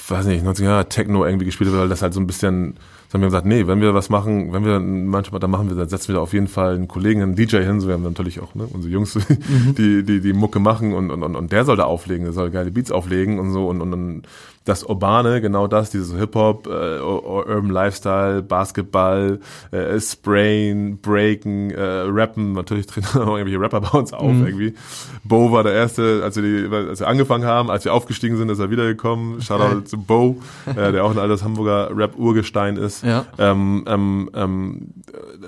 weiß 0.08 0.26
nicht, 0.26 0.44
90 0.44 0.64
Jahre 0.64 0.88
Techno 0.88 1.24
irgendwie 1.24 1.46
gespielt 1.46 1.70
wird, 1.70 1.80
weil 1.80 1.88
das 1.88 2.02
halt 2.02 2.14
so 2.14 2.20
ein 2.20 2.26
bisschen, 2.28 2.76
haben 3.14 3.20
wir 3.20 3.28
gesagt, 3.28 3.46
nee, 3.46 3.66
wenn 3.68 3.80
wir 3.80 3.94
was 3.94 4.10
machen, 4.10 4.52
wenn 4.52 4.64
wir 4.64 4.80
manchmal, 4.80 5.40
dann 5.40 5.50
machen 5.50 5.68
wir, 5.68 5.76
dann 5.76 5.88
setzen 5.88 6.08
wir 6.08 6.16
da 6.16 6.20
auf 6.20 6.32
jeden 6.32 6.48
Fall 6.48 6.74
einen 6.74 6.88
Kollegen, 6.88 7.22
einen 7.22 7.36
DJ 7.36 7.58
hin, 7.58 7.80
so 7.80 7.86
wir 7.86 7.94
haben 7.94 8.02
natürlich 8.02 8.40
auch, 8.40 8.54
ne, 8.56 8.66
unsere 8.70 8.92
Jungs, 8.92 9.14
mhm. 9.28 9.74
die, 9.76 10.02
die, 10.02 10.20
die 10.20 10.32
Mucke 10.32 10.58
machen 10.58 10.92
und, 10.92 11.10
und, 11.10 11.22
und, 11.22 11.36
und 11.36 11.52
der 11.52 11.64
soll 11.64 11.76
da 11.76 11.84
auflegen, 11.84 12.24
der 12.24 12.32
soll 12.32 12.50
geile 12.50 12.72
Beats 12.72 12.90
auflegen 12.90 13.38
und 13.38 13.52
so 13.52 13.68
und, 13.68 13.80
und, 13.80 13.92
und 13.92 14.22
das 14.64 14.82
Urbane, 14.82 15.42
genau 15.42 15.66
das, 15.66 15.90
dieses 15.90 16.16
Hip-Hop, 16.16 16.66
äh, 16.66 16.98
Urban 17.00 17.68
Lifestyle, 17.68 18.42
Basketball, 18.42 19.40
äh, 19.70 20.00
Sprayen, 20.00 20.98
Breaken, 20.98 21.70
äh, 21.70 22.04
Rappen, 22.06 22.52
natürlich 22.52 22.86
treten 22.86 23.06
auch 23.18 23.36
irgendwelche 23.36 23.60
Rapper 23.60 23.82
bei 23.82 23.98
uns 23.98 24.12
auf 24.14 24.32
mhm. 24.32 24.46
irgendwie. 24.46 24.74
Bo 25.22 25.52
war 25.52 25.64
der 25.64 25.74
Erste, 25.74 26.22
als 26.24 26.36
wir, 26.36 26.42
die, 26.42 26.74
als 26.74 27.00
wir 27.00 27.08
angefangen 27.08 27.44
haben, 27.44 27.70
als 27.70 27.84
wir 27.84 27.92
aufgestiegen 27.92 28.38
sind, 28.38 28.48
ist 28.48 28.58
er 28.58 28.70
wiedergekommen. 28.70 29.42
Shoutout 29.42 29.76
okay. 29.76 29.84
zu 29.84 29.98
Bo, 29.98 30.40
äh, 30.66 30.74
der 30.92 31.04
auch 31.04 31.10
ein 31.10 31.18
altes 31.18 31.44
Hamburger 31.44 31.90
Rap-Urgestein 31.94 32.76
ist. 32.76 33.04
Ja. 33.04 33.26
Ähm, 33.38 33.84
ähm, 33.86 34.30
ähm, 34.34 34.88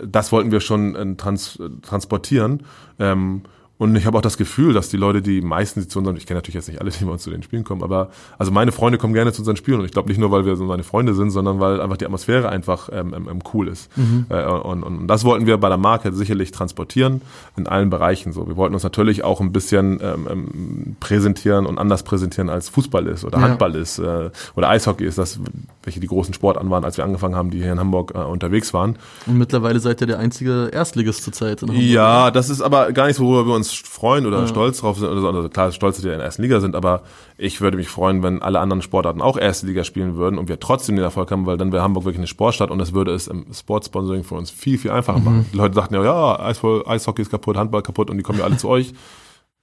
das 0.05 0.31
wollten 0.31 0.51
wir 0.53 0.61
schon 0.61 0.95
äh, 0.95 1.17
trans 1.17 1.59
transportieren. 1.81 2.65
Ähm, 2.99 3.43
Und 3.79 3.95
ich 3.95 4.07
habe 4.07 4.17
auch 4.17 4.23
das 4.23 4.39
Gefühl, 4.39 4.73
dass 4.73 4.89
die 4.89 4.97
Leute, 4.97 5.21
die 5.21 5.43
meisten, 5.43 5.81
die 5.81 5.89
zu 5.89 5.99
unseren, 5.99 6.17
ich 6.17 6.27
kenne 6.27 6.39
natürlich 6.39 6.55
jetzt 6.55 6.69
nicht 6.69 6.81
alle, 6.81 6.91
die 6.91 7.05
bei 7.05 7.11
uns 7.11 7.23
zu 7.23 7.31
den 7.31 7.43
Spielen 7.43 7.63
kommen, 7.63 7.83
aber 7.83 8.11
also 8.39 8.51
meine 8.51 8.73
Freunde 8.73 8.97
kommen 8.97 9.13
gerne 9.13 9.33
zu 9.33 9.43
unseren 9.43 9.57
Spielen 9.57 9.81
und 9.81 9.85
ich 9.85 9.93
glaube 9.93 10.09
nicht 10.09 10.19
nur, 10.19 10.31
weil 10.31 10.47
wir 10.47 10.57
so 10.57 10.65
meine 10.65 10.83
Freunde 10.83 11.15
sind, 11.15 11.31
sondern 11.31 11.61
weil 11.61 11.81
einfach 11.81 11.99
die 11.99 12.07
Atmosphäre 12.07 12.49
einfach 12.49 12.89
ähm, 12.91 13.13
ähm, 13.15 13.39
cool 13.53 13.69
ist. 13.69 13.95
Mhm. 13.97 14.27
Äh, 14.31 14.45
und, 14.45 14.83
und 14.83 15.07
das 15.09 15.25
wollten 15.25 15.47
wir 15.47 15.59
bei 15.59 15.69
der 15.69 15.77
Marke 15.77 16.13
sicherlich 16.13 16.53
transportieren 16.53 17.21
in 17.57 17.67
allen 17.67 17.91
Bereichen. 17.91 18.33
So, 18.33 18.49
wir 18.49 18.57
wollten 18.57 18.75
uns 18.75 18.83
natürlich 18.83 19.25
auch 19.25 19.41
ein 19.41 19.53
bisschen 19.53 20.01
ähm, 20.03 20.29
ähm 20.31 20.97
präsentieren 21.01 21.67
und 21.67 21.79
anders 21.79 22.03
präsentieren 22.03 22.49
als 22.49 22.69
Fußball 22.71 23.07
ist 23.07 23.25
oder 23.25 23.41
Handball 23.41 23.75
ja. 23.75 23.81
ist 23.81 23.99
äh, 23.99 24.31
oder 24.55 24.71
Eishockey 24.71 25.05
ist, 25.05 25.19
das 25.19 25.39
welche 25.87 26.01
die 26.01 26.09
großen 26.09 26.35
Sportarten 26.35 26.69
waren, 26.69 26.85
als 26.85 26.97
wir 26.97 27.05
angefangen 27.05 27.37
haben, 27.37 27.51
die 27.51 27.59
hier 27.63 27.73
in 27.73 27.79
Hamburg 27.79 28.13
äh, 28.15 28.19
unterwegs 28.19 28.75
waren. 28.75 28.97
Und 29.27 29.39
mittlerweile 29.39 29.79
seid 29.79 30.01
ihr 30.01 30.07
der 30.09 30.19
einzige 30.19 30.69
Erstligist 30.73 31.23
zurzeit 31.23 31.63
in 31.63 31.69
Hamburg. 31.69 31.85
Ja, 31.85 32.31
das 32.33 32.51
ist 32.51 32.61
aber 32.61 32.93
gar 32.93 33.07
nicht, 33.07 33.21
worüber 33.21 33.47
wir 33.47 33.55
uns 33.55 33.66
freuen 33.73 34.27
oder 34.27 34.41
ja. 34.41 34.47
stolz 34.47 34.81
drauf 34.81 34.99
sind. 34.99 35.09
Also 35.09 35.49
klar, 35.49 35.73
stolz, 35.73 35.97
dass 35.97 36.05
wir 36.05 36.13
in 36.13 36.19
der 36.19 36.27
ersten 36.27 36.43
Liga 36.43 36.61
sind, 36.61 36.75
aber 36.75 37.03
ich 37.39 37.61
würde 37.61 37.77
mich 37.77 37.89
freuen, 37.89 38.23
wenn 38.23 38.43
alle 38.43 38.61
anderen 38.61 38.83
Sportarten 38.83 39.21
auch 39.21 39.37
erste 39.37 39.67
Liga 39.67 39.85
spielen 39.85 40.17
würden 40.17 40.39
und 40.39 40.49
wir 40.49 40.61
trotzdem 40.61 40.97
den 40.97 41.05
Erfolg 41.05 41.31
haben, 41.31 41.47
weil 41.47 41.57
dann 41.57 41.73
wäre 41.73 41.83
Hamburg 41.83 42.05
wirklich 42.05 42.19
eine 42.19 42.27
Sportstadt 42.27 42.71
und 42.71 42.79
das 42.79 42.93
würde 42.93 43.13
es 43.13 43.29
im 43.29 43.47
Sportsponsoring 43.53 44.25
für 44.25 44.35
uns 44.35 44.51
viel, 44.51 44.79
viel 44.79 44.91
einfacher 44.91 45.19
mhm. 45.19 45.25
machen. 45.25 45.47
Die 45.53 45.57
Leute 45.57 45.75
sagten 45.75 45.95
ja, 45.95 46.05
ja, 46.05 46.41
Eishockey 46.41 47.23
ist 47.23 47.31
kaputt, 47.31 47.57
Handball 47.57 47.83
kaputt 47.83 48.11
und 48.11 48.17
die 48.17 48.23
kommen 48.23 48.39
ja 48.39 48.45
alle 48.45 48.57
zu 48.57 48.69
euch. 48.69 48.93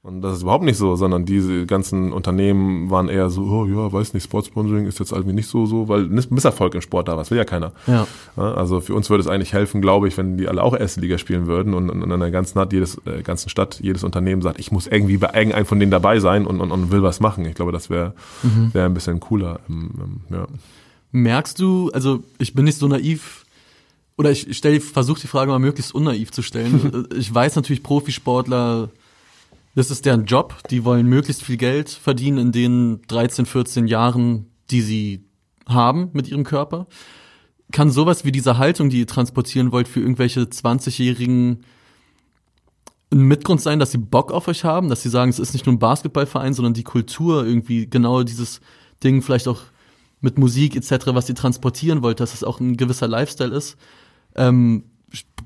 Und 0.06 0.22
das 0.22 0.36
ist 0.36 0.42
überhaupt 0.42 0.66
nicht 0.66 0.76
so, 0.76 0.98
sondern 0.98 1.24
diese 1.24 1.66
ganzen 1.66 2.12
Unternehmen 2.12 2.90
waren 2.90 3.08
eher 3.08 3.30
so, 3.30 3.44
oh 3.44 3.66
ja, 3.66 3.90
weiß 3.90 4.14
nicht, 4.14 4.24
Sportsponsoring 4.24 4.86
ist 4.86 5.00
jetzt 5.00 5.14
irgendwie 5.14 5.34
nicht 5.34 5.48
so, 5.48 5.66
so, 5.66 5.88
weil 5.88 6.02
ein 6.02 6.26
Misserfolg 6.30 6.76
im 6.76 6.82
Sport 6.82 7.08
da 7.08 7.14
war, 7.14 7.20
das 7.20 7.32
will 7.32 7.38
ja 7.38 7.46
keiner. 7.46 7.72
Ja. 7.88 8.06
Also 8.36 8.82
für 8.82 8.96
uns 8.96 9.10
würde 9.10 9.22
es 9.22 9.30
eigentlich 9.30 9.54
helfen, 9.54 9.82
glaube 9.82 10.10
ich, 10.10 10.18
wenn 10.18 10.38
die 10.38 10.50
alle 10.50 10.62
auch 10.62 10.78
erste 10.78 11.00
Liga 11.00 11.18
spielen 11.18 11.48
würden 11.48 11.74
und, 11.74 11.90
in 11.90 12.20
der 12.20 12.32
ganzen 12.32 12.52
Stadt, 12.52 12.74
jedes, 12.74 13.00
äh, 13.06 13.24
ganzen 13.24 13.48
Stadt, 13.48 13.80
jedes 13.80 14.04
Unternehmen 14.04 14.42
sagt, 14.42 14.60
ich 14.60 14.74
muss 14.74 14.88
irgendwie 14.88 15.16
bei 15.16 15.28
irgendeinem 15.34 15.66
von 15.66 15.80
denen 15.80 15.92
dabei 15.92 16.20
sein 16.20 16.46
und, 16.46 16.60
und, 16.60 16.72
und 16.72 16.92
will 16.92 17.02
was 17.02 17.22
machen. 17.22 17.46
Ich 17.46 17.56
glaube, 17.56 17.72
das 17.72 17.90
wäre 17.90 18.14
mhm. 18.42 18.74
wär 18.74 18.84
ein 18.84 18.94
bisschen 18.94 19.22
cooler. 19.22 19.62
Ähm, 19.70 19.90
ähm, 19.98 20.20
ja. 20.32 20.48
Merkst 21.14 21.62
du, 21.62 21.92
also 21.94 22.22
ich 22.40 22.54
bin 22.54 22.66
nicht 22.66 22.78
so 22.78 22.90
naiv, 22.90 23.46
oder 24.18 24.32
ich 24.32 24.58
stelle, 24.58 24.82
versuche 24.82 25.22
die 25.22 25.28
Frage 25.28 25.50
mal 25.50 25.60
möglichst 25.60 25.96
unnaiv 25.96 26.32
zu 26.32 26.42
stellen. 26.42 27.08
ich 27.18 27.34
weiß 27.34 27.56
natürlich, 27.56 27.84
Profisportler 27.84 28.90
das 29.76 29.92
ist 29.92 30.06
deren 30.06 30.26
Job. 30.26 30.56
Die 30.70 30.86
wollen 30.86 31.08
möglichst 31.08 31.44
viel 31.44 31.58
Geld 31.58 31.90
verdienen 31.90 32.38
in 32.38 32.52
den 32.52 33.02
13, 33.08 33.46
14 33.46 33.88
Jahren, 33.88 34.52
die 34.70 34.82
sie 34.82 35.26
haben 35.68 36.10
mit 36.14 36.28
ihrem 36.28 36.44
Körper. 36.44 36.88
Kann 37.72 37.90
sowas 37.90 38.26
wie 38.26 38.32
diese 38.32 38.58
Haltung, 38.58 38.90
die 38.90 39.00
ihr 39.00 39.08
transportieren 39.08 39.72
wollt, 39.72 39.88
für 39.88 40.00
irgendwelche 40.00 40.42
20-Jährigen 40.42 41.64
ein 43.12 43.28
Mitgrund 43.28 43.62
sein, 43.62 43.80
dass 43.80 43.92
sie 43.92 44.00
Bock 44.00 44.32
auf 44.32 44.48
euch 44.48 44.64
haben, 44.64 44.90
dass 44.90 45.04
sie 45.04 45.10
sagen, 45.10 45.30
es 45.30 45.40
ist 45.40 45.54
nicht 45.54 45.66
nur 45.66 45.76
ein 45.76 45.80
Basketballverein, 45.80 46.54
sondern 46.54 46.74
die 46.74 46.84
Kultur 46.84 47.46
irgendwie 47.46 47.88
genau 47.88 48.24
dieses 48.24 48.60
Ding, 49.04 49.22
vielleicht 49.22 49.48
auch 49.48 49.62
mit 50.20 50.38
Musik 50.38 50.76
etc., 50.76 51.08
was 51.08 51.30
ihr 51.30 51.36
transportieren 51.36 52.02
wollt, 52.02 52.20
dass 52.20 52.34
es 52.34 52.44
auch 52.44 52.60
ein 52.60 52.78
gewisser 52.78 53.08
Lifestyle 53.08 53.56
ist. 53.56 53.78
Ähm, 54.36 54.86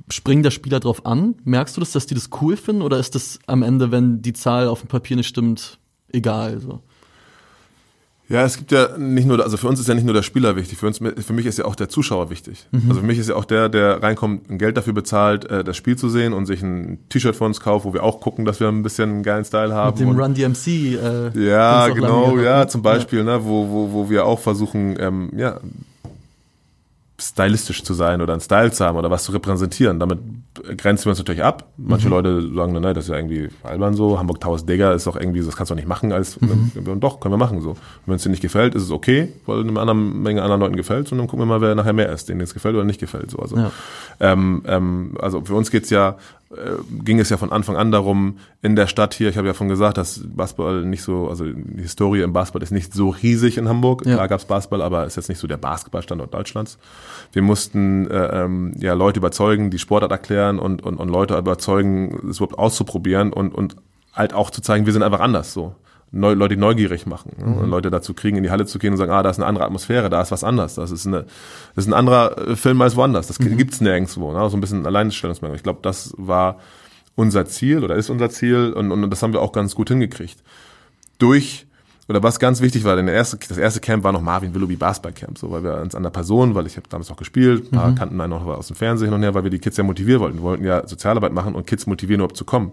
springen 0.10 0.44
der 0.44 0.52
Spieler 0.52 0.80
drauf 0.80 1.06
an? 1.06 1.36
Merkst 1.44 1.76
du 1.76 1.82
das, 1.82 1.92
dass 1.92 2.06
die 2.06 2.16
das 2.16 2.30
cool 2.42 2.58
finden 2.58 2.82
oder 2.82 3.00
ist 3.00 3.16
das 3.16 3.40
am 3.48 3.64
Ende, 3.64 3.92
wenn 3.92 4.22
die 4.22 4.34
Zahl 4.34 4.68
auf 4.68 4.82
dem 4.82 4.88
Papier 4.88 5.18
nicht 5.18 5.28
stimmt, 5.28 5.80
egal? 6.12 6.60
So? 6.60 6.82
Ja, 8.30 8.44
es 8.44 8.58
gibt 8.58 8.74
ja 8.74 8.98
nicht 8.98 9.26
nur, 9.26 9.42
also 9.42 9.56
für 9.56 9.70
uns 9.70 9.80
ist 9.80 9.88
ja 9.88 9.94
nicht 9.94 10.04
nur 10.04 10.14
der 10.14 10.22
Spieler 10.22 10.58
wichtig, 10.58 10.78
für 10.78 10.88
uns, 10.88 10.98
für 10.98 11.34
mich 11.34 11.46
ist 11.46 11.60
ja 11.60 11.66
auch 11.66 11.76
der 11.76 11.88
Zuschauer 11.88 12.30
wichtig. 12.30 12.68
Mhm. 12.72 12.84
Also 12.90 13.00
für 13.00 13.08
mich 13.08 13.18
ist 13.20 13.30
ja 13.30 13.36
auch 13.36 13.46
der, 13.46 13.70
der 13.70 14.04
reinkommt, 14.04 14.50
ein 14.50 14.58
Geld 14.58 14.76
dafür 14.76 14.92
bezahlt, 14.92 15.46
äh, 15.46 15.64
das 15.64 15.78
Spiel 15.78 15.98
zu 15.98 16.10
sehen 16.10 16.34
und 16.34 16.46
sich 16.46 16.62
ein 16.62 17.00
T-Shirt 17.08 17.38
von 17.38 17.48
uns 17.48 17.62
kauft, 17.62 17.86
wo 17.86 17.94
wir 17.94 18.04
auch 18.04 18.20
gucken, 18.20 18.44
dass 18.44 18.60
wir 18.60 18.68
ein 18.68 18.84
bisschen 18.84 19.10
einen 19.10 19.24
geilen 19.24 19.46
Style 19.46 19.74
haben. 19.74 19.92
Mit 19.92 20.02
dem 20.02 20.10
und, 20.10 20.20
Run 20.20 20.34
DMC. 20.34 20.68
Äh, 20.68 21.48
ja, 21.48 21.88
genau, 21.88 22.38
ja, 22.38 22.68
zum 22.68 22.82
Beispiel, 22.82 23.20
ja. 23.20 23.26
ne, 23.26 23.46
wo, 23.46 23.70
wo, 23.70 23.94
wo 23.94 24.10
wir 24.10 24.26
auch 24.26 24.40
versuchen, 24.40 24.98
ähm, 25.00 25.32
ja, 25.38 25.62
stylistisch 27.20 27.84
zu 27.84 27.96
sein 27.96 28.22
oder 28.22 28.34
einen 28.34 28.42
Style 28.42 28.72
zu 28.72 28.86
haben 28.86 28.96
oder 28.96 29.10
was 29.10 29.24
zu 29.24 29.32
repräsentieren. 29.32 30.00
Damit 30.00 30.20
grenzen 30.78 31.06
wir 31.06 31.10
uns 31.10 31.18
natürlich 31.18 31.44
ab. 31.44 31.72
Manche 31.76 32.08
mhm. 32.08 32.14
Leute 32.14 32.54
sagen, 32.54 32.74
ne, 32.74 32.94
das 32.94 33.06
ist 33.06 33.10
ja 33.10 33.16
irgendwie 33.16 33.50
albern 33.64 33.96
so. 33.96 34.20
Hamburg 34.20 34.40
Towers 34.40 34.66
Digger 34.66 34.94
ist 34.94 35.08
doch 35.08 35.16
irgendwie 35.16 35.42
so, 35.42 35.48
das 35.48 35.56
kannst 35.56 35.72
du 35.72 35.74
auch 35.74 35.78
nicht 35.78 35.88
machen 35.88 36.12
als, 36.12 36.40
mhm. 36.40 36.72
und 36.86 37.00
doch, 37.00 37.20
können 37.20 37.34
wir 37.34 37.38
machen 37.38 37.62
so. 37.62 37.76
Wenn 38.06 38.16
es 38.16 38.24
dir 38.24 38.30
nicht 38.30 38.42
gefällt, 38.42 38.76
ist 38.76 38.84
es 38.84 38.92
okay, 38.92 39.34
weil 39.48 39.62
eine 39.62 39.80
anderen 39.80 40.22
Menge 40.22 40.44
anderen 40.44 40.62
Leuten 40.62 40.76
gefällt 40.76 41.12
und 41.12 41.18
dann 41.18 41.28
gucken 41.28 41.48
wir 41.48 41.48
mal, 41.48 41.62
wer 41.62 41.74
nachher 41.74 41.94
mehr 41.94 42.12
ist, 42.12 42.30
denen 42.30 42.42
es 42.42 42.54
gefällt 42.54 42.76
oder 42.76 42.86
nicht 42.86 43.00
gefällt, 43.00 43.32
so. 43.32 43.40
Also, 43.40 43.58
ja. 43.58 43.72
ähm, 44.20 44.62
ähm, 44.68 45.18
also 45.20 45.42
für 45.42 45.56
uns 45.56 45.72
geht's 45.72 45.90
ja 45.90 46.18
ging 47.04 47.20
es 47.20 47.30
ja 47.30 47.38
von 47.38 47.52
Anfang 47.52 47.76
an 47.76 47.92
darum, 47.92 48.38
in 48.62 48.76
der 48.76 48.88
Stadt 48.88 49.14
hier, 49.14 49.30
ich 49.30 49.38
habe 49.38 49.48
ja 49.48 49.54
schon 49.54 49.68
gesagt, 49.68 49.98
dass 49.98 50.22
Basketball 50.26 50.86
nicht 50.86 51.04
so, 51.04 51.28
also 51.28 51.44
die 51.46 51.82
Historie 51.82 52.22
im 52.22 52.32
Basketball 52.32 52.64
ist 52.64 52.72
nicht 52.72 52.94
so 52.94 53.10
riesig 53.10 53.58
in 53.58 53.68
Hamburg. 53.68 54.06
Ja. 54.06 54.14
Klar 54.16 54.28
gab's 54.30 54.46
Basketball, 54.46 54.82
aber 54.82 55.06
ist 55.06 55.18
jetzt 55.18 55.28
nicht 55.28 55.40
so 55.40 55.48
der 55.48 55.58
Basketballstandort 55.58 56.34
Deutschlands. 56.34 56.78
Wir 57.34 57.42
mussten 57.42 58.10
äh, 58.10 58.44
ähm, 58.44 58.74
ja 58.78 58.94
Leute 58.94 59.20
überzeugen, 59.20 59.72
die 59.72 59.80
Sportart 59.80 60.12
erklären 60.12 60.60
und, 60.60 60.82
und, 60.84 60.98
und 60.98 61.10
Leute 61.10 61.38
überzeugen, 61.38 62.30
es 62.30 62.38
überhaupt 62.38 62.58
auszuprobieren 62.58 63.34
und, 63.34 63.54
und 63.54 63.76
halt 64.14 64.34
auch 64.34 64.50
zu 64.50 64.62
zeigen, 64.62 64.86
wir 64.86 64.94
sind 64.94 65.04
einfach 65.04 65.20
anders 65.20 65.54
so. 65.54 65.76
Neu, 66.12 66.34
Leute 66.34 66.56
neugierig 66.56 67.06
machen 67.06 67.34
ne? 67.38 67.46
mhm. 67.46 67.58
und 67.58 67.70
Leute 67.70 67.92
dazu 67.92 68.14
kriegen, 68.14 68.38
in 68.38 68.44
die 68.44 68.50
Halle 68.50 68.66
zu 68.66 68.80
gehen 68.80 68.94
und 68.94 68.98
sagen, 68.98 69.12
ah, 69.12 69.24
da 69.24 69.30
ist 69.30 69.40
eine 69.40 69.46
andere 69.46 69.66
Atmosphäre, 69.66 70.10
da 70.10 70.22
ist 70.22 70.32
was 70.32 70.44
anders, 70.44 70.76
das 70.76 70.92
ist, 70.92 71.06
eine, 71.06 71.26
das 71.76 71.86
ist 71.86 71.88
ein 71.88 71.94
anderer 71.94 72.50
äh, 72.50 72.56
Film 72.56 72.82
als 72.82 72.96
woanders, 72.96 73.28
das 73.28 73.40
mhm. 73.40 73.58
gibt's 73.58 73.82
nirgendwo, 73.82 74.32
ne? 74.32 74.50
so 74.50 74.56
ein 74.56 74.62
bisschen 74.62 74.86
Alleinstellungsmerkmal. 74.86 75.58
Ich 75.58 75.64
glaube, 75.64 75.80
das 75.82 76.14
war 76.18 76.60
unser 77.16 77.46
Ziel 77.46 77.84
oder 77.84 77.96
ist 77.96 78.10
unser 78.10 78.30
Ziel 78.30 78.72
und, 78.74 78.92
und 78.92 79.10
das 79.10 79.22
haben 79.22 79.34
wir 79.34 79.42
auch 79.42 79.52
ganz 79.52 79.76
gut 79.76 79.90
hingekriegt. 79.90 80.38
Durch 81.18 81.66
oder 82.08 82.24
was 82.24 82.40
ganz 82.40 82.62
wichtig 82.62 82.86
war, 82.86 82.96
denn 82.96 83.08
der 83.08 83.16
erste, 83.16 83.38
das 83.38 83.58
erste 83.58 83.82
Camp 83.82 84.06
war 84.06 84.14
noch 84.14 84.22
Marvin 84.22 84.54
Willoughby 84.54 84.78
Basketball 84.78 85.12
Camp, 85.12 85.38
so 85.38 85.52
weil 85.52 85.64
wir 85.64 85.82
uns 85.82 85.94
an 85.94 86.04
der 86.04 86.10
Person, 86.10 86.56
weil 86.56 86.68
ich 86.68 86.78
habe 86.78 86.88
damals 86.90 87.12
auch 87.12 87.18
gespielt, 87.18 87.66
ein 87.66 87.72
paar 87.72 87.90
mhm. 87.90 87.96
kannten 87.96 88.22
einen 88.22 88.30
noch 88.30 88.46
aus 88.46 88.68
dem 88.68 88.78
Fernsehen 88.78 89.08
hin 89.08 89.14
und 89.14 89.24
her, 89.24 89.34
weil 89.34 89.44
wir 89.44 89.52
die 89.52 89.60
Kids 89.60 89.76
ja 89.76 89.84
motivieren 89.84 90.22
wollten. 90.22 90.38
Wir 90.38 90.44
wollten 90.44 90.64
ja 90.64 90.88
Sozialarbeit 90.88 91.34
machen 91.34 91.54
und 91.54 91.68
Kids 91.68 91.86
motivieren, 91.86 92.22
überhaupt 92.22 92.38
zu 92.38 92.46
kommen 92.46 92.72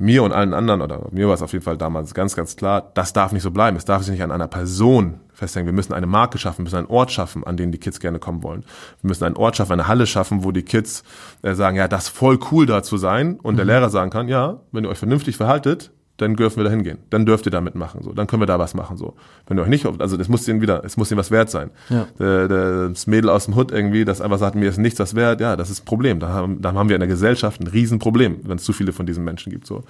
mir 0.00 0.22
und 0.22 0.32
allen 0.32 0.54
anderen, 0.54 0.80
oder 0.80 1.06
mir 1.12 1.28
war 1.28 1.34
es 1.34 1.42
auf 1.42 1.52
jeden 1.52 1.64
Fall 1.64 1.76
damals 1.76 2.14
ganz, 2.14 2.34
ganz 2.34 2.56
klar, 2.56 2.90
das 2.94 3.12
darf 3.12 3.32
nicht 3.32 3.42
so 3.42 3.50
bleiben. 3.50 3.76
Es 3.76 3.84
darf 3.84 4.02
sich 4.02 4.12
nicht 4.12 4.22
an 4.22 4.32
einer 4.32 4.48
Person 4.48 5.20
festhängen. 5.34 5.66
Wir 5.66 5.74
müssen 5.74 5.92
eine 5.92 6.06
Marke 6.06 6.38
schaffen, 6.38 6.58
wir 6.58 6.64
müssen 6.64 6.78
einen 6.78 6.86
Ort 6.86 7.12
schaffen, 7.12 7.44
an 7.44 7.58
den 7.58 7.70
die 7.70 7.78
Kids 7.78 8.00
gerne 8.00 8.18
kommen 8.18 8.42
wollen. 8.42 8.64
Wir 9.02 9.08
müssen 9.08 9.24
einen 9.24 9.36
Ort 9.36 9.56
schaffen, 9.56 9.72
eine 9.72 9.88
Halle 9.88 10.06
schaffen, 10.06 10.42
wo 10.42 10.52
die 10.52 10.62
Kids 10.62 11.04
äh, 11.42 11.54
sagen, 11.54 11.76
ja, 11.76 11.86
das 11.86 12.04
ist 12.04 12.08
voll 12.16 12.38
cool 12.50 12.64
da 12.64 12.82
zu 12.82 12.96
sein. 12.96 13.38
Und 13.40 13.54
mhm. 13.54 13.56
der 13.58 13.66
Lehrer 13.66 13.90
sagen 13.90 14.10
kann, 14.10 14.28
ja, 14.28 14.60
wenn 14.72 14.84
ihr 14.84 14.90
euch 14.90 14.98
vernünftig 14.98 15.36
verhaltet, 15.36 15.92
dann 16.20 16.36
dürfen 16.36 16.58
wir 16.58 16.64
da 16.64 16.70
hingehen. 16.70 16.98
Dann 17.10 17.24
dürft 17.26 17.46
ihr 17.46 17.52
da 17.52 17.60
mitmachen. 17.60 18.02
So. 18.02 18.12
Dann 18.12 18.26
können 18.26 18.42
wir 18.42 18.46
da 18.46 18.58
was 18.58 18.74
machen. 18.74 18.96
So. 18.96 19.14
Wenn 19.46 19.58
ihr 19.58 19.62
euch 19.62 19.68
nicht, 19.68 19.86
also 19.86 20.16
das 20.16 20.28
muss 20.28 20.46
ihnen 20.46 20.60
wieder, 20.60 20.84
es 20.84 20.96
muss 20.96 21.10
ihnen 21.10 21.18
was 21.18 21.30
wert 21.30 21.50
sein. 21.50 21.70
Ja. 21.88 22.06
Der, 22.18 22.88
das 22.88 23.06
Mädel 23.06 23.30
aus 23.30 23.46
dem 23.46 23.56
Hut 23.56 23.72
irgendwie, 23.72 24.04
das 24.04 24.20
einfach 24.20 24.38
sagt, 24.38 24.54
mir 24.54 24.68
ist 24.68 24.78
nichts 24.78 25.00
was 25.00 25.14
wert, 25.14 25.40
ja, 25.40 25.56
das 25.56 25.70
ist 25.70 25.82
ein 25.82 25.84
Problem. 25.84 26.20
Da 26.20 26.28
haben, 26.28 26.60
da 26.60 26.72
haben 26.72 26.88
wir 26.88 26.96
in 26.96 27.00
der 27.00 27.08
Gesellschaft 27.08 27.60
ein 27.60 27.66
Riesenproblem, 27.66 28.40
wenn 28.44 28.56
es 28.56 28.64
zu 28.64 28.72
viele 28.72 28.92
von 28.92 29.06
diesen 29.06 29.24
Menschen 29.24 29.50
gibt. 29.50 29.66
So. 29.66 29.84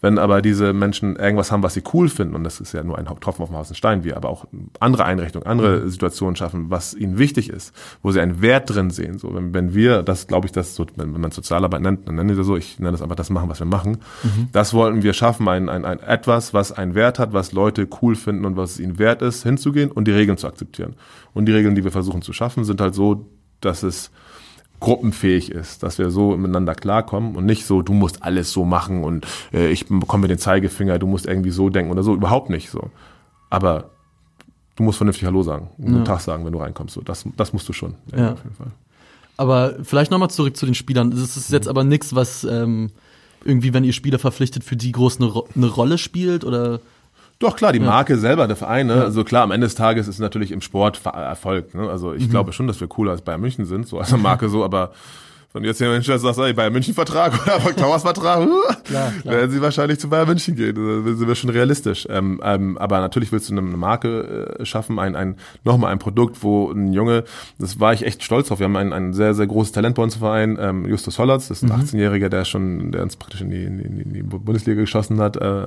Wenn 0.00 0.18
aber 0.18 0.42
diese 0.42 0.72
Menschen 0.72 1.16
irgendwas 1.16 1.50
haben, 1.50 1.62
was 1.62 1.74
sie 1.74 1.82
cool 1.92 2.08
finden, 2.08 2.34
und 2.34 2.44
das 2.44 2.60
ist 2.60 2.72
ja 2.72 2.82
nur 2.82 2.98
ein 2.98 3.06
Tropfen 3.06 3.42
auf 3.42 3.48
dem 3.48 3.58
Heißen 3.58 3.74
Stein, 3.74 4.04
wir 4.04 4.16
aber 4.16 4.28
auch 4.28 4.46
andere 4.80 5.04
Einrichtungen, 5.04 5.46
andere 5.46 5.80
mhm. 5.80 5.90
Situationen 5.90 6.36
schaffen, 6.36 6.70
was 6.70 6.94
ihnen 6.94 7.18
wichtig 7.18 7.50
ist, 7.50 7.74
wo 8.02 8.12
sie 8.12 8.20
einen 8.20 8.40
Wert 8.40 8.72
drin 8.72 8.90
sehen. 8.90 9.18
So, 9.18 9.34
wenn, 9.34 9.52
wenn 9.54 9.74
wir, 9.74 10.02
das 10.02 10.26
glaube 10.26 10.46
ich, 10.46 10.52
das 10.52 10.74
so, 10.74 10.86
wenn, 10.96 11.14
wenn 11.14 11.20
man 11.20 11.30
Sozialarbeit 11.30 11.82
nennt, 11.82 12.06
dann 12.06 12.14
nennen 12.14 12.30
wir 12.30 12.36
das 12.36 12.46
so, 12.46 12.56
ich 12.56 12.78
nenne 12.78 12.92
das 12.92 13.02
einfach 13.02 13.16
das 13.16 13.30
machen, 13.30 13.48
was 13.48 13.58
wir 13.58 13.66
machen. 13.66 13.98
Mhm. 14.22 14.48
Das 14.52 14.74
wollten 14.74 15.02
wir 15.02 15.12
schaffen, 15.12 15.48
ein, 15.48 15.68
ein, 15.72 15.84
ein 15.84 16.00
etwas, 16.00 16.54
was 16.54 16.70
einen 16.70 16.94
Wert 16.94 17.18
hat, 17.18 17.32
was 17.32 17.52
Leute 17.52 17.88
cool 18.00 18.14
finden 18.14 18.44
und 18.44 18.56
was 18.56 18.72
es 18.72 18.80
ihnen 18.80 18.98
wert 18.98 19.22
ist, 19.22 19.42
hinzugehen 19.42 19.90
und 19.90 20.06
die 20.06 20.12
Regeln 20.12 20.38
zu 20.38 20.46
akzeptieren. 20.46 20.94
Und 21.34 21.46
die 21.46 21.52
Regeln, 21.52 21.74
die 21.74 21.84
wir 21.84 21.90
versuchen 21.90 22.22
zu 22.22 22.32
schaffen, 22.32 22.64
sind 22.64 22.80
halt 22.80 22.94
so, 22.94 23.26
dass 23.60 23.82
es 23.82 24.10
gruppenfähig 24.80 25.50
ist, 25.50 25.82
dass 25.82 25.98
wir 25.98 26.10
so 26.10 26.36
miteinander 26.36 26.74
klarkommen 26.74 27.36
und 27.36 27.46
nicht 27.46 27.66
so, 27.66 27.82
du 27.82 27.92
musst 27.92 28.22
alles 28.22 28.52
so 28.52 28.64
machen 28.64 29.04
und 29.04 29.26
äh, 29.52 29.70
ich 29.70 29.86
bekomme 29.86 30.26
den 30.26 30.38
Zeigefinger, 30.38 30.98
du 30.98 31.06
musst 31.06 31.26
irgendwie 31.26 31.50
so 31.50 31.68
denken 31.70 31.92
oder 31.92 32.02
so, 32.02 32.14
überhaupt 32.14 32.50
nicht 32.50 32.68
so. 32.68 32.90
Aber 33.48 33.90
du 34.74 34.82
musst 34.82 34.98
vernünftig 34.98 35.24
Hallo 35.24 35.42
sagen, 35.42 35.70
guten 35.76 35.98
ja. 35.98 36.04
Tag 36.04 36.20
sagen, 36.20 36.44
wenn 36.44 36.52
du 36.52 36.58
reinkommst. 36.58 36.94
So, 36.94 37.00
das, 37.00 37.24
das 37.36 37.52
musst 37.52 37.68
du 37.68 37.72
schon. 37.72 37.94
Ja. 38.14 38.34
Aber 39.36 39.74
vielleicht 39.82 40.10
nochmal 40.10 40.30
zurück 40.30 40.56
zu 40.56 40.66
den 40.66 40.74
Spielern. 40.74 41.10
Das 41.12 41.36
ist 41.36 41.50
jetzt 41.50 41.68
aber 41.68 41.84
nichts, 41.84 42.14
was 42.14 42.44
ähm, 42.44 42.90
irgendwie, 43.44 43.74
wenn 43.74 43.84
ihr 43.84 43.92
Spieler 43.92 44.18
verpflichtet, 44.18 44.64
für 44.64 44.76
die 44.76 44.92
groß 44.92 45.20
eine, 45.20 45.32
eine 45.54 45.66
Rolle 45.66 45.98
spielt 45.98 46.44
oder? 46.44 46.80
Doch, 47.38 47.56
klar, 47.56 47.72
die 47.72 47.80
Marke 47.80 48.14
ja. 48.14 48.18
selber, 48.18 48.46
der 48.46 48.56
Verein, 48.56 48.86
ne? 48.86 48.96
Ja. 48.96 49.02
also 49.02 49.24
klar, 49.24 49.42
am 49.42 49.50
Ende 49.50 49.66
des 49.66 49.74
Tages 49.74 50.06
ist 50.06 50.20
natürlich 50.20 50.52
im 50.52 50.60
Sport 50.60 51.04
Erfolg. 51.04 51.74
Ne? 51.74 51.90
Also 51.90 52.14
ich 52.14 52.26
mhm. 52.26 52.30
glaube 52.30 52.52
schon, 52.52 52.68
dass 52.68 52.80
wir 52.80 52.86
cooler 52.86 53.10
als 53.10 53.22
Bayern 53.22 53.40
München 53.40 53.64
sind, 53.64 53.88
so 53.88 53.98
als 53.98 54.16
Marke 54.16 54.48
so, 54.48 54.64
aber 54.64 54.92
Wenn 55.54 55.64
jetzt 55.64 55.80
jemand 55.80 55.96
hinstellt 55.96 56.24
und 56.24 56.34
sagt, 56.34 56.48
ey, 56.48 56.54
Bayern 56.54 56.72
München 56.72 56.94
Vertrag 56.94 57.34
oder 57.42 57.54
Hamburg 57.56 57.76
Towers 57.76 58.02
Vertrag, 58.02 58.48
klar, 58.84 59.12
klar. 59.20 59.34
werden 59.34 59.50
sie 59.50 59.60
wahrscheinlich 59.60 59.98
zu 59.98 60.08
Bayern 60.08 60.26
München 60.26 60.56
gehen. 60.56 60.74
Da 60.74 61.14
sind 61.14 61.28
wir 61.28 61.34
schon 61.34 61.50
realistisch. 61.50 62.06
Ähm, 62.08 62.40
ähm, 62.42 62.78
aber 62.78 63.00
natürlich 63.00 63.32
willst 63.32 63.50
du 63.50 63.52
eine 63.52 63.60
Marke 63.60 64.56
äh, 64.58 64.64
schaffen, 64.64 64.98
ein, 64.98 65.14
ein, 65.14 65.36
nochmal 65.62 65.92
ein 65.92 65.98
Produkt, 65.98 66.42
wo 66.42 66.70
ein 66.70 66.94
Junge, 66.94 67.24
das 67.58 67.78
war 67.78 67.92
ich 67.92 68.06
echt 68.06 68.22
stolz 68.22 68.48
drauf. 68.48 68.60
Wir 68.60 68.64
haben 68.64 68.76
ein, 68.76 68.94
ein 68.94 69.12
sehr, 69.12 69.34
sehr 69.34 69.46
großes 69.46 69.72
Talent 69.72 69.96
bei 69.96 70.02
uns 70.02 70.14
im 70.14 70.20
Verein, 70.20 70.56
ähm, 70.58 70.88
Justus 70.88 71.18
Hollatz, 71.18 71.48
das 71.48 71.62
ist 71.62 71.70
ein 71.70 71.76
mhm. 71.76 71.84
18-Jähriger, 71.84 72.30
der 72.30 72.46
schon, 72.46 72.90
der 72.90 73.02
uns 73.02 73.16
praktisch 73.16 73.42
in 73.42 73.50
die, 73.50 73.64
in 73.64 73.76
die, 73.76 74.02
in 74.02 74.12
die 74.14 74.22
Bundesliga 74.22 74.80
geschossen 74.80 75.20
hat 75.20 75.36
äh, 75.36 75.64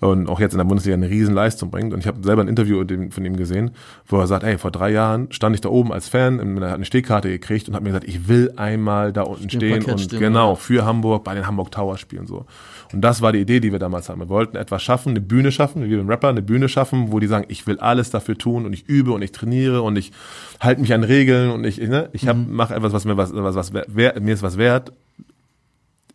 und 0.00 0.30
auch 0.30 0.40
jetzt 0.40 0.52
in 0.52 0.58
der 0.58 0.64
Bundesliga 0.64 0.94
eine 0.94 1.10
riesen 1.10 1.34
Leistung 1.34 1.70
bringt. 1.70 1.92
Und 1.92 2.00
ich 2.00 2.06
habe 2.06 2.22
selber 2.22 2.40
ein 2.40 2.48
Interview 2.48 2.82
von 3.10 3.24
ihm 3.24 3.36
gesehen, 3.36 3.72
wo 4.06 4.18
er 4.18 4.26
sagt, 4.26 4.44
ey, 4.44 4.56
vor 4.56 4.70
drei 4.70 4.90
Jahren 4.90 5.30
stand 5.30 5.54
ich 5.54 5.60
da 5.60 5.68
oben 5.68 5.92
als 5.92 6.08
Fan, 6.08 6.38
er 6.62 6.68
hat 6.68 6.76
eine 6.76 6.86
Stehkarte 6.86 7.28
gekriegt 7.28 7.68
und 7.68 7.74
hat 7.74 7.82
mir 7.82 7.90
gesagt, 7.90 8.08
ich 8.08 8.28
will 8.28 8.52
einmal 8.56 8.93
da 9.12 9.22
unten 9.22 9.50
stehen 9.50 9.84
und 9.84 10.00
stehen, 10.00 10.20
genau 10.20 10.50
ja. 10.50 10.54
für 10.56 10.84
Hamburg 10.84 11.24
bei 11.24 11.34
den 11.34 11.46
Hamburg 11.46 11.70
Tower 11.70 11.98
spielen 11.98 12.26
so. 12.26 12.46
Und 12.92 13.00
das 13.00 13.22
war 13.22 13.32
die 13.32 13.40
Idee, 13.40 13.60
die 13.60 13.72
wir 13.72 13.78
damals 13.78 14.08
hatten. 14.08 14.20
Wir 14.20 14.28
wollten 14.28 14.56
etwas 14.56 14.82
schaffen, 14.82 15.10
eine 15.10 15.20
Bühne 15.20 15.50
schaffen, 15.50 15.88
wie 15.88 15.94
ein 15.94 16.08
Rapper, 16.08 16.28
eine 16.28 16.42
Bühne 16.42 16.68
schaffen, 16.68 17.10
wo 17.10 17.18
die 17.18 17.26
sagen, 17.26 17.46
ich 17.48 17.66
will 17.66 17.78
alles 17.78 18.10
dafür 18.10 18.38
tun 18.38 18.66
und 18.66 18.72
ich 18.72 18.88
übe 18.88 19.12
und 19.12 19.22
ich 19.22 19.32
trainiere 19.32 19.82
und 19.82 19.96
ich 19.96 20.12
halte 20.60 20.80
mich 20.80 20.92
an 20.94 21.02
Regeln 21.02 21.50
und 21.50 21.64
ich, 21.64 21.78
ne, 21.78 22.08
ich 22.12 22.28
hab, 22.28 22.36
mhm. 22.36 22.54
mache 22.54 22.74
etwas, 22.74 22.92
was 22.92 23.04
mir 23.04 23.16
was, 23.16 23.34
was, 23.34 23.54
was 23.56 23.72
wert, 23.72 24.20
mir 24.20 24.34
ist 24.34 24.42
was 24.42 24.58
wert 24.58 24.92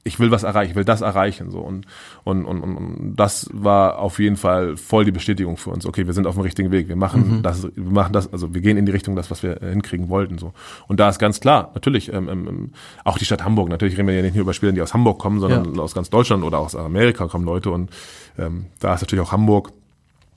ich 0.04 0.20
will 0.20 0.32
was 0.32 0.44
erreichen, 0.44 0.72
ich 0.72 0.76
will 0.76 0.86
das 0.86 1.02
erreichen 1.02 1.52
so 1.52 1.60
und, 1.60 1.86
und 2.24 2.46
und 2.46 2.64
und 2.64 3.16
das 3.16 3.50
war 3.54 4.00
auf 4.00 4.20
jeden 4.20 4.38
Fall 4.38 4.78
voll 4.78 5.04
die 5.04 5.12
Bestätigung 5.12 5.58
für 5.58 5.72
uns. 5.72 5.86
Okay, 5.86 6.08
wir 6.08 6.14
sind 6.14 6.26
auf 6.26 6.36
dem 6.36 6.42
richtigen 6.42 6.72
Weg. 6.72 6.88
Wir 6.88 6.96
machen 6.96 7.38
mhm. 7.38 7.42
das, 7.44 7.68
wir 7.76 7.92
machen 7.92 8.14
das, 8.14 8.32
also 8.32 8.54
wir 8.54 8.62
gehen 8.62 8.78
in 8.78 8.86
die 8.86 8.92
Richtung, 8.92 9.16
das 9.16 9.30
was 9.30 9.44
wir 9.44 9.60
hinkriegen 9.60 10.10
wollten 10.10 10.38
so. 10.38 10.54
Und 10.88 11.00
da 11.00 11.10
ist 11.10 11.20
ganz 11.20 11.42
klar, 11.42 11.72
natürlich 11.74 12.14
ähm, 12.14 12.30
ähm, 12.30 12.48
ähm, 12.48 12.72
auch 13.04 13.18
die 13.18 13.26
Stadt 13.26 13.44
Hamburg. 13.44 13.70
Natürlich 13.70 13.98
reden 13.98 14.08
wir 14.08 14.16
ja 14.16 14.22
nicht 14.22 14.36
nur 14.36 14.44
über 14.44 14.54
Spieler, 14.54 14.72
die 14.72 14.82
aus 14.82 14.94
Hamburg 14.94 15.20
kommen, 15.20 15.40
sondern 15.40 15.76
ja. 15.76 15.82
aus 15.82 15.94
ganz 15.94 16.10
Deutschland 16.10 16.44
oder 16.44 16.60
aus 16.60 16.76
Amerika 16.76 17.28
kommen 17.28 17.46
Leute 17.46 17.70
und 17.70 17.90
ähm, 18.38 18.68
da 18.80 18.94
ist 18.94 19.02
natürlich 19.02 19.26
auch 19.26 19.34
Hamburg 19.34 19.74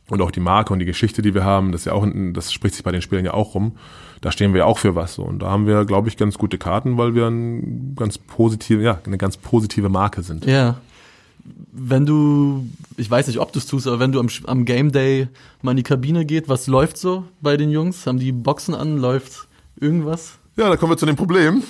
und 0.09 0.21
auch 0.21 0.31
die 0.31 0.41
Marke 0.41 0.73
und 0.73 0.79
die 0.79 0.85
Geschichte, 0.85 1.23
die 1.23 1.35
wir 1.35 1.45
haben. 1.45 1.73
Das 1.73 1.85
ja 1.85 1.93
auch, 1.93 2.07
das 2.33 2.53
spricht 2.53 2.75
sich 2.75 2.85
bei 2.85 2.93
den 2.93 3.03
Spielern 3.03 3.25
ja 3.25 3.35
auch 3.35 3.55
rum 3.55 3.77
da 4.23 4.31
stehen 4.31 4.55
wir 4.55 4.67
auch 4.67 4.79
für 4.79 4.95
was. 4.95 5.19
Und 5.19 5.41
da 5.41 5.51
haben 5.51 5.67
wir, 5.67 5.85
glaube 5.85 6.09
ich, 6.09 6.17
ganz 6.17 6.39
gute 6.39 6.57
Karten, 6.57 6.97
weil 6.97 7.15
wir 7.15 7.27
ein 7.27 7.95
ganz 7.97 8.17
positive, 8.17 8.81
ja, 8.81 9.01
eine 9.05 9.19
ganz 9.19 9.37
positive 9.37 9.89
Marke 9.89 10.23
sind. 10.23 10.47
Ja. 10.47 10.77
Wenn 11.73 12.07
du, 12.07 12.69
ich 12.97 13.11
weiß 13.11 13.27
nicht, 13.27 13.41
ob 13.41 13.53
du 13.53 13.59
es 13.59 13.67
tust, 13.67 13.89
aber 13.89 13.99
wenn 13.99 14.13
du 14.13 14.21
am, 14.21 14.29
am 14.47 14.65
Game 14.65 14.93
Day 14.93 15.27
mal 15.61 15.73
in 15.73 15.79
die 15.79 15.83
Kabine 15.83 16.25
geht, 16.25 16.49
was 16.49 16.69
läuft 16.69 16.97
so 16.99 17.25
bei 17.41 17.57
den 17.57 17.71
Jungs? 17.71 18.07
Haben 18.07 18.21
die 18.21 18.31
Boxen 18.31 18.77
an? 18.77 18.97
Läuft 18.97 19.49
irgendwas? 19.81 20.39
Ja, 20.57 20.69
da 20.69 20.77
kommen 20.77 20.93
wir 20.93 20.99
zu 20.99 21.07
dem 21.07 21.17
Problem. 21.17 21.63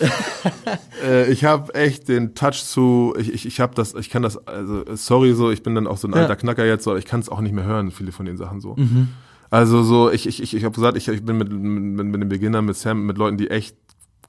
äh, 1.04 1.30
ich 1.30 1.44
habe 1.44 1.72
echt 1.74 2.08
den 2.08 2.34
Touch 2.34 2.64
zu, 2.64 3.14
ich, 3.16 3.32
ich, 3.32 3.46
ich 3.46 3.60
habe 3.60 3.74
das, 3.74 3.94
ich 3.94 4.10
kann 4.10 4.22
das, 4.22 4.44
also 4.46 4.84
sorry 4.96 5.34
so, 5.34 5.50
ich 5.50 5.62
bin 5.62 5.74
dann 5.74 5.86
auch 5.86 5.98
so 5.98 6.08
ein 6.08 6.14
alter 6.14 6.30
ja. 6.30 6.36
Knacker 6.36 6.66
jetzt, 6.66 6.88
aber 6.88 6.98
ich 6.98 7.04
kann 7.04 7.20
es 7.20 7.28
auch 7.28 7.40
nicht 7.40 7.54
mehr 7.54 7.64
hören, 7.64 7.92
viele 7.92 8.10
von 8.10 8.26
den 8.26 8.36
Sachen 8.36 8.60
so. 8.60 8.74
Mhm. 8.76 9.08
Also 9.50 9.82
so, 9.82 10.10
ich, 10.10 10.26
ich, 10.26 10.42
ich, 10.42 10.56
ich 10.56 10.64
habe 10.64 10.74
gesagt, 10.74 10.96
ich, 10.96 11.06
ich 11.08 11.24
bin 11.24 11.38
mit, 11.38 11.52
mit, 11.52 12.06
mit 12.06 12.22
dem 12.22 12.28
Beginner, 12.28 12.62
mit 12.62 12.74
Sam, 12.76 13.06
mit 13.06 13.18
Leuten, 13.18 13.36
die 13.36 13.50
echt 13.50 13.76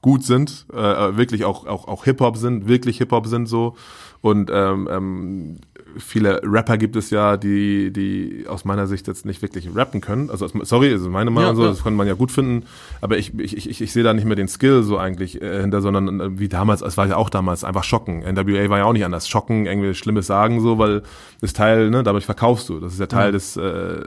gut 0.02 0.22
sind, 0.22 0.66
äh, 0.72 1.16
wirklich 1.16 1.44
auch, 1.44 1.66
auch, 1.66 1.88
auch 1.88 2.04
Hip-Hop 2.04 2.36
sind, 2.36 2.68
wirklich 2.68 2.98
Hip-Hop 2.98 3.26
sind 3.26 3.46
so. 3.46 3.74
Und 4.20 4.50
ähm, 4.52 4.88
ähm, 4.90 5.56
viele 5.98 6.40
Rapper 6.44 6.78
gibt 6.78 6.96
es 6.96 7.10
ja, 7.10 7.36
die, 7.36 7.92
die 7.92 8.46
aus 8.48 8.64
meiner 8.64 8.86
Sicht 8.86 9.06
jetzt 9.06 9.26
nicht 9.26 9.42
wirklich 9.42 9.68
rappen 9.74 10.00
können. 10.00 10.30
Also 10.30 10.48
sorry, 10.62 10.92
also 10.92 11.10
meine 11.10 11.30
Meinung 11.30 11.50
ja, 11.50 11.56
so, 11.56 11.66
das 11.66 11.82
kann 11.82 11.94
man 11.94 12.06
ja 12.06 12.14
gut 12.14 12.30
finden, 12.32 12.66
aber 13.00 13.18
ich, 13.18 13.38
ich, 13.38 13.56
ich, 13.56 13.80
ich 13.80 13.92
sehe 13.92 14.02
da 14.02 14.14
nicht 14.14 14.24
mehr 14.24 14.36
den 14.36 14.48
Skill 14.48 14.82
so 14.82 14.98
eigentlich 14.98 15.40
äh, 15.40 15.60
hinter, 15.60 15.80
sondern 15.80 16.20
äh, 16.20 16.38
wie 16.38 16.48
damals, 16.48 16.82
es 16.82 16.96
war 16.96 17.06
ja 17.06 17.16
auch 17.16 17.30
damals 17.30 17.64
einfach 17.64 17.84
schocken. 17.84 18.20
NWA 18.20 18.68
war 18.68 18.78
ja 18.78 18.84
auch 18.84 18.92
nicht 18.92 19.04
anders. 19.04 19.28
Schocken, 19.28 19.66
irgendwie 19.66 19.94
Schlimmes 19.94 20.26
sagen 20.26 20.60
so, 20.60 20.78
weil 20.78 21.02
das 21.40 21.52
Teil, 21.52 21.90
ne, 21.90 22.02
dadurch 22.02 22.24
verkaufst 22.24 22.68
du. 22.68 22.80
Das 22.80 22.92
ist 22.92 23.00
ja 23.00 23.06
Teil 23.06 23.26
ja. 23.26 23.32
des 23.32 23.56
äh, 23.56 24.00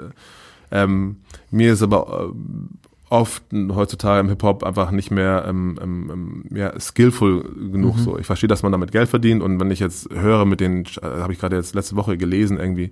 ähm, 0.72 1.18
mir 1.50 1.74
ist 1.74 1.82
aber 1.82 2.32
äh, 2.32 2.78
oft 3.10 3.44
heutzutage 3.54 4.20
im 4.20 4.30
Hip-Hop 4.30 4.64
einfach 4.64 4.92
nicht 4.92 5.12
mehr 5.12 5.46
ähm, 5.48 5.80
ähm, 5.82 6.10
ähm, 6.12 6.58
ja, 6.58 6.78
skillful 6.80 7.44
genug 7.72 7.96
mhm. 7.98 8.02
so. 8.02 8.18
Ich 8.18 8.26
verstehe, 8.26 8.50
dass 8.50 8.64
man 8.64 8.72
damit 8.72 8.92
Geld 8.92 9.10
verdient 9.10 9.42
und 9.42 9.60
wenn 9.60 9.72
ich 9.72 9.80
jetzt 9.80 10.10
höre 10.14 10.46
mit 10.46 10.60
den, 10.60 10.84
äh, 11.02 11.22
habe 11.22 11.34
ich 11.34 11.40
gerade 11.40 11.56
jetzt 11.56 11.74
letzte 11.74 11.96
Woche 11.96 12.18
gelesen 12.18 12.60
irgendwie, 12.60 12.92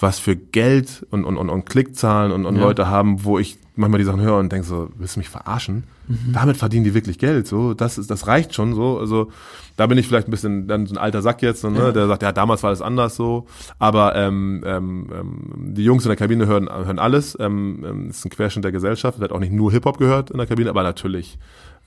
was 0.00 0.18
für 0.18 0.36
Geld 0.36 1.06
und, 1.10 1.24
und, 1.24 1.36
und, 1.36 1.50
und 1.50 1.66
Klickzahlen 1.66 2.32
und, 2.32 2.46
und 2.46 2.56
ja. 2.56 2.62
Leute 2.62 2.88
haben, 2.88 3.24
wo 3.24 3.38
ich 3.38 3.58
manchmal 3.74 3.98
die 3.98 4.04
Sachen 4.04 4.20
höre 4.20 4.38
und 4.38 4.50
denke 4.50 4.66
so, 4.66 4.90
willst 4.96 5.16
du 5.16 5.20
mich 5.20 5.28
verarschen? 5.28 5.84
Mhm. 6.08 6.32
Damit 6.32 6.56
verdienen 6.56 6.84
die 6.84 6.94
wirklich 6.94 7.18
Geld, 7.18 7.46
so, 7.46 7.74
das 7.74 7.98
ist, 7.98 8.10
das 8.10 8.26
reicht 8.26 8.54
schon, 8.54 8.74
so, 8.74 8.98
also, 8.98 9.30
da 9.76 9.86
bin 9.86 9.98
ich 9.98 10.08
vielleicht 10.08 10.26
ein 10.26 10.30
bisschen 10.30 10.66
dann 10.66 10.86
so 10.86 10.94
ein 10.94 10.98
alter 10.98 11.22
Sack 11.22 11.42
jetzt, 11.42 11.60
so, 11.60 11.70
ne, 11.70 11.78
ja. 11.78 11.92
der 11.92 12.06
sagt, 12.08 12.22
ja, 12.22 12.32
damals 12.32 12.62
war 12.62 12.68
alles 12.68 12.82
anders, 12.82 13.14
so, 13.14 13.46
aber, 13.78 14.16
ähm, 14.16 14.62
ähm, 14.66 15.06
ähm, 15.12 15.74
die 15.74 15.84
Jungs 15.84 16.04
in 16.04 16.08
der 16.08 16.16
Kabine 16.16 16.46
hören, 16.46 16.68
hören 16.68 16.98
alles, 16.98 17.36
ähm, 17.38 17.84
ähm, 17.86 18.10
ist 18.10 18.24
ein 18.24 18.30
Querschnitt 18.30 18.64
der 18.64 18.72
Gesellschaft, 18.72 19.20
wird 19.20 19.32
auch 19.32 19.40
nicht 19.40 19.52
nur 19.52 19.70
Hip-Hop 19.70 19.98
gehört 19.98 20.30
in 20.30 20.38
der 20.38 20.46
Kabine, 20.46 20.70
aber 20.70 20.82
natürlich, 20.82 21.38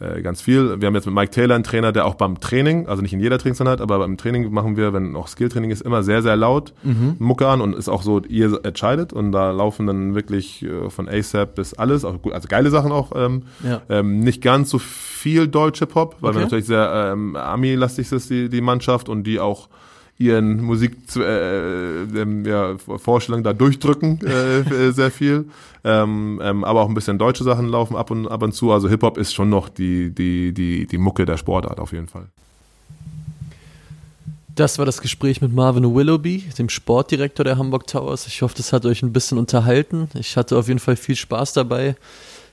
äh, 0.02 0.22
ganz 0.22 0.42
viel. 0.42 0.82
Wir 0.82 0.88
haben 0.88 0.96
jetzt 0.96 1.06
mit 1.06 1.14
Mike 1.14 1.32
Taylor 1.32 1.56
einen 1.56 1.64
Trainer, 1.64 1.92
der 1.92 2.06
auch 2.06 2.16
beim 2.16 2.40
Training, 2.40 2.88
also 2.88 3.02
nicht 3.02 3.14
in 3.14 3.20
jeder 3.20 3.38
Trainingseinheit, 3.38 3.82
aber 3.82 4.00
beim 4.00 4.18
Training 4.18 4.52
machen 4.52 4.76
wir, 4.76 4.94
wenn 4.94 5.16
auch 5.16 5.28
Skilltraining 5.28 5.70
ist, 5.70 5.82
immer 5.82 6.04
sehr, 6.04 6.22
sehr 6.22 6.36
laut 6.36 6.74
mhm. 6.84 7.16
Mucke 7.20 7.48
an 7.48 7.62
und 7.62 7.76
ist 7.76 7.90
auch 7.90 8.02
so, 8.02 8.22
ihr 8.28 8.60
entscheidet 8.64 9.14
und 9.14 9.32
da 9.32 9.52
laufen 9.52 9.88
dann 9.88 10.16
wirklich 10.16 10.64
äh, 10.64 10.90
von 10.90 11.08
ASAP 11.08 11.56
bis 11.56 11.74
alles, 11.74 12.04
auch 12.04 12.22
gut, 12.22 12.34
also 12.34 12.48
geile 12.48 12.70
Sachen 12.70 12.92
auch, 12.92 13.12
ähm, 13.16 13.44
ja. 13.64 13.82
ähm, 13.90 14.20
nicht 14.20 14.42
ganz 14.42 14.70
so 14.70 14.80
viel 14.80 15.48
deutsche 15.48 15.86
Pop, 15.86 16.18
weil 16.22 16.32
okay. 16.32 16.40
wir 16.40 16.44
natürlich 16.44 16.66
sehr 16.66 17.12
ähm, 17.14 17.36
Ami-lastig 17.36 18.12
ist, 18.12 18.30
die, 18.30 18.50
die 18.50 18.62
Mannschaft 18.62 19.08
und 19.08 19.24
die 19.24 19.40
auch 19.40 19.70
ihren 20.22 20.62
Musik 20.62 20.98
äh, 21.16 22.04
äh, 22.04 22.44
ja, 22.46 22.78
Vorstellungen 22.78 23.44
da 23.44 23.54
durchdrücken 23.54 24.20
äh, 24.26 24.60
äh, 24.60 24.92
sehr 24.92 25.12
viel 25.12 25.46
ähm, 25.84 26.40
ähm, 26.44 26.64
aber 26.64 26.82
auch 26.82 26.88
ein 26.88 26.94
bisschen 26.94 27.18
deutsche 27.18 27.44
Sachen 27.44 27.68
laufen 27.68 27.96
ab 27.96 28.12
und 28.12 28.28
ab 28.28 28.44
und 28.44 28.54
zu 28.54 28.72
also 28.72 28.88
Hip 28.88 29.02
Hop 29.04 29.18
ist 29.18 29.34
schon 29.34 29.50
noch 29.50 29.70
die 29.70 30.12
die 30.14 30.54
die 30.54 30.86
die 30.88 30.98
Mucke 30.98 31.26
der 31.26 31.38
Sportart 31.38 31.80
auf 31.80 31.92
jeden 31.92 32.08
Fall 32.08 32.28
das 34.56 34.78
war 34.78 34.86
das 34.86 35.02
Gespräch 35.02 35.42
mit 35.42 35.54
Marvin 35.54 35.96
Willoughby, 35.96 36.40
dem 36.58 36.68
Sportdirektor 36.68 37.46
der 37.46 37.58
Hamburg 37.58 37.88
Towers. 37.88 38.28
Ich 38.28 38.42
hoffe, 38.42 38.54
das 38.58 38.74
hat 38.74 38.86
euch 38.86 39.02
ein 39.02 39.14
bisschen 39.14 39.38
unterhalten. 39.38 40.10
Ich 40.14 40.36
hatte 40.36 40.58
auf 40.58 40.68
jeden 40.68 40.80
Fall 40.80 40.98
viel 40.98 41.16
Spaß 41.16 41.54
dabei. 41.54 41.96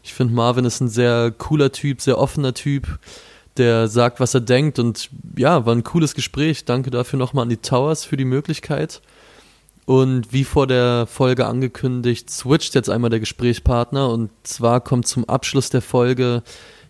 Ich 0.04 0.14
finde, 0.14 0.32
Marvin 0.32 0.64
ist 0.64 0.80
ein 0.80 0.88
sehr 0.88 1.32
cooler 1.36 1.72
Typ, 1.72 2.00
sehr 2.00 2.18
offener 2.18 2.54
Typ 2.54 2.98
der 3.58 3.88
sagt, 3.88 4.20
was 4.20 4.34
er 4.34 4.40
denkt. 4.40 4.78
Und 4.78 5.10
ja, 5.36 5.66
war 5.66 5.74
ein 5.74 5.84
cooles 5.84 6.14
Gespräch. 6.14 6.64
Danke 6.64 6.90
dafür 6.90 7.18
nochmal 7.18 7.42
an 7.42 7.48
die 7.48 7.56
Towers 7.56 8.04
für 8.04 8.16
die 8.16 8.24
Möglichkeit. 8.24 9.02
Und 9.84 10.32
wie 10.32 10.44
vor 10.44 10.66
der 10.66 11.06
Folge 11.06 11.46
angekündigt, 11.46 12.28
switcht 12.30 12.74
jetzt 12.74 12.90
einmal 12.90 13.10
der 13.10 13.20
Gesprächspartner. 13.20 14.10
Und 14.10 14.30
zwar 14.42 14.80
kommt 14.80 15.06
zum 15.06 15.26
Abschluss 15.26 15.70
der 15.70 15.82
Folge 15.82 16.42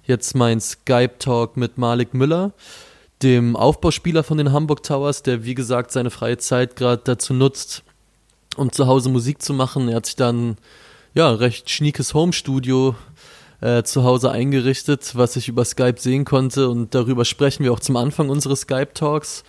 jetzt 0.05 0.35
mein 0.35 0.61
Skype-Talk 0.61 1.57
mit 1.57 1.79
Malik 1.79 2.15
Müller, 2.15 2.53
dem 3.23 3.55
Aufbauspieler 3.55 4.25
von 4.25 4.39
den 4.39 4.53
Hamburg 4.53 4.83
Towers, 4.83 5.23
der 5.23 5.45
wie 5.45 5.55
gesagt 5.55 5.93
seine 5.93 6.11
freie 6.11 6.39
Zeit 6.39 6.75
gerade 6.75 7.03
dazu 7.05 7.35
nutzt, 7.35 7.85
um 8.57 8.73
zu 8.73 8.87
Hause 8.87 9.11
Musik 9.11 9.43
zu 9.43 9.53
machen. 9.53 9.89
Er 9.89 9.97
hat 9.97 10.07
sich 10.07 10.17
dann 10.17 10.57
ja 11.15 11.31
recht 11.31 11.71
schniekes 11.71 12.15
Home-Studio 12.15 12.97
äh, 13.61 13.83
zu 13.83 14.05
Hause 14.05 14.31
eingerichtet, 14.31 15.13
was 15.15 15.37
ich 15.37 15.49
über 15.49 15.65
Skype 15.65 15.97
sehen 15.99 16.25
konnte 16.25 16.69
und 16.69 16.95
darüber 16.95 17.25
sprechen 17.25 17.65
wir 17.65 17.73
auch 17.73 17.81
zum 17.81 17.97
Anfang 17.97 18.29
unseres 18.29 18.63
Skype-Talks. 18.63 19.45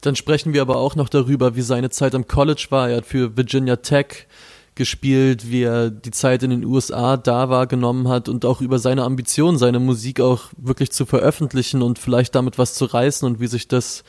Dann 0.00 0.16
sprechen 0.16 0.52
wir 0.52 0.62
aber 0.62 0.76
auch 0.76 0.96
noch 0.96 1.08
darüber, 1.08 1.54
wie 1.54 1.62
seine 1.62 1.90
Zeit 1.90 2.14
am 2.14 2.26
College 2.26 2.66
war. 2.70 2.90
Er 2.90 2.98
hat 2.98 3.06
für 3.06 3.36
Virginia 3.36 3.76
Tech 3.76 4.26
gespielt, 4.74 5.50
wie 5.50 5.62
er 5.62 5.90
die 5.90 6.10
Zeit 6.10 6.42
in 6.42 6.50
den 6.50 6.64
USA 6.64 7.16
da 7.16 7.50
wahrgenommen 7.50 8.08
hat 8.08 8.28
und 8.28 8.44
auch 8.44 8.60
über 8.60 8.78
seine 8.78 9.04
Ambition, 9.04 9.58
seine 9.58 9.78
Musik 9.78 10.20
auch 10.20 10.44
wirklich 10.56 10.90
zu 10.90 11.04
veröffentlichen 11.04 11.82
und 11.82 11.98
vielleicht 11.98 12.34
damit 12.34 12.58
was 12.58 12.74
zu 12.74 12.86
reißen 12.86 13.26
und 13.26 13.38
wie 13.38 13.46
sich 13.46 13.68
das 13.68 14.02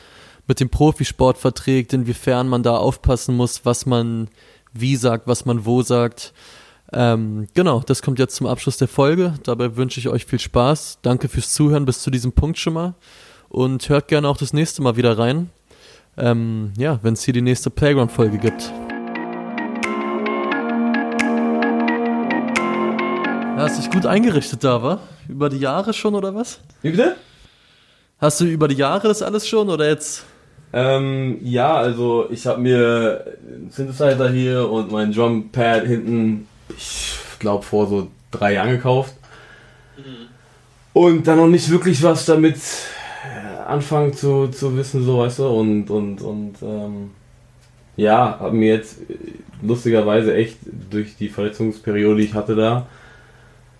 mit 0.46 0.60
dem 0.60 0.70
Profisport 0.70 1.38
verträgt, 1.38 1.92
inwiefern 1.92 2.48
man 2.48 2.62
da 2.62 2.76
aufpassen 2.76 3.36
muss, 3.36 3.64
was 3.64 3.86
man 3.86 4.28
wie 4.72 4.96
sagt, 4.96 5.26
was 5.26 5.44
man 5.44 5.64
wo 5.64 5.82
sagt. 5.82 6.32
Ähm, 6.96 7.48
genau, 7.54 7.82
das 7.84 8.02
kommt 8.02 8.20
jetzt 8.20 8.36
zum 8.36 8.46
Abschluss 8.46 8.76
der 8.76 8.86
Folge. 8.86 9.34
Dabei 9.42 9.76
wünsche 9.76 9.98
ich 9.98 10.08
euch 10.08 10.26
viel 10.26 10.38
Spaß. 10.38 11.00
Danke 11.02 11.28
fürs 11.28 11.52
Zuhören 11.52 11.86
bis 11.86 12.00
zu 12.00 12.10
diesem 12.10 12.32
Punkt 12.32 12.56
schon 12.56 12.74
mal. 12.74 12.94
Und 13.48 13.88
hört 13.88 14.06
gerne 14.06 14.28
auch 14.28 14.36
das 14.36 14.52
nächste 14.52 14.80
Mal 14.80 14.96
wieder 14.96 15.18
rein. 15.18 15.50
Ähm, 16.16 16.72
ja, 16.78 17.00
wenn 17.02 17.14
es 17.14 17.24
hier 17.24 17.34
die 17.34 17.42
nächste 17.42 17.70
Playground-Folge 17.70 18.38
gibt. 18.38 18.72
Hast 23.56 23.78
dich 23.78 23.90
gut 23.90 24.06
eingerichtet 24.06 24.62
da, 24.62 24.80
wa? 24.80 25.00
Über 25.28 25.48
die 25.48 25.58
Jahre 25.58 25.92
schon 25.92 26.14
oder 26.14 26.32
was? 26.34 26.60
Wie 26.82 26.90
bitte? 26.90 27.16
Hast 28.18 28.40
du 28.40 28.44
über 28.44 28.68
die 28.68 28.76
Jahre 28.76 29.08
das 29.08 29.20
alles 29.20 29.48
schon 29.48 29.68
oder 29.68 29.88
jetzt? 29.88 30.24
Ähm, 30.72 31.38
ja, 31.42 31.74
also 31.74 32.28
ich 32.30 32.46
habe 32.46 32.60
mir 32.60 33.24
einen 33.48 33.70
Synthesizer 33.70 34.30
hier 34.30 34.70
und 34.70 34.92
mein 34.92 35.12
Drumpad 35.12 35.86
hinten 35.86 36.46
ich 36.68 37.16
glaube, 37.38 37.64
vor 37.64 37.86
so 37.86 38.08
drei 38.30 38.54
Jahren 38.54 38.70
gekauft. 38.70 39.14
Mhm. 39.96 40.28
Und 40.92 41.26
dann 41.26 41.38
noch 41.38 41.48
nicht 41.48 41.70
wirklich 41.70 42.02
was 42.02 42.24
damit 42.24 42.56
anfangen 43.66 44.12
zu, 44.12 44.48
zu 44.48 44.76
wissen, 44.76 45.04
so 45.04 45.18
weißt 45.18 45.40
du, 45.40 45.46
und, 45.48 45.90
und, 45.90 46.20
und 46.20 46.54
ähm, 46.62 47.10
ja, 47.96 48.38
habe 48.38 48.54
mir 48.54 48.74
jetzt 48.74 48.98
lustigerweise 49.62 50.34
echt 50.34 50.58
durch 50.90 51.16
die 51.16 51.28
Verletzungsperiode, 51.28 52.20
die 52.20 52.26
ich 52.26 52.34
hatte 52.34 52.54
da, 52.54 52.86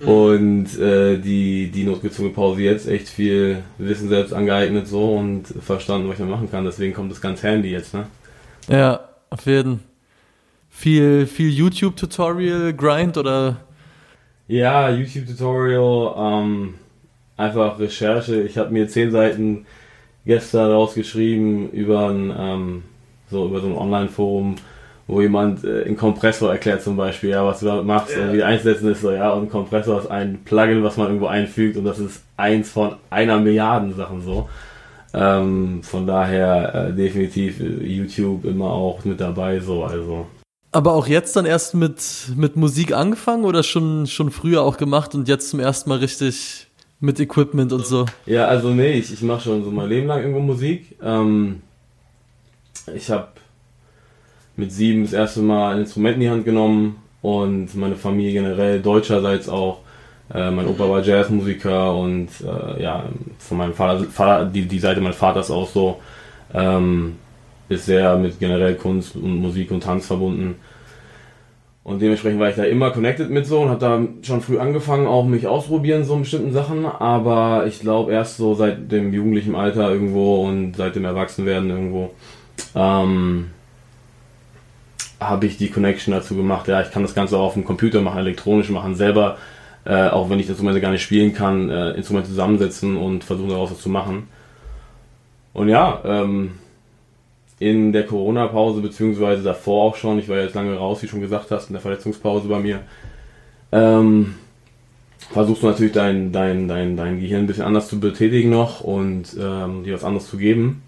mhm. 0.00 0.08
und 0.08 0.78
äh, 0.78 1.18
die, 1.18 1.70
die 1.70 1.84
notgezogene 1.84 2.34
Pause 2.34 2.62
jetzt 2.62 2.88
echt 2.88 3.08
viel 3.08 3.62
Wissen 3.78 4.08
selbst 4.08 4.32
angeeignet 4.32 4.88
so 4.88 5.16
und 5.16 5.44
verstanden, 5.46 6.08
was 6.08 6.14
ich 6.14 6.24
da 6.24 6.30
machen 6.30 6.50
kann. 6.50 6.64
Deswegen 6.64 6.94
kommt 6.94 7.12
das 7.12 7.20
ganz 7.20 7.42
handy 7.42 7.70
jetzt, 7.70 7.94
ne? 7.94 8.06
Ja, 8.68 9.00
auf 9.30 9.44
jeden 9.46 9.78
Fall. 9.78 9.93
Viel, 10.76 11.26
viel 11.26 11.50
YouTube-Tutorial, 11.50 12.74
Grind 12.74 13.16
oder? 13.16 13.56
Ja, 14.48 14.90
YouTube-Tutorial, 14.90 16.14
ähm, 16.18 16.74
einfach 17.36 17.78
Recherche. 17.78 18.42
Ich 18.42 18.58
habe 18.58 18.70
mir 18.70 18.88
zehn 18.88 19.10
Seiten 19.10 19.66
gestern 20.26 20.72
rausgeschrieben 20.72 21.70
über 21.70 22.10
ein, 22.10 22.34
ähm, 22.36 22.82
so 23.30 23.46
über 23.46 23.60
so 23.60 23.68
ein 23.68 23.76
Online-Forum, 23.76 24.56
wo 25.06 25.22
jemand 25.22 25.64
äh, 25.64 25.84
einen 25.84 25.96
Kompressor 25.96 26.50
erklärt 26.52 26.82
zum 26.82 26.96
Beispiel, 26.96 27.30
ja, 27.30 27.46
was 27.46 27.60
du 27.60 27.66
damit 27.66 27.86
machst 27.86 28.14
ja. 28.14 28.24
und 28.24 28.34
wie 28.34 28.42
einsetzen 28.42 28.90
ist 28.90 29.00
so, 29.00 29.12
ja, 29.12 29.30
und 29.30 29.44
ein 29.44 29.50
Kompressor 29.50 30.00
ist 30.00 30.10
ein 30.10 30.40
Plugin, 30.44 30.82
was 30.82 30.98
man 30.98 31.06
irgendwo 31.06 31.28
einfügt 31.28 31.78
und 31.78 31.84
das 31.84 32.00
ist 32.00 32.24
eins 32.36 32.70
von 32.70 32.96
einer 33.10 33.38
Milliarden 33.38 33.94
Sachen 33.94 34.20
so. 34.20 34.48
Ähm, 35.14 35.82
von 35.84 36.06
daher 36.06 36.88
äh, 36.88 36.92
definitiv 36.92 37.60
äh, 37.60 37.86
YouTube 37.86 38.44
immer 38.44 38.72
auch 38.72 39.04
mit 39.04 39.20
dabei 39.20 39.60
so, 39.60 39.84
also 39.84 40.26
aber 40.74 40.92
auch 40.92 41.06
jetzt 41.06 41.36
dann 41.36 41.46
erst 41.46 41.74
mit, 41.74 42.02
mit 42.36 42.56
Musik 42.56 42.92
angefangen 42.92 43.44
oder 43.44 43.62
schon, 43.62 44.06
schon 44.06 44.30
früher 44.30 44.62
auch 44.62 44.76
gemacht 44.76 45.14
und 45.14 45.28
jetzt 45.28 45.50
zum 45.50 45.60
ersten 45.60 45.88
Mal 45.88 45.98
richtig 45.98 46.66
mit 47.00 47.20
Equipment 47.20 47.72
und 47.72 47.86
so? 47.86 48.06
Ja, 48.26 48.46
also 48.46 48.70
nee, 48.70 48.92
ich, 48.92 49.12
ich 49.12 49.22
mache 49.22 49.42
schon 49.42 49.64
so 49.64 49.70
mein 49.70 49.88
Leben 49.88 50.08
lang 50.08 50.20
irgendwo 50.20 50.40
Musik. 50.40 50.96
Ähm, 51.02 51.62
ich 52.92 53.08
habe 53.10 53.28
mit 54.56 54.72
sieben 54.72 55.04
das 55.04 55.12
erste 55.12 55.40
Mal 55.40 55.74
ein 55.74 55.80
Instrument 55.82 56.16
in 56.16 56.20
die 56.20 56.30
Hand 56.30 56.44
genommen 56.44 56.96
und 57.22 57.74
meine 57.76 57.96
Familie 57.96 58.32
generell 58.32 58.80
deutscherseits 58.80 59.48
auch. 59.48 59.78
Äh, 60.32 60.50
mein 60.50 60.66
Opa 60.66 60.88
war 60.88 61.02
Jazzmusiker 61.02 61.94
und 61.94 62.28
äh, 62.40 62.82
ja, 62.82 63.04
von 63.38 63.58
meinem 63.58 63.74
Vater, 63.74 64.04
Vater 64.04 64.46
die, 64.46 64.66
die 64.66 64.78
Seite 64.78 65.00
meines 65.00 65.16
Vaters 65.16 65.50
auch 65.50 65.68
so. 65.68 66.00
Ähm, 66.52 67.16
ist 67.74 67.86
sehr 67.86 68.16
mit 68.16 68.38
generell 68.38 68.74
Kunst 68.74 69.16
und 69.16 69.36
Musik 69.36 69.70
und 69.70 69.82
Tanz 69.82 70.06
verbunden. 70.06 70.56
Und 71.84 72.00
dementsprechend 72.00 72.40
war 72.40 72.48
ich 72.48 72.56
da 72.56 72.64
immer 72.64 72.90
connected 72.92 73.28
mit 73.28 73.46
so 73.46 73.60
und 73.60 73.68
habe 73.68 73.78
da 73.78 74.02
schon 74.22 74.40
früh 74.40 74.58
angefangen, 74.58 75.06
auch 75.06 75.26
mich 75.26 75.46
ausprobieren 75.46 76.04
so 76.04 76.14
in 76.14 76.20
bestimmten 76.20 76.52
Sachen. 76.52 76.86
Aber 76.86 77.66
ich 77.66 77.80
glaube 77.80 78.10
erst 78.12 78.38
so 78.38 78.54
seit 78.54 78.90
dem 78.90 79.12
jugendlichen 79.12 79.54
Alter 79.54 79.90
irgendwo 79.90 80.46
und 80.46 80.76
seit 80.76 80.96
dem 80.96 81.04
Erwachsenwerden 81.04 81.68
irgendwo 81.68 82.10
ähm, 82.74 83.50
habe 85.20 85.44
ich 85.44 85.58
die 85.58 85.70
Connection 85.70 86.14
dazu 86.14 86.34
gemacht. 86.34 86.68
Ja, 86.68 86.80
ich 86.80 86.90
kann 86.90 87.02
das 87.02 87.14
Ganze 87.14 87.36
auch 87.36 87.48
auf 87.48 87.54
dem 87.54 87.66
Computer 87.66 88.00
machen, 88.00 88.18
elektronisch 88.18 88.70
machen, 88.70 88.94
selber, 88.94 89.36
äh, 89.84 90.08
auch 90.08 90.30
wenn 90.30 90.40
ich 90.40 90.48
Instrumente 90.48 90.80
gar 90.80 90.90
nicht 90.90 91.02
spielen 91.02 91.34
kann, 91.34 91.68
äh, 91.68 91.90
Instrumente 91.92 92.30
zusammensetzen 92.30 92.96
und 92.96 93.24
versuchen 93.24 93.50
daraus 93.50 93.70
was 93.70 93.80
zu 93.80 93.90
machen. 93.90 94.28
Und 95.52 95.68
ja, 95.68 96.00
ähm, 96.04 96.52
in 97.58 97.92
der 97.92 98.04
Corona-Pause, 98.06 98.80
beziehungsweise 98.80 99.42
davor 99.42 99.84
auch 99.84 99.96
schon, 99.96 100.18
ich 100.18 100.28
war 100.28 100.38
jetzt 100.38 100.54
lange 100.54 100.76
raus, 100.76 101.02
wie 101.02 101.06
du 101.06 101.12
schon 101.12 101.20
gesagt 101.20 101.50
hast, 101.50 101.68
in 101.68 101.74
der 101.74 101.82
Verletzungspause 101.82 102.48
bei 102.48 102.58
mir, 102.58 102.80
ähm, 103.72 104.34
versuchst 105.32 105.62
du 105.62 105.66
natürlich 105.68 105.92
dein, 105.92 106.32
dein, 106.32 106.68
dein, 106.68 106.96
dein 106.96 107.20
Gehirn 107.20 107.44
ein 107.44 107.46
bisschen 107.46 107.64
anders 107.64 107.88
zu 107.88 108.00
betätigen 108.00 108.50
noch 108.50 108.80
und 108.80 109.36
ähm, 109.40 109.84
dir 109.84 109.94
was 109.94 110.04
anderes 110.04 110.28
zu 110.28 110.36
geben. 110.36 110.82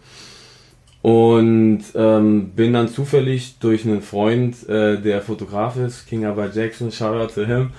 Und 1.02 1.84
ähm, 1.94 2.50
bin 2.56 2.72
dann 2.72 2.88
zufällig 2.88 3.58
durch 3.60 3.84
einen 3.84 4.02
Freund, 4.02 4.68
äh, 4.68 5.00
der 5.00 5.22
Fotograf 5.22 5.76
ist, 5.76 6.06
King 6.08 6.24
Abba 6.24 6.48
Jackson, 6.52 6.90
Shoutout 6.90 7.32
to 7.32 7.46
him, 7.46 7.70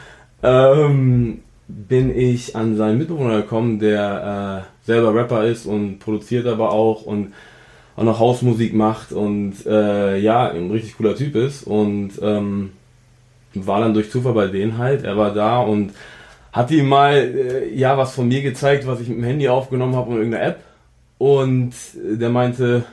ähm, 0.43 1.39
bin 1.67 2.17
ich 2.17 2.55
an 2.55 2.77
seinen 2.77 2.97
Mitbewohner 2.97 3.41
gekommen, 3.41 3.79
der 3.79 4.63
äh, 4.63 4.85
selber 4.85 5.13
Rapper 5.13 5.45
ist 5.45 5.65
und 5.65 5.99
produziert 5.99 6.47
aber 6.47 6.71
auch 6.71 7.01
und 7.01 7.33
auch 7.97 8.03
noch 8.03 8.19
Hausmusik 8.19 8.73
macht 8.73 9.11
und 9.11 9.65
äh, 9.65 10.17
ja, 10.19 10.51
ein 10.51 10.71
richtig 10.71 10.95
cooler 10.97 11.15
Typ 11.15 11.35
ist 11.35 11.63
und 11.63 12.11
ähm, 12.21 12.69
war 13.55 13.81
dann 13.81 13.95
durch 13.95 14.11
Zufall 14.11 14.33
bei 14.33 14.47
denen 14.47 14.77
halt. 14.77 15.03
Er 15.03 15.17
war 15.17 15.33
da 15.33 15.59
und 15.59 15.93
hat 16.53 16.69
ihm 16.69 16.87
mal 16.87 17.15
äh, 17.15 17.75
ja 17.75 17.97
was 17.97 18.13
von 18.13 18.27
mir 18.27 18.43
gezeigt, 18.43 18.85
was 18.85 19.01
ich 19.01 19.09
mit 19.09 19.17
dem 19.17 19.23
Handy 19.23 19.49
aufgenommen 19.49 19.95
habe 19.95 20.11
und 20.11 20.17
irgendeiner 20.17 20.45
App 20.45 20.59
und 21.17 21.73
der 21.95 22.29
meinte, 22.29 22.85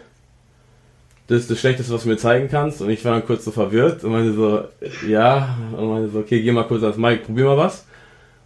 das 1.27 1.41
ist 1.41 1.51
das 1.51 1.61
Schlechteste, 1.61 1.93
was 1.93 2.05
du 2.05 2.09
mir 2.09 2.17
zeigen 2.17 2.49
kannst 2.49 2.81
und 2.81 2.89
ich 2.89 3.05
war 3.05 3.13
dann 3.13 3.27
kurz 3.27 3.45
so 3.45 3.51
verwirrt 3.51 4.05
und 4.05 4.13
meinte 4.13 4.33
so, 4.33 4.63
ja, 5.07 5.55
und 5.77 5.87
meinte 5.87 6.09
so, 6.09 6.21
okay, 6.21 6.41
geh 6.41 6.51
mal 6.51 6.65
kurz 6.65 6.83
als 6.83 6.97
Mike, 6.97 7.25
probier 7.27 7.45
mal 7.45 7.59
was. 7.59 7.85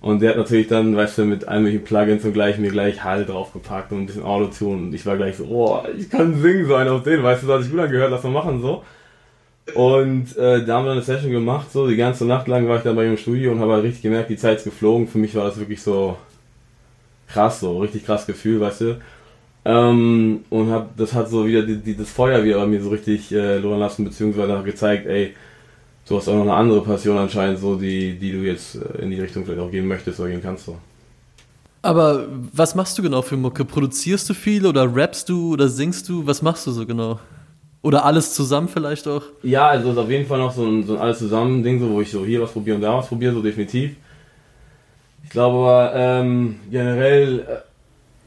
Und 0.01 0.23
der 0.23 0.31
hat 0.31 0.37
natürlich 0.37 0.69
dann, 0.69 0.97
weißt 0.97 1.19
du, 1.19 1.25
mit 1.25 1.49
allen 1.49 1.65
möglichen 1.65 1.85
Plugins 1.85 2.25
und 2.25 2.33
gleich 2.33 2.59
mir 2.59 2.71
gleich 2.71 3.03
Hall 3.03 3.25
draufgepackt 3.25 3.91
und 3.91 4.03
ein 4.03 4.07
bisschen 4.07 4.23
Autotune. 4.23 4.83
Und 4.85 4.95
ich 4.95 5.05
war 5.07 5.17
gleich 5.17 5.37
so, 5.37 5.45
oh, 5.47 5.83
ich 5.97 6.09
kann 6.09 6.41
singen, 6.41 6.67
so 6.67 6.77
einen 6.77 6.91
auf 6.91 7.03
den, 7.03 7.23
weißt 7.23 7.43
du, 7.43 7.47
das 7.49 7.57
hat 7.57 7.63
sich 7.63 7.73
gut 7.73 7.81
angehört, 7.81 8.11
lass 8.11 8.23
mal 8.23 8.31
machen, 8.31 8.63
so. 8.63 8.85
Und 9.75 10.37
äh, 10.37 10.65
da 10.65 10.77
haben 10.77 10.87
wir 10.87 10.93
eine 10.93 11.03
Session 11.03 11.31
gemacht, 11.31 11.73
so 11.73 11.89
die 11.89 11.97
ganze 11.97 12.25
Nacht 12.25 12.49
lang 12.49 12.69
war 12.69 12.79
ich 12.79 12.85
dann 12.85 12.97
bei 12.97 13.05
ihm 13.05 13.13
im 13.13 13.17
Studio 13.17 13.53
und 13.53 13.61
habe 13.61 13.75
halt 13.75 13.85
richtig 13.85 14.03
gemerkt, 14.03 14.31
die 14.31 14.37
Zeit 14.37 14.59
ist 14.59 14.65
geflogen. 14.65 15.09
Für 15.09 15.19
mich 15.19 15.35
war 15.35 15.45
das 15.45 15.59
wirklich 15.59 15.83
so 15.83 16.17
krass, 17.29 17.61
so 17.61 17.79
richtig 17.79 18.07
krass 18.07 18.27
Gefühl, 18.27 18.61
weißt 18.61 18.81
du. 18.81 19.01
Ähm, 19.65 20.45
und 20.49 20.71
hab, 20.71 20.97
das 20.97 21.13
hat 21.13 21.29
so 21.29 21.47
wieder 21.47 21.63
die, 21.63 21.77
die, 21.77 21.97
das 21.97 22.11
Feuer 22.11 22.45
wieder 22.45 22.59
bei 22.59 22.67
mir 22.67 22.81
so 22.81 22.89
richtig 22.89 23.33
äh, 23.33 23.59
lassen, 23.59 24.05
beziehungsweise 24.05 24.57
auch 24.57 24.65
gezeigt, 24.65 25.07
ey, 25.07 25.35
du 26.09 26.17
hast 26.17 26.29
auch 26.29 26.35
noch 26.35 26.43
eine 26.43 26.55
andere 26.55 26.83
Passion 26.83 27.19
anscheinend, 27.19 27.59
so 27.59 27.77
die, 27.77 28.19
die 28.19 28.33
du 28.33 28.39
jetzt 28.39 28.77
äh, 28.77 29.03
in 29.03 29.11
die 29.11 29.21
Richtung 29.21 29.45
vielleicht 29.45 29.61
auch 29.61 29.71
gehen 29.71 29.87
möchtest 29.87 30.19
oder 30.21 30.31
gehen 30.31 30.43
kannst. 30.43 30.65
So. 30.65 30.77
Aber 31.83 32.27
was 32.53 32.75
machst 32.75 32.99
du 32.99 33.03
genau 33.03 33.23
für 33.23 33.37
Mucke? 33.37 33.65
Produzierst 33.65 34.29
du 34.29 34.35
viel 34.35 34.67
oder 34.67 34.95
rappst 34.95 35.29
du 35.29 35.53
oder 35.53 35.69
singst 35.69 36.09
du? 36.09 36.27
Was 36.27 36.43
machst 36.43 36.67
du 36.67 36.71
so 36.71 36.87
genau? 36.87 37.21
Oder 37.83 38.05
alles 38.05 38.35
zusammen 38.35 38.69
vielleicht 38.69 39.07
auch? 39.07 39.23
Ja, 39.43 39.69
also 39.69 39.93
ist 39.93 39.99
auf 39.99 40.11
jeden 40.11 40.27
Fall 40.27 40.39
noch 40.39 40.53
so 40.53 40.67
ein, 40.67 40.85
so 40.85 40.95
ein 40.95 41.01
alles 41.01 41.21
zusammen 41.21 41.63
Ding, 41.63 41.79
so, 41.79 41.89
wo 41.91 42.01
ich 42.01 42.11
so 42.11 42.25
hier 42.25 42.43
was 42.43 42.51
probiere 42.51 42.77
und 42.77 42.83
da 42.83 42.97
was 42.97 43.07
probiere, 43.07 43.33
so 43.33 43.43
definitiv. 43.43 43.95
Ich 45.23 45.31
glaube 45.31 45.59
aber 45.59 45.93
ähm, 45.95 46.57
generell 46.71 47.63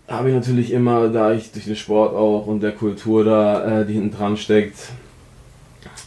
äh, 0.08 0.12
habe 0.12 0.30
ich 0.30 0.36
natürlich 0.36 0.72
immer, 0.72 1.10
da 1.10 1.34
ich 1.34 1.52
durch 1.52 1.66
den 1.66 1.76
Sport 1.76 2.16
auch 2.16 2.48
und 2.48 2.62
der 2.62 2.72
Kultur 2.72 3.26
da, 3.26 3.82
äh, 3.82 3.86
die 3.86 3.94
hinten 3.94 4.16
dran 4.16 4.38
steckt, 4.38 4.78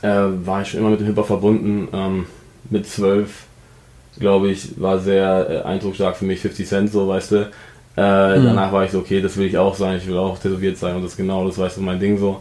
äh, 0.04 0.46
war 0.46 0.60
ich 0.60 0.68
schon 0.68 0.80
immer 0.80 0.90
mit 0.90 1.00
dem 1.00 1.06
Hip-Hop 1.06 1.26
verbunden. 1.26 1.88
Ähm, 1.92 2.26
mit 2.70 2.86
zwölf, 2.86 3.46
glaube 4.18 4.50
ich, 4.50 4.80
war 4.80 4.98
sehr 4.98 5.46
äh, 5.48 5.68
eindrucksstark 5.68 6.16
für 6.16 6.26
mich 6.26 6.40
50 6.40 6.68
Cent, 6.68 6.92
so 6.92 7.08
weißt 7.08 7.32
du. 7.32 7.36
Äh, 7.96 8.38
mhm. 8.38 8.44
Danach 8.44 8.72
war 8.72 8.84
ich 8.84 8.90
so, 8.90 8.98
okay, 8.98 9.22
das 9.22 9.36
will 9.36 9.46
ich 9.46 9.56
auch 9.56 9.74
sein, 9.74 9.96
ich 9.96 10.06
will 10.06 10.18
auch 10.18 10.38
tätowiert 10.38 10.76
sein 10.76 10.96
und 10.96 11.04
das 11.04 11.16
genau, 11.16 11.46
das 11.46 11.58
weißt 11.58 11.78
du, 11.78 11.80
mein 11.80 11.98
Ding 11.98 12.18
so. 12.18 12.40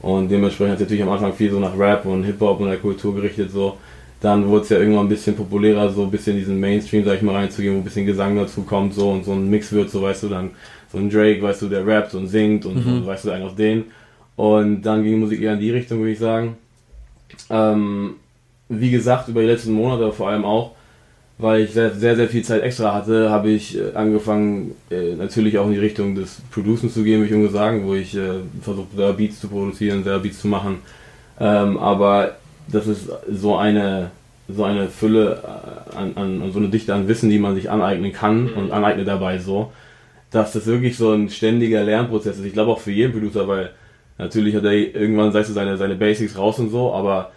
Und 0.00 0.28
dementsprechend 0.28 0.72
hat 0.72 0.80
es 0.80 0.82
natürlich 0.82 1.02
am 1.02 1.10
Anfang 1.10 1.32
viel 1.32 1.50
so 1.50 1.60
nach 1.60 1.78
Rap 1.78 2.04
und 2.04 2.24
Hip-Hop 2.24 2.60
und 2.60 2.68
der 2.68 2.78
Kultur 2.78 3.14
gerichtet 3.14 3.50
so. 3.52 3.76
Dann 4.20 4.48
wurde 4.48 4.62
es 4.62 4.68
ja 4.70 4.78
irgendwann 4.78 5.06
ein 5.06 5.10
bisschen 5.10 5.36
populärer, 5.36 5.90
so 5.90 6.02
ein 6.02 6.10
bisschen 6.10 6.32
in 6.32 6.38
diesen 6.40 6.58
Mainstream, 6.58 7.04
sag 7.04 7.16
ich 7.16 7.22
mal, 7.22 7.34
reinzugehen, 7.34 7.74
wo 7.74 7.78
ein 7.78 7.84
bisschen 7.84 8.06
Gesang 8.06 8.36
dazu 8.36 8.62
kommt, 8.62 8.94
so 8.94 9.10
und 9.10 9.24
so 9.24 9.32
ein 9.32 9.48
Mix 9.48 9.70
wird, 9.70 9.90
so 9.90 10.02
weißt 10.02 10.24
du, 10.24 10.28
dann 10.30 10.50
so 10.90 10.98
ein 10.98 11.10
Drake, 11.10 11.42
weißt 11.42 11.62
du, 11.62 11.68
der 11.68 11.86
rappt 11.86 12.14
und 12.14 12.26
singt 12.26 12.64
und, 12.64 12.84
mhm. 12.84 12.92
und 12.92 13.06
weißt 13.06 13.26
du, 13.26 13.30
einen 13.30 13.44
auf 13.44 13.54
den. 13.54 13.84
Und 14.36 14.82
dann 14.82 15.02
ging 15.02 15.12
die 15.12 15.18
Musik 15.18 15.42
eher 15.42 15.52
in 15.52 15.60
die 15.60 15.70
Richtung, 15.70 15.98
würde 15.98 16.12
ich 16.12 16.18
sagen. 16.18 16.56
Ähm, 17.50 18.14
wie 18.68 18.90
gesagt, 18.90 19.28
über 19.28 19.40
die 19.40 19.46
letzten 19.46 19.72
Monate 19.72 20.12
vor 20.12 20.28
allem 20.28 20.44
auch, 20.44 20.72
weil 21.38 21.62
ich 21.62 21.72
sehr, 21.72 21.90
sehr, 21.90 22.16
sehr 22.16 22.28
viel 22.28 22.42
Zeit 22.42 22.62
extra 22.62 22.94
hatte, 22.94 23.30
habe 23.30 23.50
ich 23.50 23.76
äh, 23.76 23.94
angefangen, 23.94 24.74
äh, 24.90 25.14
natürlich 25.14 25.58
auch 25.58 25.66
in 25.66 25.72
die 25.72 25.78
Richtung 25.78 26.14
des 26.14 26.40
Producen 26.50 26.90
zu 26.90 27.02
gehen, 27.02 27.20
würde 27.20 27.46
ich 27.46 27.52
sagen, 27.52 27.86
wo 27.86 27.94
ich 27.94 28.16
äh, 28.16 28.40
versuche, 28.62 28.86
da 28.96 29.12
Beats 29.12 29.40
zu 29.40 29.48
produzieren, 29.48 30.04
selber 30.04 30.20
Beats 30.20 30.40
zu 30.40 30.48
machen. 30.48 30.78
Ähm, 31.40 31.76
aber 31.78 32.36
das 32.68 32.86
ist 32.86 33.08
so 33.30 33.56
eine, 33.56 34.10
so 34.48 34.64
eine 34.64 34.88
Fülle 34.88 35.42
äh, 35.42 35.96
an, 35.96 36.12
an, 36.14 36.42
an, 36.42 36.52
so 36.52 36.60
eine 36.60 36.68
Dichte 36.68 36.94
an 36.94 37.08
Wissen, 37.08 37.30
die 37.30 37.38
man 37.38 37.54
sich 37.56 37.68
aneignen 37.68 38.12
kann 38.12 38.48
und 38.52 38.70
aneignet 38.70 39.08
dabei 39.08 39.38
so, 39.38 39.72
dass 40.30 40.52
das 40.52 40.66
wirklich 40.66 40.96
so 40.96 41.12
ein 41.12 41.30
ständiger 41.30 41.82
Lernprozess 41.82 42.38
ist. 42.38 42.44
Ich 42.44 42.52
glaube 42.52 42.70
auch 42.70 42.80
für 42.80 42.92
jeden 42.92 43.12
Producer, 43.12 43.48
weil 43.48 43.70
Natürlich 44.18 44.54
hat 44.54 44.64
er 44.64 44.72
irgendwann, 44.72 45.32
sagst 45.32 45.50
du, 45.50 45.54
seine, 45.54 45.76
seine 45.76 45.96
Basics 45.96 46.38
raus 46.38 46.58
und 46.58 46.70
so, 46.70 46.92
aber 46.92 47.32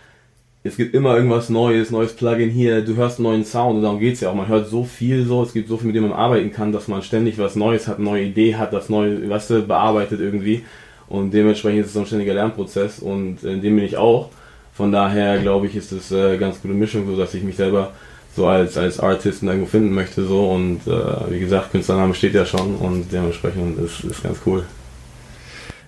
es 0.63 0.77
gibt 0.77 0.93
immer 0.93 1.15
irgendwas 1.15 1.49
Neues, 1.49 1.91
neues 1.91 2.13
Plugin 2.13 2.49
hier, 2.49 2.81
du 2.81 2.95
hörst 2.95 3.17
einen 3.17 3.23
neuen 3.23 3.45
Sound 3.45 3.77
und 3.77 3.83
darum 3.83 3.99
geht's 3.99 4.21
ja 4.21 4.29
auch. 4.29 4.35
Man 4.35 4.47
hört 4.47 4.67
so 4.67 4.83
viel 4.83 5.25
so, 5.25 5.43
es 5.43 5.53
gibt 5.53 5.69
so 5.69 5.77
viel, 5.77 5.87
mit 5.87 5.95
dem 5.95 6.03
man 6.03 6.13
arbeiten 6.13 6.51
kann, 6.51 6.71
dass 6.71 6.87
man 6.87 7.01
ständig 7.01 7.37
was 7.37 7.55
Neues 7.55 7.87
hat, 7.87 7.99
neue 7.99 8.23
Idee 8.23 8.55
hat, 8.55 8.73
das 8.73 8.89
neue, 8.89 9.29
weißt 9.29 9.49
du, 9.49 9.61
bearbeitet 9.63 10.19
irgendwie. 10.19 10.63
Und 11.07 11.31
dementsprechend 11.31 11.85
ist 11.85 11.91
es 11.91 11.97
ein 11.97 12.05
ständiger 12.05 12.33
Lernprozess 12.33 12.99
und 12.99 13.43
in 13.43 13.61
dem 13.61 13.75
bin 13.75 13.85
ich 13.85 13.97
auch. 13.97 14.29
Von 14.73 14.91
daher 14.91 15.39
glaube 15.39 15.67
ich, 15.67 15.75
ist 15.75 15.91
es 15.91 16.11
äh, 16.11 16.37
ganz 16.37 16.61
gute 16.61 16.73
Mischung, 16.73 17.07
so 17.07 17.17
dass 17.17 17.33
ich 17.33 17.43
mich 17.43 17.55
selber 17.55 17.93
so 18.35 18.45
als, 18.45 18.77
als 18.77 18.99
Artisten 18.99 19.47
irgendwo 19.47 19.67
finden 19.67 19.93
möchte. 19.93 20.25
So. 20.25 20.51
Und 20.51 20.81
äh, 20.85 21.31
wie 21.31 21.39
gesagt, 21.39 21.71
Künstlername 21.71 22.13
steht 22.13 22.35
ja 22.35 22.45
schon 22.45 22.75
und 22.75 23.11
dementsprechend 23.11 23.79
ist, 23.79 24.03
ist 24.03 24.21
ganz 24.21 24.37
cool. 24.45 24.63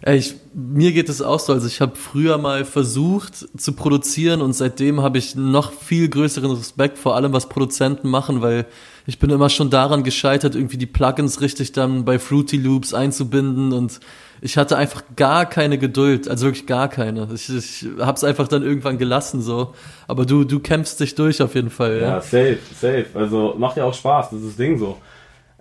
Ich, 0.06 0.36
mir 0.54 0.92
geht 0.92 1.10
es 1.10 1.22
auch 1.22 1.40
so. 1.40 1.54
Also 1.54 1.68
ich 1.68 1.82
habe 1.82 1.96
früher 1.96 2.38
mal 2.38 2.66
versucht 2.66 3.48
zu 3.58 3.74
produzieren 3.74 4.42
und 4.42 4.54
seitdem 4.54 5.02
habe 5.02 5.18
ich 5.18 5.36
noch 5.36 5.72
viel 5.74 6.10
größeren 6.10 6.52
Respekt 6.52 6.98
vor 6.98 7.16
allem, 7.16 7.34
was 7.34 7.50
Produzenten 7.50 8.10
machen, 8.10 8.42
weil 8.42 8.66
ich 9.06 9.20
bin 9.20 9.30
immer 9.30 9.50
schon 9.50 9.70
daran 9.70 10.04
gescheitert, 10.04 10.56
irgendwie 10.56 10.78
die 10.78 10.86
Plugins 10.86 11.42
richtig 11.42 11.72
dann 11.72 12.06
bei 12.06 12.20
Fruity 12.20 12.58
Loops 12.58 12.94
einzubinden 12.94 13.74
und 13.74 14.00
ich 14.42 14.58
hatte 14.58 14.78
einfach 14.78 15.04
gar 15.16 15.46
keine 15.46 15.78
Geduld, 15.78 16.30
also 16.30 16.46
wirklich 16.46 16.66
gar 16.66 16.88
keine. 16.88 17.28
Ich, 17.34 17.50
ich 17.50 17.88
habe 18.00 18.16
es 18.16 18.24
einfach 18.24 18.48
dann 18.48 18.64
irgendwann 18.64 18.98
gelassen 18.98 19.42
so. 19.42 19.74
Aber 20.08 20.26
du, 20.26 20.46
du 20.46 20.60
kämpfst 20.60 21.00
dich 21.00 21.16
durch 21.16 21.42
auf 21.42 21.56
jeden 21.56 21.70
Fall. 21.70 21.98
Ja, 21.98 22.10
ja 22.10 22.22
safe, 22.22 22.60
safe. 22.80 23.08
Also 23.14 23.56
macht 23.58 23.78
ja 23.78 23.84
auch 23.84 23.94
Spaß, 23.94 24.30
das 24.30 24.40
ist 24.40 24.48
das 24.50 24.56
Ding 24.56 24.78
so. 24.78 24.98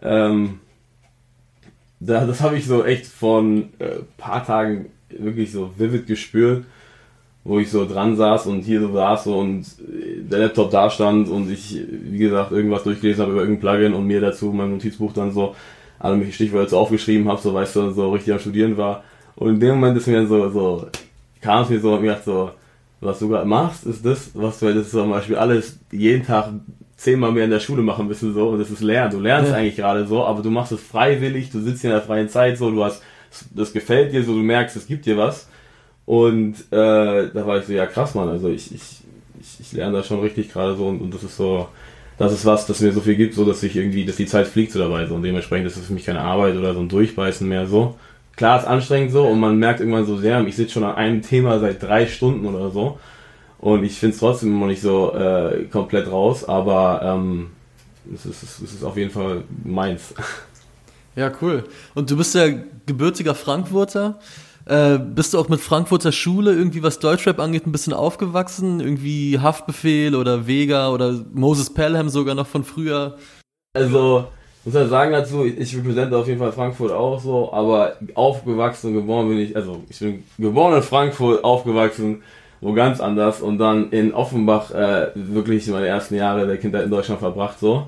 Ähm, 0.00 0.60
da, 2.00 2.26
das 2.26 2.40
habe 2.40 2.56
ich 2.56 2.66
so 2.66 2.84
echt 2.84 3.06
von 3.06 3.70
äh, 3.78 3.96
paar 4.16 4.44
Tagen 4.44 4.86
wirklich 5.10 5.52
so 5.52 5.70
vivid 5.76 6.06
gespürt, 6.06 6.64
wo 7.44 7.58
ich 7.58 7.70
so 7.70 7.86
dran 7.86 8.16
saß 8.16 8.46
und 8.46 8.62
hier 8.62 8.80
so 8.80 8.92
saß 8.92 9.26
und 9.28 9.62
äh, 9.62 10.22
der 10.22 10.40
Laptop 10.40 10.70
da 10.70 10.90
stand 10.90 11.28
und 11.28 11.50
ich, 11.50 11.80
wie 11.90 12.18
gesagt, 12.18 12.52
irgendwas 12.52 12.84
durchgelesen 12.84 13.22
habe 13.22 13.32
über 13.32 13.40
irgendein 13.42 13.60
Plugin 13.60 13.94
und 13.94 14.06
mir 14.06 14.20
dazu 14.20 14.52
mein 14.52 14.70
Notizbuch 14.70 15.12
dann 15.12 15.32
so 15.32 15.54
alle 15.98 16.14
möglichen 16.14 16.34
Stichwörter 16.34 16.70
so 16.70 16.78
aufgeschrieben 16.78 17.28
habe, 17.28 17.40
so 17.40 17.52
weißt 17.52 17.76
du, 17.76 17.90
so 17.90 18.12
richtig 18.12 18.32
am 18.32 18.38
Studieren 18.38 18.76
war. 18.76 19.02
Und 19.34 19.54
in 19.54 19.60
dem 19.60 19.74
Moment 19.76 19.96
ist 19.96 20.06
mir 20.06 20.26
so, 20.26 20.48
so, 20.50 20.86
kam 21.40 21.64
es 21.64 21.70
mir 21.70 21.80
so, 21.80 21.94
und 21.94 22.02
mir 22.02 22.08
gedacht 22.08 22.24
so, 22.24 22.50
was 23.00 23.18
du 23.18 23.28
gerade 23.28 23.46
machst, 23.46 23.86
ist 23.86 24.04
das, 24.04 24.30
was 24.34 24.58
du 24.58 24.68
jetzt 24.68 24.90
zum 24.90 25.10
Beispiel 25.10 25.36
alles 25.36 25.78
jeden 25.90 26.24
Tag 26.24 26.50
zehnmal 26.98 27.30
mehr 27.30 27.44
in 27.44 27.50
der 27.50 27.60
Schule 27.60 27.80
machen 27.80 28.08
müssen, 28.08 28.34
so, 28.34 28.48
und 28.48 28.58
das 28.58 28.70
ist 28.70 28.82
Lernen. 28.82 29.12
Du 29.12 29.20
lernst 29.20 29.52
ja. 29.52 29.56
eigentlich 29.56 29.76
gerade 29.76 30.06
so, 30.06 30.24
aber 30.24 30.42
du 30.42 30.50
machst 30.50 30.72
es 30.72 30.82
freiwillig, 30.82 31.50
du 31.50 31.60
sitzt 31.60 31.80
hier 31.80 31.90
in 31.90 31.96
der 31.96 32.04
freien 32.04 32.28
Zeit, 32.28 32.58
so, 32.58 32.70
du 32.70 32.84
hast, 32.84 33.02
das 33.54 33.72
gefällt 33.72 34.12
dir 34.12 34.24
so, 34.24 34.34
du 34.34 34.40
merkst, 34.40 34.76
es 34.76 34.86
gibt 34.86 35.06
dir 35.06 35.16
was. 35.16 35.48
Und 36.04 36.54
äh, 36.72 37.30
da 37.32 37.46
war 37.46 37.58
ich 37.58 37.66
so, 37.66 37.72
ja 37.72 37.86
krass, 37.86 38.14
Mann, 38.14 38.28
also 38.28 38.48
ich, 38.48 38.74
ich, 38.74 38.82
ich, 39.40 39.60
ich 39.60 39.72
lerne 39.72 39.98
da 39.98 40.02
schon 40.02 40.20
richtig 40.20 40.52
gerade 40.52 40.74
so 40.74 40.88
und, 40.88 41.00
und 41.00 41.14
das 41.14 41.22
ist 41.22 41.36
so, 41.36 41.68
das 42.18 42.32
ist 42.32 42.44
was, 42.44 42.66
das 42.66 42.80
mir 42.80 42.92
so 42.92 43.00
viel 43.00 43.14
gibt, 43.14 43.34
so 43.34 43.44
dass 43.44 43.62
ich 43.62 43.76
irgendwie, 43.76 44.04
dass 44.04 44.16
die 44.16 44.26
Zeit 44.26 44.48
fliegt 44.48 44.72
so 44.72 44.80
dabei 44.80 45.06
so 45.06 45.14
und 45.14 45.22
dementsprechend 45.22 45.68
ist 45.68 45.76
es 45.76 45.86
für 45.86 45.92
mich 45.92 46.06
keine 46.06 46.20
Arbeit 46.20 46.56
oder 46.56 46.74
so 46.74 46.80
ein 46.80 46.88
Durchbeißen 46.88 47.46
mehr 47.46 47.66
so. 47.66 47.94
Klar, 48.34 48.58
ist 48.58 48.66
anstrengend 48.66 49.12
so 49.12 49.26
und 49.26 49.38
man 49.38 49.56
merkt 49.58 49.80
irgendwann 49.80 50.06
so 50.06 50.16
sehr, 50.16 50.44
ich 50.46 50.56
sitze 50.56 50.72
schon 50.72 50.84
an 50.84 50.96
einem 50.96 51.22
Thema 51.22 51.60
seit 51.60 51.82
drei 51.82 52.06
Stunden 52.06 52.46
oder 52.46 52.70
so 52.70 52.98
und 53.60 53.84
ich 53.84 53.98
finde 53.98 54.14
es 54.14 54.20
trotzdem 54.20 54.50
immer 54.50 54.66
nicht 54.66 54.82
so 54.82 55.12
äh, 55.14 55.64
komplett 55.64 56.10
raus, 56.10 56.44
aber 56.44 57.00
ähm, 57.02 57.50
es, 58.14 58.24
ist, 58.24 58.42
es 58.42 58.74
ist 58.74 58.84
auf 58.84 58.96
jeden 58.96 59.10
Fall 59.10 59.42
meins. 59.64 60.14
Ja, 61.16 61.32
cool. 61.42 61.64
Und 61.96 62.10
du 62.12 62.16
bist 62.16 62.36
ja 62.36 62.46
gebürtiger 62.86 63.34
Frankfurter. 63.34 64.20
Äh, 64.66 64.98
bist 64.98 65.34
du 65.34 65.38
auch 65.40 65.48
mit 65.48 65.60
Frankfurter 65.60 66.12
Schule 66.12 66.52
irgendwie, 66.52 66.82
was 66.82 67.00
Deutschrap 67.00 67.40
angeht, 67.40 67.66
ein 67.66 67.72
bisschen 67.72 67.92
aufgewachsen? 67.92 68.78
Irgendwie 68.78 69.40
Haftbefehl 69.40 70.14
oder 70.14 70.46
Vega 70.46 70.90
oder 70.90 71.24
Moses 71.32 71.74
Pelham 71.74 72.08
sogar 72.08 72.36
noch 72.36 72.46
von 72.46 72.62
früher? 72.62 73.16
Also, 73.74 74.28
muss 74.64 74.74
ja 74.74 74.86
sagen 74.86 75.10
dazu, 75.10 75.44
ich 75.44 75.76
repräsente 75.76 76.16
auf 76.16 76.28
jeden 76.28 76.38
Fall 76.38 76.52
Frankfurt 76.52 76.92
auch 76.92 77.18
so, 77.20 77.52
aber 77.52 77.96
aufgewachsen 78.14 78.88
und 78.88 78.94
geboren 78.94 79.28
bin 79.28 79.38
ich, 79.38 79.56
also 79.56 79.82
ich 79.88 79.98
bin 79.98 80.22
geboren 80.38 80.76
in 80.76 80.82
Frankfurt, 80.82 81.42
aufgewachsen 81.42 82.22
wo 82.60 82.72
ganz 82.72 83.00
anders 83.00 83.40
und 83.40 83.58
dann 83.58 83.90
in 83.90 84.12
Offenbach 84.12 84.72
äh, 84.72 85.10
wirklich 85.14 85.66
meine 85.68 85.86
ersten 85.86 86.16
Jahre 86.16 86.46
der 86.46 86.56
Kindheit 86.56 86.84
in 86.84 86.90
Deutschland 86.90 87.20
verbracht 87.20 87.58
so, 87.60 87.86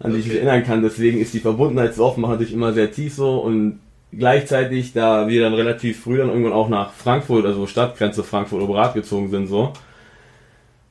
an 0.00 0.12
die 0.12 0.18
ich 0.18 0.26
mich 0.26 0.36
erinnern 0.36 0.64
kann. 0.64 0.82
Deswegen 0.82 1.18
ist 1.18 1.34
die 1.34 1.40
Verbundenheit 1.40 1.94
zu 1.94 2.04
Offenbach 2.04 2.30
natürlich 2.30 2.52
immer 2.52 2.72
sehr 2.72 2.90
tief 2.90 3.14
so. 3.14 3.38
Und 3.38 3.80
gleichzeitig, 4.12 4.92
da 4.92 5.28
wir 5.28 5.42
dann 5.42 5.54
relativ 5.54 6.02
früh 6.02 6.18
dann 6.18 6.28
irgendwann 6.28 6.52
auch 6.52 6.68
nach 6.68 6.92
Frankfurt, 6.92 7.46
also 7.46 7.66
Stadtgrenze 7.66 8.22
Frankfurt 8.22 8.62
Oberat 8.62 8.94
gezogen 8.94 9.30
sind, 9.30 9.46
so, 9.46 9.72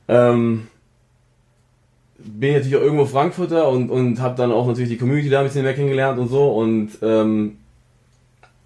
ähm, 0.08 0.66
bin 2.18 2.50
ich 2.50 2.56
natürlich 2.56 2.76
auch 2.76 2.82
irgendwo 2.82 3.04
Frankfurter 3.04 3.68
und, 3.68 3.90
und 3.90 4.20
habe 4.20 4.36
dann 4.36 4.50
auch 4.50 4.66
natürlich 4.66 4.90
die 4.90 4.96
Community 4.96 5.28
da 5.28 5.40
ein 5.40 5.46
bisschen 5.46 5.62
mehr 5.62 5.74
kennengelernt 5.74 6.18
und 6.18 6.28
so. 6.28 6.48
Und 6.48 6.90
ähm, 7.02 7.58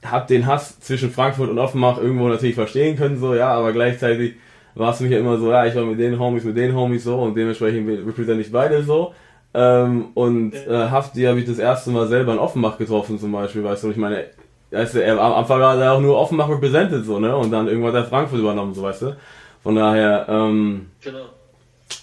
habe 0.05 0.27
den 0.29 0.47
Hass 0.47 0.79
zwischen 0.81 1.11
Frankfurt 1.11 1.51
und 1.51 1.59
Offenbach 1.59 1.99
irgendwo 1.99 2.29
natürlich 2.29 2.55
verstehen 2.55 2.97
können, 2.97 3.19
so, 3.19 3.35
ja, 3.35 3.51
aber 3.51 3.73
gleichzeitig 3.73 4.35
war 4.75 4.93
es 4.93 5.01
mich 5.01 5.11
ja 5.11 5.19
immer 5.19 5.39
so, 5.39 5.51
ja, 5.51 5.67
ich 5.67 5.75
war 5.75 5.85
mit 5.85 5.99
den 5.99 6.19
Homies, 6.19 6.45
mit 6.45 6.57
den 6.57 6.75
Homies 6.75 7.05
so 7.05 7.17
und 7.17 7.37
dementsprechend 7.37 7.89
repräsentiere 7.89 8.41
ich 8.41 8.53
beide 8.53 8.83
so. 8.83 9.13
Ähm, 9.55 10.09
und 10.15 10.55
äh, 10.55 10.89
Hafti 10.89 11.23
habe 11.23 11.41
ich 11.41 11.47
das 11.47 11.59
erste 11.59 11.91
Mal 11.91 12.07
selber 12.07 12.33
in 12.33 12.39
Offenbach 12.39 12.79
getroffen 12.79 13.19
zum 13.19 13.33
Beispiel, 13.33 13.65
weißt 13.65 13.85
du, 13.85 13.91
ich 13.91 13.97
meine, 13.97 14.27
weißt 14.71 14.95
du, 14.95 15.03
er, 15.03 15.19
am 15.19 15.33
Anfang 15.33 15.61
war 15.61 15.81
er 15.81 15.95
auch 15.95 16.01
nur 16.01 16.19
Offenbach 16.19 16.49
represented, 16.49 17.05
so, 17.05 17.19
ne? 17.19 17.35
Und 17.35 17.51
dann 17.51 17.67
irgendwann 17.67 17.93
hat 17.95 18.05
er 18.05 18.09
Frankfurt 18.09 18.41
übernommen, 18.41 18.75
so, 18.75 18.83
weißt 18.83 19.03
du. 19.03 19.17
Von 19.63 19.75
daher, 19.75 20.27
ähm, 20.29 20.87
genau. 21.01 21.25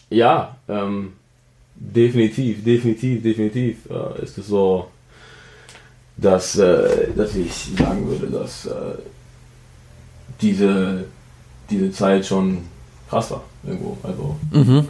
ja, 0.10 0.58
ähm, 0.68 1.14
definitiv, 1.76 2.64
definitiv, 2.64 3.24
definitiv 3.24 3.90
äh, 3.90 4.24
ist 4.24 4.38
es 4.38 4.48
so, 4.48 4.88
dass, 6.18 6.58
äh, 6.58 7.12
dass 7.16 7.36
ich 7.36 7.72
sagen 7.78 8.08
würde, 8.08 8.28
dass 8.28 8.66
äh, 8.66 8.72
diese, 10.42 11.06
diese 11.70 11.92
Zeit 11.92 12.26
schon 12.26 12.60
krass 13.10 13.32
war, 13.32 13.44
irgendwo. 13.64 13.98
Also. 14.04 14.36
Mhm. 14.52 14.88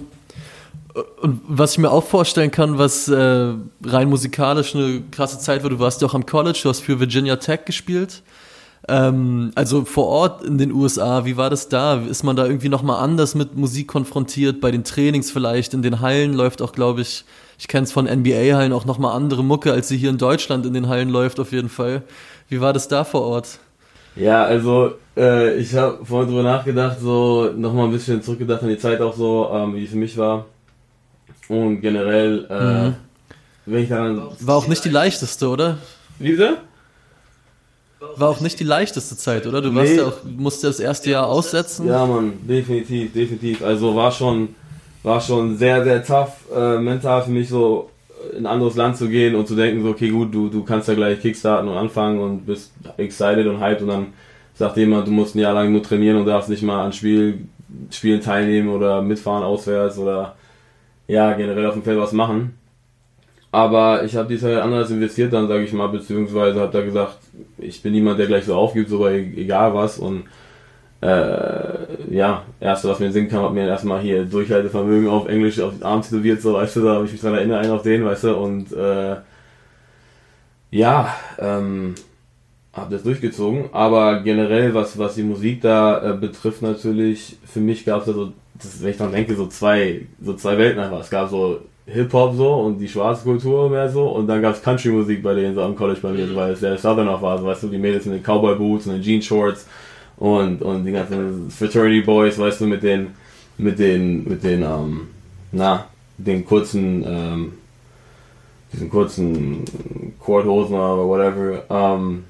Und 1.22 1.42
was 1.46 1.74
ich 1.74 1.78
mir 1.80 1.92
auch 1.92 2.06
vorstellen 2.06 2.52
kann, 2.52 2.78
was 2.78 3.10
äh, 3.10 3.54
rein 3.84 4.10
musikalisch 4.10 4.76
eine 4.76 5.02
krasse 5.12 5.40
Zeit 5.40 5.64
war, 5.64 5.70
du 5.70 5.80
warst 5.80 6.02
ja 6.02 6.08
auch 6.08 6.14
am 6.14 6.26
College, 6.26 6.60
du 6.64 6.70
hast 6.70 6.82
für 6.82 7.00
Virginia 7.00 7.36
Tech 7.36 7.66
gespielt. 7.66 8.24
Ähm, 8.88 9.52
also 9.56 9.84
vor 9.84 10.08
Ort 10.08 10.44
in 10.44 10.58
den 10.58 10.72
USA, 10.72 11.26
wie 11.26 11.36
war 11.36 11.50
das 11.50 11.68
da? 11.68 11.96
Ist 12.02 12.24
man 12.24 12.36
da 12.36 12.46
irgendwie 12.46 12.70
nochmal 12.70 13.04
anders 13.04 13.36
mit 13.36 13.56
Musik 13.56 13.88
konfrontiert? 13.88 14.62
Bei 14.62 14.72
den 14.72 14.84
Trainings 14.84 15.32
vielleicht, 15.32 15.74
in 15.74 15.82
den 15.82 16.00
Hallen 16.00 16.34
läuft 16.34 16.62
auch, 16.62 16.72
glaube 16.72 17.02
ich, 17.02 17.26
ich 17.58 17.68
kenne 17.68 17.84
es 17.84 17.92
von 17.92 18.06
NBA-Hallen 18.06 18.74
auch 18.74 18.86
nochmal 18.86 19.16
andere 19.16 19.44
Mucke, 19.44 19.72
als 19.72 19.88
sie 19.88 19.98
hier 19.98 20.10
in 20.10 20.18
Deutschland 20.18 20.66
in 20.66 20.74
den 20.74 20.88
Hallen 20.88 21.10
läuft, 21.10 21.40
auf 21.40 21.52
jeden 21.52 21.70
Fall. 21.70 22.04
Wie 22.50 22.62
war 22.62 22.74
das 22.74 22.88
da 22.88 23.04
vor 23.04 23.22
Ort? 23.22 23.60
Ja, 24.16 24.44
also 24.44 24.94
äh, 25.18 25.56
ich 25.56 25.76
habe 25.76 26.06
vorhin 26.06 26.30
drüber 26.30 26.44
nachgedacht, 26.44 26.98
so 27.00 27.52
nochmal 27.56 27.86
ein 27.86 27.92
bisschen 27.92 28.22
zurückgedacht 28.22 28.64
an 28.64 28.70
die 28.70 28.78
Zeit 28.78 29.02
auch 29.02 29.16
so, 29.16 29.50
ähm, 29.52 29.76
wie 29.76 29.84
es 29.84 29.92
für 29.92 29.98
mich 29.98 30.18
war. 30.18 30.46
Und 31.48 31.82
generell, 31.82 32.46
äh, 32.50 32.90
mhm. 32.90 32.96
wenn 33.66 33.84
ich 33.84 33.90
daran. 33.90 34.22
War 34.40 34.56
auch 34.56 34.68
nicht 34.68 34.84
die 34.86 34.90
leichteste, 34.90 35.48
oder? 35.50 35.78
Wie 36.18 36.32
bitte? 36.32 36.58
War 38.18 38.30
auch 38.30 38.40
nicht 38.40 38.60
die 38.60 38.64
leichteste 38.64 39.18
Zeit, 39.18 39.48
oder? 39.48 39.62
Du 39.62 39.74
warst 39.74 39.92
nee. 39.92 39.98
ja 39.98 40.06
auch, 40.06 40.24
musst 40.24 40.64
das 40.64 40.80
erste 40.80 41.10
Jahr 41.10 41.28
aussetzen. 41.28 41.88
Ja, 41.88 42.06
Mann, 42.06 42.34
definitiv, 42.48 43.14
definitiv. 43.14 43.64
Also 43.64 43.96
war 43.96 44.12
schon, 44.12 44.56
war 45.06 45.22
schon 45.22 45.56
sehr, 45.56 45.84
sehr 45.84 46.04
tough, 46.04 46.34
äh, 46.54 46.80
mental 46.80 47.22
für 47.22 47.32
mich 47.32 47.48
so 47.48 47.92
in 48.34 48.40
ein 48.40 48.46
anderes 48.48 48.76
Land 48.76 48.98
zu 48.98 49.08
gehen 49.08 49.36
und 49.36 49.48
zu 49.48 49.56
denken, 49.56 49.84
so, 49.84 49.90
okay, 49.90 50.10
gut, 50.10 50.34
du, 50.34 50.50
du 50.50 50.64
kannst 50.64 50.88
ja 50.88 50.96
gleich 50.96 51.22
kickstarten 51.22 51.70
und 51.70 51.78
anfangen 51.78 52.20
und 52.20 52.46
bist 52.46 52.74
excited 52.98 53.46
und 53.46 53.62
hyped 53.62 53.84
und 53.84 53.90
dann 53.90 54.08
sagt 54.56 54.78
jemand, 54.78 55.08
du 55.08 55.12
musst 55.12 55.36
ein 55.36 55.40
Jahr 55.40 55.54
lang 55.54 55.72
nur 55.72 55.84
trainieren 55.84 56.18
und 56.18 56.26
darfst 56.26 56.50
nicht 56.50 56.64
mal 56.64 56.84
an 56.84 56.92
Spiel, 56.92 57.46
Spielen 57.92 58.22
teilnehmen 58.22 58.70
oder 58.70 59.02
mitfahren 59.02 59.44
auswärts 59.44 60.00
oder 60.00 60.36
ja, 61.08 61.34
generell 61.34 61.68
auf 61.68 61.74
dem 61.74 61.84
Feld 61.84 62.00
was 62.00 62.12
machen. 62.12 62.58
Aber 63.52 64.04
ich 64.04 64.16
habe 64.16 64.28
die 64.28 64.40
Zeit 64.40 64.58
anders 64.58 64.90
investiert 64.90 65.32
dann, 65.34 65.48
sage 65.48 65.64
ich 65.64 65.72
mal, 65.72 65.88
beziehungsweise 65.88 66.60
habe 66.60 66.74
da 66.74 66.84
gesagt, 66.84 67.18
ich 67.58 67.82
bin 67.82 67.94
niemand, 67.94 68.20
der 68.20 68.28
gleich 68.28 68.46
so 68.46 68.56
aufgibt, 68.56 68.90
so 68.90 69.08
egal 69.08 69.74
was. 69.74 70.00
Und 70.00 70.24
äh, 71.06 72.14
ja, 72.16 72.44
erste, 72.60 72.90
was 72.90 73.00
mir 73.00 73.08
in 73.08 73.12
den 73.12 73.14
Sinn 73.14 73.30
kam, 73.30 73.44
hat 73.44 73.54
mir 73.54 73.68
erstmal 73.68 74.02
hier 74.02 74.26
Durchhaltevermögen 74.26 75.08
auf 75.08 75.28
Englisch 75.28 75.60
auf 75.60 75.74
den 75.74 75.84
Arm 75.84 76.02
tätowiert, 76.02 76.42
so 76.42 76.54
weißt 76.54 76.78
du, 76.78 76.82
da 76.82 76.96
habe 76.96 77.06
ich 77.06 77.12
mich 77.12 77.22
dran 77.22 77.36
erinnert, 77.36 77.64
einen 77.64 77.74
auf 77.74 77.84
den, 77.84 78.06
weißt 78.06 78.24
du, 78.26 78.36
und 78.36 78.72
äh, 78.72 79.18
ja, 80.72 81.14
ähm, 81.38 81.96
habe 82.74 82.94
das 82.94 83.04
durchgezogen. 83.04 83.66
Aber 83.72 84.22
generell, 84.22 84.74
was, 84.74 84.98
was 84.98 85.16
die 85.16 85.24
Musik 85.24 85.62
da 85.62 86.12
äh, 86.12 86.18
betrifft, 86.18 86.62
natürlich, 86.62 87.38
für 87.46 87.60
mich 87.60 87.86
gab 87.86 88.02
es 88.02 88.08
da 88.08 88.14
so 88.14 88.34
das, 88.56 88.82
wenn 88.82 88.92
ich 88.92 88.98
dann 88.98 89.12
denke, 89.12 89.36
so 89.36 89.48
zwei, 89.48 90.08
so 90.22 90.34
zwei 90.34 90.58
Welten 90.58 90.80
einfach. 90.80 91.02
Es 91.02 91.10
gab 91.10 91.30
so 91.30 91.60
Hip-Hop 91.86 92.36
so 92.36 92.54
und 92.54 92.80
die 92.80 92.88
schwarze 92.88 93.24
Kultur 93.24 93.70
mehr 93.70 93.90
so 93.90 94.08
und 94.08 94.28
dann 94.28 94.42
gab 94.42 94.56
es 94.56 94.64
Country-Musik 94.64 95.22
bei 95.22 95.36
denen 95.36 95.54
so 95.54 95.62
am 95.62 95.76
College 95.76 96.00
bei 96.02 96.12
mir, 96.12 96.36
weil 96.36 96.54
es 96.54 96.62
sehr 96.62 96.78
Southerner 96.78 97.22
war, 97.22 97.38
so, 97.38 97.46
weißt 97.46 97.64
du, 97.64 97.68
die 97.68 97.78
Mädels 97.78 98.06
in 98.06 98.14
den 98.14 98.24
Cowboy-Boots 98.24 98.88
und 98.88 98.94
den 98.94 99.02
Jeans-Shorts 99.04 99.68
und, 100.18 100.62
und 100.62 100.86
die 100.86 100.92
ganzen 100.92 101.50
Fraternity 101.50 102.02
Boys, 102.02 102.38
weißt 102.38 102.62
du, 102.62 102.68
mit 102.68 102.84
den, 102.84 103.10
mit 103.58 103.80
den, 103.80 104.28
mit 104.28 104.44
den, 104.44 104.64
ähm, 104.64 105.08
na, 105.52 105.86
den 106.18 106.46
kurzen, 106.46 107.04
ähm, 107.06 107.54
diesen 108.72 108.90
kurzen 108.90 109.64
Korthosen 110.20 110.76
oder 110.76 111.08
whatever, 111.08 111.64
ähm, 111.70 112.24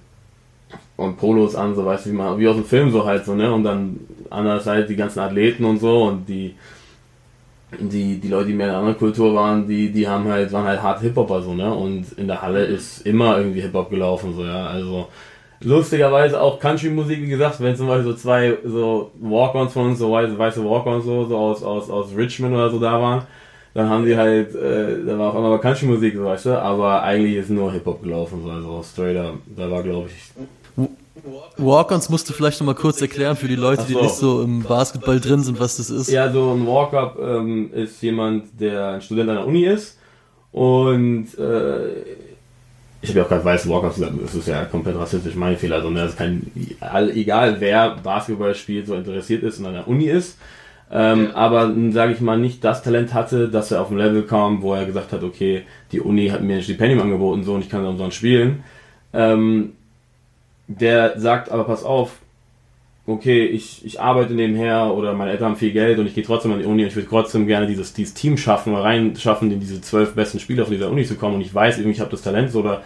und 0.98 1.18
Polos 1.18 1.56
an, 1.56 1.76
so 1.76 1.86
weißt 1.86 2.06
du, 2.06 2.12
wie 2.12 2.16
man, 2.16 2.40
wie 2.40 2.48
aus 2.48 2.56
dem 2.56 2.66
Film 2.66 2.92
so 2.92 3.06
halt 3.06 3.26
so, 3.26 3.36
ne, 3.36 3.52
und 3.54 3.64
dann 3.64 4.00
andererseits 4.30 4.88
die 4.88 4.96
ganzen 4.96 5.20
Athleten 5.20 5.66
und 5.66 5.80
so 5.80 6.04
und 6.04 6.28
die 6.28 6.56
die, 7.80 8.20
die 8.20 8.28
Leute, 8.28 8.48
die 8.48 8.54
mehr 8.54 8.68
in 8.68 8.72
einer 8.72 8.80
anderen 8.80 8.98
Kultur 8.98 9.34
waren, 9.36 9.68
die, 9.68 9.92
die 9.92 10.08
haben 10.08 10.26
halt, 10.28 10.52
waren 10.52 10.66
halt 10.66 10.82
hart 10.82 11.02
Hip-Hopper 11.02 11.42
so, 11.42 11.54
ne? 11.54 11.74
Und 11.74 12.12
in 12.18 12.28
der 12.28 12.42
Halle 12.42 12.64
ist 12.64 13.06
immer 13.06 13.38
irgendwie 13.38 13.62
Hip-Hop 13.62 13.90
gelaufen, 13.90 14.34
so, 14.36 14.46
ja. 14.46 14.68
Also 14.68 15.08
lustigerweise 15.66 16.40
auch 16.40 16.60
Country-Musik, 16.60 17.22
wie 17.22 17.30
gesagt, 17.30 17.60
wenn 17.60 17.76
zum 17.76 17.88
Beispiel 17.88 18.12
so 18.12 18.14
zwei 18.14 18.58
so 18.64 19.12
Walk-Ons 19.20 19.74
von 19.74 19.88
uns, 19.88 20.00
so 20.00 20.12
weiße, 20.12 20.38
weiße 20.38 20.64
Walk-Ons 20.64 21.06
so, 21.06 21.26
so 21.26 21.38
aus, 21.38 21.64
aus, 21.64 21.90
aus 21.90 22.08
Richmond 22.16 22.54
oder 22.54 22.70
so 22.70 22.80
da 22.80 23.02
waren, 23.02 23.24
dann 23.74 23.90
haben 23.90 24.06
die 24.06 24.16
halt, 24.16 24.56
äh, 24.56 25.04
da 25.06 25.18
war 25.20 25.30
auf 25.30 25.36
einmal 25.36 25.60
Country-Musik, 25.60 26.16
so, 26.16 26.24
weißt 26.24 26.46
du, 26.46 26.62
aber 26.62 27.04
eigentlich 27.04 27.36
ist 27.36 27.50
nur 27.50 27.72
Hip-Hop 27.72 28.02
gelaufen, 28.02 28.42
so, 28.44 28.50
also 28.50 28.84
straight 28.84 29.18
up. 29.18 29.36
Da 29.58 29.70
war, 29.70 29.84
glaube 29.84 30.08
ich, 30.08 30.88
Walk-ons 31.58 32.10
musst 32.10 32.30
du 32.30 32.34
vielleicht 32.34 32.60
noch 32.60 32.68
mal 32.68 32.76
kurz 32.76 33.02
erklären 33.02 33.36
für 33.36 33.48
die 33.48 33.56
Leute, 33.56 33.82
so. 33.84 33.88
die 33.88 33.96
nicht 33.96 34.16
so 34.16 34.42
im 34.44 34.64
Basketball 34.64 35.20
drin 35.20 35.42
sind, 35.42 35.60
was 35.60 35.78
das 35.78 35.90
ist. 35.90 36.10
Ja, 36.10 36.32
so 36.32 36.52
ein 36.52 36.68
Walk-up 36.68 37.18
ähm, 37.20 37.72
ist 37.74 38.02
jemand, 38.02 38.60
der 38.60 38.90
ein 38.90 39.02
Student 39.02 39.30
an 39.30 39.36
der 39.38 39.48
Uni 39.48 39.66
ist 39.66 39.98
und 40.52 41.28
äh, 41.38 42.25
ich 43.02 43.10
habe 43.10 43.20
ja 43.20 43.26
auch 43.26 43.30
gerade 43.30 43.46
weiß 43.46 43.70
Walk-ups 43.70 43.96
gesagt, 43.96 44.14
das 44.24 44.36
ist 44.36 44.48
ja 44.48 44.66
komplett 44.66 44.98
rassistisch 44.98 45.36
mein 45.36 45.58
Fehler, 45.58 45.82
sondern 45.82 46.04
also, 46.04 46.16
das 46.16 46.28
kann 46.28 47.12
egal 47.14 47.58
wer 47.60 47.96
Basketball 48.04 48.56
spielt, 48.56 48.88
so 48.88 48.96
interessiert 48.96 49.44
ist 49.44 49.60
und 49.60 49.68
an 49.68 49.74
der 49.74 49.88
Uni 49.88 50.06
ist. 50.06 50.38
Ähm, 50.92 51.26
ja. 51.26 51.36
Aber 51.36 51.74
sage 51.90 52.14
ich 52.14 52.22
mal 52.22 52.38
nicht 52.38 52.64
das 52.64 52.84
Talent 52.84 53.14
hatte, 53.14 53.50
dass 53.50 53.72
er 53.72 53.82
auf 53.82 53.92
ein 53.92 53.98
Level 53.98 54.24
kam, 54.24 54.62
wo 54.62 54.74
er 54.74 54.86
gesagt 54.86 55.14
hat, 55.14 55.24
okay, 55.24 55.64
die 55.92 56.00
Uni 56.00 56.30
hat 56.30 56.42
mir 56.42 56.58
ein 56.58 56.64
Stipendium 56.64 57.02
angeboten 57.02 57.44
so 57.44 57.54
und 57.54 57.62
ich 57.62 57.70
kann 57.70 57.84
da 57.84 57.90
umsonst 57.90 58.18
spielen. 58.18 58.64
Ähm, 59.14 59.74
der 60.68 61.20
sagt 61.20 61.52
aber, 61.52 61.64
pass 61.64 61.84
auf, 61.84 62.18
okay, 63.08 63.46
ich, 63.46 63.86
ich 63.86 64.02
arbeite 64.02 64.34
nebenher 64.34 64.94
oder 64.94 65.14
meine 65.14 65.32
Eltern 65.32 65.50
haben 65.50 65.56
viel 65.58 65.72
Geld 65.72 66.00
und 66.00 66.08
ich 66.08 66.16
gehe 66.16 66.24
trotzdem 66.24 66.54
an 66.54 66.60
die 66.60 66.66
Uni 66.66 66.84
und 66.84 66.90
ich 66.90 66.96
würde 66.96 67.10
trotzdem 67.10 67.46
gerne 67.46 67.68
dieses, 67.68 67.94
dieses 67.94 68.14
Team 68.14 68.38
schaffen 68.38 68.74
oder 68.74 68.84
reinschaffen, 68.84 69.52
in 69.52 69.60
diese 69.60 69.82
zwölf 69.82 70.16
besten 70.16 70.40
Spieler 70.40 70.66
von 70.66 70.74
dieser 70.74 70.90
Uni 70.90 71.06
zu 71.06 71.16
kommen 71.16 71.36
und 71.36 71.42
ich 71.42 71.54
weiß 71.54 71.78
irgendwie, 71.78 71.94
ich 71.94 72.00
habe 72.00 72.12
das 72.12 72.24
Talent 72.24 72.52
so 72.52 72.62
oder 72.62 72.82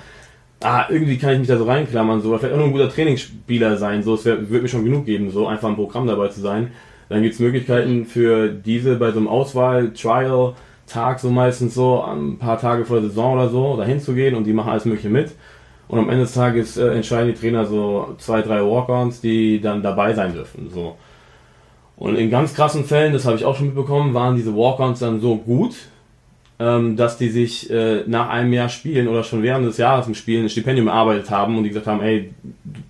ah, 0.62 0.86
irgendwie 0.90 1.18
kann 1.18 1.34
ich 1.34 1.40
mich 1.40 1.48
da 1.48 1.58
so 1.58 1.66
reinklammern, 1.66 2.22
so, 2.22 2.30
oder 2.30 2.40
vielleicht 2.40 2.54
auch 2.54 2.58
nur 2.58 2.68
ein 2.68 2.72
guter 2.72 2.90
Trainingsspieler 2.90 3.78
sein, 3.78 4.04
so, 4.04 4.16
es 4.16 4.26
würde 4.26 4.62
mir 4.62 4.68
schon 4.68 4.84
genug 4.84 5.06
geben, 5.06 5.32
so, 5.32 5.48
einfach 5.48 5.70
ein 5.70 5.76
Programm 5.76 6.08
dabei 6.08 6.28
zu 6.30 6.42
sein. 6.42 6.72
Dann 7.08 7.24
gibt 7.24 7.34
es 7.34 7.40
Möglichkeiten 7.40 8.06
für 8.06 8.50
diese 8.50 8.96
bei 8.98 9.12
so 9.12 9.20
einem 9.20 9.28
Auswahl-Trial-Tag 9.28 11.20
so 11.20 11.30
meistens 11.30 11.74
so, 11.74 12.04
ein 12.04 12.38
paar 12.38 12.60
Tage 12.60 12.86
vor 12.86 13.00
der 13.00 13.10
Saison 13.10 13.34
oder 13.34 13.50
so, 13.50 13.78
dahin 13.78 14.00
zu 14.00 14.14
gehen 14.14 14.36
und 14.36 14.46
die 14.46 14.54
machen 14.54 14.70
alles 14.70 14.86
Mögliche 14.86 15.10
mit. 15.10 15.32
Und 15.90 15.98
am 15.98 16.10
Ende 16.10 16.22
des 16.22 16.36
Tages 16.36 16.78
äh, 16.78 16.88
entscheiden 16.90 17.34
die 17.34 17.40
Trainer 17.40 17.66
so 17.66 18.16
zwei, 18.20 18.44
drei 18.44 18.62
Walk-Ons, 18.62 19.22
die 19.22 19.60
dann 19.60 19.82
dabei 19.82 20.14
sein 20.14 20.34
dürfen. 20.34 20.70
So. 20.72 20.96
Und 21.98 22.16
in 22.16 22.30
ganz 22.30 22.54
krassen 22.54 22.86
Fällen, 22.86 23.12
das 23.12 23.26
habe 23.26 23.36
ich 23.36 23.44
auch 23.44 23.58
schon 23.58 23.66
mitbekommen, 23.66 24.14
waren 24.14 24.36
diese 24.36 24.56
Walk-Ons 24.56 25.00
dann 25.00 25.20
so 25.20 25.36
gut, 25.36 25.76
ähm, 26.60 26.96
dass 26.96 27.18
die 27.18 27.30
sich 27.30 27.72
äh, 27.72 28.04
nach 28.06 28.30
einem 28.30 28.54
Jahr 28.54 28.70
Spielen 28.70 29.08
oder 29.08 29.24
schon 29.24 29.42
während 29.42 29.66
des 29.66 29.78
Jahres 29.78 30.06
im 30.06 30.14
Spielen 30.14 30.46
ein 30.46 30.50
Stipendium 30.50 30.90
erarbeitet 30.90 31.32
haben 31.32 31.58
und 31.58 31.64
die 31.64 31.70
gesagt 31.70 31.88
haben, 31.88 32.02
ey, 32.02 32.34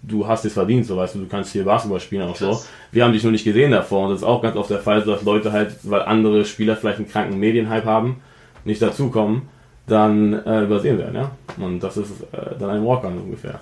du 0.03 0.27
hast 0.27 0.43
es 0.43 0.53
verdient, 0.53 0.85
so 0.85 0.97
weißt 0.97 1.15
du, 1.15 1.19
du 1.19 1.27
kannst 1.27 1.53
hier 1.53 1.63
Basketball 1.63 2.01
spielen 2.01 2.27
auch 2.27 2.35
so. 2.35 2.59
Wir 2.91 3.05
haben 3.05 3.13
dich 3.13 3.23
nur 3.23 3.31
nicht 3.31 3.45
gesehen 3.45 3.71
davor 3.71 4.05
und 4.05 4.11
das 4.11 4.21
ist 4.21 4.27
auch 4.27 4.41
ganz 4.41 4.57
oft 4.57 4.71
der 4.71 4.79
Fall, 4.79 5.03
dass 5.03 5.23
Leute 5.23 5.53
halt, 5.53 5.73
weil 5.83 6.01
andere 6.01 6.43
Spieler 6.43 6.75
vielleicht 6.75 6.97
einen 6.97 7.07
kranken 7.07 7.39
Medienhype 7.39 7.85
haben, 7.85 8.17
nicht 8.65 8.81
dazukommen 8.81 9.43
dann 9.87 10.33
äh, 10.33 10.63
übersehen 10.63 10.97
werden, 10.97 11.15
ja. 11.15 11.31
Und 11.59 11.81
das 11.81 11.97
ist 11.97 12.11
äh, 12.31 12.57
dann 12.57 12.69
ein 12.69 12.85
Walk-on 12.85 13.17
ungefähr. 13.17 13.59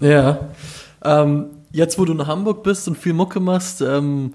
Ja. 0.00 0.38
Ähm, 1.04 1.46
jetzt, 1.72 1.98
wo 1.98 2.04
du 2.04 2.12
in 2.12 2.26
Hamburg 2.26 2.62
bist 2.62 2.86
und 2.88 2.96
viel 2.96 3.12
Mucke 3.12 3.40
machst, 3.40 3.80
ähm, 3.80 4.34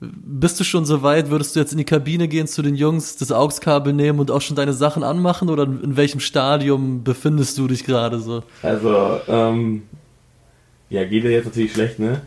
bist 0.00 0.58
du 0.60 0.64
schon 0.64 0.84
so 0.84 1.02
weit, 1.02 1.30
würdest 1.30 1.54
du 1.54 1.60
jetzt 1.60 1.72
in 1.72 1.78
die 1.78 1.84
Kabine 1.84 2.28
gehen 2.28 2.46
zu 2.46 2.62
den 2.62 2.74
Jungs, 2.74 3.16
das 3.16 3.32
AUX-Kabel 3.32 3.92
nehmen 3.92 4.18
und 4.18 4.30
auch 4.30 4.40
schon 4.40 4.56
deine 4.56 4.72
Sachen 4.72 5.02
anmachen 5.02 5.48
oder 5.48 5.64
in 5.64 5.96
welchem 5.96 6.20
Stadium 6.20 7.04
befindest 7.04 7.56
du 7.58 7.68
dich 7.68 7.84
gerade 7.84 8.18
so? 8.18 8.42
Also, 8.62 9.20
ähm, 9.28 9.82
ja, 10.90 11.04
geht 11.04 11.24
ja 11.24 11.30
jetzt 11.30 11.46
natürlich 11.46 11.72
schlecht, 11.72 11.98
ne? 11.98 12.22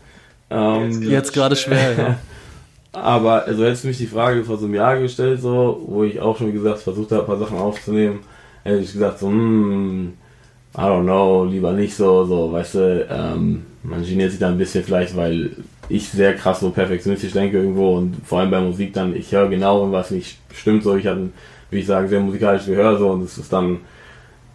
Ähm, 0.50 1.02
jetzt 1.02 1.32
gerade 1.32 1.56
schwer, 1.56 1.98
ja. 1.98 2.18
Aber 2.92 3.44
also 3.44 3.64
hättest 3.64 3.84
du 3.84 3.88
mich 3.88 3.98
die 3.98 4.06
Frage 4.06 4.44
vor 4.44 4.56
so 4.56 4.64
einem 4.64 4.74
Jahr 4.74 4.98
gestellt, 4.98 5.40
so, 5.40 5.84
wo 5.86 6.04
ich 6.04 6.20
auch 6.20 6.36
schon 6.36 6.48
wie 6.48 6.52
gesagt 6.52 6.80
versucht 6.80 7.12
habe, 7.12 7.22
ein 7.22 7.26
paar 7.26 7.38
Sachen 7.38 7.58
aufzunehmen, 7.58 8.20
hätte 8.64 8.78
ich 8.78 8.92
gesagt, 8.92 9.18
so, 9.18 9.28
hm, 9.28 10.12
I 10.76 10.80
don't 10.80 11.04
know, 11.04 11.44
lieber 11.44 11.72
nicht 11.72 11.94
so, 11.94 12.24
so, 12.24 12.52
weißt 12.52 12.74
du, 12.74 13.06
ähm, 13.10 13.66
man 13.82 14.04
geniert 14.04 14.30
sich 14.30 14.40
da 14.40 14.48
ein 14.48 14.58
bisschen 14.58 14.84
vielleicht, 14.84 15.16
weil 15.16 15.50
ich 15.88 16.08
sehr 16.08 16.34
krass 16.34 16.60
so 16.60 16.70
perfektionistisch 16.70 17.32
denke 17.32 17.58
irgendwo 17.58 17.96
und 17.96 18.16
vor 18.24 18.40
allem 18.40 18.50
bei 18.50 18.60
Musik 18.60 18.92
dann, 18.92 19.16
ich 19.16 19.32
höre 19.32 19.48
genau, 19.48 19.90
was 19.90 20.10
nicht 20.10 20.38
stimmt, 20.54 20.82
so, 20.82 20.96
ich 20.96 21.06
habe, 21.06 21.30
wie 21.70 21.78
ich 21.78 21.86
sage, 21.86 22.08
sehr 22.08 22.20
musikalisches 22.20 22.68
Gehör, 22.68 22.98
so, 22.98 23.10
und 23.10 23.22
es 23.22 23.38
ist 23.38 23.52
dann, 23.52 23.78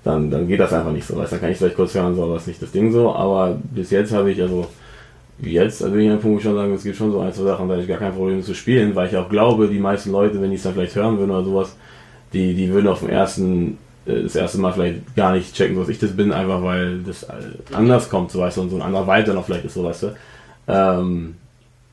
dann, 0.04 0.30
dann 0.30 0.48
geht 0.48 0.60
das 0.60 0.74
einfach 0.74 0.92
nicht 0.92 1.08
so, 1.08 1.18
weißt 1.18 1.32
du, 1.32 1.36
dann 1.36 1.42
kann 1.42 1.52
ich 1.52 1.58
vielleicht 1.58 1.76
kurz 1.76 1.96
hören, 1.96 2.16
so, 2.16 2.24
aber 2.24 2.38
ist 2.38 2.48
nicht 2.48 2.62
das 2.62 2.72
Ding 2.72 2.92
so, 2.92 3.14
aber 3.14 3.60
bis 3.74 3.90
jetzt 3.92 4.14
habe 4.14 4.32
ich, 4.32 4.42
also, 4.42 4.68
jetzt, 5.42 5.82
also 5.82 5.94
bin 5.94 6.04
ich 6.04 6.08
an 6.08 6.14
einem 6.14 6.22
Punkt, 6.22 6.44
schon 6.44 6.56
sagen, 6.56 6.74
es 6.74 6.84
gibt 6.84 6.96
schon 6.96 7.12
so 7.12 7.20
ein, 7.20 7.34
zwei 7.34 7.44
Sachen, 7.44 7.68
da 7.68 7.78
ich 7.78 7.88
gar 7.88 7.98
kein 7.98 8.14
Problem 8.14 8.42
zu 8.44 8.54
spielen, 8.54 8.96
weil 8.96 9.08
ich 9.08 9.18
auch 9.18 9.30
glaube, 9.30 9.68
die 9.68 9.80
meisten 9.80 10.12
Leute, 10.12 10.42
wenn 10.42 10.52
die 10.52 10.58
es 10.58 10.64
dann 10.64 10.74
vielleicht 10.74 10.96
hören 10.96 11.18
würden 11.18 11.32
oder 11.32 11.44
sowas, 11.44 11.76
die, 12.34 12.54
die 12.54 12.70
würden 12.70 12.88
auf 12.88 13.00
dem 13.00 13.10
ersten, 13.10 13.78
das 14.06 14.36
erste 14.36 14.58
Mal 14.58 14.74
vielleicht 14.74 15.16
gar 15.16 15.34
nicht 15.34 15.54
checken, 15.56 15.78
was 15.78 15.90
ich 15.90 16.00
das 16.00 16.16
bin, 16.16 16.32
einfach 16.32 16.62
weil 16.62 17.00
das 17.00 17.26
anders 17.72 18.10
kommt, 18.10 18.32
so 18.32 18.40
weißt 18.40 18.58
du, 18.58 18.62
und 18.62 18.70
so 18.70 18.76
ein 18.76 18.82
anderer 18.82 19.08
weiter 19.08 19.34
noch 19.34 19.46
vielleicht 19.46 19.66
ist, 19.66 19.74
so 19.74 19.84
weißt 19.84 20.04
du. 20.04 20.16
Ähm, 20.68 21.36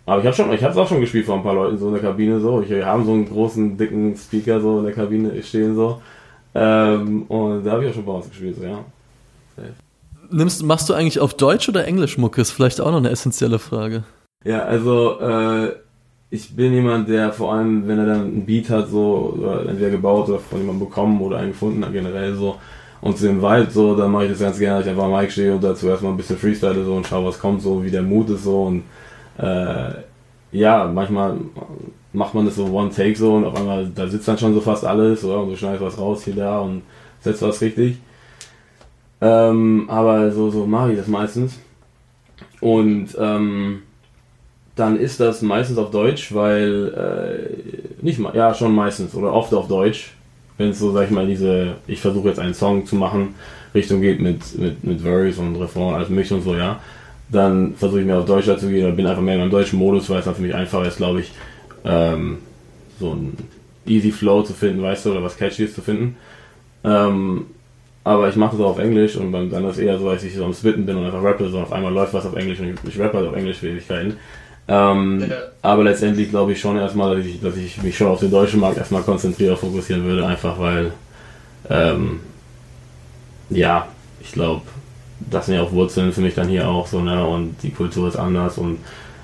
aber 0.07 0.21
ich 0.21 0.27
habe 0.27 0.37
schon, 0.37 0.53
ich 0.53 0.63
habe 0.63 0.73
es 0.73 0.79
auch 0.79 0.89
schon 0.89 1.01
gespielt 1.01 1.27
vor 1.27 1.37
ein 1.37 1.43
paar 1.43 1.55
Leuten 1.55 1.79
so 1.79 1.87
in 1.87 1.95
der 1.95 2.03
Kabine 2.03 2.41
so. 2.41 2.63
Ich, 2.63 2.71
wir 2.71 2.85
haben 2.85 3.05
so 3.05 3.13
einen 3.13 3.29
großen 3.29 3.77
dicken 3.77 4.17
Speaker 4.17 4.61
so 4.61 4.79
in 4.79 4.87
der 4.87 4.95
Kabine 4.95 5.41
stehen 5.43 5.77
so. 5.77 6.03
Ähm, 6.55 7.23
und 7.25 7.65
da 7.65 7.73
habe 7.73 7.85
ich 7.85 7.91
auch 7.91 7.95
schon 7.95 8.07
bei 8.07 8.13
uns 8.13 8.29
gespielt 8.29 8.57
so, 8.57 8.65
ja. 8.65 8.85
Nimmst, 10.31 10.63
machst 10.65 10.89
du 10.89 10.95
eigentlich 10.95 11.21
auf 11.21 11.35
Deutsch 11.35 11.69
oder 11.69 11.87
Englisch 11.87 12.19
Mucke? 12.19 12.41
Ist 12.41 12.53
vielleicht 12.53 12.81
auch 12.81 12.91
noch 12.91 12.99
eine 12.99 13.11
essentielle 13.11 13.59
Frage. 13.59 14.05
Ja, 14.45 14.65
also 14.65 15.21
äh, 15.21 15.75
ich 16.31 16.55
bin 16.55 16.73
jemand, 16.73 17.09
der 17.09 17.33
vor 17.33 17.55
allem, 17.55 17.87
wenn 17.89 17.99
er 17.99 18.07
dann 18.07 18.27
ein 18.27 18.47
Beat 18.47 18.71
hat, 18.71 18.89
so 18.89 19.35
oder 19.37 19.69
entweder 19.69 19.91
gebaut 19.91 20.29
oder 20.29 20.39
von 20.39 20.61
jemandem 20.61 20.87
bekommen 20.87 21.21
oder 21.21 21.39
einen 21.39 21.51
gefunden 21.53 21.85
hat, 21.85 21.93
generell 21.93 22.35
so, 22.35 22.57
und 23.01 23.19
zu 23.19 23.27
dem 23.27 23.43
Vibe 23.43 23.71
so, 23.71 23.97
dann 23.97 24.13
mache 24.13 24.27
ich 24.27 24.31
das 24.31 24.41
ganz 24.41 24.59
gerne, 24.59 24.79
dass 24.79 24.87
ich 24.87 24.93
einfach 24.93 25.05
am 25.05 25.13
Mic 25.13 25.33
stehe 25.33 25.55
und 25.55 25.65
dazu 25.65 25.89
erstmal 25.89 26.13
ein 26.13 26.17
bisschen 26.17 26.37
freestyle 26.37 26.85
so 26.85 26.95
und 26.95 27.07
schaue, 27.07 27.27
was 27.27 27.39
kommt, 27.39 27.63
so 27.63 27.83
wie 27.83 27.91
der 27.91 28.03
Mut 28.03 28.31
ist 28.31 28.45
so 28.45 28.65
und 28.65 28.83
äh, 29.39 29.91
ja, 30.53 30.91
manchmal 30.93 31.37
macht 32.13 32.35
man 32.35 32.45
das 32.45 32.57
so 32.57 32.67
One 32.67 32.91
Take 32.91 33.17
so 33.17 33.35
und 33.35 33.45
auf 33.45 33.57
einmal, 33.57 33.89
da 33.95 34.07
sitzt 34.07 34.29
dann 34.29 34.39
schon 34.39 34.55
so 34.55 34.61
fast 34.61 34.85
alles, 34.85 35.25
oder? 35.25 35.43
Und 35.43 35.51
du 35.51 35.57
schneidest 35.57 35.83
was 35.83 35.99
raus 35.99 36.25
hier, 36.25 36.35
da 36.35 36.61
und 36.61 36.83
setzt 37.21 37.43
was 37.43 37.61
richtig. 37.61 37.99
Ähm, 39.21 39.87
aber 39.89 40.31
so, 40.33 40.51
so 40.51 40.67
mache 40.67 40.93
ich 40.93 40.99
das 40.99 41.07
meistens. 41.07 41.59
Und 42.61 43.17
ähm, 43.19 43.83
dann 44.81 44.99
ist 44.99 45.21
das 45.21 45.43
meistens 45.43 45.79
auf 45.79 45.91
Deutsch, 45.91 46.35
weil, 46.35 46.95
äh, 46.95 48.05
nicht 48.05 48.19
mal, 48.19 48.35
ja, 48.35 48.55
schon 48.55 48.75
meistens 48.75 49.15
oder 49.15 49.33
oft 49.33 49.53
auf 49.53 49.69
Deutsch. 49.69 50.13
Wenn 50.57 50.71
es 50.71 50.79
so, 50.79 50.93
sag 50.93 51.05
ich 51.05 51.11
mal, 51.11 51.27
diese, 51.27 51.77
ich 51.87 52.01
versuche 52.01 52.29
jetzt 52.29 52.41
einen 52.41 52.55
Song 52.55 52.87
zu 52.87 52.97
machen, 52.97 53.35
Richtung 53.75 54.01
geht 54.01 54.21
mit, 54.21 54.59
mit, 54.59 54.83
mit 54.83 55.01
Verse 55.01 55.41
und 55.41 55.57
Refrain, 55.57 55.95
alles 55.95 56.09
mögliche 56.09 56.35
und 56.35 56.43
so, 56.43 56.55
ja. 56.55 56.81
Dann 57.31 57.75
versuche 57.75 58.01
ich 58.01 58.07
mir 58.07 58.17
auf 58.17 58.25
Deutsch 58.25 58.47
dazu 58.47 58.69
gehen 58.69 58.87
oder 58.87 58.95
bin 58.95 59.07
einfach 59.07 59.23
mehr 59.23 59.35
in 59.35 59.41
meinem 59.41 59.51
deutschen 59.51 59.79
Modus, 59.79 60.11
weil 60.11 60.19
es 60.19 60.25
dann 60.25 60.35
für 60.35 60.43
mich 60.43 60.55
einfacher 60.55 60.89
ist, 60.89 60.97
glaube 60.97 61.21
ich, 61.21 61.31
ähm, 61.85 62.39
so 62.99 63.13
ein 63.13 63.37
easy 63.87 64.11
Flow 64.11 64.43
zu 64.43 64.53
finden, 64.53 64.83
weißt 64.83 65.07
du, 65.07 65.13
oder 65.13 65.23
was 65.23 65.37
Catchyes 65.37 65.75
zu 65.75 65.83
finden. 65.83 66.17
Ähm, 66.85 67.47
aber 68.03 68.29
ich 68.29 68.37
mache 68.37 68.57
das 68.57 68.65
auch 68.65 68.71
auf 68.71 68.79
Englisch 68.79 69.17
und 69.17 69.33
dann 69.33 69.65
ist 69.65 69.77
es 69.77 69.79
eher 69.79 69.99
so, 69.99 70.09
als 70.09 70.25
ich 70.25 70.35
so 70.35 70.45
am 70.45 70.55
Spitten 70.55 70.87
bin 70.87 70.97
und 70.97 71.05
einfach 71.05 71.23
rappe, 71.23 71.49
so 71.49 71.61
auf 71.61 71.73
einmal 71.73 71.93
läuft 71.93 72.15
was 72.15 72.27
auf 72.27 72.35
Englisch 72.35 72.59
und 72.61 72.71
ich, 72.71 72.95
ich 72.95 73.01
rappe 73.01 73.19
halt 73.19 73.29
auf 73.29 73.37
Englisch 73.37 73.59
für 73.59 73.69
Ewigkeiten. 73.69 74.17
Ähm, 74.71 75.27
ja. 75.29 75.37
Aber 75.63 75.83
letztendlich 75.83 76.31
glaube 76.31 76.53
ich 76.53 76.61
schon 76.61 76.77
erstmal, 76.77 77.17
dass 77.17 77.27
ich, 77.27 77.41
dass 77.41 77.57
ich 77.57 77.83
mich 77.83 77.97
schon 77.97 78.07
auf 78.07 78.21
den 78.21 78.31
deutschen 78.31 78.61
Markt 78.61 78.79
erstmal 78.79 79.03
konzentrieren, 79.03 79.57
fokussieren 79.57 80.05
würde, 80.05 80.25
einfach 80.25 80.59
weil, 80.59 80.93
ähm, 81.69 82.21
ja, 83.51 83.89
ich 84.21 84.31
glaube, 84.31 84.63
das 85.19 85.47
sind 85.47 85.57
ja 85.57 85.63
auch 85.63 85.73
Wurzeln 85.73 86.13
für 86.13 86.21
mich 86.21 86.35
dann 86.35 86.49
hier 86.49 86.69
auch 86.69 86.87
so, 86.87 87.01
ne, 87.01 87.27
und 87.27 87.57
die 87.63 87.71
Kultur 87.73 88.09
ist 88.09 88.17
anders 88.17 88.59
und 88.59 88.79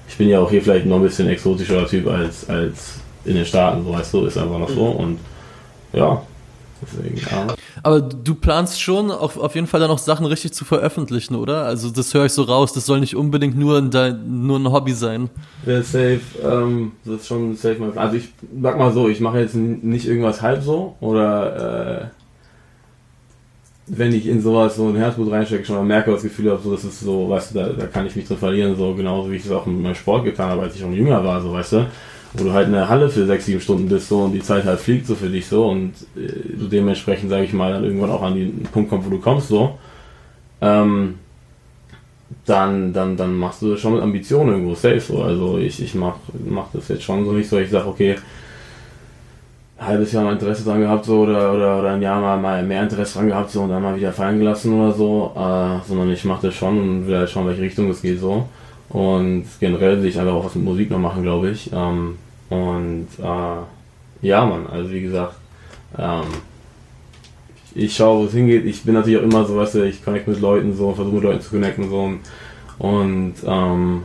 ich 0.08 0.16
bin 0.16 0.28
ja 0.28 0.40
auch 0.40 0.50
hier 0.50 0.62
vielleicht 0.62 0.86
noch 0.86 0.96
ein 0.96 1.02
bisschen 1.02 1.28
exotischerer 1.28 1.86
Typ 1.86 2.08
als, 2.08 2.48
als 2.50 2.94
in 3.24 3.36
den 3.36 3.46
Staaten, 3.46 3.84
so 3.84 3.92
weißt 3.92 4.14
du, 4.14 4.26
ist 4.26 4.36
einfach 4.36 4.58
noch 4.58 4.68
so 4.68 4.92
mhm. 4.92 4.96
und 4.96 5.18
ja, 5.92 6.22
Deswegen, 6.82 7.16
ja. 7.16 7.46
Aber 7.82 8.00
du 8.00 8.34
planst 8.34 8.80
schon 8.80 9.10
auf, 9.10 9.36
auf 9.36 9.54
jeden 9.54 9.66
Fall 9.66 9.80
dann 9.80 9.90
auch 9.90 9.98
Sachen 9.98 10.26
richtig 10.26 10.52
zu 10.52 10.64
veröffentlichen, 10.64 11.34
oder? 11.34 11.64
Also 11.64 11.90
das 11.90 12.12
höre 12.14 12.26
ich 12.26 12.32
so 12.32 12.42
raus, 12.42 12.72
das 12.72 12.86
soll 12.86 13.00
nicht 13.00 13.16
unbedingt 13.16 13.56
nur, 13.56 13.78
ein, 13.78 14.44
nur 14.44 14.58
ein 14.58 14.72
Hobby 14.72 14.92
sein. 14.92 15.28
Ja, 15.66 15.82
safe. 15.82 16.20
Ähm, 16.42 16.92
das 17.04 17.22
ist 17.22 17.26
schon 17.28 17.56
safe. 17.56 17.92
Also 17.94 18.16
ich 18.16 18.28
sag 18.62 18.78
mal 18.78 18.92
so, 18.92 19.08
ich 19.08 19.20
mache 19.20 19.40
jetzt 19.40 19.54
nicht 19.54 20.06
irgendwas 20.06 20.42
halb 20.42 20.62
so 20.62 20.96
oder 21.00 22.02
äh, 22.02 22.06
wenn 23.88 24.12
ich 24.12 24.26
in 24.26 24.40
sowas 24.40 24.76
so 24.76 24.88
ein 24.88 24.96
Herzblut 24.96 25.30
reinstecke, 25.30 25.64
schon 25.64 25.76
mal 25.76 25.84
merke, 25.84 26.10
das 26.10 26.22
Gefühl 26.22 26.50
habe, 26.50 26.60
so, 26.62 26.72
das 26.72 26.82
ist 26.82 27.00
so, 27.00 27.28
weißt 27.28 27.54
du, 27.54 27.58
da, 27.58 27.68
da 27.68 27.86
kann 27.86 28.06
ich 28.06 28.16
mich 28.16 28.26
drin 28.26 28.36
verlieren, 28.36 28.76
so 28.76 28.94
genauso 28.94 29.30
wie 29.30 29.36
ich 29.36 29.44
es 29.44 29.52
auch 29.52 29.64
mit 29.66 29.80
meinem 29.80 29.94
Sport 29.94 30.24
getan 30.24 30.50
habe, 30.50 30.62
als 30.62 30.74
ich 30.74 30.80
schon 30.80 30.92
jünger 30.92 31.22
war, 31.24 31.40
so, 31.40 31.52
weißt 31.52 31.72
du 31.72 31.86
wo 32.36 32.44
du 32.44 32.52
halt 32.52 32.66
in 32.66 32.72
der 32.72 32.88
Halle 32.88 33.08
für 33.08 33.26
sechs, 33.26 33.46
sieben 33.46 33.60
Stunden 33.60 33.88
bist 33.88 34.08
so 34.08 34.20
und 34.20 34.32
die 34.32 34.42
Zeit 34.42 34.64
halt 34.64 34.80
fliegt 34.80 35.06
so 35.06 35.14
für 35.14 35.28
dich 35.28 35.46
so 35.46 35.68
und 35.68 35.92
äh, 36.16 36.56
du 36.58 36.66
dementsprechend, 36.66 37.30
sage 37.30 37.44
ich 37.44 37.52
mal, 37.52 37.72
dann 37.72 37.84
irgendwann 37.84 38.10
auch 38.10 38.22
an 38.22 38.34
den 38.34 38.62
Punkt 38.64 38.90
kommst, 38.90 39.06
wo 39.06 39.10
du 39.10 39.20
kommst 39.20 39.48
so, 39.48 39.78
ähm, 40.60 41.14
dann, 42.44 42.92
dann, 42.92 43.16
dann 43.16 43.36
machst 43.36 43.62
du 43.62 43.70
das 43.70 43.80
schon 43.80 43.94
mit 43.94 44.02
Ambitionen 44.02 44.50
irgendwo 44.50 44.74
safe 44.74 45.00
so. 45.00 45.22
Also 45.22 45.58
ich, 45.58 45.80
ich 45.82 45.94
mach, 45.94 46.16
mach 46.48 46.66
das 46.72 46.88
jetzt 46.88 47.04
schon 47.04 47.24
so 47.24 47.32
nicht 47.32 47.48
so, 47.48 47.58
ich 47.58 47.70
sag, 47.70 47.86
okay, 47.86 48.16
halbes 49.78 50.12
Jahr 50.12 50.24
mal 50.24 50.32
Interesse 50.32 50.64
dran 50.64 50.80
gehabt 50.80 51.04
so 51.04 51.20
oder, 51.20 51.52
oder, 51.52 51.78
oder 51.80 51.92
ein 51.92 52.02
Jahr 52.02 52.20
mal, 52.20 52.38
mal 52.38 52.62
mehr 52.62 52.82
Interesse 52.82 53.18
dran 53.18 53.28
gehabt 53.28 53.50
so 53.50 53.62
und 53.62 53.70
dann 53.70 53.82
mal 53.82 53.96
wieder 53.96 54.12
fallen 54.12 54.38
gelassen 54.38 54.72
oder 54.72 54.92
so, 54.92 55.32
äh, 55.34 55.86
sondern 55.86 56.10
ich 56.10 56.24
mache 56.24 56.46
das 56.46 56.54
schon 56.54 56.78
und 56.78 57.06
will 57.06 57.18
halt 57.18 57.30
schauen, 57.30 57.46
welche 57.46 57.62
Richtung 57.62 57.90
es 57.90 58.02
geht 58.02 58.20
so. 58.20 58.46
Und 58.88 59.44
generell 59.60 60.00
will 60.00 60.08
ich 60.08 60.18
einfach 60.18 60.34
auch 60.34 60.44
was 60.44 60.54
mit 60.54 60.64
Musik 60.64 60.90
noch 60.90 60.98
machen, 60.98 61.22
glaube 61.22 61.50
ich. 61.50 61.70
Ähm, 61.72 62.16
und 62.50 63.08
äh, 63.18 64.26
ja, 64.26 64.46
man, 64.46 64.66
also 64.66 64.90
wie 64.90 65.02
gesagt, 65.02 65.34
ähm, 65.98 66.24
ich 67.74 67.94
schaue, 67.94 68.22
wo 68.22 68.24
es 68.26 68.32
hingeht. 68.32 68.64
Ich 68.64 68.82
bin 68.84 68.94
natürlich 68.94 69.18
auch 69.18 69.24
immer 69.24 69.44
so, 69.44 69.56
weißt 69.56 69.74
du, 69.76 69.84
ich 69.84 70.02
connecte 70.02 70.30
mit 70.30 70.40
Leuten 70.40 70.74
so, 70.74 70.92
versuche 70.92 71.14
mit 71.14 71.24
Leuten 71.24 71.40
zu 71.42 71.50
connecten 71.50 71.90
so 71.90 72.12
und 72.78 73.34
ähm, 73.46 74.02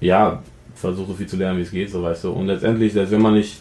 ja, 0.00 0.42
versuche 0.74 1.08
so 1.08 1.14
viel 1.14 1.26
zu 1.26 1.36
lernen, 1.36 1.58
wie 1.58 1.62
es 1.62 1.70
geht, 1.70 1.90
so 1.90 2.02
weißt 2.02 2.24
du. 2.24 2.30
Und 2.30 2.46
letztendlich, 2.46 2.92
selbst 2.92 3.12
wenn 3.12 3.22
man 3.22 3.34
nicht, 3.34 3.60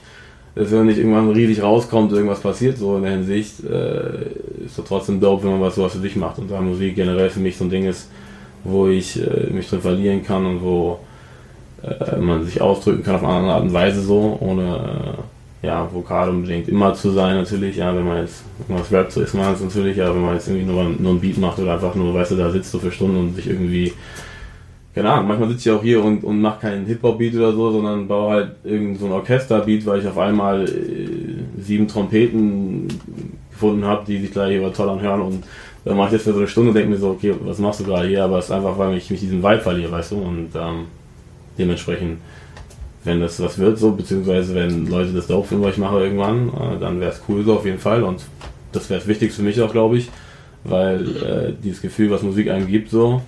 selbst 0.55 0.71
wenn 0.71 0.79
man 0.79 0.87
nicht 0.87 0.97
irgendwann 0.97 1.29
riesig 1.31 1.61
rauskommt, 1.61 2.11
irgendwas 2.11 2.41
passiert 2.41 2.77
so 2.77 2.97
in 2.97 3.03
der 3.03 3.11
Hinsicht, 3.11 3.63
äh, 3.63 4.65
ist 4.65 4.77
doch 4.77 4.85
trotzdem 4.85 5.19
dope, 5.19 5.43
wenn 5.43 5.51
man 5.51 5.61
was 5.61 5.75
sowas 5.75 5.93
für 5.93 5.99
sich 5.99 6.15
macht. 6.15 6.39
Und 6.39 6.49
da 6.49 6.61
Musik 6.61 6.95
generell 6.95 7.29
für 7.29 7.39
mich 7.39 7.57
so 7.57 7.65
ein 7.65 7.69
Ding 7.69 7.85
ist, 7.85 8.09
wo 8.63 8.87
ich 8.87 9.21
äh, 9.21 9.49
mich 9.51 9.69
drin 9.69 9.81
verlieren 9.81 10.23
kann 10.23 10.45
und 10.45 10.61
wo 10.61 10.99
äh, 11.83 12.17
man 12.17 12.43
sich 12.45 12.61
ausdrücken 12.61 13.03
kann 13.03 13.15
auf 13.15 13.23
eine 13.23 13.33
andere 13.33 13.53
Art 13.53 13.63
und 13.63 13.73
Weise 13.73 14.01
so, 14.01 14.37
ohne 14.41 15.17
äh, 15.61 15.67
ja, 15.67 15.89
vokal 15.91 16.29
unbedingt 16.29 16.69
immer 16.69 16.93
zu 16.93 17.11
sein 17.11 17.35
natürlich, 17.35 17.77
ja, 17.77 17.93
wenn 17.95 18.05
man 18.05 18.19
jetzt 18.19 18.43
irgendwas 18.59 18.91
rappt, 18.91 19.11
so 19.11 19.21
ist 19.21 19.33
man 19.33 19.53
es 19.53 19.61
natürlich, 19.61 19.97
ja, 19.97 20.13
wenn 20.13 20.21
man 20.21 20.35
jetzt 20.35 20.47
irgendwie 20.47 20.65
nur, 20.65 20.83
nur 20.83 21.13
ein 21.13 21.19
Beat 21.19 21.37
macht 21.37 21.59
oder 21.59 21.73
einfach 21.73 21.95
nur, 21.95 22.13
weißt 22.13 22.31
du, 22.31 22.35
da 22.35 22.49
sitzt 22.49 22.73
du 22.73 22.79
für 22.79 22.91
Stunden 22.91 23.17
und 23.17 23.35
sich 23.35 23.47
irgendwie 23.47 23.93
keine 24.95 25.11
Ahnung, 25.11 25.27
manchmal 25.27 25.49
sitze 25.49 25.69
ich 25.69 25.75
auch 25.75 25.83
hier 25.83 26.03
und, 26.03 26.23
und 26.23 26.41
mache 26.41 26.61
keinen 26.61 26.85
Hip-Hop-Beat 26.85 27.35
oder 27.35 27.53
so, 27.53 27.71
sondern 27.71 28.07
baue 28.07 28.31
halt 28.31 28.51
irgendein 28.63 28.97
so 28.97 29.05
ein 29.05 29.11
Orchester-Beat, 29.11 29.85
weil 29.85 29.99
ich 29.99 30.07
auf 30.07 30.17
einmal 30.17 30.67
äh, 30.67 31.61
sieben 31.61 31.87
Trompeten 31.87 32.87
gefunden 33.51 33.85
habe, 33.85 34.03
die 34.05 34.17
sich 34.17 34.31
gleich 34.31 34.57
über 34.57 34.73
toll 34.73 34.89
anhören 34.89 35.21
und 35.21 35.43
dann 35.85 35.95
mache 35.95 36.07
ich 36.07 36.13
das 36.15 36.23
für 36.23 36.33
so 36.33 36.39
eine 36.39 36.47
Stunde 36.47 36.69
und 36.69 36.75
denke 36.75 36.89
mir 36.89 36.97
so, 36.97 37.11
okay, 37.11 37.33
was 37.45 37.59
machst 37.59 37.79
du 37.79 37.85
gerade 37.85 38.07
hier? 38.07 38.23
Aber 38.23 38.39
es 38.39 38.45
ist 38.45 38.51
einfach, 38.51 38.77
weil 38.77 38.97
ich 38.97 39.09
mich 39.09 39.19
diesen 39.21 39.41
Vibe 39.41 39.59
verliere, 39.59 39.91
weißt 39.91 40.11
du, 40.11 40.15
und 40.17 40.49
ähm, 40.55 40.85
dementsprechend, 41.59 42.19
wenn 43.03 43.19
das 43.19 43.39
was 43.39 43.59
wird, 43.59 43.77
so, 43.77 43.91
beziehungsweise 43.91 44.55
wenn 44.55 44.87
Leute 44.87 45.13
das 45.13 45.27
dope 45.27 45.47
finden, 45.47 45.63
was 45.63 45.73
ich 45.73 45.79
mache 45.79 45.99
irgendwann, 45.99 46.49
äh, 46.49 46.79
dann 46.79 46.99
wäre 46.99 47.11
es 47.11 47.21
cool 47.27 47.43
so 47.43 47.55
auf 47.55 47.65
jeden 47.65 47.79
Fall 47.79 48.03
und 48.03 48.23
das 48.71 48.89
wäre 48.89 48.99
das 48.99 49.07
Wichtigste 49.07 49.41
für 49.41 49.47
mich 49.47 49.61
auch, 49.61 49.71
glaube 49.71 49.97
ich, 49.97 50.09
weil 50.63 51.01
äh, 51.17 51.53
dieses 51.63 51.81
Gefühl, 51.81 52.11
was 52.11 52.23
Musik 52.23 52.49
einem 52.49 52.67
gibt, 52.67 52.89
so, 52.89 53.21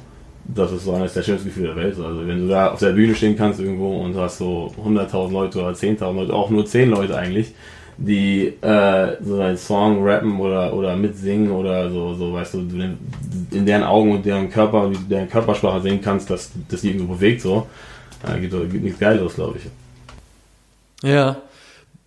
das 0.46 0.72
ist 0.72 0.86
so 0.86 0.94
eines 0.94 1.14
der 1.14 1.24
schönsten 1.24 1.50
Gefühle 1.50 1.68
der 1.68 1.76
Welt. 1.78 1.98
Also 2.00 2.28
wenn 2.28 2.42
du 2.42 2.48
da 2.48 2.72
auf 2.72 2.80
der 2.80 2.92
Bühne 2.92 3.16
stehen 3.16 3.38
kannst 3.38 3.60
irgendwo 3.60 4.02
und 4.02 4.16
hast 4.16 4.40
so 4.40 4.72
100.000 4.84 5.32
Leute 5.32 5.60
oder 5.60 5.72
10.000 5.72 6.14
Leute, 6.14 6.34
auch 6.34 6.50
nur 6.50 6.66
10 6.66 6.90
Leute 6.90 7.16
eigentlich, 7.16 7.54
die 7.98 8.48
äh, 8.62 9.16
so 9.22 9.40
einen 9.40 9.58
Song 9.58 10.04
rappen 10.04 10.40
oder, 10.40 10.74
oder 10.74 10.96
mitsingen 10.96 11.52
oder 11.52 11.90
so, 11.90 12.14
so, 12.16 12.34
weißt 12.34 12.56
du, 12.56 12.60
in 13.52 13.66
deren 13.66 13.84
Augen 13.84 14.12
und 14.14 14.26
deren 14.26 14.50
Körper, 14.50 14.92
deren 15.10 15.30
Körpersprache 15.30 15.82
sehen 15.82 16.02
kannst, 16.02 16.30
dass 16.30 16.52
das 16.70 16.82
die 16.82 16.90
irgendwo 16.90 17.14
bewegt, 17.14 17.42
so, 17.42 17.68
da 18.24 18.38
gibt, 18.38 18.54
gibt 18.72 18.84
nichts 18.84 19.00
Geiles, 19.00 19.36
glaube 19.36 19.58
ich. 19.58 21.10
Ja. 21.10 21.38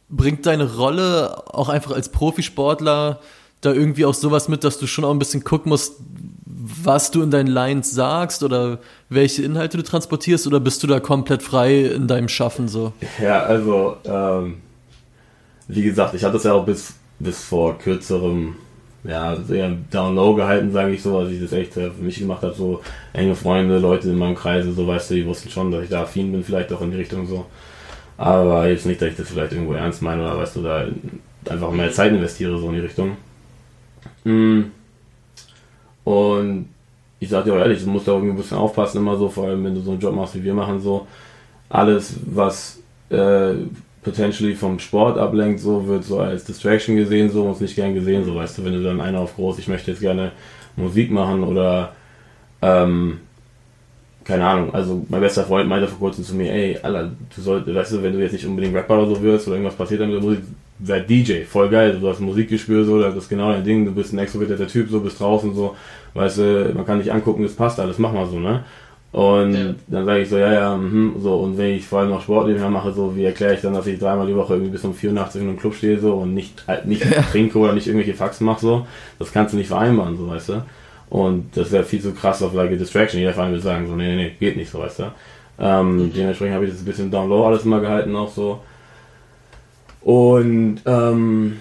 Bringt 0.08 0.46
deine 0.46 0.76
Rolle 0.76 1.42
auch 1.52 1.68
einfach 1.68 1.92
als 1.92 2.08
Profisportler 2.08 3.20
da 3.60 3.72
irgendwie 3.72 4.04
auch 4.04 4.14
sowas 4.14 4.48
mit, 4.48 4.62
dass 4.62 4.78
du 4.78 4.86
schon 4.86 5.04
auch 5.04 5.10
ein 5.10 5.18
bisschen 5.18 5.42
gucken 5.42 5.70
musst, 5.70 5.94
was 6.82 7.10
du 7.10 7.22
in 7.22 7.30
deinen 7.30 7.46
Lines 7.46 7.90
sagst 7.90 8.42
oder 8.42 8.78
welche 9.08 9.42
Inhalte 9.42 9.76
du 9.76 9.82
transportierst 9.82 10.46
oder 10.46 10.60
bist 10.60 10.82
du 10.82 10.86
da 10.86 11.00
komplett 11.00 11.42
frei 11.42 11.84
in 11.84 12.06
deinem 12.06 12.28
Schaffen 12.28 12.68
so? 12.68 12.92
Ja, 13.20 13.42
also 13.42 13.96
ähm, 14.04 14.58
wie 15.68 15.82
gesagt, 15.82 16.14
ich 16.14 16.24
hatte 16.24 16.36
es 16.36 16.44
ja 16.44 16.52
auch 16.52 16.64
bis, 16.64 16.94
bis 17.18 17.42
vor 17.42 17.78
kürzerem 17.78 18.56
ja, 19.04 19.36
sehr 19.36 19.76
down 19.90 20.14
low 20.14 20.34
gehalten, 20.34 20.72
sage 20.72 20.92
ich 20.92 21.02
so, 21.02 21.18
als 21.18 21.30
ich 21.30 21.40
das 21.40 21.52
echt 21.52 21.74
für 21.74 21.92
mich 22.00 22.18
gemacht 22.18 22.42
habe, 22.42 22.54
so 22.54 22.80
enge 23.12 23.34
Freunde, 23.34 23.78
Leute 23.78 24.08
in 24.08 24.18
meinem 24.18 24.34
Kreise, 24.34 24.72
so 24.72 24.86
weißt 24.86 25.10
du, 25.10 25.14
die 25.14 25.26
wussten 25.26 25.50
schon, 25.50 25.70
dass 25.70 25.84
ich 25.84 25.90
da 25.90 26.02
affin 26.02 26.32
bin, 26.32 26.42
vielleicht 26.42 26.72
auch 26.72 26.80
in 26.80 26.90
die 26.90 26.96
Richtung 26.96 27.26
so. 27.26 27.44
Aber 28.16 28.66
jetzt 28.68 28.86
nicht, 28.86 29.02
dass 29.02 29.10
ich 29.10 29.16
das 29.16 29.28
vielleicht 29.28 29.52
irgendwo 29.52 29.74
ernst 29.74 30.00
meine 30.00 30.22
oder 30.22 30.38
weißt 30.38 30.56
du, 30.56 30.62
da 30.62 30.86
einfach 31.50 31.70
mehr 31.70 31.92
Zeit 31.92 32.12
investiere, 32.12 32.58
so 32.58 32.68
in 32.68 32.74
die 32.74 32.80
Richtung. 32.80 33.16
Mm. 34.24 34.62
Und 36.04 36.68
ich 37.20 37.28
sag 37.28 37.44
dir 37.44 37.54
auch 37.54 37.58
ehrlich, 37.58 37.82
du 37.82 37.90
musst 37.90 38.08
da 38.08 38.12
irgendwie 38.12 38.32
ein 38.32 38.36
bisschen 38.36 38.58
aufpassen, 38.58 38.98
immer 38.98 39.16
so, 39.16 39.28
vor 39.28 39.48
allem 39.48 39.64
wenn 39.64 39.74
du 39.74 39.80
so 39.80 39.90
einen 39.90 40.00
Job 40.00 40.14
machst, 40.14 40.34
wie 40.34 40.44
wir 40.44 40.54
machen, 40.54 40.80
so. 40.80 41.06
Alles, 41.68 42.16
was 42.26 42.80
äh, 43.10 43.54
potentially 44.04 44.54
vom 44.54 44.78
Sport 44.78 45.18
ablenkt, 45.18 45.60
so 45.60 45.86
wird 45.86 46.04
so 46.04 46.20
als 46.20 46.44
Distraction 46.44 46.96
gesehen, 46.96 47.30
so 47.30 47.44
und 47.44 47.60
nicht 47.60 47.74
gern 47.74 47.94
gesehen, 47.94 48.24
so 48.24 48.34
weißt 48.34 48.58
du, 48.58 48.64
wenn 48.64 48.74
du 48.74 48.82
dann 48.82 49.00
einer 49.00 49.20
auf 49.20 49.34
groß, 49.34 49.58
ich 49.58 49.68
möchte 49.68 49.90
jetzt 49.90 50.00
gerne 50.00 50.32
Musik 50.76 51.10
machen 51.10 51.42
oder 51.42 51.92
ähm, 52.62 53.20
keine 54.24 54.46
Ahnung, 54.46 54.74
also 54.74 55.04
mein 55.08 55.20
bester 55.20 55.44
Freund 55.44 55.68
meinte 55.68 55.88
vor 55.88 55.98
kurzem 55.98 56.24
zu 56.24 56.34
mir, 56.34 56.52
ey, 56.52 56.78
Alter, 56.82 57.10
du 57.34 57.42
solltest, 57.42 57.76
weißt 57.76 57.92
du, 57.92 58.02
wenn 58.02 58.12
du 58.12 58.20
jetzt 58.20 58.32
nicht 58.32 58.46
unbedingt 58.46 58.74
Rapper 58.74 59.02
oder 59.02 59.14
so 59.14 59.22
wirst 59.22 59.46
oder 59.46 59.56
irgendwas 59.56 59.76
passiert 59.76 60.00
dann 60.00 60.12
mit 60.12 60.22
Musik, 60.22 60.40
werd 60.78 61.08
DJ, 61.08 61.44
voll 61.44 61.68
geil, 61.68 61.98
du 62.00 62.08
hast 62.08 62.20
Musikgespür, 62.20 62.84
so, 62.84 63.00
das 63.00 63.14
ist 63.16 63.28
genau 63.28 63.52
dein 63.52 63.64
Ding, 63.64 63.84
du 63.84 63.92
bist 63.92 64.12
ein 64.12 64.18
extrovertierter 64.18 64.66
Typ, 64.66 64.90
so, 64.90 65.00
bist 65.00 65.20
draußen, 65.20 65.54
so, 65.54 65.76
weißt 66.14 66.38
du, 66.38 66.72
man 66.74 66.86
kann 66.86 66.98
dich 66.98 67.12
angucken, 67.12 67.42
das 67.42 67.54
passt 67.54 67.78
alles, 67.78 67.98
mach 67.98 68.12
mal 68.12 68.26
so, 68.26 68.38
ne? 68.38 68.64
Und 69.14 69.54
ja. 69.54 69.74
dann 69.86 70.06
sage 70.06 70.22
ich 70.22 70.28
so, 70.28 70.38
ja, 70.38 70.52
ja, 70.52 70.76
mh, 70.76 71.20
so, 71.20 71.36
und 71.36 71.56
wenn 71.56 71.70
ich 71.70 71.86
vor 71.86 72.00
allem 72.00 72.10
noch 72.10 72.20
Sport 72.20 72.48
nebenher 72.48 72.68
mache, 72.68 72.92
so, 72.92 73.14
wie 73.14 73.24
erkläre 73.24 73.54
ich 73.54 73.60
dann, 73.60 73.72
dass 73.72 73.86
ich 73.86 74.00
dreimal 74.00 74.26
die 74.26 74.34
Woche 74.34 74.54
irgendwie 74.54 74.72
bis 74.72 74.84
um 74.84 74.92
84 74.92 75.40
in 75.40 75.48
einem 75.48 75.56
Club 75.56 75.72
stehe, 75.76 76.00
so, 76.00 76.14
und 76.14 76.34
nicht, 76.34 76.64
halt 76.66 76.86
nicht 76.86 77.04
ja. 77.08 77.22
trinke 77.22 77.56
oder 77.58 77.74
nicht 77.74 77.86
irgendwelche 77.86 78.14
Faxen 78.14 78.44
mache, 78.44 78.60
so, 78.60 78.86
das 79.20 79.30
kannst 79.30 79.52
du 79.52 79.56
nicht 79.56 79.68
vereinbaren, 79.68 80.16
so, 80.16 80.26
weißt 80.26 80.48
du. 80.48 80.62
Und 81.10 81.56
das 81.56 81.70
wäre 81.70 81.84
viel 81.84 82.00
zu 82.00 82.12
krass 82.12 82.42
auf 82.42 82.54
like 82.54 82.72
a 82.72 82.74
Distraction. 82.74 83.20
Jeder 83.20 83.34
Verein 83.34 83.52
würde 83.52 83.62
sagen, 83.62 83.86
so, 83.86 83.94
nee, 83.94 84.16
nee, 84.16 84.16
nee, 84.16 84.32
geht 84.40 84.56
nicht, 84.56 84.72
so, 84.72 84.80
weißt 84.80 84.98
du. 84.98 85.04
Ähm, 85.60 85.96
mhm. 85.96 86.12
Dementsprechend 86.12 86.56
habe 86.56 86.64
ich 86.64 86.72
das 86.72 86.80
ein 86.80 86.84
bisschen 86.84 87.10
down 87.12 87.28
low 87.28 87.46
alles 87.46 87.64
immer 87.64 87.78
gehalten, 87.80 88.16
auch 88.16 88.32
so. 88.32 88.62
Und, 90.00 90.80
ähm, 90.86 91.58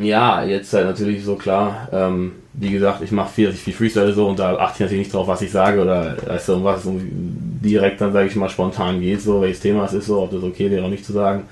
ja, 0.00 0.44
jetzt 0.44 0.72
halt 0.72 0.86
natürlich 0.86 1.22
so 1.22 1.36
klar, 1.36 1.88
ähm, 1.92 2.32
wie 2.60 2.72
gesagt, 2.72 3.02
ich 3.02 3.12
mache 3.12 3.32
viel, 3.32 3.46
dass 3.46 3.54
ich 3.54 3.62
viel 3.62 3.74
Freestyle 3.74 4.12
so 4.12 4.26
und 4.26 4.38
da 4.38 4.56
achte 4.56 4.74
ich 4.74 4.80
natürlich 4.80 5.06
nicht 5.06 5.14
drauf, 5.14 5.28
was 5.28 5.42
ich 5.42 5.50
sage 5.50 5.80
oder 5.80 6.16
weißt 6.26 6.48
du, 6.48 6.54
um 6.54 6.64
was 6.64 6.84
es 6.84 6.90
direkt 6.92 8.00
dann, 8.00 8.12
sage 8.12 8.28
ich 8.28 8.36
mal, 8.36 8.48
spontan 8.48 9.00
geht, 9.00 9.22
so 9.22 9.40
welches 9.40 9.60
Thema 9.60 9.84
es 9.84 9.92
ist, 9.92 10.06
so, 10.06 10.22
ob 10.22 10.30
das 10.32 10.42
okay 10.42 10.70
wäre, 10.70 10.84
auch 10.84 10.90
nicht 10.90 11.04
zu 11.04 11.12
sagen. 11.12 11.44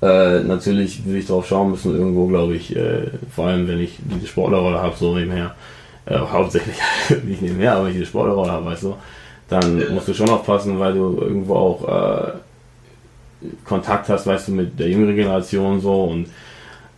Äh, 0.00 0.40
natürlich 0.40 1.04
würde 1.04 1.18
ich 1.18 1.26
drauf 1.26 1.46
schauen 1.46 1.70
müssen, 1.70 1.94
irgendwo, 1.94 2.26
glaube 2.26 2.54
ich, 2.54 2.74
äh, 2.74 3.08
vor 3.34 3.46
allem 3.46 3.68
wenn 3.68 3.80
ich 3.80 3.98
diese 3.98 4.26
Sportlerrolle 4.26 4.80
habe, 4.80 4.96
so 4.96 5.14
nebenher, 5.14 5.54
äh, 6.06 6.18
hauptsächlich 6.32 6.76
nicht 7.24 7.42
nebenher, 7.42 7.74
aber 7.74 7.84
wenn 7.84 7.90
ich 7.90 7.98
diese 7.98 8.08
Sportlerrolle 8.08 8.52
habe, 8.52 8.66
weißt 8.66 8.84
du, 8.84 8.96
dann 9.48 9.94
musst 9.94 10.08
du 10.08 10.14
schon 10.14 10.30
aufpassen, 10.30 10.78
weil 10.78 10.94
du 10.94 11.18
irgendwo 11.20 11.54
auch 11.54 11.88
äh, 11.88 12.32
Kontakt 13.64 14.08
hast, 14.08 14.26
weißt 14.26 14.48
du, 14.48 14.52
mit 14.52 14.78
der 14.78 14.88
jüngeren 14.88 15.16
Generation 15.16 15.80
so 15.80 16.04
und 16.04 16.28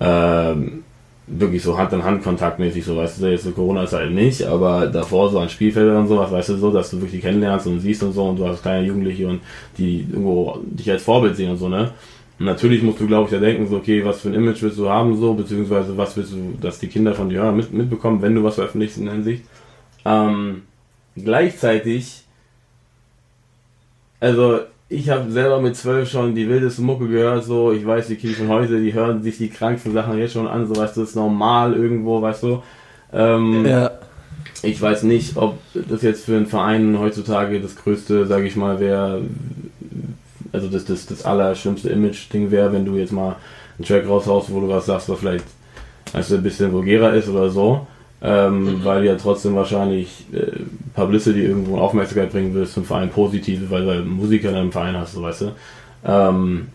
ähm, 0.01 0.85
wirklich 1.31 1.63
so 1.63 1.77
Hand 1.77 1.93
in 1.93 2.05
Hand 2.05 2.23
kontaktmäßig, 2.23 2.85
so 2.85 2.97
weißt 2.97 3.21
du, 3.21 3.27
jetzt 3.27 3.45
zur 3.45 3.55
Corona-Zeit 3.55 4.11
nicht, 4.11 4.43
aber 4.45 4.87
davor 4.87 5.31
so 5.31 5.39
an 5.39 5.49
Spielfeldern 5.49 5.99
und 5.99 6.09
sowas, 6.09 6.31
weißt 6.31 6.51
du, 6.51 6.57
so, 6.57 6.71
dass 6.71 6.91
du 6.91 7.01
wirklich 7.01 7.21
kennenlernst 7.21 7.67
und 7.67 7.81
siehst 7.81 8.03
und 8.03 8.13
so 8.13 8.25
und 8.25 8.39
du 8.39 8.47
hast 8.47 8.63
kleine 8.63 8.87
Jugendliche 8.87 9.29
und 9.29 9.41
die 9.77 10.01
irgendwo 10.01 10.59
dich 10.63 10.91
als 10.91 11.03
Vorbild 11.03 11.37
sehen 11.37 11.51
und 11.51 11.59
so, 11.59 11.69
ne? 11.69 11.93
Und 12.39 12.47
natürlich 12.47 12.83
musst 12.83 13.01
du, 13.01 13.07
glaube 13.07 13.25
ich, 13.25 13.31
da 13.31 13.41
denken, 13.41 13.67
so, 13.67 13.77
okay, 13.77 14.05
was 14.05 14.21
für 14.21 14.29
ein 14.29 14.35
Image 14.35 14.63
willst 14.63 14.79
du 14.79 14.89
haben, 14.89 15.17
so, 15.17 15.35
beziehungsweise 15.35 15.97
was 15.97 16.17
willst 16.17 16.33
du, 16.33 16.57
dass 16.61 16.79
die 16.79 16.87
Kinder 16.87 17.15
von 17.15 17.29
dir 17.29 17.51
mit, 17.51 17.73
mitbekommen, 17.73 18.23
wenn 18.23 18.35
du 18.35 18.45
was 18.45 18.55
veröffentlichst 18.55 18.99
in 18.99 19.07
der 19.07 19.15
Hinsicht. 19.15 19.45
Ähm, 20.05 20.63
gleichzeitig, 21.17 22.23
also, 24.21 24.61
ich 24.89 25.11
habe 25.11 25.31
selber 25.31 25.61
mit 25.61 25.77
zwölf 25.77 26.11
schon 26.11 26.35
die 26.35 26.49
wildeste 26.49 26.83
Mucke 26.83 27.09
gehört, 27.09 27.45
so, 27.45 27.73
ich 27.73 27.87
weiß, 27.87 28.09
die 28.09 28.17
Kinder 28.17 28.37
von 28.37 28.49
heute, 28.49 28.81
die 28.81 28.95
hören 28.95 29.23
sich 29.23 29.39
die 29.39 29.51
kranksten 29.51 29.93
Sachen 29.93 30.19
jetzt 30.19 30.33
schon 30.33 30.49
an, 30.49 30.67
so, 30.67 30.77
weißt 30.77 30.97
du, 30.97 31.01
das 31.01 31.11
ist 31.11 31.17
normal 31.17 31.75
irgendwo, 31.75 32.23
weißt 32.23 32.43
du. 32.43 32.63
Ähm, 33.13 33.67
ja. 33.67 33.91
Ich 34.63 34.81
weiß 34.81 35.05
nicht, 35.05 35.37
ob 35.37 35.59
das 35.75 36.03
jetzt 36.03 36.25
für 36.25 36.37
einen 36.37 36.47
Verein 36.47 36.99
heutzutage 36.99 37.61
das 37.61 37.77
größte, 37.77 38.27
sage 38.27 38.47
ich 38.47 38.57
mal, 38.57 38.81
wäre, 38.81 39.23
also 40.53 40.69
das, 40.69 40.85
das, 40.87 41.07
das 41.07 41.25
allerschlimmste 41.25 41.91
Image-Ding 41.91 42.51
wäre, 42.51 42.73
wenn 42.73 42.85
du 42.85 42.97
jetzt 42.97 43.13
mal 43.13 43.37
einen 43.77 43.87
Track 43.87 44.09
raushaust, 44.09 44.53
wo 44.53 44.61
du 44.61 44.69
was 44.69 44.87
sagst, 44.87 45.09
was 45.09 45.19
vielleicht 45.19 45.45
weißt 46.13 46.31
du, 46.31 46.35
ein 46.37 46.43
bisschen 46.43 46.73
vulgärer 46.73 47.13
ist 47.15 47.29
oder 47.29 47.51
so. 47.51 47.87
Ähm, 48.23 48.65
mhm. 48.65 48.85
weil 48.85 49.03
du 49.03 49.09
ja 49.09 49.15
trotzdem 49.17 49.55
wahrscheinlich 49.55 50.27
äh, 50.33 50.61
Publicity 50.95 51.43
irgendwo 51.43 51.79
Aufmerksamkeit 51.79 52.33
bringen 52.33 52.55
willst 52.55 52.75
zum 52.75 52.85
Verein 52.85 53.11
positive, 53.11 53.71
weil 53.71 53.85
du 53.85 53.91
halt 53.91 54.07
Musiker 54.07 54.49
in 54.49 54.55
deinem 54.55 54.73
Verein 54.73 54.97
hast, 54.97 55.13
so 55.13 55.23
weißt 55.23 55.43
du. 55.43 55.53
Ähm, 56.05 56.69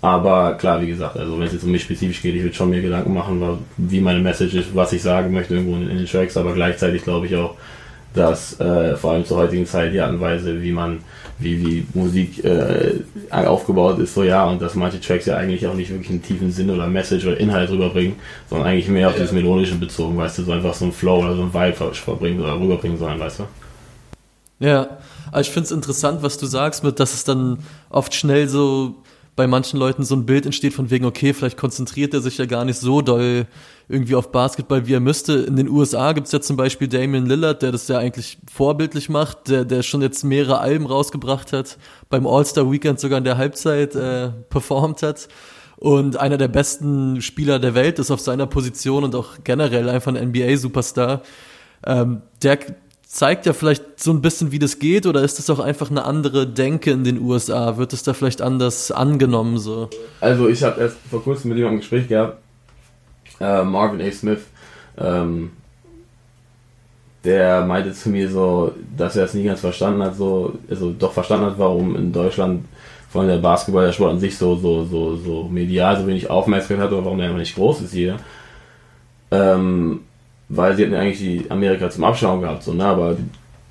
aber 0.00 0.54
klar, 0.54 0.80
wie 0.80 0.86
gesagt, 0.86 1.16
also 1.16 1.38
wenn 1.38 1.46
es 1.46 1.52
jetzt 1.52 1.64
um 1.64 1.72
mich 1.72 1.82
spezifisch 1.82 2.22
geht, 2.22 2.36
ich 2.36 2.42
würde 2.42 2.54
schon 2.54 2.70
mir 2.70 2.82
Gedanken 2.82 3.12
machen, 3.12 3.42
wie 3.76 4.00
meine 4.00 4.20
Message 4.20 4.54
ist, 4.54 4.74
was 4.74 4.92
ich 4.92 5.02
sagen 5.02 5.32
möchte 5.32 5.54
irgendwo 5.54 5.76
in, 5.76 5.90
in 5.90 5.96
den 5.96 6.06
Tracks, 6.06 6.36
aber 6.36 6.52
gleichzeitig 6.52 7.02
glaube 7.02 7.26
ich 7.26 7.34
auch, 7.34 7.54
dass 8.14 8.60
äh, 8.60 8.96
vor 8.96 9.12
allem 9.12 9.24
zur 9.24 9.38
heutigen 9.38 9.66
Zeit 9.66 9.92
die 9.92 10.00
Art 10.00 10.12
und 10.12 10.20
Weise, 10.20 10.62
wie 10.62 10.72
man, 10.72 11.00
wie, 11.38 11.66
wie 11.66 11.86
Musik 11.94 12.44
äh, 12.44 13.00
aufgebaut 13.30 13.98
ist, 13.98 14.14
so 14.14 14.22
ja, 14.22 14.46
und 14.46 14.62
dass 14.62 14.74
manche 14.74 15.00
Tracks 15.00 15.26
ja 15.26 15.36
eigentlich 15.36 15.66
auch 15.66 15.74
nicht 15.74 15.90
wirklich 15.90 16.10
einen 16.10 16.22
tiefen 16.22 16.50
Sinn 16.50 16.70
oder 16.70 16.86
Message 16.86 17.26
oder 17.26 17.38
Inhalt 17.38 17.70
rüberbringen, 17.70 18.16
sondern 18.48 18.68
eigentlich 18.68 18.88
mehr 18.88 19.08
auf 19.08 19.14
ja. 19.14 19.20
dieses 19.20 19.32
Melodische 19.32 19.74
bezogen, 19.74 20.16
weißt 20.16 20.38
du, 20.38 20.42
so 20.44 20.52
einfach 20.52 20.74
so 20.74 20.86
ein 20.86 20.92
Flow 20.92 21.18
oder 21.18 21.36
so 21.36 21.42
ein 21.42 21.52
Vibe 21.52 21.92
verbringen 21.94 22.40
oder 22.40 22.58
rüberbringen 22.58 22.98
sollen, 22.98 23.20
weißt 23.20 23.40
du? 23.40 23.44
Ja, 24.58 24.98
aber 25.30 25.40
ich 25.40 25.50
finde 25.50 25.66
es 25.66 25.72
interessant, 25.72 26.22
was 26.22 26.38
du 26.38 26.46
sagst, 26.46 26.82
mit, 26.82 26.98
dass 26.98 27.12
es 27.12 27.24
dann 27.24 27.58
oft 27.90 28.14
schnell 28.14 28.48
so 28.48 28.94
bei 29.36 29.46
manchen 29.46 29.78
Leuten 29.78 30.02
so 30.02 30.16
ein 30.16 30.26
Bild 30.26 30.46
entsteht 30.46 30.72
von 30.72 30.90
wegen, 30.90 31.04
okay, 31.04 31.34
vielleicht 31.34 31.58
konzentriert 31.58 32.14
er 32.14 32.20
sich 32.20 32.38
ja 32.38 32.46
gar 32.46 32.64
nicht 32.64 32.78
so 32.78 33.02
doll 33.02 33.46
irgendwie 33.88 34.14
auf 34.14 34.32
Basketball, 34.32 34.86
wie 34.86 34.94
er 34.94 35.00
müsste. 35.00 35.34
In 35.34 35.56
den 35.56 35.68
USA 35.68 36.12
gibt's 36.12 36.32
ja 36.32 36.40
zum 36.40 36.56
Beispiel 36.56 36.88
Damian 36.88 37.26
Lillard, 37.26 37.62
der 37.62 37.70
das 37.70 37.86
ja 37.86 37.98
eigentlich 37.98 38.38
vorbildlich 38.50 39.10
macht, 39.10 39.48
der, 39.48 39.66
der 39.66 39.82
schon 39.82 40.00
jetzt 40.00 40.24
mehrere 40.24 40.58
Alben 40.58 40.86
rausgebracht 40.86 41.52
hat, 41.52 41.78
beim 42.08 42.26
All-Star-Weekend 42.26 42.98
sogar 42.98 43.18
in 43.18 43.24
der 43.24 43.36
Halbzeit 43.36 43.94
äh, 43.94 44.30
performt 44.48 45.02
hat 45.02 45.28
und 45.76 46.16
einer 46.16 46.38
der 46.38 46.48
besten 46.48 47.20
Spieler 47.20 47.58
der 47.58 47.74
Welt 47.74 47.98
ist 47.98 48.10
auf 48.10 48.20
seiner 48.20 48.46
Position 48.46 49.04
und 49.04 49.14
auch 49.14 49.44
generell 49.44 49.88
einfach 49.88 50.14
ein 50.14 50.30
NBA-Superstar. 50.30 51.22
Ähm, 51.84 52.22
der 52.42 52.58
zeigt 53.16 53.46
ja 53.46 53.54
vielleicht 53.54 53.98
so 53.98 54.10
ein 54.10 54.20
bisschen, 54.20 54.52
wie 54.52 54.58
das 54.58 54.78
geht, 54.78 55.06
oder 55.06 55.22
ist 55.22 55.38
das 55.38 55.48
auch 55.48 55.58
einfach 55.58 55.90
eine 55.90 56.04
andere 56.04 56.46
Denke 56.46 56.90
in 56.90 57.02
den 57.02 57.18
USA? 57.18 57.78
Wird 57.78 57.94
es 57.94 58.02
da 58.02 58.12
vielleicht 58.12 58.42
anders 58.42 58.90
angenommen 58.90 59.58
so? 59.58 59.88
Also 60.20 60.48
ich 60.48 60.62
habe 60.62 60.82
erst 60.82 60.98
vor 61.10 61.22
kurzem 61.22 61.48
mit 61.48 61.56
jemandem 61.56 61.78
ein 61.78 61.80
Gespräch 61.80 62.08
gehabt, 62.08 62.38
äh, 63.40 63.64
Marvin 63.64 64.06
A. 64.06 64.12
Smith, 64.12 64.40
ähm, 64.98 65.52
der 67.24 67.64
meinte 67.64 67.92
zu 67.94 68.10
mir 68.10 68.30
so, 68.30 68.74
dass 68.96 69.16
er 69.16 69.24
es 69.24 69.32
nie 69.32 69.44
ganz 69.44 69.60
verstanden 69.60 70.02
hat, 70.02 70.14
so, 70.14 70.58
also 70.68 70.92
doch 70.92 71.12
verstanden 71.14 71.46
hat, 71.46 71.58
warum 71.58 71.96
in 71.96 72.12
Deutschland 72.12 72.66
vor 73.08 73.22
allem 73.22 73.30
der 73.30 73.38
Basketball, 73.38 73.86
der 73.86 73.92
Sport 73.92 74.12
an 74.12 74.20
sich 74.20 74.36
so, 74.36 74.56
so, 74.56 74.84
so, 74.84 75.16
so 75.16 75.44
medial 75.44 75.98
so 75.98 76.06
wenig 76.06 76.28
Aufmerksamkeit 76.28 76.84
hat 76.84 76.92
oder 76.92 77.06
warum 77.06 77.16
der 77.16 77.28
einfach 77.28 77.38
nicht 77.38 77.54
groß 77.54 77.80
ist 77.80 77.94
hier. 77.94 78.18
Ähm, 79.30 80.00
weil 80.48 80.76
sie 80.76 80.84
hatten 80.84 80.94
ja 80.94 81.00
eigentlich 81.00 81.18
die 81.18 81.50
Amerika 81.50 81.90
zum 81.90 82.04
Abschauen 82.04 82.40
gehabt, 82.40 82.62
so, 82.62 82.72
ne? 82.72 82.84
aber 82.84 83.14
die, 83.14 83.24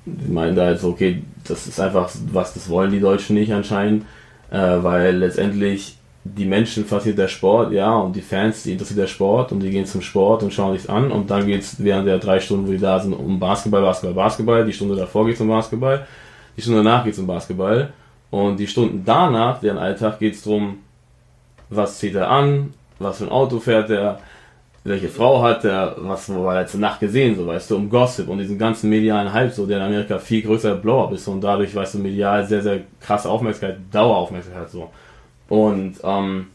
die 0.04 0.30
meinen 0.30 0.56
da 0.56 0.66
halt 0.66 0.80
so, 0.80 0.90
okay, 0.90 1.22
das 1.46 1.66
ist 1.66 1.80
einfach 1.80 2.10
was, 2.32 2.54
das 2.54 2.68
wollen 2.68 2.90
die 2.90 3.00
Deutschen 3.00 3.34
nicht 3.34 3.52
anscheinend, 3.52 4.04
äh, 4.50 4.58
weil 4.58 5.16
letztendlich 5.16 5.96
die 6.24 6.44
Menschen 6.44 6.84
fasziniert 6.84 7.18
der 7.18 7.28
Sport, 7.28 7.72
ja, 7.72 7.94
und 7.94 8.16
die 8.16 8.20
Fans, 8.20 8.64
die 8.64 8.72
interessiert 8.72 8.98
der 8.98 9.06
Sport 9.06 9.52
und 9.52 9.60
die 9.60 9.70
gehen 9.70 9.86
zum 9.86 10.02
Sport 10.02 10.42
und 10.42 10.52
schauen 10.52 10.76
sich's 10.76 10.88
an 10.88 11.12
und 11.12 11.30
dann 11.30 11.46
geht's 11.46 11.76
während 11.78 12.08
der 12.08 12.18
drei 12.18 12.40
Stunden, 12.40 12.66
wo 12.66 12.72
die 12.72 12.78
da 12.78 12.98
sind, 12.98 13.12
um 13.12 13.38
Basketball, 13.38 13.82
Basketball, 13.82 14.14
Basketball, 14.14 14.64
die 14.64 14.72
Stunde 14.72 14.96
davor 14.96 15.26
geht's 15.26 15.40
um 15.40 15.48
Basketball, 15.48 16.06
die 16.56 16.62
Stunde 16.62 16.82
danach 16.82 17.04
geht's 17.04 17.18
um 17.18 17.26
Basketball. 17.26 17.92
Und 18.30 18.58
die 18.58 18.66
Stunden 18.66 19.02
danach, 19.04 19.60
deren 19.60 19.78
Alltag, 19.78 20.18
geht's 20.18 20.42
drum, 20.42 20.78
was 21.70 21.98
zieht 21.98 22.14
er 22.14 22.28
an, 22.30 22.74
was 22.98 23.18
für 23.18 23.24
ein 23.24 23.30
Auto 23.30 23.60
fährt 23.60 23.90
er, 23.90 24.20
welche 24.86 25.08
Frau 25.08 25.42
hat 25.42 25.64
er, 25.64 25.96
was 25.98 26.32
war 26.32 26.54
letzte 26.54 26.78
Nacht 26.78 27.00
gesehen, 27.00 27.36
so 27.36 27.46
weißt 27.46 27.70
du, 27.70 27.76
um 27.76 27.90
Gossip 27.90 28.28
und 28.28 28.38
diesen 28.38 28.56
ganzen 28.56 28.88
medialen 28.88 29.32
Hype, 29.32 29.52
so 29.52 29.66
der 29.66 29.78
in 29.78 29.82
Amerika 29.82 30.18
viel 30.18 30.42
größer 30.42 30.76
Blow-up 30.76 31.12
ist 31.12 31.26
und 31.26 31.40
dadurch, 31.40 31.74
weißt 31.74 31.94
du, 31.94 31.98
medial 31.98 32.46
sehr, 32.46 32.62
sehr 32.62 32.80
krasse 33.00 33.28
Aufmerksamkeit, 33.28 33.78
Daueraufmerksamkeit 33.90 34.70
so. 34.70 34.90
Und 35.48 35.96
ähm, 36.04 36.46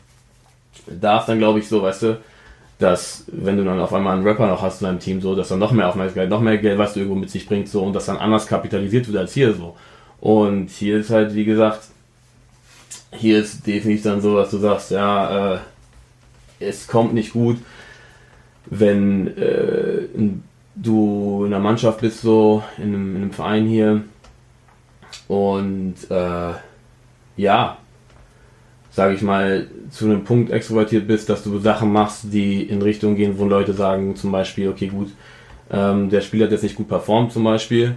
da 0.88 1.20
ist 1.20 1.26
dann, 1.26 1.40
glaube 1.40 1.60
ich, 1.60 1.68
so, 1.68 1.82
weißt 1.82 2.04
du, 2.04 2.18
dass 2.80 3.26
wenn 3.28 3.58
du 3.58 3.66
dann 3.66 3.80
auf 3.80 3.94
einmal 3.94 4.16
einen 4.16 4.26
Rapper 4.26 4.48
noch 4.48 4.62
hast 4.62 4.82
in 4.82 4.88
deinem 4.88 5.00
Team, 5.00 5.20
so, 5.20 5.36
dass 5.36 5.50
dann 5.50 5.60
noch 5.60 5.74
mehr 5.74 5.90
Aufmerksamkeit, 5.90 6.30
noch 6.30 6.42
mehr 6.42 6.58
Geld, 6.58 6.78
was 6.78 6.94
du 6.94 7.02
irgendwo 7.02 7.20
mit 7.20 7.30
sich 7.30 7.46
bringt, 7.46 7.68
so, 7.68 7.84
und 7.84 7.94
das 7.94 8.06
dann 8.06 8.18
anders 8.18 8.48
kapitalisiert 8.48 9.08
wird 9.08 9.18
als 9.18 9.34
hier, 9.34 9.54
so. 9.54 9.76
Und 10.22 10.70
hier 10.70 10.98
ist 10.98 11.10
halt, 11.10 11.36
wie 11.36 11.46
gesagt, 11.46 11.82
hier 13.12 13.40
ist 13.40 13.68
definitiv 13.68 14.04
dann 14.04 14.22
so, 14.22 14.38
dass 14.38 14.52
du 14.52 14.58
sagst, 14.58 14.92
ja, 14.92 15.56
äh, 15.56 15.60
es 16.62 16.88
kommt 16.88 17.14
nicht 17.14 17.34
gut, 17.34 17.58
wenn 18.72 19.28
äh, 19.38 20.08
du 20.76 21.44
in 21.46 21.54
einer 21.54 21.62
Mannschaft 21.62 22.02
bist, 22.02 22.22
so 22.22 22.64
in 22.78 22.86
einem, 22.86 23.16
in 23.16 23.22
einem 23.22 23.32
Verein 23.32 23.68
hier 23.68 24.04
und 25.28 25.96
äh, 26.10 26.54
ja, 27.38 27.78
sage 28.90 29.14
ich 29.14 29.22
mal, 29.22 29.68
zu 29.90 30.06
einem 30.06 30.24
Punkt 30.24 30.52
extrovertiert 30.52 31.06
bist, 31.06 31.30
dass 31.30 31.44
du 31.44 31.60
Sachen 31.60 31.92
machst, 31.92 32.34
die 32.34 32.64
in 32.64 32.82
Richtung 32.82 33.16
gehen, 33.16 33.38
wo 33.38 33.46
Leute 33.46 33.74
sagen 33.74 34.16
zum 34.16 34.32
Beispiel, 34.32 34.70
okay 34.70 34.88
gut, 34.88 35.12
ähm, 35.70 36.10
der 36.10 36.22
Spieler 36.22 36.46
hat 36.46 36.52
jetzt 36.52 36.64
nicht 36.64 36.76
gut 36.76 36.88
performt 36.88 37.34
zum 37.34 37.44
Beispiel, 37.44 37.96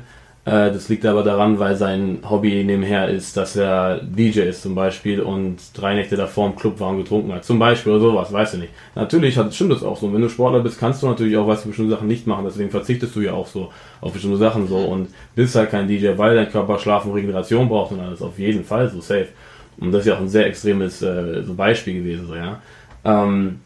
das 0.51 0.91
liegt 0.91 1.07
aber 1.07 1.23
daran, 1.23 1.59
weil 1.59 1.75
sein 1.75 2.19
Hobby 2.29 2.65
nebenher 2.65 3.09
ist, 3.09 3.35
dass 3.37 3.57
er 3.57 4.01
DJ 4.03 4.41
ist 4.41 4.61
zum 4.61 4.75
Beispiel 4.75 5.21
und 5.21 5.57
drei 5.73 5.95
Nächte 5.95 6.17
davor 6.17 6.49
im 6.49 6.57
Club 6.57 6.79
war 6.81 6.91
und 6.91 6.99
getrunken 6.99 7.33
hat. 7.33 7.47
Zum 7.47 7.59
Beispiel 7.59 7.93
oder 7.93 8.03
sowas, 8.03 8.31
weißt 8.31 8.55
du 8.55 8.59
nicht. 8.59 8.73
Natürlich 8.95 9.39
hat, 9.39 9.55
stimmt 9.55 9.73
das 9.73 9.83
auch 9.83 9.97
so. 9.97 10.13
Wenn 10.13 10.21
du 10.21 10.29
Sportler 10.29 10.61
bist, 10.61 10.79
kannst 10.79 11.03
du 11.03 11.07
natürlich 11.07 11.39
auch, 11.39 11.47
weißt 11.47 11.65
du, 11.65 11.69
bestimmte 11.69 11.93
Sachen 11.93 12.09
nicht 12.09 12.27
machen. 12.27 12.45
Deswegen 12.45 12.71
verzichtest 12.71 13.17
du 13.17 13.21
ja 13.23 13.33
auch 13.33 13.47
so 13.47 13.73
auf 14.03 14.13
bestimmte 14.13 14.37
Sachen 14.37 14.69
so 14.69 14.77
und 14.77 15.09
bist 15.35 15.55
halt 15.55 15.71
kein 15.71 15.89
DJ, 15.89 16.11
weil 16.19 16.35
dein 16.37 16.51
Körper 16.51 16.79
Schlaf 16.79 17.07
und 17.07 17.13
Regeneration 17.13 17.67
braucht 17.67 17.93
und 17.93 18.01
alles. 18.01 18.21
Auf 18.21 18.39
jeden 18.39 18.65
Fall 18.65 18.91
so 18.91 19.01
safe. 19.01 19.29
Und 19.79 19.93
das 19.93 20.03
ist 20.03 20.09
ja 20.09 20.15
auch 20.17 20.21
ein 20.21 20.29
sehr 20.29 20.47
extremes 20.47 21.01
äh, 21.01 21.43
so 21.43 21.55
Beispiel 21.55 21.95
gewesen, 21.95 22.27
so, 22.27 22.35
ja. 22.35 22.61
Ähm, 23.05 23.61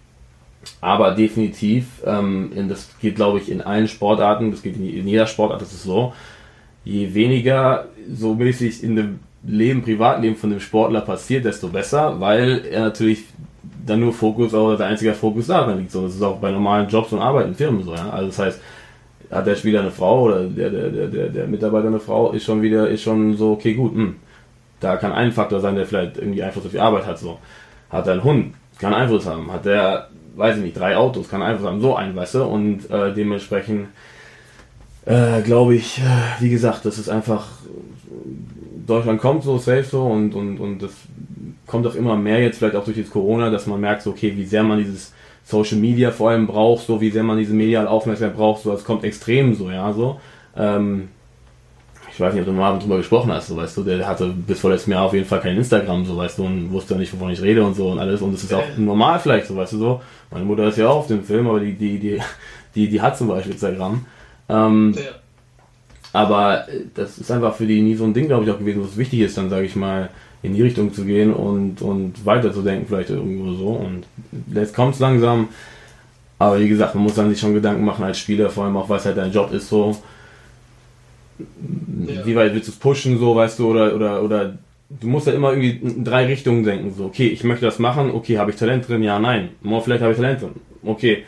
aber 0.81 1.13
definitiv, 1.13 1.87
ähm, 2.05 2.53
in, 2.55 2.69
das 2.69 2.89
geht 3.01 3.17
glaube 3.17 3.39
ich 3.39 3.51
in 3.51 3.61
allen 3.61 3.89
Sportarten, 3.89 4.51
das 4.51 4.63
geht 4.63 4.77
in, 4.77 4.89
in 4.89 5.09
jeder 5.09 5.27
Sportart, 5.27 5.61
das 5.61 5.73
ist 5.73 5.85
so, 5.85 6.13
je 6.89 7.15
weniger 7.15 7.85
so 8.11 8.35
mäßig 8.35 8.83
in 8.83 8.97
dem 8.97 9.19
Leben, 9.47 9.83
Privatleben 9.83 10.37
von 10.37 10.51
dem 10.51 10.61
Sportler 10.61 11.03
passiert, 11.03 11.45
desto 11.45 11.69
besser, 11.69 12.19
weil 12.19 12.65
er 12.71 12.81
natürlich 12.81 13.25
dann 13.87 14.01
nur 14.01 14.13
Fokus 14.13 14.55
oder 14.55 14.77
der 14.77 14.87
einzige 14.87 15.15
Fokus 15.15 15.47
da 15.49 15.71
liegt. 15.71 15.91
So, 15.91 16.03
das 16.03 16.15
ist 16.15 16.23
auch 16.23 16.39
bei 16.39 16.51
normalen 16.51 16.89
Jobs 16.89 17.13
und 17.13 17.21
Arbeiten, 17.21 17.55
Firmen 17.55 17.83
so, 17.83 17.95
ja. 17.95 18.09
Also 18.11 18.27
das 18.29 18.39
heißt, 18.39 18.61
hat 19.31 19.47
der 19.47 19.55
Spieler 19.55 19.81
eine 19.81 19.91
Frau 19.91 20.23
oder 20.23 20.45
der, 20.45 20.71
der, 20.71 21.09
der, 21.09 21.29
der, 21.29 21.47
Mitarbeiter 21.47 21.89
eine 21.89 22.01
Frau, 22.01 22.33
ist 22.33 22.45
schon 22.45 22.63
wieder, 22.63 22.89
ist 22.89 23.03
schon 23.03 23.37
so, 23.37 23.53
okay, 23.53 23.75
gut, 23.75 23.95
mh. 23.95 24.03
Hm. 24.03 24.17
da 24.81 24.97
kann 24.97 25.13
ein 25.13 25.33
Faktor 25.33 25.61
sein, 25.61 25.77
der 25.77 25.85
vielleicht 25.85 26.17
irgendwie 26.17 26.43
Einfluss 26.43 26.65
auf 26.65 26.73
die 26.73 26.81
Arbeit 26.81 27.07
hat, 27.07 27.19
so. 27.19 27.39
Hat 27.91 28.07
er 28.07 28.15
einen 28.15 28.25
Hund, 28.25 28.55
kann 28.79 28.95
Einfluss 28.95 29.27
haben. 29.27 29.53
Hat 29.53 29.65
der, 29.67 30.09
weiß 30.37 30.57
ich 30.57 30.63
nicht, 30.63 30.79
drei 30.79 30.97
Autos, 30.97 31.29
kann 31.29 31.43
Einfluss 31.43 31.69
haben, 31.69 31.81
so 31.81 31.95
ein, 31.95 32.17
weißt 32.17 32.37
du, 32.37 32.45
und 32.45 32.91
äh, 32.91 33.13
dementsprechend 33.13 33.89
äh, 35.09 35.41
glaube 35.41 35.75
ich, 35.75 35.99
äh, 35.99 36.03
wie 36.41 36.51
gesagt, 36.51 36.85
das 36.85 36.99
ist 36.99 37.09
einfach, 37.09 37.47
Deutschland 38.87 39.21
kommt 39.21 39.43
so 39.43 39.57
safe 39.57 39.85
so 39.85 40.03
und, 40.03 40.35
und, 40.35 40.59
und 40.59 40.83
das 40.83 40.93
kommt 41.67 41.87
auch 41.87 41.95
immer 41.95 42.17
mehr 42.17 42.41
jetzt, 42.41 42.59
vielleicht 42.59 42.77
auch 42.77 42.85
durch 42.85 42.99
das 42.99 43.11
Corona, 43.11 43.49
dass 43.51 43.67
man 43.67 43.81
merkt, 43.81 44.03
so, 44.03 44.11
okay, 44.11 44.35
wie 44.37 44.45
sehr 44.45 44.63
man 44.63 44.79
dieses 44.79 45.13
Social 45.45 45.79
Media 45.79 46.11
vor 46.11 46.31
allem 46.31 46.47
braucht, 46.47 46.87
so 46.87 47.01
wie 47.01 47.11
sehr 47.11 47.23
man 47.23 47.39
diese 47.39 47.55
mediale 47.55 47.89
Aufmerksamkeit 47.89 48.37
braucht, 48.37 48.63
so, 48.63 48.73
es 48.73 48.85
kommt 48.85 49.03
extrem 49.05 49.55
so, 49.55 49.71
ja, 49.71 49.93
so. 49.95 50.21
Ähm, 50.55 51.09
ich 52.13 52.21
weiß 52.21 52.35
nicht, 52.35 52.43
ob 52.43 52.49
du 52.49 52.53
mal 52.53 52.79
drüber 52.79 52.99
gesprochen 52.99 53.33
hast, 53.33 53.47
so 53.47 53.57
weißt 53.57 53.79
du, 53.79 53.85
der 53.85 54.07
hatte 54.07 54.27
bis 54.27 54.61
vor 54.61 54.71
letztem 54.71 54.93
Jahr 54.93 55.05
auf 55.05 55.15
jeden 55.15 55.25
Fall 55.25 55.41
kein 55.41 55.57
Instagram, 55.57 56.05
so 56.05 56.19
weißt 56.19 56.37
du, 56.37 56.45
und 56.45 56.71
wusste 56.71 56.95
ja 56.95 57.01
nicht, 57.01 57.15
wovon 57.15 57.31
ich 57.31 57.41
rede 57.41 57.65
und 57.65 57.75
so 57.75 57.91
und 57.91 57.99
alles. 57.99 58.21
Und 58.21 58.35
das 58.35 58.43
ist 58.43 58.53
auch 58.53 58.77
normal 58.77 59.21
vielleicht, 59.21 59.47
so 59.47 59.57
weißt 59.57 59.73
du 59.75 59.79
so. 59.79 60.01
Meine 60.31 60.45
Mutter 60.45 60.67
ist 60.67 60.77
ja 60.77 60.89
auch 60.89 60.97
auf 60.97 61.07
dem 61.07 61.23
Film, 61.23 61.47
aber 61.47 61.61
die, 61.61 61.75
die, 61.75 61.99
die, 61.99 62.21
die, 62.75 62.89
die 62.89 63.01
hat 63.01 63.17
zum 63.17 63.29
Beispiel 63.29 63.53
Instagram. 63.53 64.05
Ähm, 64.49 64.95
ja. 64.97 65.03
Aber 66.13 66.69
äh, 66.69 66.83
das 66.95 67.19
ist 67.19 67.31
einfach 67.31 67.55
für 67.55 67.67
die 67.67 67.81
nie 67.81 67.95
so 67.95 68.05
ein 68.05 68.15
Ding, 68.15 68.27
glaube 68.27 68.45
ich, 68.45 68.51
auch 68.51 68.59
gewesen, 68.59 68.83
was 68.83 68.97
wichtig 68.97 69.21
ist, 69.21 69.37
dann 69.37 69.51
sage 69.51 69.67
ich 69.67 69.77
mal, 69.77 70.11
in 70.43 70.55
die 70.55 70.63
Richtung 70.63 70.93
zu 70.93 71.05
gehen 71.05 71.33
und, 71.33 71.83
und 71.83 72.25
weiterzudenken, 72.25 72.87
vielleicht 72.87 73.11
irgendwo 73.11 73.53
so. 73.53 73.69
Und 73.69 74.05
jetzt 74.55 74.75
kommt 74.75 74.95
es 74.95 75.01
langsam. 75.01 75.49
Aber 76.39 76.61
wie 76.61 76.69
gesagt, 76.69 76.95
man 76.95 77.05
muss 77.05 77.15
dann 77.15 77.31
sich 77.31 77.41
schon 77.41 77.55
Gedanken 77.55 77.85
machen 77.85 78.05
als 78.05 78.19
Spieler, 78.19 78.49
vor 78.49 78.65
allem 78.65 78.77
auch, 78.77 78.89
was 78.89 79.05
halt 79.05 79.17
dein 79.17 79.33
Job 79.33 79.53
ist, 79.53 79.69
so. 79.69 79.97
Ja. 82.07 82.25
Wie 82.25 82.37
weit 82.37 82.55
willst 82.55 82.69
du 82.69 82.73
es 82.73 82.79
pushen, 82.79 83.19
so, 83.19 83.35
weißt 83.35 83.59
du, 83.59 83.69
oder, 83.69 83.95
oder, 83.95 84.23
oder 84.23 84.59
du 84.89 85.07
musst 85.07 85.27
ja 85.27 85.33
immer 85.33 85.51
irgendwie 85.51 85.71
in 85.71 86.05
drei 86.05 86.27
Richtungen 86.27 86.65
denken, 86.65 86.95
so, 86.95 87.07
okay, 87.07 87.29
ich 87.29 87.45
möchte 87.45 87.67
das 87.67 87.79
machen, 87.79 88.11
okay, 88.11 88.39
habe 88.39 88.51
ich 88.51 88.57
Talent 88.57 88.89
drin, 88.89 89.03
ja, 89.03 89.19
nein. 89.19 89.51
More, 89.61 89.83
vielleicht 89.83 90.03
habe 90.03 90.13
ich 90.13 90.19
Talent 90.19 90.43
drin. 90.43 90.55
Okay, 90.85 91.25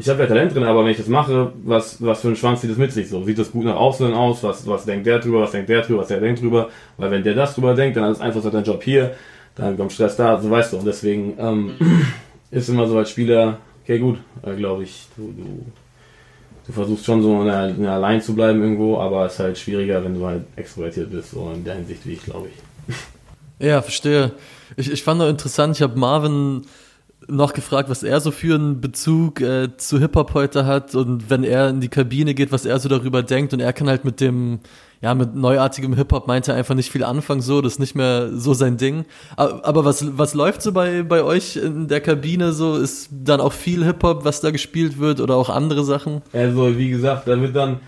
ich 0.00 0.08
habe 0.08 0.20
ja 0.20 0.26
Talent 0.26 0.54
drin, 0.54 0.62
aber 0.62 0.84
wenn 0.84 0.92
ich 0.92 0.96
das 0.96 1.08
mache, 1.08 1.52
was, 1.64 2.00
was 2.00 2.20
für 2.20 2.28
ein 2.28 2.36
Schwanz 2.36 2.60
zieht 2.60 2.70
das 2.70 2.78
mit 2.78 2.92
sich 2.92 3.08
so? 3.08 3.24
Sieht 3.24 3.38
das 3.38 3.50
gut 3.50 3.64
nach 3.64 3.74
außen 3.74 4.14
aus? 4.14 4.44
Was, 4.44 4.64
was 4.64 4.84
denkt 4.84 5.06
der 5.06 5.18
drüber? 5.18 5.40
Was 5.40 5.50
denkt 5.50 5.68
der 5.68 5.82
drüber? 5.82 6.02
Was 6.02 6.08
der 6.08 6.20
denkt 6.20 6.40
drüber? 6.40 6.70
Weil 6.96 7.10
wenn 7.10 7.24
der 7.24 7.34
das 7.34 7.54
drüber 7.54 7.74
denkt, 7.74 7.96
dann 7.96 8.12
ist 8.12 8.20
einfach 8.20 8.40
so 8.40 8.48
dein 8.48 8.62
Job 8.62 8.80
hier, 8.84 9.16
dann 9.56 9.76
kommt 9.76 9.92
Stress 9.92 10.14
da, 10.14 10.40
so 10.40 10.48
weißt 10.48 10.72
du. 10.72 10.76
Und 10.76 10.86
deswegen 10.86 11.34
ähm, 11.40 11.72
ist 12.52 12.68
immer 12.68 12.86
so 12.86 12.96
als 12.96 13.10
Spieler, 13.10 13.58
okay 13.82 13.98
gut, 13.98 14.18
äh, 14.44 14.54
glaube 14.54 14.84
ich, 14.84 15.08
du, 15.16 15.32
du, 15.36 15.66
du 16.66 16.72
versuchst 16.72 17.04
schon 17.04 17.20
so 17.20 17.40
in 17.40 17.46
der, 17.46 17.68
in 17.70 17.82
der 17.82 17.98
Line 17.98 18.20
zu 18.20 18.36
bleiben 18.36 18.62
irgendwo, 18.62 18.98
aber 18.98 19.26
es 19.26 19.32
ist 19.32 19.40
halt 19.40 19.58
schwieriger, 19.58 20.04
wenn 20.04 20.14
du 20.14 20.24
halt 20.24 20.44
extrovertiert 20.54 21.10
bist, 21.10 21.32
so 21.32 21.50
in 21.52 21.64
der 21.64 21.74
Hinsicht 21.74 22.06
wie 22.06 22.12
ich, 22.12 22.22
glaube 22.22 22.46
ich. 22.48 22.94
Ja, 23.66 23.82
verstehe. 23.82 24.30
Ich, 24.76 24.92
ich 24.92 25.02
fand 25.02 25.18
noch 25.18 25.28
interessant, 25.28 25.74
ich 25.74 25.82
habe 25.82 25.98
Marvin 25.98 26.62
noch 27.28 27.52
gefragt, 27.52 27.90
was 27.90 28.02
er 28.02 28.20
so 28.20 28.30
für 28.30 28.54
einen 28.54 28.80
Bezug 28.80 29.40
äh, 29.40 29.76
zu 29.76 29.98
Hip-Hop 29.98 30.34
heute 30.34 30.66
hat 30.66 30.94
und 30.94 31.30
wenn 31.30 31.44
er 31.44 31.68
in 31.68 31.80
die 31.80 31.88
Kabine 31.88 32.34
geht, 32.34 32.52
was 32.52 32.64
er 32.64 32.78
so 32.78 32.88
darüber 32.88 33.22
denkt 33.22 33.52
und 33.52 33.60
er 33.60 33.72
kann 33.72 33.88
halt 33.88 34.04
mit 34.04 34.20
dem, 34.20 34.60
ja, 35.00 35.14
mit 35.14 35.34
neuartigem 35.34 35.94
Hip-Hop 35.94 36.26
meint 36.26 36.48
er 36.48 36.54
einfach 36.54 36.74
nicht 36.74 36.90
viel 36.90 37.04
anfangen, 37.04 37.42
so, 37.42 37.60
das 37.60 37.74
ist 37.74 37.78
nicht 37.78 37.94
mehr 37.94 38.30
so 38.32 38.54
sein 38.54 38.78
Ding. 38.78 39.04
Aber, 39.36 39.64
aber 39.64 39.84
was, 39.84 40.18
was 40.18 40.34
läuft 40.34 40.62
so 40.62 40.72
bei, 40.72 41.02
bei 41.02 41.22
euch 41.22 41.56
in 41.56 41.86
der 41.86 42.00
Kabine 42.00 42.52
so? 42.52 42.76
Ist 42.76 43.10
dann 43.12 43.40
auch 43.40 43.52
viel 43.52 43.84
Hip-Hop, 43.84 44.24
was 44.24 44.40
da 44.40 44.50
gespielt 44.50 44.98
wird 44.98 45.20
oder 45.20 45.36
auch 45.36 45.50
andere 45.50 45.84
Sachen? 45.84 46.22
Also, 46.32 46.78
wie 46.78 46.88
gesagt, 46.90 47.28
da 47.28 47.40
wird 47.40 47.54
dann 47.54 47.80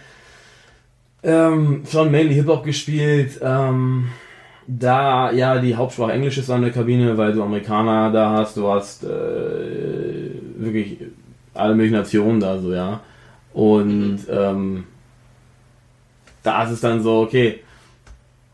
ähm, 1.22 1.82
schon 1.90 2.10
mainly 2.10 2.34
Hip-Hop 2.34 2.64
gespielt, 2.64 3.40
ähm, 3.42 4.08
da 4.78 5.32
ja 5.32 5.59
die 5.59 5.74
Hauptsprache 5.74 6.12
Englisch 6.12 6.38
ist 6.38 6.51
an 6.51 6.62
der 6.62 6.70
Kabine, 6.70 7.16
weil 7.18 7.32
du 7.32 7.42
Amerikaner 7.42 8.12
da 8.12 8.30
hast, 8.30 8.56
du 8.56 8.68
hast 8.70 9.02
äh, 9.05 10.30
wirklich 10.56 10.98
alle 11.55 11.74
möglichen 11.74 11.97
Nationen 11.97 12.38
da 12.38 12.59
so, 12.59 12.72
ja. 12.72 13.01
Und 13.52 14.16
mhm. 14.16 14.26
ähm, 14.28 14.84
da 16.42 16.64
ist 16.64 16.70
es 16.70 16.80
dann 16.80 17.02
so, 17.02 17.22
okay, 17.22 17.60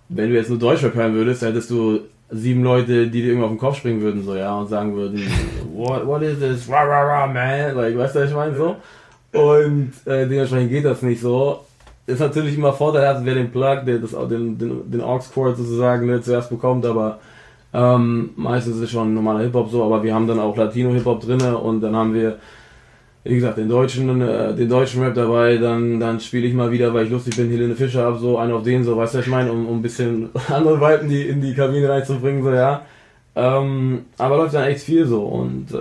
wenn 0.08 0.30
du 0.30 0.36
jetzt 0.36 0.48
nur 0.48 0.58
Deutschrap 0.58 0.94
hören 0.94 1.14
würdest, 1.14 1.42
hättest 1.42 1.70
du 1.70 2.00
sieben 2.30 2.64
Leute, 2.64 3.08
die 3.08 3.20
dir 3.22 3.28
irgendwo 3.28 3.46
auf 3.46 3.52
den 3.52 3.58
Kopf 3.58 3.76
springen 3.76 4.00
würden, 4.00 4.24
so, 4.24 4.34
ja, 4.34 4.58
und 4.58 4.68
sagen 4.68 4.96
würden, 4.96 5.20
what, 5.74 6.06
what 6.06 6.22
is 6.22 6.38
this, 6.38 6.68
rah, 6.68 6.82
rah, 6.82 7.02
rah, 7.02 7.26
man, 7.26 7.74
like, 7.76 7.96
weißt 7.96 8.14
du, 8.14 8.20
was 8.20 8.30
ich 8.30 8.36
meine, 8.36 8.56
so. 8.56 8.76
Und 9.32 9.92
äh, 10.06 10.26
dementsprechend 10.26 10.70
geht 10.70 10.84
das 10.86 11.02
nicht 11.02 11.20
so 11.20 11.65
ist 12.06 12.20
natürlich 12.20 12.56
immer 12.56 12.72
vorteilhaft, 12.72 13.24
wer 13.24 13.34
den 13.34 13.50
Plug, 13.50 13.82
der 13.84 13.98
das, 13.98 14.12
den, 14.28 14.56
den, 14.58 14.90
den 14.90 15.00
Aux-Cord 15.00 15.56
sozusagen 15.56 16.06
ne, 16.06 16.20
zuerst 16.22 16.50
bekommt, 16.50 16.86
aber 16.86 17.18
ähm, 17.74 18.30
meistens 18.36 18.76
ist 18.76 18.82
es 18.82 18.90
schon 18.90 19.12
normaler 19.12 19.40
Hip-Hop 19.40 19.70
so, 19.70 19.82
aber 19.84 20.02
wir 20.02 20.14
haben 20.14 20.28
dann 20.28 20.38
auch 20.38 20.56
Latino-Hip-Hop 20.56 21.20
drin 21.20 21.42
und 21.42 21.80
dann 21.80 21.96
haben 21.96 22.14
wir, 22.14 22.38
wie 23.24 23.34
gesagt, 23.34 23.58
den 23.58 23.68
deutschen, 23.68 24.20
äh, 24.20 24.54
den 24.54 24.68
deutschen 24.68 25.02
Rap 25.02 25.14
dabei, 25.14 25.56
dann, 25.56 25.98
dann 25.98 26.20
spiele 26.20 26.46
ich 26.46 26.54
mal 26.54 26.70
wieder, 26.70 26.94
weil 26.94 27.06
ich 27.06 27.10
lustig 27.10 27.36
bin, 27.36 27.50
Helene 27.50 27.74
Fischer 27.74 28.04
habe, 28.04 28.18
so 28.18 28.38
einen 28.38 28.52
auf 28.52 28.62
den, 28.62 28.84
so, 28.84 28.96
weißt 28.96 29.14
du, 29.14 29.18
was 29.18 29.26
ich 29.26 29.30
meine, 29.30 29.50
um, 29.50 29.66
um 29.66 29.78
ein 29.78 29.82
bisschen 29.82 30.30
andere 30.48 30.80
Weiten 30.80 31.08
die, 31.08 31.22
in 31.22 31.40
die 31.40 31.54
Kabine 31.54 31.88
reinzubringen, 31.88 32.42
so, 32.42 32.52
ja. 32.52 32.82
Ähm, 33.34 34.06
aber 34.16 34.36
läuft 34.38 34.54
dann 34.54 34.64
echt 34.64 34.80
viel 34.80 35.04
so 35.06 35.22
und 35.24 35.74
äh, 35.74 35.76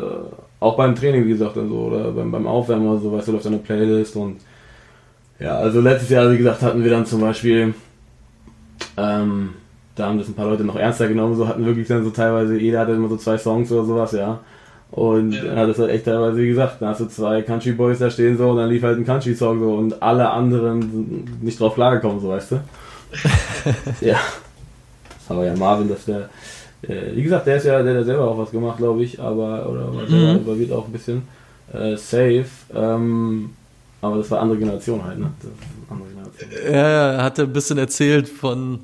auch 0.59 0.75
beim 0.75 0.95
Training, 0.95 1.25
wie 1.25 1.29
gesagt, 1.29 1.55
dann 1.55 1.69
so, 1.69 1.75
oder 1.75 2.11
beim, 2.11 2.31
beim 2.31 2.47
Aufwärmen 2.47 2.87
oder 2.89 2.99
so, 2.99 3.13
weißt 3.13 3.27
du, 3.27 3.33
läuft 3.33 3.45
dann 3.45 3.53
eine 3.53 3.61
Playlist 3.61 4.15
und 4.15 4.37
ja, 5.39 5.57
also 5.57 5.81
letztes 5.81 6.09
Jahr, 6.09 6.31
wie 6.31 6.37
gesagt, 6.37 6.61
hatten 6.61 6.83
wir 6.83 6.91
dann 6.91 7.05
zum 7.05 7.21
Beispiel, 7.21 7.73
ähm, 8.97 9.49
da 9.95 10.07
haben 10.07 10.17
das 10.17 10.27
ein 10.27 10.33
paar 10.33 10.49
Leute 10.49 10.63
noch 10.63 10.75
ernster 10.75 11.07
genommen, 11.07 11.35
so 11.35 11.47
hatten 11.47 11.65
wirklich 11.65 11.87
dann 11.87 12.03
so 12.03 12.09
teilweise, 12.09 12.57
jeder 12.57 12.79
hatte 12.79 12.93
immer 12.93 13.09
so 13.09 13.17
zwei 13.17 13.37
Songs 13.37 13.71
oder 13.71 13.85
sowas, 13.85 14.11
ja. 14.13 14.39
Und 14.91 15.33
ja. 15.33 15.43
dann 15.43 15.57
hat 15.57 15.69
es 15.69 15.79
halt 15.79 15.91
echt 15.91 16.05
teilweise, 16.05 16.37
wie 16.37 16.47
gesagt, 16.47 16.81
dann 16.81 16.89
hast 16.89 17.01
du 17.01 17.07
zwei 17.07 17.41
Country 17.41 17.73
Boys 17.73 17.99
da 17.99 18.09
stehen 18.09 18.37
so 18.37 18.51
und 18.51 18.57
dann 18.57 18.69
lief 18.69 18.83
halt 18.83 18.97
ein 18.97 19.05
Country 19.05 19.35
Song 19.35 19.59
so 19.59 19.73
und 19.73 20.01
alle 20.01 20.29
anderen 20.29 20.81
sind 20.81 21.43
nicht 21.43 21.59
drauf 21.59 21.75
klargekommen, 21.75 22.21
so 22.21 22.29
weißt 22.29 22.51
du. 22.51 22.61
ja. 24.05 24.17
Aber 25.27 25.45
ja, 25.45 25.55
Marvin, 25.55 25.89
das 25.89 26.05
der, 26.05 26.29
äh, 26.83 27.13
wie 27.13 27.23
gesagt, 27.23 27.47
der 27.47 27.57
ist 27.57 27.65
ja, 27.65 27.81
der 27.81 27.99
hat 27.99 28.05
selber 28.05 28.25
auch 28.25 28.37
was 28.37 28.51
gemacht, 28.51 28.77
glaube 28.77 29.03
ich, 29.03 29.19
aber, 29.19 29.67
oder 29.67 30.07
selber 30.07 30.33
mhm. 30.33 30.39
involviert 30.39 30.71
auch 30.71 30.85
ein 30.85 30.91
bisschen. 30.91 31.23
Äh, 31.73 31.97
safe. 31.97 32.45
Ähm, 32.73 33.49
aber 34.05 34.17
das 34.17 34.31
war 34.31 34.41
andere 34.41 34.57
Generation 34.57 35.03
halt, 35.03 35.19
ne? 35.19 35.31
andere 35.89 36.09
Generation. 36.09 36.51
Er 36.65 37.23
hatte 37.23 37.43
ein 37.43 37.53
bisschen 37.53 37.77
erzählt 37.77 38.27
von, 38.27 38.79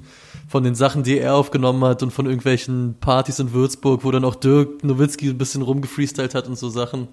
von 0.47 0.63
den 0.63 0.75
Sachen, 0.75 1.03
die 1.03 1.17
er 1.17 1.35
aufgenommen 1.35 1.83
hat 1.83 2.03
und 2.03 2.11
von 2.11 2.25
irgendwelchen 2.25 2.95
Partys 2.99 3.39
in 3.39 3.53
Würzburg, 3.53 4.03
wo 4.03 4.11
dann 4.11 4.25
auch 4.25 4.35
Dirk 4.35 4.83
Nowitzki 4.83 5.29
ein 5.29 5.37
bisschen 5.37 5.61
rumgefreestylt 5.61 6.35
hat 6.35 6.47
und 6.47 6.57
so 6.57 6.69
Sachen. 6.69 7.07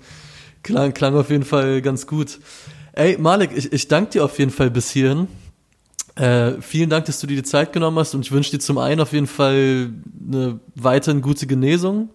Klang, 0.62 0.92
klang 0.92 1.14
auf 1.16 1.30
jeden 1.30 1.44
Fall 1.44 1.82
ganz 1.82 2.06
gut. 2.06 2.38
Ey, 2.92 3.16
Malik, 3.18 3.50
ich, 3.54 3.72
ich 3.72 3.88
danke 3.88 4.10
dir 4.10 4.24
auf 4.24 4.38
jeden 4.38 4.50
Fall 4.50 4.70
bis 4.70 4.90
hierhin. 4.90 5.28
Äh, 6.16 6.60
vielen 6.60 6.90
Dank, 6.90 7.04
dass 7.04 7.20
du 7.20 7.28
dir 7.28 7.36
die 7.36 7.44
Zeit 7.44 7.72
genommen 7.72 7.98
hast 7.98 8.12
und 8.14 8.22
ich 8.22 8.32
wünsche 8.32 8.50
dir 8.50 8.58
zum 8.58 8.78
einen 8.78 9.00
auf 9.00 9.12
jeden 9.12 9.28
Fall 9.28 9.92
eine 10.26 10.58
weiterhin 10.74 11.22
gute 11.22 11.46
Genesung 11.46 12.10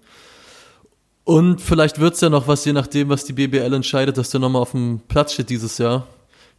und 1.25 1.61
vielleicht 1.61 1.99
wird's 1.99 2.21
ja 2.21 2.29
noch 2.29 2.47
was, 2.47 2.65
je 2.65 2.73
nachdem, 2.73 3.09
was 3.09 3.23
die 3.23 3.33
BBL 3.33 3.73
entscheidet, 3.73 4.17
dass 4.17 4.29
der 4.29 4.39
nochmal 4.39 4.61
auf 4.61 4.71
dem 4.71 4.99
Platz 5.07 5.33
steht 5.33 5.49
dieses 5.49 5.77
Jahr. 5.77 6.07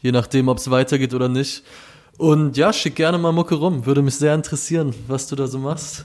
Je 0.00 0.12
nachdem, 0.12 0.48
ob 0.48 0.58
es 0.58 0.70
weitergeht 0.70 1.14
oder 1.14 1.28
nicht. 1.28 1.62
Und 2.16 2.56
ja, 2.56 2.72
schick 2.72 2.94
gerne 2.94 3.18
mal 3.18 3.32
Mucke 3.32 3.54
rum. 3.54 3.84
Würde 3.86 4.02
mich 4.02 4.14
sehr 4.14 4.34
interessieren, 4.34 4.94
was 5.08 5.26
du 5.26 5.36
da 5.36 5.46
so 5.46 5.58
machst. 5.58 6.04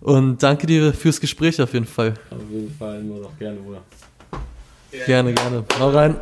Und 0.00 0.42
danke 0.42 0.66
dir 0.66 0.92
fürs 0.92 1.20
Gespräch 1.20 1.60
auf 1.60 1.72
jeden 1.72 1.86
Fall. 1.86 2.14
Auf 2.30 2.50
jeden 2.50 2.74
Fall, 2.76 3.02
nur 3.02 3.20
noch 3.20 3.38
gerne, 3.38 3.58
Bruder. 3.58 3.82
Gerne, 5.04 5.34
gerne. 5.34 5.64
Hau 5.78 5.90
rein. 5.90 6.16